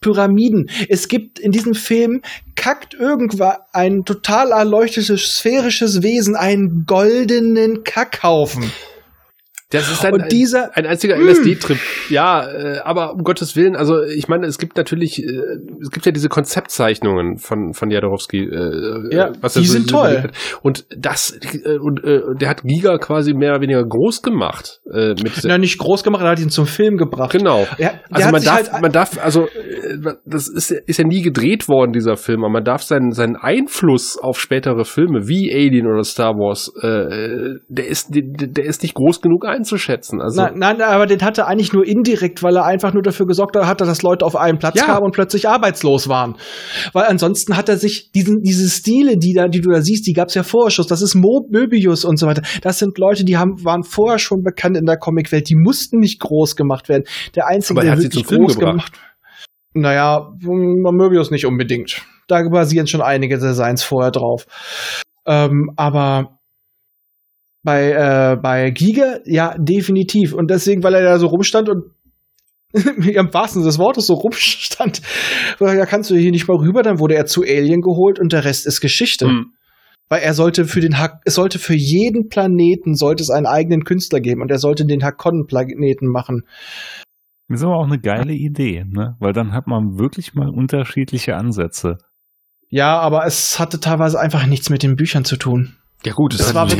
Pyramiden. 0.00 0.70
Es 0.88 1.08
gibt 1.08 1.40
in 1.40 1.50
diesem 1.50 1.74
Film 1.74 2.22
kackt 2.54 2.94
irgendwann 2.94 3.56
ein 3.72 4.04
total 4.04 4.52
erleuchtetes 4.52 5.34
sphärisches 5.34 6.00
Wesen 6.00 6.36
einen 6.36 6.84
goldenen 6.86 7.82
Kackhaufen. 7.82 8.70
Das 9.70 9.90
ist 9.90 10.04
ein, 10.04 10.12
und 10.12 10.32
dieser, 10.32 10.76
ein, 10.76 10.84
ein 10.84 10.86
einziger 10.86 11.16
LSD-Trip. 11.16 11.78
Ja, 12.08 12.44
äh, 12.50 12.78
aber 12.80 13.14
um 13.14 13.22
Gottes 13.22 13.54
Willen, 13.54 13.76
also 13.76 14.02
ich 14.02 14.26
meine, 14.26 14.46
es 14.46 14.58
gibt 14.58 14.76
natürlich, 14.76 15.22
äh, 15.22 15.30
es 15.80 15.90
gibt 15.90 16.04
ja 16.06 16.12
diese 16.12 16.28
Konzeptzeichnungen 16.28 17.38
von 17.38 17.72
von 17.72 17.90
Jadorowski. 17.90 18.38
Äh, 18.38 19.14
ja, 19.14 19.30
was 19.40 19.54
die 19.54 19.64
so 19.64 19.74
sind 19.74 19.90
toll. 19.90 20.22
Hat. 20.24 20.32
Und 20.62 20.86
das, 20.96 21.38
äh, 21.64 21.78
und 21.78 22.02
äh, 22.02 22.20
der 22.40 22.48
hat 22.48 22.62
Giga 22.64 22.98
quasi 22.98 23.32
mehr 23.32 23.52
oder 23.52 23.60
weniger 23.62 23.84
groß 23.84 24.22
gemacht. 24.22 24.80
Äh, 24.92 25.10
mit 25.22 25.32
Na, 25.44 25.56
nicht 25.56 25.78
groß 25.78 26.02
gemacht, 26.02 26.22
er 26.22 26.30
hat 26.30 26.40
ihn 26.40 26.50
zum 26.50 26.66
Film 26.66 26.96
gebracht. 26.96 27.30
Genau. 27.30 27.66
Ja, 27.78 27.92
also 28.10 28.30
man 28.30 28.42
darf, 28.42 28.72
halt 28.72 28.82
man 28.82 28.92
darf, 28.92 29.24
also 29.24 29.46
äh, 29.46 30.14
das 30.26 30.48
ist, 30.48 30.72
ist 30.72 30.98
ja 30.98 31.06
nie 31.06 31.22
gedreht 31.22 31.68
worden, 31.68 31.92
dieser 31.92 32.16
Film, 32.16 32.42
aber 32.42 32.54
man 32.54 32.64
darf 32.64 32.82
seinen, 32.82 33.12
seinen 33.12 33.36
Einfluss 33.36 34.18
auf 34.18 34.40
spätere 34.40 34.84
Filme 34.84 35.28
wie 35.28 35.52
Alien 35.54 35.86
oder 35.86 36.02
Star 36.02 36.34
Wars, 36.34 36.72
äh, 36.82 37.60
der 37.68 37.86
ist, 37.86 38.14
der, 38.14 38.22
der 38.24 38.64
ist 38.64 38.82
nicht 38.82 38.94
groß 38.94 39.20
genug 39.20 39.46
ein 39.46 39.59
einzuschätzen. 39.60 40.20
Also 40.20 40.42
nein, 40.42 40.54
nein, 40.56 40.80
aber 40.82 41.06
den 41.06 41.22
hatte 41.22 41.42
er 41.42 41.48
eigentlich 41.48 41.72
nur 41.72 41.86
indirekt, 41.86 42.42
weil 42.42 42.56
er 42.56 42.64
einfach 42.64 42.92
nur 42.92 43.02
dafür 43.02 43.26
gesorgt 43.26 43.56
hat, 43.56 43.80
dass 43.80 44.02
Leute 44.02 44.24
auf 44.24 44.36
einen 44.36 44.58
Platz 44.58 44.78
ja. 44.78 44.86
kamen 44.86 45.04
und 45.04 45.12
plötzlich 45.12 45.48
arbeitslos 45.48 46.08
waren. 46.08 46.36
Weil 46.92 47.04
ansonsten 47.04 47.56
hat 47.56 47.68
er 47.68 47.76
sich 47.76 48.10
diesen, 48.12 48.42
diese 48.42 48.68
Stile, 48.68 49.16
die 49.16 49.34
da, 49.34 49.48
die 49.48 49.60
du 49.60 49.70
da 49.70 49.80
siehst, 49.80 50.06
die 50.06 50.12
gab 50.12 50.28
es 50.28 50.34
ja 50.34 50.42
vorher 50.42 50.70
schon. 50.70 50.86
Das 50.88 51.02
ist 51.02 51.14
Mo 51.14 51.46
Möbius 51.50 52.04
und 52.04 52.18
so 52.18 52.26
weiter. 52.26 52.42
Das 52.62 52.78
sind 52.78 52.98
Leute, 52.98 53.24
die 53.24 53.36
haben, 53.36 53.64
waren 53.64 53.82
vorher 53.82 54.18
schon 54.18 54.42
bekannt 54.42 54.76
in 54.76 54.86
der 54.86 54.96
Comicwelt. 54.96 55.48
Die 55.48 55.56
mussten 55.56 55.98
nicht 55.98 56.20
groß 56.20 56.56
gemacht 56.56 56.88
werden. 56.88 57.04
Der 57.34 57.46
einzige, 57.46 57.80
der 57.80 57.98
wirklich 57.98 58.26
groß 58.26 58.58
gemacht. 58.58 58.92
Naja, 59.72 60.32
Möbius 60.40 61.30
nicht 61.30 61.46
unbedingt. 61.46 62.02
Da 62.26 62.42
basieren 62.48 62.86
schon 62.86 63.02
einige 63.02 63.38
Designs 63.38 63.82
vorher 63.82 64.10
drauf. 64.10 64.46
Ähm, 65.26 65.70
aber 65.76 66.39
bei, 67.62 67.90
äh, 67.92 68.36
bei 68.36 68.70
Giga, 68.70 69.18
ja, 69.24 69.54
definitiv. 69.58 70.32
Und 70.32 70.50
deswegen, 70.50 70.82
weil 70.82 70.94
er 70.94 71.02
da 71.02 71.18
so 71.18 71.26
rumstand 71.26 71.68
und 71.68 71.84
im 72.72 73.34
wahrsten 73.34 73.64
des 73.64 73.78
Wortes 73.78 74.06
so 74.06 74.14
rumstand, 74.14 75.02
da 75.58 75.86
kannst 75.86 76.10
du 76.10 76.14
hier 76.14 76.30
nicht 76.30 76.46
mal 76.46 76.56
rüber, 76.56 76.82
dann 76.82 77.00
wurde 77.00 77.16
er 77.16 77.26
zu 77.26 77.42
Alien 77.42 77.80
geholt 77.80 78.20
und 78.20 78.32
der 78.32 78.44
Rest 78.44 78.66
ist 78.66 78.80
Geschichte. 78.80 79.26
Mhm. 79.26 79.52
Weil 80.08 80.22
er 80.22 80.34
sollte 80.34 80.64
für 80.64 80.80
den 80.80 80.98
ha 80.98 81.20
es 81.24 81.34
sollte 81.34 81.58
für 81.58 81.74
jeden 81.74 82.28
Planeten 82.28 82.94
sollte 82.94 83.22
es 83.22 83.30
einen 83.30 83.46
eigenen 83.46 83.84
Künstler 83.84 84.20
geben 84.20 84.42
und 84.42 84.50
er 84.50 84.58
sollte 84.58 84.84
den 84.84 85.04
Hakon-Planeten 85.04 86.08
machen. 86.08 86.42
Das 87.48 87.60
ist 87.60 87.64
aber 87.64 87.76
auch 87.76 87.86
eine 87.86 88.00
geile 88.00 88.32
Idee, 88.32 88.84
ne? 88.88 89.16
Weil 89.18 89.32
dann 89.32 89.52
hat 89.52 89.66
man 89.66 89.98
wirklich 89.98 90.34
mal 90.34 90.48
unterschiedliche 90.48 91.36
Ansätze. 91.36 91.98
Ja, 92.68 92.98
aber 93.00 93.24
es 93.26 93.58
hatte 93.58 93.80
teilweise 93.80 94.18
einfach 94.18 94.46
nichts 94.46 94.70
mit 94.70 94.84
den 94.84 94.94
Büchern 94.94 95.24
zu 95.24 95.36
tun. 95.36 95.76
Ja 96.04 96.12
gut, 96.14 96.32
das, 96.34 96.46
Das 96.46 96.54
war 96.54 96.62
hat- 96.62 96.72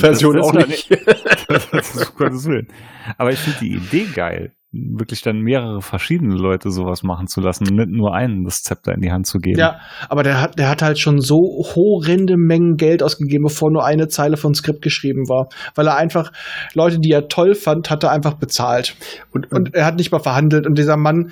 Version 0.00 0.40
auch 0.40 0.52
nicht. 0.52 0.88
Gottes 2.16 2.46
Willen. 2.46 2.68
Aber 3.16 3.30
ich 3.30 3.38
finde 3.38 3.58
die 3.60 3.74
Idee 3.74 4.06
geil, 4.12 4.52
wirklich 4.72 5.22
dann 5.22 5.38
mehrere 5.40 5.80
verschiedene 5.80 6.34
Leute 6.34 6.70
sowas 6.70 7.02
machen 7.02 7.26
zu 7.26 7.40
lassen 7.40 7.68
und 7.68 7.76
nicht 7.76 7.88
nur 7.90 8.14
einen 8.14 8.44
das 8.44 8.62
Zepter 8.62 8.92
in 8.92 9.00
die 9.00 9.10
Hand 9.10 9.26
zu 9.26 9.38
geben. 9.38 9.58
Ja, 9.58 9.80
aber 10.08 10.22
der 10.22 10.40
hat, 10.42 10.58
der 10.58 10.68
hat 10.68 10.82
halt 10.82 10.98
schon 10.98 11.20
so 11.20 11.36
horrende 11.36 12.34
Mengen 12.36 12.76
Geld 12.76 13.02
ausgegeben, 13.02 13.44
bevor 13.44 13.70
nur 13.70 13.84
eine 13.84 14.08
Zeile 14.08 14.36
von 14.36 14.54
Skript 14.54 14.82
geschrieben 14.82 15.28
war. 15.28 15.48
Weil 15.74 15.86
er 15.86 15.96
einfach 15.96 16.32
Leute, 16.74 16.98
die 16.98 17.10
er 17.10 17.28
toll 17.28 17.54
fand, 17.54 17.88
hat 17.90 18.02
er 18.02 18.10
einfach 18.10 18.34
bezahlt. 18.34 18.96
Und, 19.32 19.50
und, 19.52 19.68
Und 19.68 19.74
er 19.74 19.86
hat 19.86 19.96
nicht 19.96 20.12
mal 20.12 20.18
verhandelt. 20.20 20.66
Und 20.66 20.76
dieser 20.76 20.96
Mann 20.96 21.30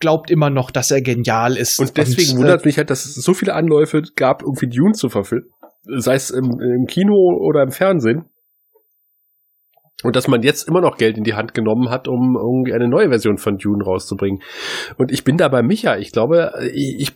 glaubt 0.00 0.30
immer 0.30 0.50
noch, 0.50 0.70
dass 0.70 0.90
er 0.90 1.00
genial 1.00 1.56
ist. 1.56 1.78
und 1.78 1.96
deswegen 1.96 2.32
äh, 2.36 2.40
wundert 2.40 2.64
mich 2.66 2.76
halt, 2.76 2.90
dass 2.90 3.06
es 3.06 3.14
so 3.14 3.32
viele 3.32 3.54
Anläufe 3.54 4.02
gab, 4.16 4.42
irgendwie 4.42 4.68
Dune 4.68 4.92
zu 4.92 5.08
verfilmen. 5.08 5.48
Sei 5.84 6.14
es 6.14 6.30
im, 6.30 6.44
im 6.60 6.86
Kino 6.86 7.14
oder 7.40 7.62
im 7.62 7.70
Fernsehen. 7.70 8.24
Und 10.02 10.16
dass 10.16 10.28
man 10.28 10.42
jetzt 10.42 10.68
immer 10.68 10.82
noch 10.82 10.98
Geld 10.98 11.16
in 11.16 11.24
die 11.24 11.34
Hand 11.34 11.54
genommen 11.54 11.88
hat, 11.88 12.08
um 12.08 12.36
irgendwie 12.36 12.74
eine 12.74 12.88
neue 12.88 13.08
Version 13.08 13.38
von 13.38 13.56
Dune 13.56 13.82
rauszubringen. 13.84 14.42
Und 14.98 15.10
ich 15.10 15.24
bin 15.24 15.38
da 15.38 15.48
bei 15.48 15.62
Micha. 15.62 15.96
Ich 15.96 16.12
glaube, 16.12 16.52
ich, 16.74 16.96
ich, 16.98 17.12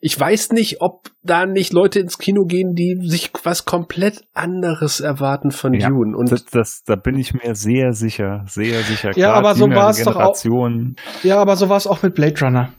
ich 0.00 0.18
weiß 0.18 0.52
nicht, 0.52 0.80
ob 0.80 1.08
da 1.22 1.46
nicht 1.46 1.72
Leute 1.72 1.98
ins 1.98 2.18
Kino 2.18 2.44
gehen, 2.44 2.74
die 2.74 2.96
sich 3.08 3.32
was 3.42 3.64
komplett 3.64 4.22
anderes 4.34 5.00
erwarten 5.00 5.50
von 5.50 5.74
Ja, 5.74 5.88
Dune. 5.88 6.16
Und 6.16 6.30
Das, 6.30 6.44
das, 6.44 6.82
da 6.84 6.94
bin 6.94 7.18
ich 7.18 7.34
mir 7.34 7.56
sehr 7.56 7.92
sicher, 7.92 8.44
sehr 8.46 8.80
sicher. 8.82 9.10
Ja, 9.16 9.32
aber 9.32 9.56
so 9.56 9.64
jüngere 9.64 9.80
war's 9.80 10.04
doch 10.04 10.16
auch-. 10.16 10.44
Ja, 11.24 11.38
aber 11.38 11.56
so 11.56 11.68
war 11.68 11.78
es 11.78 11.88
auch 11.88 12.02
mit 12.02 12.14
Blade 12.14 12.40
Runner. 12.40 12.72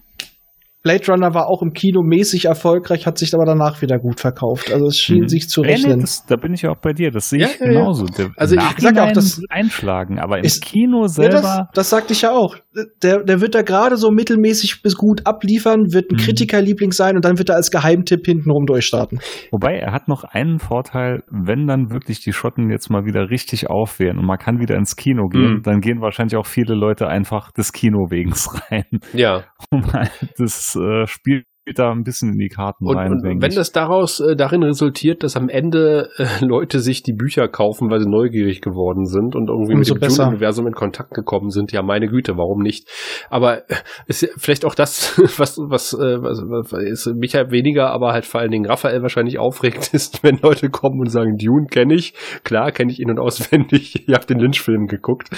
Blade 0.81 1.03
Runner 1.11 1.33
war 1.33 1.47
auch 1.47 1.61
im 1.61 1.73
Kino 1.73 2.01
mäßig 2.03 2.45
erfolgreich, 2.45 3.05
hat 3.05 3.17
sich 3.17 3.33
aber 3.33 3.45
danach 3.45 3.81
wieder 3.81 3.97
gut 3.99 4.19
verkauft. 4.19 4.71
Also 4.71 4.85
es 4.87 4.97
schien 4.97 5.23
Mhm. 5.23 5.27
sich 5.27 5.49
zu 5.49 5.61
Ja, 5.61 5.67
nee, 5.67 5.73
rechnen. 5.73 5.99
das, 5.99 6.25
da 6.25 6.35
bin 6.37 6.53
ich 6.53 6.65
auch 6.67 6.77
bei 6.81 6.93
dir. 6.93 7.11
Das 7.11 7.29
sehe 7.29 7.41
Ja, 7.41 7.47
ich 7.47 7.59
ja, 7.59 7.65
ja. 7.65 7.71
genauso. 7.73 8.05
Der 8.05 8.29
Also 8.37 8.55
ich 8.55 8.61
sag 8.77 8.95
ja 8.95 9.05
auch, 9.07 9.11
das- 9.11 9.41
einschlagen, 9.49 10.19
aber 10.19 10.37
im 10.37 10.45
Ist- 10.45 10.63
Kino 10.63 11.01
Ja, 11.01 11.07
selber. 11.09 11.41
das, 11.41 11.59
das 11.73 11.89
sagte 11.89 12.13
ich 12.13 12.21
ja 12.21 12.31
auch. 12.31 12.55
Der, 13.03 13.23
der 13.23 13.41
wird 13.41 13.55
da 13.55 13.61
gerade 13.61 13.97
so 13.97 14.09
mittelmäßig 14.09 14.81
bis 14.81 14.95
gut 14.95 15.25
abliefern, 15.25 15.91
wird 15.91 16.11
ein 16.11 16.15
Mhm. 16.15 16.19
Kritikerliebling 16.19 16.91
sein 16.91 17.15
und 17.15 17.25
dann 17.25 17.37
wird 17.37 17.49
er 17.49 17.55
als 17.55 17.71
Geheimtipp 17.71 18.25
hintenrum 18.25 18.65
durchstarten. 18.65 19.19
Wobei 19.51 19.75
er 19.79 19.91
hat 19.91 20.07
noch 20.07 20.23
einen 20.23 20.59
Vorteil, 20.59 21.23
wenn 21.29 21.67
dann 21.67 21.91
wirklich 21.91 22.21
die 22.21 22.31
Schotten 22.31 22.69
jetzt 22.69 22.89
mal 22.89 23.03
wieder 23.05 23.29
richtig 23.29 23.69
aufwehren 23.69 24.17
und 24.17 24.25
man 24.25 24.37
kann 24.37 24.59
wieder 24.59 24.75
ins 24.75 24.95
Kino 24.95 25.27
gehen, 25.27 25.55
Mhm. 25.57 25.61
dann 25.63 25.81
gehen 25.81 25.99
wahrscheinlich 26.01 26.37
auch 26.37 26.45
viele 26.45 26.73
Leute 26.75 27.07
einfach 27.07 27.51
des 27.51 27.73
Kinowegens 27.73 28.47
rein, 28.71 28.85
ja. 29.13 29.43
um 29.71 29.83
halt 29.91 30.11
das 30.37 30.68
äh, 30.75 31.05
Spiel 31.07 31.43
da 31.75 31.91
ein 31.91 32.03
bisschen 32.03 32.33
in 32.33 32.37
die 32.37 32.49
Karten 32.49 32.87
Und, 32.87 32.97
rein. 32.97 33.11
und 33.11 33.23
wenn 33.23 33.49
ich. 33.49 33.55
das 33.55 33.71
daraus 33.71 34.19
äh, 34.19 34.35
darin 34.35 34.63
resultiert, 34.63 35.23
dass 35.23 35.35
am 35.35 35.49
Ende 35.49 36.09
äh, 36.17 36.43
Leute 36.43 36.79
sich 36.79 37.03
die 37.03 37.13
Bücher 37.13 37.47
kaufen, 37.47 37.89
weil 37.89 37.99
sie 37.99 38.09
neugierig 38.09 38.61
geworden 38.61 39.05
sind 39.05 39.35
und 39.35 39.49
irgendwie 39.49 39.73
Umso 39.73 39.93
mit 39.95 40.03
dem. 40.03 40.09
Dune-Universum 40.09 40.67
in 40.67 40.73
Kontakt 40.73 41.11
gekommen 41.11 41.49
sind, 41.49 41.71
ja 41.71 41.81
meine 41.81 42.07
Güte, 42.07 42.37
warum 42.37 42.61
nicht? 42.61 42.87
Aber 43.29 43.69
äh, 43.69 43.75
ist 44.07 44.21
ja 44.21 44.29
vielleicht 44.37 44.65
auch 44.65 44.75
das, 44.75 45.17
was 45.37 45.57
was, 45.57 45.93
äh, 45.93 46.21
was, 46.21 46.39
was 46.41 46.73
ist 46.73 47.13
mich 47.15 47.35
halt 47.35 47.51
weniger, 47.51 47.91
aber 47.91 48.13
halt 48.13 48.25
vor 48.25 48.41
allen 48.41 48.51
Dingen 48.51 48.65
Raphael 48.65 49.01
wahrscheinlich 49.01 49.37
aufregt 49.39 49.89
ist, 49.93 50.23
wenn 50.23 50.39
Leute 50.41 50.69
kommen 50.69 50.99
und 50.99 51.09
sagen, 51.09 51.37
Dune 51.37 51.67
kenne 51.67 51.93
ich, 51.93 52.13
klar 52.43 52.71
kenne 52.71 52.91
ich 52.91 52.99
ihn 52.99 53.09
und 53.09 53.19
auswendig, 53.19 54.03
ihr 54.07 54.15
habt 54.15 54.29
den 54.29 54.39
Lynch-Film 54.39 54.87
geguckt. 54.87 55.29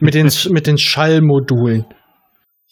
Mit 0.00 0.14
den, 0.14 0.30
mit 0.50 0.66
den 0.66 0.78
Schallmodulen. 0.78 1.84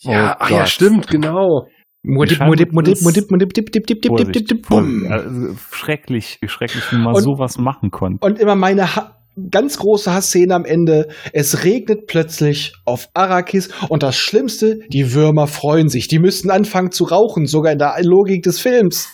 Ja, 0.00 0.32
Oh 0.32 0.36
ach 0.40 0.50
ja, 0.50 0.66
stimmt, 0.66 1.08
genau. 1.08 1.66
Modip, 2.02 2.40
modip, 2.40 2.72
modip, 2.72 3.02
modip, 3.02 3.30
modip, 3.30 3.52
dip, 3.52 3.72
dip, 3.72 3.86
dip, 3.86 4.02
dip, 4.02 4.02
dip, 4.02 4.02
dip, 4.02 4.10
Vorsicht, 4.10 4.50
dip, 4.50 4.66
Vorsicht. 4.66 5.00
bumm. 5.00 5.12
Also, 5.12 5.54
schrecklich, 5.72 6.38
wie 6.40 6.48
schrecklich, 6.48 6.84
wie 6.92 6.96
man 6.96 7.14
Und- 7.14 7.22
sowas 7.22 7.58
machen 7.58 7.90
konnte. 7.90 8.24
Und 8.24 8.38
immer 8.38 8.54
meine 8.54 8.94
ha 8.96 9.14
ganz 9.50 9.78
große 9.78 10.12
Hassszene 10.12 10.52
am 10.52 10.64
Ende. 10.64 11.06
Es 11.32 11.62
regnet 11.62 12.06
plötzlich 12.08 12.74
auf 12.84 13.08
Arrakis 13.14 13.70
und 13.88 14.02
das 14.02 14.16
Schlimmste, 14.16 14.80
die 14.88 15.14
Würmer 15.14 15.46
freuen 15.46 15.88
sich. 15.88 16.08
Die 16.08 16.18
müssten 16.18 16.50
anfangen 16.50 16.90
zu 16.90 17.04
rauchen, 17.04 17.46
sogar 17.46 17.70
in 17.72 17.78
der 17.78 17.94
Logik 18.02 18.42
des 18.42 18.58
Films. 18.58 19.08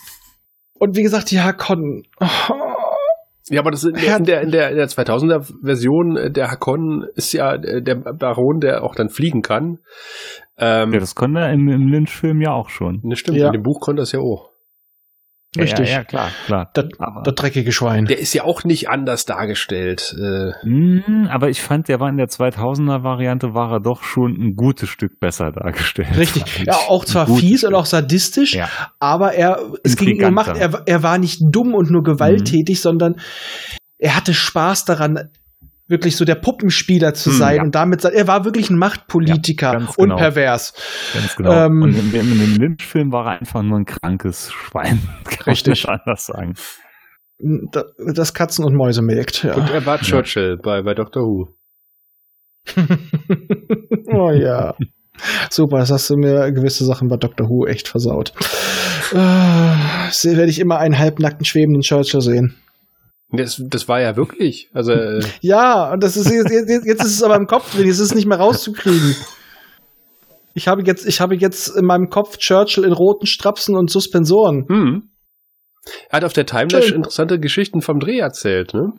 Und 0.73 0.97
wie 0.97 1.03
gesagt, 1.03 1.31
die 1.31 1.41
Hakon. 1.41 2.03
Ja, 3.51 3.59
aber 3.61 3.69
das 3.69 3.83
in 3.83 3.93
der, 3.93 4.17
in 4.17 4.23
der, 4.23 4.41
in 4.41 4.49
der, 4.49 4.69
in 4.71 4.75
der 4.77 4.87
2000er 4.87 5.45
Version 5.63 6.17
äh, 6.17 6.31
der 6.31 6.49
Hakon 6.49 7.05
ist 7.13 7.31
ja 7.31 7.53
äh, 7.53 7.83
der 7.83 7.93
Baron, 7.93 8.59
der 8.59 8.83
auch 8.83 8.95
dann 8.95 9.09
fliegen 9.09 9.43
kann. 9.43 9.77
Ähm, 10.57 10.93
Ja, 10.93 10.99
das 10.99 11.15
konnte 11.15 11.39
er 11.41 11.51
im, 11.51 11.67
im 11.67 11.87
Lynch-Film 11.87 12.41
ja 12.41 12.51
auch 12.53 12.69
schon. 12.69 12.99
ne, 13.03 13.15
stimmt, 13.15 13.37
Ja. 13.37 13.47
in 13.47 13.53
dem 13.53 13.63
Buch 13.63 13.79
konnte 13.81 14.01
das 14.01 14.11
ja 14.11 14.19
auch. 14.19 14.51
Richtig. 15.57 15.87
Ja, 15.89 15.99
ja 15.99 16.03
klar, 16.03 16.31
klar. 16.47 16.69
Das, 16.73 16.85
aber, 16.99 17.21
das 17.23 17.33
dreckige 17.35 17.71
Schwein. 17.71 18.03
Der 18.05 18.19
ist 18.19 18.33
ja 18.33 18.43
auch 18.43 18.65
nicht 18.65 18.89
anders 18.89 19.23
dargestellt. 19.25 20.13
Äh, 20.19 20.51
Mm, 20.67 21.27
aber 21.29 21.47
ich 21.49 21.61
fand, 21.61 21.87
der 21.87 22.01
war 22.01 22.09
in 22.09 22.17
der 22.17 22.27
2000er 22.27 23.03
Variante 23.03 23.53
war 23.53 23.71
er 23.71 23.79
doch 23.79 24.03
schon 24.03 24.33
ein 24.33 24.55
gutes 24.57 24.89
Stück 24.89 25.17
besser 25.21 25.51
dargestellt. 25.53 26.17
Richtig. 26.17 26.65
Ja, 26.65 26.73
auch 26.89 27.05
zwar 27.05 27.27
fies 27.27 27.59
Stück. 27.59 27.69
und 27.69 27.75
auch 27.75 27.85
sadistisch, 27.85 28.53
Ja. 28.53 28.67
aber 28.99 29.33
er, 29.33 29.59
es 29.85 29.95
ging 29.95 30.09
ihm 30.09 30.13
Intriganter. 30.27 30.33
Macht, 30.33 30.57
er, 30.57 30.83
er 30.87 31.03
war 31.03 31.17
nicht 31.19 31.39
dumm 31.49 31.73
und 31.73 31.89
nur 31.89 32.03
gewalttätig, 32.03 32.81
sondern 32.81 33.15
er 33.97 34.17
hatte 34.17 34.33
Spaß 34.33 34.83
daran, 34.83 35.29
wirklich 35.87 36.15
so 36.15 36.25
der 36.25 36.35
Puppenspieler 36.35 37.13
zu 37.13 37.29
Hm, 37.29 37.37
sein 37.37 37.55
ja. 37.57 37.61
und 37.63 37.75
damit, 37.75 38.03
er 38.03 38.27
war 38.27 38.43
wirklich 38.45 38.69
ein 38.69 38.77
Machtpolitiker 38.77 39.73
Ja, 39.73 39.79
ganz 39.79 39.95
und 39.95 40.05
genau. 40.09 40.15
pervers. 40.17 40.73
Ganz 41.13 41.35
genau. 41.35 41.51
Ähm, 41.65 41.81
und 41.83 41.95
in, 41.95 42.11
dem- 42.11 42.31
in 42.31 42.39
dem 42.39 42.55
Lynch-Film 42.55 43.11
war 43.11 43.25
er 43.33 43.39
einfach 43.39 43.61
nur 43.61 43.77
ein 43.77 43.85
krankes 43.85 44.51
Schwein. 44.51 44.99
Kann 45.25 45.45
Richtig. 45.53 45.71
nicht 45.71 45.89
anders 45.89 46.25
sagen. 46.25 46.53
Da- 47.71 47.83
Das 48.15 48.33
Katzen- 48.33 48.63
und 48.65 48.75
Mäuse 48.75 49.01
melkt, 49.01 49.43
ja. 49.43 49.53
Und 49.55 49.69
er 49.69 49.85
war 49.85 49.99
Churchill 49.99 50.57
bei, 50.61 50.81
bei 50.81 50.93
Doctor 50.93 51.21
Who. 51.23 51.49
oh 54.11 54.31
ja. 54.31 54.73
Super, 55.49 55.77
das 55.79 55.91
hast 55.91 56.09
du 56.09 56.15
mir 56.17 56.51
gewisse 56.51 56.83
Sachen 56.83 57.07
bei 57.07 57.17
Doctor 57.17 57.47
Who 57.47 57.67
echt 57.67 57.87
versaut. 57.87 58.33
Äh, 59.11 59.15
werde 59.15 60.49
ich 60.49 60.59
immer 60.59 60.77
einen 60.79 60.97
halbnackten 60.97 61.45
schwebenden 61.45 61.81
Churchill 61.81 62.21
sehen. 62.21 62.55
Das, 63.37 63.61
das 63.65 63.87
war 63.87 64.01
ja 64.01 64.15
wirklich. 64.15 64.69
Also 64.73 64.91
äh, 64.91 65.21
Ja, 65.41 65.91
und 65.93 66.03
das 66.03 66.17
ist 66.17 66.29
jetzt, 66.29 66.51
jetzt, 66.51 66.85
jetzt 66.85 67.03
ist 67.03 67.15
es 67.15 67.23
aber 67.23 67.35
im 67.35 67.47
Kopf 67.47 67.73
drin, 67.73 67.85
jetzt 67.85 67.99
ist 67.99 68.11
es 68.11 68.15
nicht 68.15 68.27
mehr 68.27 68.39
rauszukriegen. 68.39 69.15
Ich 70.53 70.67
habe 70.67 70.83
jetzt, 70.85 71.05
ich 71.05 71.19
habe 71.19 71.35
jetzt 71.35 71.67
in 71.75 71.85
meinem 71.85 72.09
Kopf 72.09 72.37
Churchill 72.37 72.85
in 72.85 72.93
roten 72.93 73.25
Strapsen 73.25 73.75
und 73.75 73.89
Suspensoren. 73.89 74.65
hm. 74.67 75.09
Er 76.09 76.17
hat 76.17 76.23
auf 76.23 76.33
der 76.33 76.47
Timelash 76.47 76.87
Schön. 76.87 76.95
interessante 76.95 77.39
Geschichten 77.39 77.81
vom 77.81 77.99
Dreh 77.99 78.17
erzählt, 78.17 78.73
ne? 78.73 78.93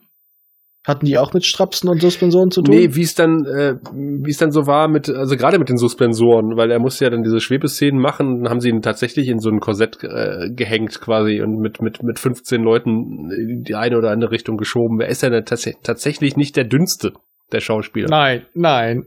Hatten 0.87 1.05
die 1.05 1.19
auch 1.19 1.33
mit 1.33 1.45
Strapsen 1.45 1.91
und 1.91 2.01
Suspensoren 2.01 2.53
zu 2.53 2.63
tun? 2.63 2.73
Nee, 2.73 2.95
wie 2.95 3.03
es 3.03 3.17
dann, 3.17 3.45
äh, 3.45 3.75
wie 3.93 4.31
es 4.31 4.39
dann 4.39 4.53
so 4.53 4.69
war 4.69 4.87
mit, 4.87 5.09
also 5.09 5.37
gerade 5.37 5.59
mit 5.59 5.69
den 5.69 5.79
Suspensoren, 5.79 6.57
weil 6.57 6.71
er 6.71 6.79
musste 6.79 7.07
ja 7.07 7.11
dann 7.11 7.25
diese 7.25 7.41
Schwebeszenen 7.41 8.01
machen, 8.01 8.45
dann 8.45 8.51
haben 8.51 8.61
sie 8.61 8.69
ihn 8.69 8.83
tatsächlich 8.83 9.27
in 9.27 9.41
so 9.41 9.51
ein 9.51 9.59
Korsett 9.59 10.05
äh, 10.05 10.49
gehängt 10.55 11.01
quasi 11.01 11.43
und 11.43 11.59
mit, 11.59 11.83
mit, 11.83 12.05
mit 12.05 12.21
15 12.21 12.63
Leuten 12.63 13.33
in 13.33 13.65
die 13.65 13.75
eine 13.75 13.99
oder 13.99 14.13
andere 14.13 14.31
Richtung 14.31 14.59
geschoben. 14.59 15.01
Er 15.01 15.09
ist 15.09 15.25
ja 15.25 15.31
dann 15.31 15.45
tats 15.45 15.69
tatsächlich 15.83 16.37
nicht 16.37 16.57
der 16.57 16.63
dünnste 16.63 17.15
der 17.51 17.59
Schauspieler. 17.59 18.07
Nein, 18.09 18.47
nein. 18.55 19.07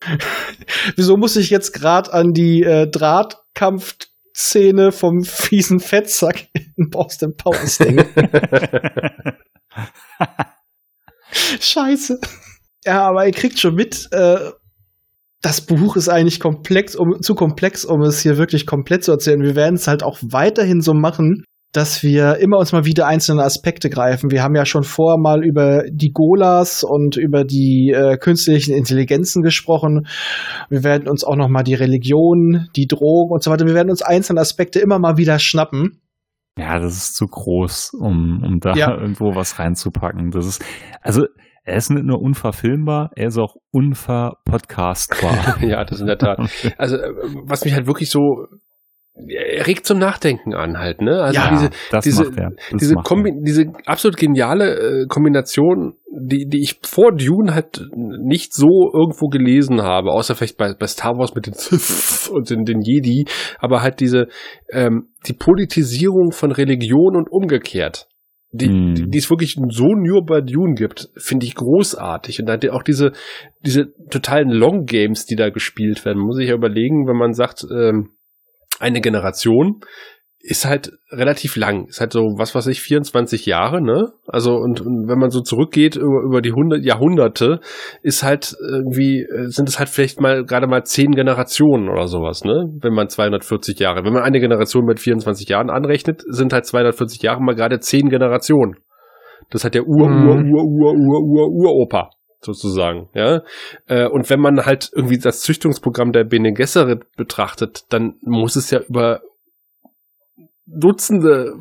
Wieso 0.96 1.16
muss 1.16 1.36
ich 1.36 1.50
jetzt 1.50 1.72
gerade 1.72 2.12
an 2.12 2.32
die 2.32 2.64
äh, 2.64 2.90
Drahtkampfszene 2.90 4.90
vom 4.90 5.22
fiesen 5.22 5.78
Fettsack 5.78 6.48
in 6.76 6.90
Boston 6.90 7.36
Powers 7.36 7.78
denken? 7.78 8.08
Scheiße. 11.60 12.20
Ja, 12.84 13.08
aber 13.08 13.26
ihr 13.26 13.32
kriegt 13.32 13.58
schon 13.58 13.74
mit, 13.74 14.08
äh, 14.12 14.50
das 15.42 15.60
Buch 15.60 15.96
ist 15.96 16.08
eigentlich 16.08 16.40
komplex, 16.40 16.96
um, 16.96 17.20
zu 17.20 17.34
komplex, 17.34 17.84
um 17.84 18.02
es 18.02 18.20
hier 18.20 18.38
wirklich 18.38 18.66
komplett 18.66 19.04
zu 19.04 19.12
erzählen. 19.12 19.42
Wir 19.42 19.54
werden 19.54 19.76
es 19.76 19.86
halt 19.86 20.02
auch 20.02 20.18
weiterhin 20.22 20.80
so 20.80 20.94
machen, 20.94 21.44
dass 21.72 22.02
wir 22.02 22.38
immer 22.38 22.58
uns 22.58 22.72
mal 22.72 22.86
wieder 22.86 23.06
einzelne 23.06 23.42
Aspekte 23.42 23.90
greifen. 23.90 24.30
Wir 24.30 24.42
haben 24.42 24.56
ja 24.56 24.64
schon 24.64 24.84
vorher 24.84 25.18
mal 25.18 25.44
über 25.44 25.82
die 25.90 26.12
Golas 26.12 26.82
und 26.82 27.16
über 27.16 27.44
die 27.44 27.92
äh, 27.94 28.16
künstlichen 28.16 28.74
Intelligenzen 28.74 29.42
gesprochen. 29.42 30.06
Wir 30.70 30.82
werden 30.82 31.08
uns 31.08 31.24
auch 31.24 31.36
noch 31.36 31.48
mal 31.48 31.62
die 31.62 31.74
Religion, 31.74 32.68
die 32.74 32.86
Drogen 32.86 33.32
und 33.32 33.42
so 33.42 33.50
weiter. 33.50 33.66
Wir 33.66 33.74
werden 33.74 33.90
uns 33.90 34.02
einzelne 34.02 34.40
Aspekte 34.40 34.80
immer 34.80 34.98
mal 34.98 35.18
wieder 35.18 35.38
schnappen. 35.38 36.00
Ja, 36.58 36.78
das 36.78 36.96
ist 36.96 37.16
zu 37.16 37.26
groß, 37.26 37.92
um, 37.94 38.42
um 38.44 38.58
da 38.60 38.74
Ja. 38.74 38.90
irgendwo 39.00 39.34
was 39.34 39.58
reinzupacken. 39.58 40.30
Das 40.30 40.46
ist, 40.46 40.64
also, 41.02 41.26
er 41.64 41.76
ist 41.76 41.90
nicht 41.90 42.04
nur 42.04 42.20
unverfilmbar, 42.20 43.10
er 43.14 43.28
ist 43.28 43.38
auch 43.38 43.56
unverpodcastbar. 43.72 45.58
ja, 45.62 45.84
das 45.84 46.00
in 46.00 46.06
der 46.06 46.18
Tat. 46.18 46.38
Also, 46.78 46.96
äh, 46.96 47.12
was 47.44 47.64
mich 47.64 47.74
halt 47.74 47.86
wirklich 47.86 48.10
so 48.10 48.46
regt 49.66 49.86
zum 49.86 49.98
Nachdenken 49.98 50.54
an 50.54 50.78
halt, 50.78 51.00
ne? 51.00 51.20
Also 51.20 51.40
ja, 51.40 51.50
diese, 51.50 51.70
das 51.90 52.04
diese, 52.04 52.24
macht. 52.24 52.38
Das 52.38 52.80
diese, 52.80 52.94
Kombi 52.94 53.32
diese 53.42 53.72
absolut 53.84 54.16
geniale 54.16 55.02
äh, 55.02 55.06
Kombination, 55.08 55.94
die, 56.10 56.46
die 56.46 56.62
ich 56.62 56.80
vor 56.82 57.12
Dune 57.12 57.54
halt 57.54 57.80
nicht 57.94 58.52
so 58.54 58.90
irgendwo 58.92 59.28
gelesen 59.28 59.82
habe, 59.82 60.10
außer 60.12 60.34
vielleicht 60.34 60.56
bei, 60.56 60.72
bei 60.74 60.86
Star 60.86 61.18
Wars 61.18 61.34
mit 61.34 61.46
den 61.46 61.54
Sith 61.54 62.30
und 62.32 62.50
den, 62.50 62.64
den 62.64 62.80
Jedi, 62.80 63.26
aber 63.58 63.82
halt 63.82 64.00
diese, 64.00 64.28
ähm, 64.70 65.08
die 65.26 65.34
Politisierung 65.34 66.32
von 66.32 66.52
Religion 66.52 67.16
und 67.16 67.30
umgekehrt. 67.30 68.08
Die, 68.50 68.70
mm. 68.70 68.94
die, 68.94 69.10
die 69.10 69.18
es 69.18 69.28
wirklich 69.28 69.58
so 69.68 69.88
nur 69.88 70.24
bei 70.24 70.40
Dune 70.40 70.74
gibt, 70.74 71.10
finde 71.18 71.44
ich 71.44 71.54
großartig. 71.54 72.40
Und 72.40 72.46
dann 72.46 72.60
auch 72.70 72.82
diese, 72.82 73.12
diese 73.62 73.92
totalen 74.08 74.48
Long 74.48 74.86
Games, 74.86 75.26
die 75.26 75.36
da 75.36 75.50
gespielt 75.50 76.06
werden, 76.06 76.22
muss 76.22 76.38
ich 76.38 76.48
ja 76.48 76.54
überlegen, 76.54 77.06
wenn 77.06 77.18
man 77.18 77.34
sagt, 77.34 77.66
ähm, 77.70 78.12
eine 78.78 79.00
Generation 79.00 79.80
ist 80.40 80.64
halt 80.64 80.92
relativ 81.10 81.56
lang. 81.56 81.86
Ist 81.88 82.00
halt 82.00 82.12
so, 82.12 82.20
was 82.36 82.54
weiß 82.54 82.68
ich, 82.68 82.80
24 82.80 83.44
Jahre, 83.44 83.82
ne? 83.82 84.12
Also, 84.26 84.54
und, 84.54 84.80
und 84.80 85.08
wenn 85.08 85.18
man 85.18 85.30
so 85.30 85.40
zurückgeht 85.40 85.96
über, 85.96 86.22
über 86.24 86.40
die 86.40 86.50
100 86.50 86.84
Jahrhunderte, 86.84 87.60
ist 88.02 88.22
halt 88.22 88.54
irgendwie, 88.60 89.22
äh, 89.22 89.48
sind 89.48 89.68
es 89.68 89.78
halt 89.78 89.88
vielleicht 89.88 90.20
mal 90.20 90.44
gerade 90.44 90.68
mal 90.68 90.84
10 90.84 91.10
Generationen 91.10 91.88
oder 91.88 92.06
sowas, 92.06 92.44
ne? 92.44 92.66
Wenn 92.80 92.94
man 92.94 93.08
240 93.08 93.78
Jahre, 93.80 94.04
wenn 94.04 94.12
man 94.12 94.22
eine 94.22 94.40
Generation 94.40 94.84
mit 94.84 95.00
24 95.00 95.48
Jahren 95.48 95.70
anrechnet, 95.70 96.22
sind 96.28 96.52
halt 96.52 96.66
240 96.66 97.20
Jahre 97.20 97.42
mal 97.42 97.56
gerade 97.56 97.80
10 97.80 98.08
Generationen. 98.08 98.76
Das 99.50 99.64
hat 99.64 99.74
der 99.74 99.86
Ur, 99.86 100.06
Ur, 100.06 100.08
mhm. 100.08 100.52
Ur, 100.52 100.64
Ur, 100.64 100.92
Ur, 100.94 101.22
Ur, 101.24 101.48
Uropa 101.48 102.10
sozusagen, 102.40 103.08
ja. 103.14 103.42
Äh, 103.86 104.06
und 104.06 104.30
wenn 104.30 104.40
man 104.40 104.64
halt 104.64 104.90
irgendwie 104.94 105.18
das 105.18 105.40
Züchtungsprogramm 105.40 106.12
der 106.12 106.24
Bene 106.24 106.52
Gesserit 106.52 107.04
betrachtet, 107.16 107.84
dann 107.90 108.14
muss 108.22 108.56
es 108.56 108.70
ja 108.70 108.80
über 108.80 109.20
Dutzende, 110.70 111.54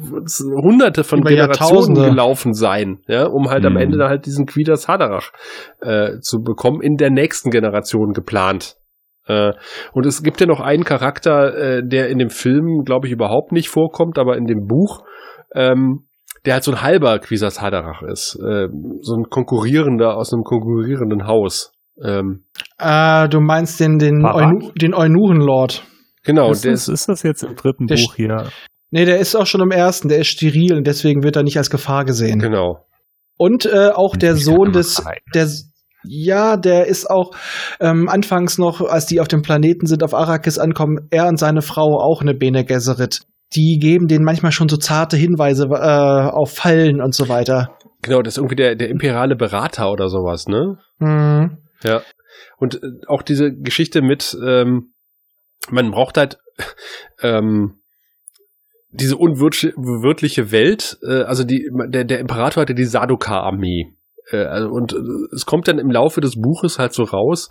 Hunderte 0.61 1.05
von 1.05 1.19
über 1.19 1.29
Generationen 1.29 1.95
gelaufen 1.95 2.53
sein, 2.53 2.99
ja, 3.07 3.25
um 3.25 3.49
halt 3.49 3.61
mhm. 3.61 3.67
am 3.67 3.77
Ende 3.77 4.09
halt 4.09 4.25
diesen 4.25 4.45
Quidas 4.45 4.89
Haderach 4.89 5.31
äh, 5.79 6.19
zu 6.19 6.41
bekommen, 6.41 6.81
in 6.81 6.97
der 6.97 7.09
nächsten 7.09 7.49
Generation 7.49 8.11
geplant. 8.11 8.75
Äh, 9.25 9.53
und 9.93 10.05
es 10.05 10.23
gibt 10.23 10.41
ja 10.41 10.47
noch 10.47 10.59
einen 10.59 10.83
Charakter, 10.83 11.55
äh, 11.55 11.87
der 11.87 12.09
in 12.09 12.17
dem 12.17 12.29
Film, 12.29 12.83
glaube 12.83 13.07
ich, 13.07 13.13
überhaupt 13.13 13.53
nicht 13.53 13.69
vorkommt, 13.69 14.17
aber 14.19 14.35
in 14.35 14.45
dem 14.45 14.65
Buch 14.67 15.03
ähm, 15.53 16.06
der 16.47 16.53
halt 16.53 16.63
so 16.63 16.71
ein 16.71 16.81
halber 16.81 17.19
Quisas 17.19 17.61
Haderach 17.61 18.01
ist. 18.03 18.39
Äh, 18.41 18.69
so 19.01 19.15
ein 19.15 19.25
konkurrierender 19.29 20.15
aus 20.15 20.31
einem 20.31 20.43
konkurrierenden 20.43 21.27
Haus. 21.27 21.73
Ähm, 22.01 22.45
äh, 22.79 23.27
du 23.27 23.41
meinst 23.41 23.81
den, 23.81 23.99
den, 23.99 24.25
Eunu, 24.25 24.71
den 24.71 24.93
Eunuchenlord. 24.93 25.83
Genau. 26.23 26.49
Ist, 26.49 26.63
der 26.63 26.71
das, 26.71 26.87
ist 26.87 27.09
das 27.09 27.23
jetzt 27.23 27.43
im 27.43 27.55
dritten 27.55 27.87
Buch 27.87 28.15
hier? 28.15 28.49
Nee, 28.91 29.03
der 29.03 29.19
ist 29.19 29.35
auch 29.35 29.45
schon 29.45 29.59
im 29.59 29.71
ersten. 29.71 30.07
Der 30.07 30.19
ist 30.19 30.27
steril 30.27 30.75
und 30.75 30.87
deswegen 30.87 31.21
wird 31.21 31.35
er 31.35 31.43
nicht 31.43 31.57
als 31.57 31.69
Gefahr 31.69 32.05
gesehen. 32.05 32.39
Genau. 32.39 32.85
Und 33.37 33.65
äh, 33.65 33.89
auch 33.89 34.15
der 34.15 34.37
Sohn 34.37 34.71
des, 34.71 35.03
der, 35.35 35.49
ja, 36.05 36.55
der 36.55 36.87
ist 36.87 37.09
auch 37.09 37.31
ähm, 37.81 38.07
anfangs 38.07 38.57
noch, 38.57 38.79
als 38.79 39.05
die 39.05 39.19
auf 39.19 39.27
dem 39.27 39.41
Planeten 39.41 39.85
sind, 39.85 40.01
auf 40.01 40.13
Arrakis 40.13 40.59
ankommen, 40.59 41.09
er 41.09 41.27
und 41.27 41.37
seine 41.39 41.61
Frau 41.61 41.99
auch 41.99 42.21
eine 42.21 42.33
Bene 42.33 42.63
Gesserit 42.63 43.27
die 43.55 43.79
geben 43.79 44.07
denen 44.07 44.25
manchmal 44.25 44.51
schon 44.51 44.69
so 44.69 44.77
zarte 44.77 45.17
Hinweise 45.17 45.65
äh, 45.65 46.29
auf 46.29 46.53
Fallen 46.53 47.01
und 47.01 47.15
so 47.15 47.29
weiter. 47.29 47.77
Genau, 48.01 48.21
das 48.21 48.35
ist 48.35 48.37
irgendwie 48.37 48.55
der, 48.55 48.75
der 48.75 48.89
imperiale 48.89 49.35
Berater 49.35 49.91
oder 49.91 50.09
sowas, 50.09 50.47
ne? 50.47 50.77
Mhm. 50.99 51.57
Ja. 51.83 52.01
Und 52.57 52.75
äh, 52.83 52.87
auch 53.07 53.21
diese 53.21 53.53
Geschichte 53.53 54.01
mit, 54.01 54.37
ähm, 54.43 54.93
man 55.69 55.91
braucht 55.91 56.17
halt 56.17 56.39
ähm, 57.21 57.79
diese 58.89 59.17
unwirtliche 59.17 60.51
Welt, 60.51 60.97
äh, 61.03 61.23
also 61.23 61.43
die, 61.43 61.69
der, 61.87 62.03
der 62.03 62.19
Imperator 62.19 62.61
hatte 62.61 62.75
die 62.75 62.85
Sadoka-Armee. 62.85 63.93
Äh, 64.31 64.37
also, 64.37 64.69
und 64.69 64.93
äh, 64.93 64.97
es 65.33 65.45
kommt 65.45 65.67
dann 65.67 65.79
im 65.79 65.91
Laufe 65.91 66.21
des 66.21 66.35
Buches 66.35 66.79
halt 66.79 66.93
so 66.93 67.03
raus, 67.03 67.49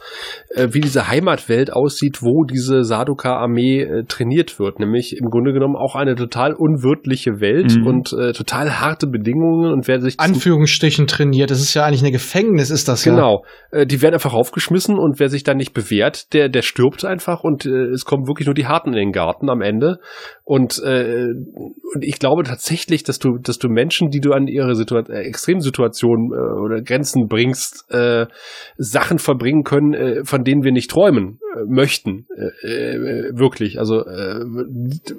äh, 0.51 0.69
wie 0.71 0.81
diese 0.81 1.09
Heimatwelt 1.09 1.73
aussieht, 1.73 2.23
wo 2.23 2.45
diese 2.45 2.85
Sadoka-Armee 2.85 4.05
trainiert 4.09 4.59
wird. 4.59 4.81
Nämlich 4.81 5.17
im 5.17 5.31
Grunde 5.31 5.53
genommen 5.53 5.77
auch 5.77 5.95
eine 5.95 6.15
total 6.15 6.55
unwirtliche 6.55 7.41
Welt 7.41 7.77
mhm. 7.77 7.87
und 7.87 8.13
äh, 8.13 8.33
total 8.33 8.81
harte 8.81 9.07
Bedingungen 9.07 9.73
und 9.73 9.89
wer 9.89 10.01
sich 10.01 10.19
Anführungsstrichen 10.19 11.07
trainiert, 11.07 11.51
das 11.51 11.61
ist 11.61 11.75
ja 11.75 11.85
eigentlich 11.85 12.03
eine 12.03 12.13
Gefängnis, 12.13 12.71
ist 12.71 12.89
das 12.89 13.05
genau. 13.05 13.17
ja. 13.17 13.27
Genau. 13.27 13.45
Äh, 13.71 13.87
die 13.87 14.03
werden 14.03 14.15
einfach 14.15 14.35
aufgeschmissen 14.35 14.99
und 14.99 15.19
wer 15.19 15.29
sich 15.29 15.45
dann 15.45 15.57
nicht 15.57 15.75
bewährt, 15.75 16.33
der, 16.33 16.49
der 16.49 16.63
stirbt 16.63 17.05
einfach 17.05 17.45
und 17.45 17.67
äh, 17.67 17.91
es 17.91 18.05
kommen 18.05 18.27
wirklich 18.27 18.47
nur 18.47 18.55
die 18.55 18.67
Harten 18.67 18.91
in 18.91 18.97
den 18.97 19.13
Garten 19.13 19.51
am 19.51 19.61
Ende. 19.61 19.99
Und, 20.45 20.81
äh, 20.85 21.27
und 21.95 22.05
ich 22.05 22.19
glaube 22.19 22.45
tatsächlich, 22.45 23.03
dass 23.03 23.19
du, 23.19 23.39
dass 23.39 23.59
du 23.59 23.69
Menschen, 23.69 24.11
die 24.11 24.21
du 24.21 24.33
an 24.33 24.47
ihre 24.47 24.75
Situa 24.75 25.01
äh, 25.09 25.27
Extremsituation 25.27 26.31
äh, 26.33 26.37
oder 26.67 26.83
Grenzen 26.83 27.29
bringst, 27.29 27.91
äh, 27.91 28.27
Sachen 28.77 29.19
verbringen 29.19 29.65
können, 29.65 29.95
äh, 29.95 30.25
von 30.25 30.45
denen 30.45 30.63
wir 30.63 30.73
nicht 30.73 30.91
träumen 30.91 31.39
äh, 31.55 31.61
möchten, 31.67 32.27
äh, 32.37 32.69
äh, 32.69 33.39
wirklich. 33.39 33.79
Also 33.79 34.05
äh, 34.05 34.45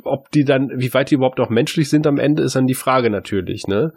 ob 0.03 0.29
die 0.31 0.43
dann, 0.43 0.71
wie 0.75 0.93
weit 0.93 1.09
die 1.09 1.15
überhaupt 1.15 1.39
noch 1.39 1.49
menschlich 1.49 1.89
sind 1.89 2.05
am 2.05 2.19
Ende, 2.19 2.43
ist 2.43 2.55
dann 2.55 2.67
die 2.67 2.75
Frage 2.75 3.09
natürlich. 3.09 3.67
Ne? 3.67 3.93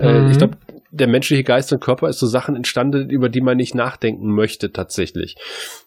Mhm. 0.00 0.30
ich 0.30 0.38
glaube, 0.38 0.56
der 0.96 1.08
menschliche 1.08 1.44
Geist 1.44 1.72
und 1.72 1.80
Körper 1.80 2.08
ist 2.08 2.18
so 2.18 2.26
Sachen 2.26 2.56
entstanden, 2.56 3.10
über 3.10 3.28
die 3.28 3.40
man 3.40 3.56
nicht 3.56 3.74
nachdenken 3.74 4.34
möchte 4.34 4.72
tatsächlich. 4.72 5.36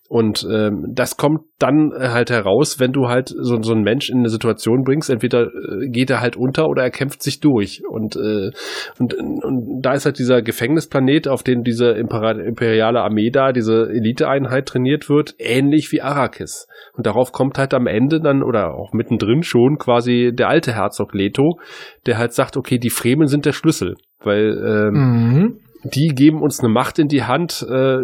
Und 0.10 0.46
ähm, 0.52 0.88
das 0.92 1.18
kommt 1.18 1.42
dann 1.60 1.92
halt 1.94 2.32
heraus, 2.32 2.80
wenn 2.80 2.92
du 2.92 3.10
halt 3.10 3.30
so, 3.30 3.62
so 3.62 3.74
einen 3.74 3.84
Mensch 3.84 4.10
in 4.10 4.18
eine 4.18 4.30
Situation 4.30 4.84
bringst, 4.84 5.12
entweder 5.12 5.44
äh, 5.44 5.88
geht 5.88 6.10
er 6.10 6.20
halt 6.20 6.36
unter 6.36 6.68
oder 6.68 6.82
er 6.82 6.90
kämpft 6.90 7.22
sich 7.22 7.40
durch. 7.40 7.84
Und, 7.88 8.16
äh, 8.16 8.50
und, 8.98 9.14
und 9.14 9.82
da 9.84 9.94
ist 9.94 10.06
halt 10.06 10.18
dieser 10.18 10.42
Gefängnisplanet, 10.42 11.28
auf 11.28 11.44
dem 11.44 11.64
diese 11.64 11.92
imperiale 11.92 13.02
Armee 13.02 13.30
da, 13.30 13.52
diese 13.52 13.88
Eliteeinheit 13.88 14.66
trainiert 14.66 15.10
wird, 15.10 15.36
ähnlich 15.38 15.92
wie 15.92 16.02
Arrakis. 16.02 16.68
Und 16.94 17.06
darauf 17.06 17.32
kommt 17.32 17.60
halt 17.60 17.76
am 17.76 17.86
Ende 17.86 18.20
dann 18.20 18.42
oder 18.42 18.74
auch 18.74 18.94
mittendrin 18.94 19.44
schon 19.44 19.78
quasi 19.78 20.32
der 20.34 20.50
alte 20.50 20.74
Herzog 20.74 21.14
Leto, 21.14 21.60
der 22.08 22.18
halt 22.18 22.34
sagt, 22.34 22.58
okay, 22.58 22.80
die 22.80 22.90
Fremen 22.90 23.28
sind 23.28 23.46
der 23.46 23.54
Schlüssel. 23.54 23.94
Weil 24.20 24.58
ähm, 24.58 24.94
mhm 24.94 25.60
die 25.84 26.10
geben 26.10 26.42
uns 26.42 26.60
eine 26.60 26.70
Macht 26.70 27.00
in 27.00 27.08
die 27.08 27.24
Hand, 27.24 27.66
äh, 27.70 27.98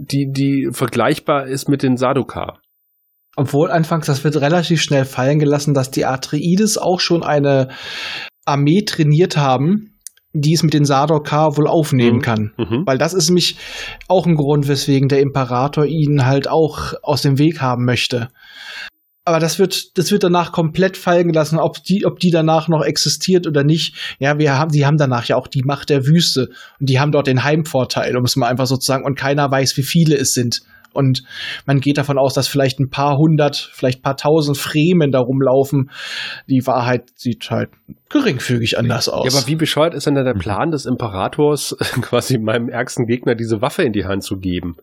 die, 0.00 0.30
die 0.30 0.68
vergleichbar 0.72 1.46
ist 1.46 1.68
mit 1.68 1.82
den 1.82 1.96
Sadoka. 1.96 2.58
Obwohl 3.36 3.70
anfangs, 3.70 4.06
das 4.06 4.24
wird 4.24 4.40
relativ 4.40 4.82
schnell 4.82 5.04
fallen 5.04 5.38
gelassen, 5.38 5.74
dass 5.74 5.90
die 5.90 6.04
Atreides 6.04 6.76
auch 6.76 7.00
schon 7.00 7.22
eine 7.22 7.68
Armee 8.44 8.82
trainiert 8.82 9.36
haben, 9.36 9.94
die 10.32 10.54
es 10.54 10.62
mit 10.62 10.74
den 10.74 10.84
Sadokar 10.84 11.56
wohl 11.56 11.68
aufnehmen 11.68 12.16
mhm. 12.16 12.22
kann. 12.22 12.52
Mhm. 12.58 12.82
Weil 12.84 12.98
das 12.98 13.14
ist 13.14 13.28
nämlich 13.28 13.56
auch 14.08 14.26
ein 14.26 14.34
Grund, 14.34 14.68
weswegen 14.68 15.08
der 15.08 15.20
Imperator 15.20 15.86
ihnen 15.86 16.26
halt 16.26 16.48
auch 16.48 16.94
aus 17.02 17.22
dem 17.22 17.38
Weg 17.38 17.60
haben 17.60 17.84
möchte 17.84 18.28
aber 19.28 19.40
das 19.40 19.58
wird, 19.58 19.98
das 19.98 20.10
wird 20.10 20.22
danach 20.22 20.52
komplett 20.52 20.96
fallen 20.96 21.28
gelassen, 21.28 21.58
ob 21.58 21.82
die, 21.84 22.06
ob 22.06 22.18
die 22.18 22.30
danach 22.30 22.68
noch 22.68 22.82
existiert 22.82 23.46
oder 23.46 23.62
nicht. 23.62 24.16
Ja, 24.18 24.38
wir 24.38 24.58
haben, 24.58 24.72
die 24.72 24.86
haben 24.86 24.96
danach 24.96 25.26
ja 25.26 25.36
auch 25.36 25.46
die 25.46 25.62
Macht 25.62 25.90
der 25.90 26.06
Wüste 26.06 26.48
und 26.80 26.88
die 26.88 26.98
haben 26.98 27.12
dort 27.12 27.26
den 27.26 27.44
Heimvorteil, 27.44 28.16
um 28.16 28.24
es 28.24 28.36
mal 28.36 28.48
einfach 28.48 28.66
so 28.66 28.76
zu 28.76 28.86
sagen, 28.86 29.04
und 29.04 29.16
keiner 29.16 29.50
weiß, 29.50 29.76
wie 29.76 29.82
viele 29.82 30.16
es 30.16 30.32
sind. 30.32 30.62
Und 30.94 31.24
man 31.66 31.80
geht 31.80 31.98
davon 31.98 32.18
aus, 32.18 32.32
dass 32.32 32.48
vielleicht 32.48 32.80
ein 32.80 32.88
paar 32.88 33.18
hundert, 33.18 33.70
vielleicht 33.74 33.98
ein 33.98 34.02
paar 34.02 34.16
tausend 34.16 34.56
Fremen 34.56 35.12
da 35.12 35.20
rumlaufen. 35.20 35.90
Die 36.46 36.66
Wahrheit 36.66 37.10
sieht 37.14 37.50
halt 37.50 37.68
geringfügig 38.08 38.78
anders 38.78 39.10
aus. 39.10 39.30
Ja, 39.30 39.38
aber 39.38 39.46
wie 39.46 39.56
bescheuert 39.56 39.92
ist 39.92 40.06
denn 40.06 40.14
der 40.14 40.32
Plan 40.34 40.70
des 40.70 40.86
Imperators, 40.86 41.76
quasi 42.00 42.38
meinem 42.38 42.70
ärgsten 42.70 43.06
Gegner 43.06 43.34
diese 43.34 43.60
Waffe 43.60 43.82
in 43.82 43.92
die 43.92 44.06
Hand 44.06 44.24
zu 44.24 44.38
geben? 44.38 44.76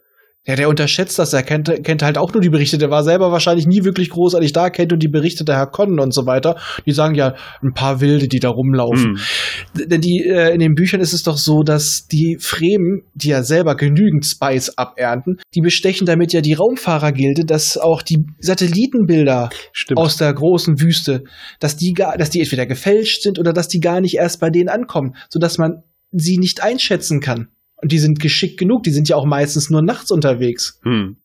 Ja, 0.48 0.56
der 0.56 0.70
unterschätzt 0.70 1.18
das. 1.18 1.34
Er 1.34 1.42
kennt, 1.42 1.72
kennt 1.84 2.04
halt 2.04 2.20
auch 2.20 2.32
nur 2.32 2.42
die 2.42 2.50
Berichte. 2.50 2.78
Der 2.78 2.92
war 2.92 3.04
selber 3.04 3.32
wahrscheinlich 3.32 3.66
nie 3.66 3.84
wirklich 3.84 4.12
großartig 4.12 4.54
da, 4.54 4.70
kennt 4.70 4.92
nur 4.92 5.00
die 5.00 5.08
Berichte 5.08 5.44
der 5.44 5.56
Herr 5.56 5.68
Connen 5.68 6.00
und 6.00 6.14
so 6.14 6.28
weiter. 6.28 6.56
Die 6.86 6.92
sagen 6.92 7.16
ja 7.16 7.34
ein 7.64 7.74
paar 7.74 8.00
Wilde, 8.00 8.28
die 8.28 8.40
da 8.40 8.50
rumlaufen. 8.50 9.14
Mhm. 9.14 9.90
Denn 9.90 10.02
die, 10.02 10.24
äh, 10.24 10.54
in 10.54 10.60
den 10.60 10.76
Büchern 10.76 11.02
ist 11.02 11.14
es 11.14 11.24
doch 11.24 11.38
so, 11.38 11.64
dass 11.64 12.08
die 12.08 12.38
Fremen, 12.40 13.02
die 13.16 13.30
ja 13.30 13.42
selber 13.42 13.76
genügend 13.76 14.24
Spice 14.26 14.78
abernten, 14.78 15.38
die 15.56 15.62
bestechen 15.62 16.06
damit 16.06 16.32
ja 16.32 16.42
die 16.42 16.54
Raumfahrergilde, 16.54 17.46
dass 17.46 17.78
auch 17.78 18.04
die 18.04 18.26
Satellitenbilder 18.40 19.50
Stimmt. 19.72 20.00
aus 20.00 20.18
der 20.18 20.32
großen 20.32 20.80
Wüste, 20.80 21.24
dass 21.60 21.76
die 21.76 21.94
gar, 21.94 22.18
dass 22.18 22.30
die 22.30 22.40
entweder 22.40 22.68
gefälscht 22.68 23.24
sind 23.24 23.40
oder 23.40 23.52
dass 23.52 23.68
die 23.68 23.80
gar 23.80 24.00
nicht 24.00 24.16
erst 24.16 24.40
bei 24.40 24.52
denen 24.52 24.70
ankommen, 24.70 25.16
sodass 25.30 25.58
man 25.58 25.82
sie 26.12 26.38
nicht 26.38 26.62
einschätzen 26.62 27.20
kann. 27.20 27.48
Und 27.82 27.92
die 27.92 28.00
sind 28.00 28.20
geschickt 28.20 28.58
genug, 28.58 28.84
die 28.84 28.92
sind 28.92 29.10
ja 29.10 29.16
auch 29.16 29.26
meistens 29.26 29.70
nur 29.70 29.82
nachts 29.82 30.12
unterwegs. 30.12 30.80
Hm. 30.84 31.18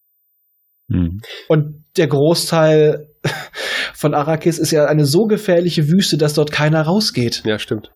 Hm. 0.89 1.21
Und 1.49 1.85
der 1.97 2.09
Großteil 2.09 3.09
von 3.95 4.15
Arrakis 4.15 4.59
ist 4.59 4.71
ja 4.71 4.87
eine 4.87 5.05
so 5.05 5.25
gefährliche 5.27 5.89
Wüste, 5.89 6.19
dass 6.19 6.35
dort 6.35 6.51
keiner 6.51 6.83
rausgeht. 6.83 7.43
Ja, 7.45 7.59
stimmt. 7.59 7.93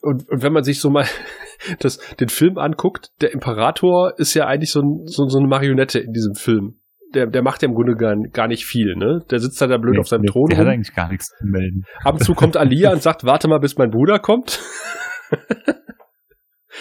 Und, 0.00 0.28
und 0.30 0.42
wenn 0.42 0.52
man 0.52 0.62
sich 0.62 0.80
so 0.80 0.90
mal 0.90 1.06
das, 1.80 1.98
den 2.20 2.28
Film 2.28 2.58
anguckt, 2.58 3.10
der 3.20 3.32
Imperator 3.32 4.12
ist 4.16 4.34
ja 4.34 4.46
eigentlich 4.46 4.70
so, 4.70 4.80
ein, 4.80 5.06
so, 5.06 5.26
so 5.28 5.38
eine 5.38 5.48
Marionette 5.48 5.98
in 5.98 6.12
diesem 6.12 6.34
Film 6.34 6.78
der, 7.14 7.26
der 7.26 7.42
macht 7.42 7.62
ja 7.62 7.68
im 7.68 7.74
Grunde 7.74 7.94
gar, 7.94 8.14
gar 8.32 8.48
nicht 8.48 8.64
viel, 8.64 8.94
ne? 8.96 9.20
Der 9.30 9.38
sitzt 9.38 9.60
da, 9.60 9.66
da 9.66 9.78
blöd 9.78 9.94
nee, 9.94 10.00
auf 10.00 10.08
seinem 10.08 10.22
nee, 10.22 10.28
Thron. 10.28 10.48
Der 10.48 10.58
rum. 10.58 10.66
hat 10.66 10.72
eigentlich 10.72 10.94
gar 10.94 11.08
nichts 11.08 11.26
zu 11.26 11.46
melden. 11.46 11.84
Ab 12.04 12.14
und 12.14 12.24
zu 12.24 12.34
kommt 12.34 12.56
Alia 12.56 12.92
und 12.92 13.02
sagt, 13.02 13.24
warte 13.24 13.48
mal, 13.48 13.58
bis 13.58 13.76
mein 13.78 13.90
Bruder 13.90 14.18
kommt. 14.18 14.60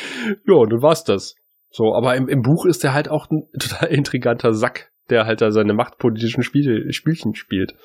ja, 0.48 0.54
und 0.56 0.72
dann 0.72 0.82
war's 0.82 1.04
das. 1.04 1.36
So, 1.70 1.94
aber 1.94 2.16
im, 2.16 2.28
im 2.30 2.42
Buch 2.42 2.66
ist 2.66 2.84
er 2.84 2.94
halt 2.94 3.10
auch 3.10 3.28
ein 3.30 3.44
total 3.60 3.90
intriganter 3.90 4.54
Sack, 4.54 4.92
der 5.10 5.26
halt 5.26 5.42
da 5.42 5.52
seine 5.52 5.74
machtpolitischen 5.74 6.44
Spiele, 6.44 6.92
Spielchen 6.94 7.36
spielt. 7.36 7.76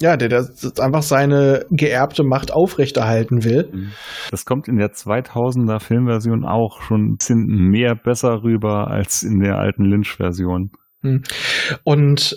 Ja, 0.00 0.16
der, 0.16 0.28
der 0.30 0.46
einfach 0.78 1.02
seine 1.02 1.66
geerbte 1.70 2.24
Macht 2.24 2.52
aufrechterhalten 2.52 3.44
will. 3.44 3.68
Mhm. 3.70 3.92
Das 4.30 4.46
kommt 4.46 4.66
in 4.66 4.76
der 4.76 4.92
2000er 4.92 5.78
Filmversion 5.78 6.46
auch 6.46 6.80
schon 6.80 7.02
ein 7.02 7.16
bisschen 7.18 7.44
mehr 7.46 7.94
besser 7.94 8.42
rüber 8.42 8.88
als 8.88 9.22
in 9.22 9.40
der 9.40 9.58
alten 9.58 9.84
Lynch-Version. 9.84 10.70
Mhm. 11.02 11.22
Und 11.84 12.34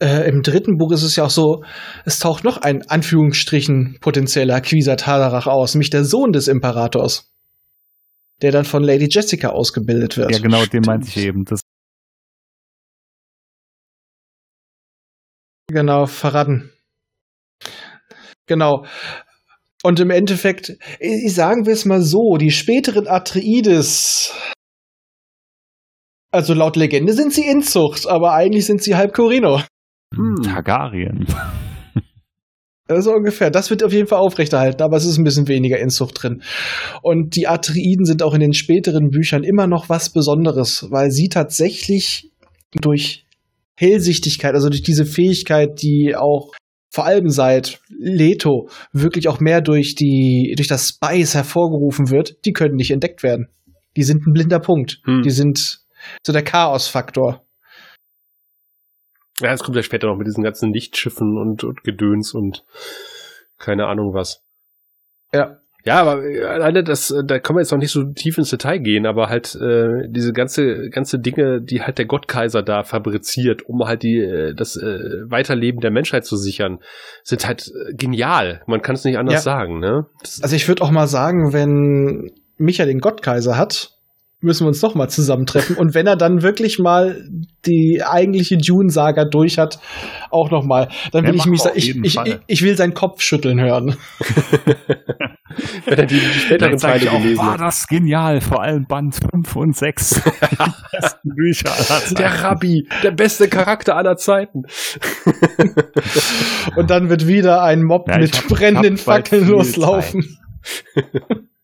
äh, 0.00 0.28
im 0.28 0.42
dritten 0.42 0.78
Buch 0.78 0.92
ist 0.92 1.02
es 1.02 1.16
ja 1.16 1.24
auch 1.24 1.30
so, 1.30 1.62
es 2.04 2.18
taucht 2.18 2.44
noch 2.44 2.58
ein 2.58 2.82
Anführungsstrichen 2.88 3.98
potenzieller 4.00 4.60
Quisa 4.60 4.96
Tadarach 4.96 5.46
aus, 5.46 5.74
nämlich 5.74 5.90
der 5.90 6.04
Sohn 6.04 6.32
des 6.32 6.48
Imperators, 6.48 7.30
der 8.42 8.52
dann 8.52 8.64
von 8.64 8.82
Lady 8.82 9.08
Jessica 9.10 9.48
ausgebildet 9.48 10.16
wird. 10.16 10.30
Ja, 10.30 10.38
genau, 10.38 10.64
den 10.64 10.82
meinte 10.82 11.08
ich 11.08 11.16
eben. 11.16 11.44
Das 11.44 11.60
genau, 15.68 16.06
verraten. 16.06 16.70
Genau. 18.46 18.86
Und 19.82 20.00
im 20.00 20.10
Endeffekt, 20.10 20.76
ich, 20.98 21.34
sagen 21.34 21.66
wir 21.66 21.72
es 21.72 21.84
mal 21.84 22.02
so, 22.02 22.36
die 22.36 22.50
späteren 22.50 23.06
Atreides, 23.06 24.34
also 26.32 26.52
laut 26.54 26.76
Legende 26.76 27.12
sind 27.12 27.32
sie 27.32 27.46
Inzucht, 27.46 28.06
aber 28.06 28.32
eigentlich 28.32 28.66
sind 28.66 28.82
sie 28.82 28.96
halb 28.96 29.14
Corino. 29.14 29.62
Hm. 30.14 30.42
Targaryen. 30.42 31.26
Also 32.88 33.12
ungefähr. 33.12 33.50
Das 33.50 33.70
wird 33.70 33.84
auf 33.84 33.92
jeden 33.92 34.08
Fall 34.08 34.18
aufrechterhalten, 34.18 34.82
aber 34.82 34.96
es 34.96 35.04
ist 35.04 35.18
ein 35.18 35.24
bisschen 35.24 35.46
weniger 35.46 35.78
Inzucht 35.78 36.22
drin. 36.22 36.42
Und 37.02 37.36
die 37.36 37.46
Atreiden 37.46 38.04
sind 38.04 38.22
auch 38.22 38.32
in 38.34 38.40
den 38.40 38.54
späteren 38.54 39.10
Büchern 39.10 39.44
immer 39.44 39.66
noch 39.66 39.88
was 39.88 40.10
Besonderes, 40.10 40.86
weil 40.90 41.10
sie 41.10 41.28
tatsächlich 41.28 42.30
durch 42.80 43.26
Hellsichtigkeit, 43.76 44.54
also 44.54 44.70
durch 44.70 44.82
diese 44.82 45.04
Fähigkeit, 45.04 45.82
die 45.82 46.14
auch 46.16 46.52
vor 46.90 47.04
allem 47.04 47.28
seit 47.28 47.80
Leto 47.90 48.68
wirklich 48.92 49.28
auch 49.28 49.40
mehr 49.40 49.60
durch 49.60 49.94
die, 49.94 50.54
durch 50.56 50.68
das 50.68 50.88
Spice 50.88 51.34
hervorgerufen 51.34 52.10
wird, 52.10 52.44
die 52.46 52.52
können 52.52 52.76
nicht 52.76 52.90
entdeckt 52.90 53.22
werden. 53.22 53.48
Die 53.96 54.02
sind 54.02 54.26
ein 54.26 54.32
blinder 54.32 54.60
Punkt. 54.60 55.00
Hm. 55.04 55.22
Die 55.22 55.30
sind 55.30 55.80
so 56.26 56.32
der 56.32 56.42
Chaos-Faktor. 56.42 57.44
Ja, 59.40 59.52
es 59.52 59.62
kommt 59.62 59.76
ja 59.76 59.82
später 59.82 60.06
noch 60.08 60.16
mit 60.16 60.26
diesen 60.26 60.44
ganzen 60.44 60.72
Lichtschiffen 60.72 61.38
und, 61.38 61.64
und 61.64 61.84
Gedöns 61.84 62.34
und 62.34 62.64
keine 63.58 63.86
Ahnung 63.86 64.14
was. 64.14 64.44
Ja. 65.32 65.58
Ja, 65.84 66.00
aber 66.00 66.22
äh, 66.24 66.44
alleine 66.44 66.82
das, 66.82 67.10
äh, 67.10 67.22
da 67.24 67.38
können 67.38 67.56
wir 67.56 67.60
jetzt 67.62 67.70
noch 67.70 67.78
nicht 67.78 67.92
so 67.92 68.04
tief 68.04 68.36
ins 68.36 68.50
Detail 68.50 68.78
gehen, 68.78 69.06
aber 69.06 69.28
halt 69.28 69.54
äh, 69.54 70.08
diese 70.08 70.32
ganze 70.32 70.90
ganze 70.90 71.18
Dinge, 71.18 71.62
die 71.62 71.82
halt 71.82 71.98
der 71.98 72.04
Gottkaiser 72.04 72.62
da 72.62 72.82
fabriziert, 72.82 73.62
um 73.62 73.84
halt 73.84 74.02
die 74.02 74.18
äh, 74.18 74.54
das 74.54 74.76
äh, 74.76 74.98
Weiterleben 75.30 75.80
der 75.80 75.92
Menschheit 75.92 76.26
zu 76.26 76.36
sichern, 76.36 76.80
sind 77.22 77.46
halt 77.46 77.72
genial. 77.92 78.60
Man 78.66 78.82
kann 78.82 78.96
es 78.96 79.04
nicht 79.04 79.18
anders 79.18 79.34
ja. 79.34 79.40
sagen, 79.40 79.78
ne? 79.78 80.06
Das 80.20 80.42
also 80.42 80.56
ich 80.56 80.66
würde 80.66 80.82
auch 80.82 80.90
mal 80.90 81.06
sagen, 81.06 81.52
wenn 81.52 82.32
Micha 82.56 82.84
den 82.84 82.98
Gottkaiser 82.98 83.56
hat, 83.56 83.97
müssen 84.40 84.64
wir 84.64 84.68
uns 84.68 84.80
doch 84.80 84.94
mal 84.94 85.08
zusammentreffen. 85.08 85.76
Und 85.76 85.94
wenn 85.94 86.06
er 86.06 86.16
dann 86.16 86.42
wirklich 86.42 86.78
mal 86.78 87.24
die 87.66 88.02
eigentliche 88.04 88.56
Dune-Saga 88.56 89.24
durch 89.24 89.58
hat, 89.58 89.80
auch 90.30 90.50
noch 90.50 90.64
mal, 90.64 90.88
dann 91.10 91.26
will 91.26 91.34
ich 91.34 91.46
mich, 91.46 91.62
ich, 91.74 91.96
ich, 91.96 92.16
ich, 92.16 92.38
ich, 92.46 92.62
will 92.62 92.76
seinen 92.76 92.94
Kopf 92.94 93.20
schütteln 93.20 93.60
hören. 93.60 93.96
wenn 95.84 95.98
er 95.98 96.06
die 96.06 96.20
späteren 96.20 96.76
Teile 96.76 97.06
gelesen 97.06 97.42
hat. 97.42 97.48
War 97.48 97.58
das 97.58 97.86
genial, 97.88 98.40
vor 98.40 98.62
allem 98.62 98.86
Band 98.86 99.18
5 99.32 99.56
und 99.56 99.76
6. 99.76 100.22
die 101.24 101.30
Bücher 101.34 101.72
Der 102.16 102.42
Rabbi, 102.42 102.88
der 103.02 103.10
beste 103.10 103.48
Charakter 103.48 103.96
aller 103.96 104.16
Zeiten. 104.16 104.62
und 106.76 106.90
dann 106.90 107.08
wird 107.08 107.26
wieder 107.26 107.62
ein 107.62 107.82
Mob 107.82 108.08
ja, 108.08 108.18
mit 108.18 108.36
hab, 108.36 108.48
brennenden 108.48 108.98
Fackeln 108.98 109.48
loslaufen. 109.48 110.38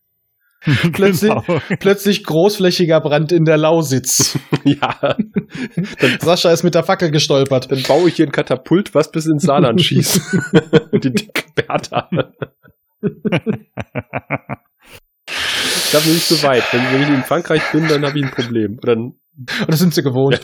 plötzlich, 0.93 1.31
genau. 1.31 1.61
plötzlich 1.79 2.23
großflächiger 2.23 2.99
Brand 3.01 3.31
in 3.31 3.45
der 3.45 3.57
Lausitz. 3.57 4.39
ja. 4.63 5.15
Dann, 5.99 6.19
Sascha 6.19 6.51
ist 6.51 6.63
mit 6.63 6.75
der 6.75 6.83
Fackel 6.83 7.11
gestolpert. 7.11 7.71
Dann 7.71 7.83
baue 7.83 8.09
ich 8.09 8.15
hier 8.15 8.25
ein 8.25 8.31
Katapult, 8.31 8.95
was 8.95 9.11
bis 9.11 9.25
ins 9.25 9.43
Saarland 9.43 9.81
schießt. 9.81 10.21
Die 11.03 11.11
dicke 11.11 11.43
Bertha. 11.55 12.09
Ich 13.01 13.11
glaube 15.91 16.09
nicht 16.09 16.27
so 16.27 16.43
weit. 16.43 16.63
Wenn, 16.71 16.81
wenn, 16.91 17.01
ich 17.03 17.09
in 17.09 17.23
Frankreich 17.23 17.61
bin, 17.71 17.87
dann 17.87 18.05
habe 18.05 18.17
ich 18.17 18.25
ein 18.25 18.31
Problem. 18.31 18.77
Dann 18.81 19.13
und 19.37 19.67
das 19.67 19.79
sind 19.79 19.93
sie 19.93 20.01
gewohnt. 20.01 20.39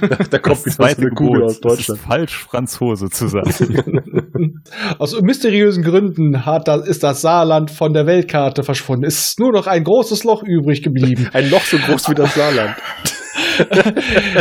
da, 0.00 0.16
da 0.30 0.38
kommt 0.38 0.58
so 0.58 0.82
eine 0.82 1.10
Kugel 1.10 1.44
aus 1.44 1.60
Deutschland. 1.60 2.00
ist 2.00 2.06
falsch, 2.06 2.36
Franzose 2.38 3.08
zu 3.08 3.28
sagen. 3.28 4.62
aus 4.98 5.20
mysteriösen 5.20 5.84
Gründen 5.84 6.44
hat 6.44 6.66
das, 6.66 6.86
ist 6.88 7.04
das 7.04 7.20
Saarland 7.20 7.70
von 7.70 7.92
der 7.92 8.06
Weltkarte 8.06 8.64
verschwunden. 8.64 9.04
Es 9.04 9.28
ist 9.28 9.38
nur 9.38 9.52
noch 9.52 9.68
ein 9.68 9.84
großes 9.84 10.24
Loch 10.24 10.42
übrig 10.42 10.82
geblieben. 10.82 11.28
Ein 11.32 11.50
Loch 11.50 11.62
so 11.62 11.76
groß 11.78 12.10
wie 12.10 12.14
das 12.14 12.34
Saarland. 12.34 12.74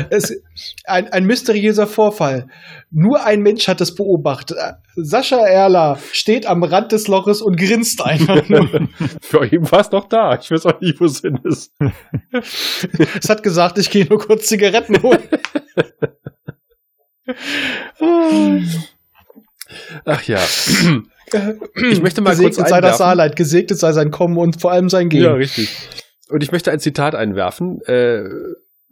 es, 0.09 0.33
ein, 0.85 1.07
ein 1.11 1.25
mysteriöser 1.25 1.87
Vorfall. 1.87 2.47
Nur 2.89 3.25
ein 3.25 3.41
Mensch 3.41 3.67
hat 3.67 3.81
es 3.81 3.95
beobachtet. 3.95 4.57
Sascha 4.95 5.45
Erler 5.45 5.97
steht 6.11 6.45
am 6.45 6.63
Rand 6.63 6.91
des 6.91 7.07
Loches 7.07 7.41
und 7.41 7.57
grinst 7.57 8.01
einfach 8.03 8.47
nur. 8.49 8.67
Für 9.21 9.45
ihn 9.45 9.71
war 9.71 9.79
es 9.79 9.91
noch 9.91 10.07
da. 10.07 10.37
Ich 10.39 10.51
weiß 10.51 10.65
auch 10.65 10.81
nicht, 10.81 10.99
wo 10.99 11.05
es 11.05 11.21
hin 11.21 11.39
ist. 11.43 11.73
es 13.19 13.29
hat 13.29 13.43
gesagt, 13.43 13.77
ich 13.77 13.89
gehe 13.89 14.05
nur 14.05 14.19
kurz 14.19 14.47
Zigaretten 14.47 15.01
holen. 15.01 15.23
Ach 20.05 20.23
ja. 20.23 20.39
Ich 21.89 22.01
möchte 22.01 22.21
mal 22.21 22.31
Gesegnet 22.31 22.55
kurz 22.55 22.69
sei 22.69 22.81
das 22.81 22.97
Saarleid, 22.97 23.35
gesegnet 23.35 23.79
sei 23.79 23.93
sein 23.93 24.11
Kommen 24.11 24.37
und 24.37 24.59
vor 24.59 24.71
allem 24.71 24.89
sein 24.89 25.09
Gehen. 25.09 25.23
Ja, 25.23 25.33
richtig. 25.33 25.69
Und 26.29 26.43
ich 26.43 26.51
möchte 26.51 26.71
ein 26.71 26.79
Zitat 26.79 27.15
einwerfen. 27.15 27.81
Äh, 27.85 28.23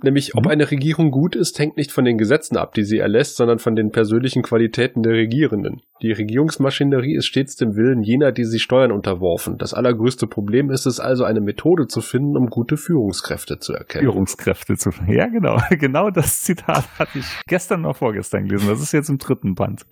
Nämlich, 0.02 0.36
ob 0.36 0.46
mhm. 0.46 0.52
eine 0.52 0.72
Regierung 0.72 1.12
gut 1.12 1.36
ist, 1.36 1.60
hängt 1.60 1.76
nicht 1.76 1.92
von 1.92 2.06
den 2.06 2.18
Gesetzen 2.18 2.58
ab, 2.58 2.74
die 2.74 2.84
sie 2.84 3.00
erlässt, 3.00 3.36
sondern 3.36 3.60
von 3.60 3.76
den 3.76 3.92
persönlichen 3.92 4.44
Qualitäten 4.44 5.04
der 5.04 5.14
Regierenden. 5.14 5.82
Die 6.02 6.14
Regierungsmaschinerie 6.14 7.16
ist 7.16 7.26
stets 7.26 7.58
dem 7.58 7.76
Willen 7.76 8.02
jener, 8.02 8.32
die 8.32 8.46
sie 8.46 8.60
steuern, 8.60 8.94
unterworfen. 8.94 9.58
Das 9.58 9.74
allergrößte 9.74 10.28
Problem 10.28 10.72
ist 10.72 10.86
es 10.86 11.00
also, 11.00 11.26
eine 11.26 11.42
Methode 11.42 11.88
zu 11.88 12.00
finden, 12.00 12.38
um 12.38 12.48
gute 12.48 12.78
Führungskräfte 12.78 13.60
zu 13.60 13.74
erkennen. 13.74 14.06
Führungskräfte 14.06 14.78
zu 14.78 14.92
finden. 14.92 15.14
Ja, 15.14 15.28
genau. 15.28 15.58
Genau 15.80 16.10
das 16.10 16.42
Zitat 16.42 16.86
hatte 16.98 17.20
ich 17.20 17.26
gestern 17.48 17.82
noch 17.82 17.96
vorgestern 17.96 18.48
gelesen. 18.48 18.68
Das 18.70 18.82
ist 18.82 18.92
jetzt 18.92 19.10
im 19.10 19.18
dritten 19.18 19.56
Band. 19.56 19.86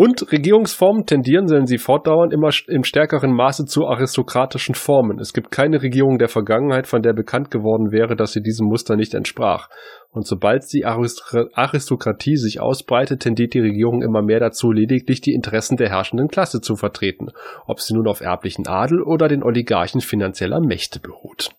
Und 0.00 0.32
Regierungsformen 0.32 1.04
tendieren, 1.04 1.50
wenn 1.50 1.66
sie 1.66 1.76
fortdauern, 1.76 2.30
immer 2.30 2.48
im 2.68 2.84
stärkeren 2.84 3.34
Maße 3.34 3.66
zu 3.66 3.86
aristokratischen 3.86 4.74
Formen. 4.74 5.18
Es 5.18 5.34
gibt 5.34 5.50
keine 5.50 5.82
Regierung 5.82 6.16
der 6.16 6.30
Vergangenheit, 6.30 6.86
von 6.86 7.02
der 7.02 7.12
bekannt 7.12 7.50
geworden 7.50 7.92
wäre, 7.92 8.16
dass 8.16 8.32
sie 8.32 8.40
diesem 8.40 8.66
Muster 8.66 8.96
nicht 8.96 9.12
entsprach. 9.12 9.68
Und 10.08 10.26
sobald 10.26 10.64
die 10.72 10.86
Aristokratie 10.86 12.36
sich 12.36 12.60
ausbreitet, 12.62 13.20
tendiert 13.20 13.52
die 13.52 13.60
Regierung 13.60 14.00
immer 14.00 14.22
mehr 14.22 14.40
dazu, 14.40 14.72
lediglich 14.72 15.20
die 15.20 15.34
Interessen 15.34 15.76
der 15.76 15.90
herrschenden 15.90 16.28
Klasse 16.28 16.62
zu 16.62 16.76
vertreten, 16.76 17.28
ob 17.66 17.80
sie 17.80 17.92
nun 17.92 18.08
auf 18.08 18.22
erblichen 18.22 18.66
Adel 18.66 19.02
oder 19.02 19.28
den 19.28 19.42
Oligarchen 19.42 20.00
finanzieller 20.00 20.62
Mächte 20.62 20.98
beruht. 20.98 21.50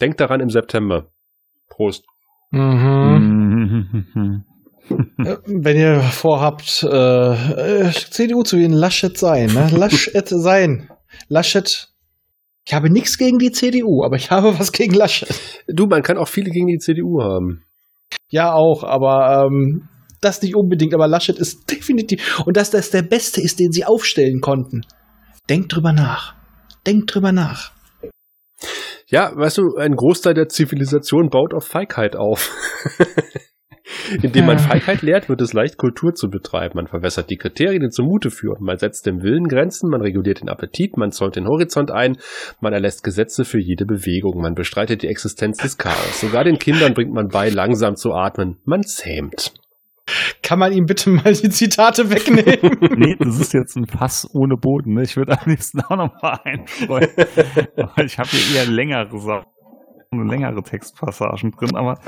Denkt 0.00 0.18
daran 0.18 0.40
im 0.40 0.48
September. 0.48 1.08
Prost. 1.68 2.06
Mhm. 2.52 4.46
Äh, 4.90 5.36
wenn 5.46 5.76
ihr 5.76 6.00
vorhabt, 6.00 6.82
äh, 6.82 7.86
äh 7.86 7.90
CDU 7.92 8.42
zu 8.42 8.58
wählen, 8.58 8.72
Laschet 8.72 9.16
sein. 9.16 9.52
Ne? 9.52 9.68
Laschet 9.72 10.28
sein. 10.28 10.88
Laschet. 11.28 11.88
Ich 12.64 12.74
habe 12.74 12.90
nichts 12.90 13.18
gegen 13.18 13.38
die 13.38 13.50
CDU, 13.50 14.04
aber 14.04 14.16
ich 14.16 14.30
habe 14.30 14.58
was 14.58 14.72
gegen 14.72 14.94
Laschet. 14.94 15.28
Du, 15.66 15.86
man 15.86 16.02
kann 16.02 16.16
auch 16.16 16.28
viele 16.28 16.50
gegen 16.50 16.66
die 16.66 16.78
CDU 16.78 17.20
haben. 17.22 17.64
Ja, 18.28 18.52
auch, 18.52 18.84
aber 18.84 19.46
ähm, 19.46 19.88
das 20.20 20.40
nicht 20.42 20.54
unbedingt. 20.54 20.94
Aber 20.94 21.08
Laschet 21.08 21.38
ist 21.38 21.70
definitiv. 21.70 22.40
Und 22.46 22.56
dass 22.56 22.70
das 22.70 22.90
der 22.90 23.02
Beste 23.02 23.40
ist, 23.40 23.58
den 23.58 23.72
sie 23.72 23.84
aufstellen 23.84 24.40
konnten. 24.40 24.82
Denkt 25.50 25.74
drüber 25.74 25.92
nach. 25.92 26.34
Denkt 26.86 27.14
drüber 27.14 27.32
nach. 27.32 27.72
Ja, 29.08 29.32
weißt 29.34 29.58
du, 29.58 29.76
ein 29.76 29.94
Großteil 29.94 30.34
der 30.34 30.48
Zivilisation 30.48 31.28
baut 31.28 31.52
auf 31.52 31.66
Feigheit 31.66 32.16
auf. 32.16 32.50
Indem 34.22 34.46
man 34.46 34.58
Feigheit 34.58 35.02
lehrt, 35.02 35.28
wird 35.28 35.40
es 35.40 35.52
leicht, 35.52 35.76
Kultur 35.76 36.14
zu 36.14 36.28
betreiben. 36.28 36.76
Man 36.76 36.86
verwässert 36.86 37.30
die 37.30 37.36
Kriterien, 37.36 37.82
die 37.82 37.90
zumute 37.90 38.30
führen. 38.30 38.64
Man 38.64 38.78
setzt 38.78 39.06
dem 39.06 39.22
Willen 39.22 39.48
Grenzen, 39.48 39.90
man 39.90 40.02
reguliert 40.02 40.40
den 40.40 40.48
Appetit, 40.48 40.96
man 40.96 41.12
zollt 41.12 41.36
den 41.36 41.46
Horizont 41.46 41.90
ein, 41.90 42.16
man 42.60 42.72
erlässt 42.72 43.04
Gesetze 43.04 43.44
für 43.44 43.60
jede 43.60 43.86
Bewegung, 43.86 44.40
man 44.40 44.54
bestreitet 44.54 45.02
die 45.02 45.08
Existenz 45.08 45.58
des 45.58 45.78
Chaos. 45.78 46.20
Sogar 46.20 46.44
den 46.44 46.58
Kindern 46.58 46.94
bringt 46.94 47.12
man 47.12 47.28
bei, 47.28 47.48
langsam 47.48 47.96
zu 47.96 48.12
atmen. 48.12 48.58
Man 48.64 48.82
zähmt. 48.82 49.52
Kann 50.42 50.58
man 50.58 50.72
ihm 50.72 50.86
bitte 50.86 51.10
mal 51.10 51.32
die 51.32 51.48
Zitate 51.48 52.10
wegnehmen? 52.10 52.78
nee, 52.98 53.16
das 53.18 53.38
ist 53.38 53.52
jetzt 53.54 53.76
ein 53.76 53.86
Fass 53.86 54.28
ohne 54.34 54.56
Boden. 54.56 54.94
Ne? 54.94 55.02
Ich 55.02 55.16
würde 55.16 55.38
am 55.38 55.48
liebsten 55.48 55.80
auch 55.80 55.96
noch 55.96 56.22
mal 56.22 56.40
einstreuen. 56.44 57.08
ich 58.04 58.18
habe 58.18 58.28
hier 58.28 58.60
eher 58.60 58.66
längere 58.66 59.18
Sachen, 59.18 60.28
längere 60.28 60.62
Textpassagen 60.62 61.52
drin, 61.52 61.76
aber 61.76 61.98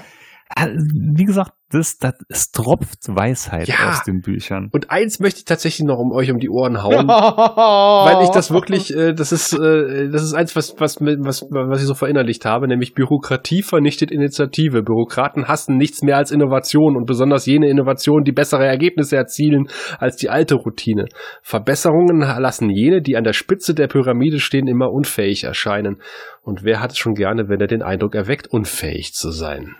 wie 0.56 1.24
gesagt, 1.24 1.52
das, 1.70 1.98
das, 1.98 2.14
es 2.28 2.52
tropft 2.52 3.08
Weisheit 3.08 3.66
ja. 3.66 3.88
aus 3.88 4.04
den 4.04 4.20
Büchern. 4.20 4.68
Und 4.72 4.90
eins 4.90 5.18
möchte 5.18 5.38
ich 5.38 5.44
tatsächlich 5.44 5.84
noch 5.84 5.98
um 5.98 6.12
euch 6.12 6.30
um 6.30 6.38
die 6.38 6.48
Ohren 6.48 6.82
hauen, 6.82 7.08
weil 7.08 8.22
ich 8.22 8.30
das 8.30 8.52
wirklich, 8.52 8.94
äh, 8.94 9.12
das 9.12 9.32
ist, 9.32 9.54
äh, 9.54 10.08
das 10.08 10.22
ist 10.22 10.34
eins, 10.34 10.54
was, 10.54 10.78
was, 10.78 11.00
was, 11.00 11.42
was 11.42 11.80
ich 11.80 11.86
so 11.86 11.94
verinnerlicht 11.94 12.44
habe, 12.44 12.68
nämlich 12.68 12.94
Bürokratie 12.94 13.62
vernichtet 13.62 14.12
Initiative. 14.12 14.82
Bürokraten 14.82 15.48
hassen 15.48 15.76
nichts 15.76 16.02
mehr 16.02 16.16
als 16.16 16.30
Innovation 16.30 16.96
und 16.96 17.06
besonders 17.06 17.46
jene 17.46 17.68
Innovationen, 17.68 18.24
die 18.24 18.32
bessere 18.32 18.66
Ergebnisse 18.66 19.16
erzielen 19.16 19.66
als 19.98 20.16
die 20.16 20.30
alte 20.30 20.54
Routine. 20.54 21.06
Verbesserungen 21.42 22.20
lassen 22.20 22.70
jene, 22.70 23.02
die 23.02 23.16
an 23.16 23.24
der 23.24 23.32
Spitze 23.32 23.74
der 23.74 23.88
Pyramide 23.88 24.38
stehen, 24.38 24.68
immer 24.68 24.92
unfähig 24.92 25.44
erscheinen. 25.44 26.00
Und 26.42 26.62
wer 26.62 26.80
hat 26.80 26.92
es 26.92 26.98
schon 26.98 27.14
gerne, 27.14 27.48
wenn 27.48 27.60
er 27.60 27.66
den 27.66 27.82
Eindruck 27.82 28.14
erweckt, 28.14 28.46
unfähig 28.46 29.14
zu 29.14 29.30
sein? 29.30 29.74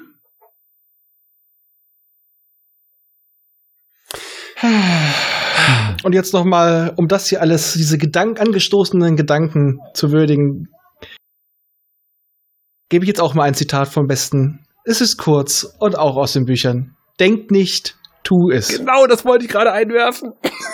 Und 6.02 6.12
jetzt 6.12 6.32
nochmal, 6.32 6.92
um 6.96 7.08
das 7.08 7.28
hier 7.28 7.40
alles, 7.40 7.74
diese 7.74 7.98
Gedank 7.98 8.40
angestoßenen 8.40 9.16
Gedanken 9.16 9.78
zu 9.94 10.10
würdigen, 10.10 10.68
gebe 12.88 13.04
ich 13.04 13.08
jetzt 13.08 13.20
auch 13.20 13.34
mal 13.34 13.44
ein 13.44 13.54
Zitat 13.54 13.88
vom 13.88 14.06
Besten. 14.06 14.66
Es 14.84 15.00
ist 15.00 15.16
kurz 15.16 15.74
und 15.78 15.98
auch 15.98 16.16
aus 16.16 16.34
den 16.34 16.44
Büchern. 16.44 16.96
Denkt 17.18 17.50
nicht, 17.50 17.96
tu 18.24 18.50
es. 18.50 18.78
Genau, 18.78 19.06
das 19.06 19.24
wollte 19.24 19.44
ich 19.44 19.50
gerade 19.50 19.70
einwerfen. 19.70 20.32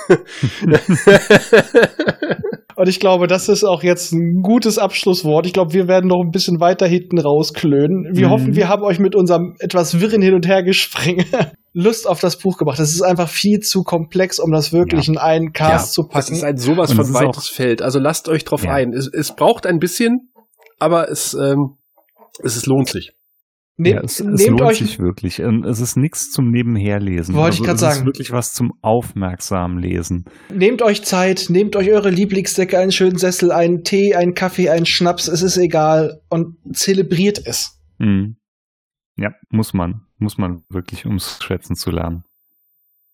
und 2.76 2.88
ich 2.88 3.00
glaube, 3.00 3.26
das 3.26 3.48
ist 3.48 3.64
auch 3.64 3.82
jetzt 3.82 4.12
ein 4.12 4.40
gutes 4.42 4.78
Abschlusswort. 4.78 5.46
Ich 5.46 5.52
glaube, 5.52 5.74
wir 5.74 5.88
werden 5.88 6.06
noch 6.06 6.22
ein 6.24 6.30
bisschen 6.30 6.60
weiter 6.60 6.86
hinten 6.86 7.18
rausklönen. 7.18 8.12
Wir 8.14 8.28
mhm. 8.28 8.30
hoffen, 8.30 8.56
wir 8.56 8.68
haben 8.68 8.84
euch 8.84 8.98
mit 8.98 9.14
unserem 9.14 9.56
etwas 9.58 10.00
wirren 10.00 10.22
Hin- 10.22 10.34
und 10.34 10.46
Hergespringe 10.46 11.26
Lust 11.72 12.08
auf 12.08 12.20
das 12.20 12.38
Buch 12.38 12.56
gemacht. 12.56 12.78
Es 12.78 12.92
ist 12.92 13.02
einfach 13.02 13.28
viel 13.28 13.60
zu 13.60 13.82
komplex, 13.82 14.38
um 14.38 14.50
das 14.50 14.72
wirklich 14.72 15.06
ja. 15.06 15.12
in 15.12 15.18
einen 15.18 15.52
Cast 15.52 15.88
ja, 15.88 15.92
zu 15.92 16.02
packen. 16.04 16.28
Das 16.28 16.30
ist 16.30 16.44
ein 16.44 16.56
sowas 16.56 16.92
von 16.92 17.12
weites 17.12 17.48
Feld. 17.48 17.82
Also 17.82 17.98
lasst 17.98 18.28
euch 18.28 18.44
drauf 18.44 18.64
ja. 18.64 18.72
ein. 18.72 18.92
Es, 18.92 19.08
es, 19.12 19.34
braucht 19.34 19.66
ein 19.66 19.78
bisschen, 19.78 20.30
aber 20.78 21.10
es, 21.10 21.34
ähm, 21.34 21.76
es, 22.42 22.56
es 22.56 22.66
lohnt 22.66 22.88
sich. 22.88 23.12
Nehmt, 23.80 23.96
ja, 23.96 24.02
es, 24.02 24.20
es 24.20 24.46
lohnt 24.46 24.60
euch, 24.60 24.78
sich 24.78 24.98
wirklich. 24.98 25.38
Es 25.38 25.80
ist 25.80 25.96
nichts 25.96 26.30
zum 26.30 26.50
Nebenherlesen. 26.50 27.34
Wollte 27.34 27.46
also, 27.46 27.62
ich 27.62 27.66
gerade 27.66 27.78
sagen. 27.78 27.92
Es 27.92 27.98
ist 28.00 28.04
wirklich 28.04 28.30
was 28.30 28.52
zum 28.52 28.74
aufmerksamen 28.82 29.78
Lesen. 29.78 30.26
Nehmt 30.54 30.82
euch 30.82 31.02
Zeit, 31.02 31.46
nehmt 31.48 31.76
euch 31.76 31.90
eure 31.90 32.10
Lieblingsdecke, 32.10 32.78
einen 32.78 32.92
schönen 32.92 33.16
Sessel, 33.16 33.50
einen 33.52 33.82
Tee, 33.82 34.14
einen 34.14 34.34
Kaffee, 34.34 34.68
einen 34.68 34.84
Schnaps, 34.84 35.28
es 35.28 35.40
ist 35.40 35.56
egal 35.56 36.20
und 36.28 36.58
zelebriert 36.74 37.40
es. 37.46 37.80
Mhm. 37.96 38.36
Ja, 39.16 39.30
muss 39.48 39.72
man. 39.72 40.02
Muss 40.18 40.36
man 40.36 40.62
wirklich, 40.68 41.06
um 41.06 41.14
es 41.14 41.38
schätzen 41.42 41.74
zu 41.74 41.90
lernen. 41.90 42.24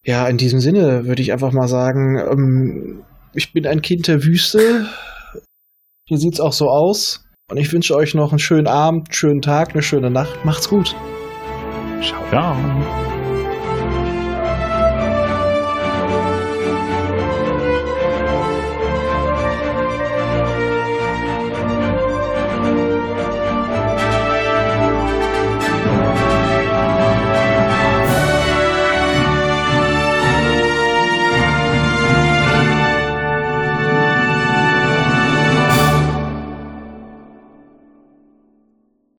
Ja, 0.03 0.27
in 0.27 0.37
diesem 0.37 0.59
Sinne 0.59 1.07
würde 1.07 1.23
ich 1.23 1.33
einfach 1.33 1.53
mal 1.53 1.69
sagen, 1.69 2.19
ähm, 2.19 3.05
ich 3.35 3.53
bin 3.53 3.69
ein 3.69 3.83
Kind 3.83 4.09
der 4.09 4.25
Wüste. 4.25 4.89
Hier 6.09 6.19
sieht's 6.19 6.41
auch 6.41 6.53
so 6.53 6.69
aus. 6.69 7.26
Und 7.49 7.59
ich 7.59 7.73
wünsche 7.73 7.95
euch 7.95 8.15
noch 8.15 8.33
einen 8.33 8.41
schönen 8.41 8.67
Abend, 8.67 9.15
schönen 9.15 9.41
Tag, 9.41 9.71
eine 9.73 9.83
schöne 9.83 10.11
Nacht. 10.11 10.45
Macht's 10.45 10.69
gut. 10.69 10.97
Ciao. 12.03 12.29
Ciao. 12.29 12.57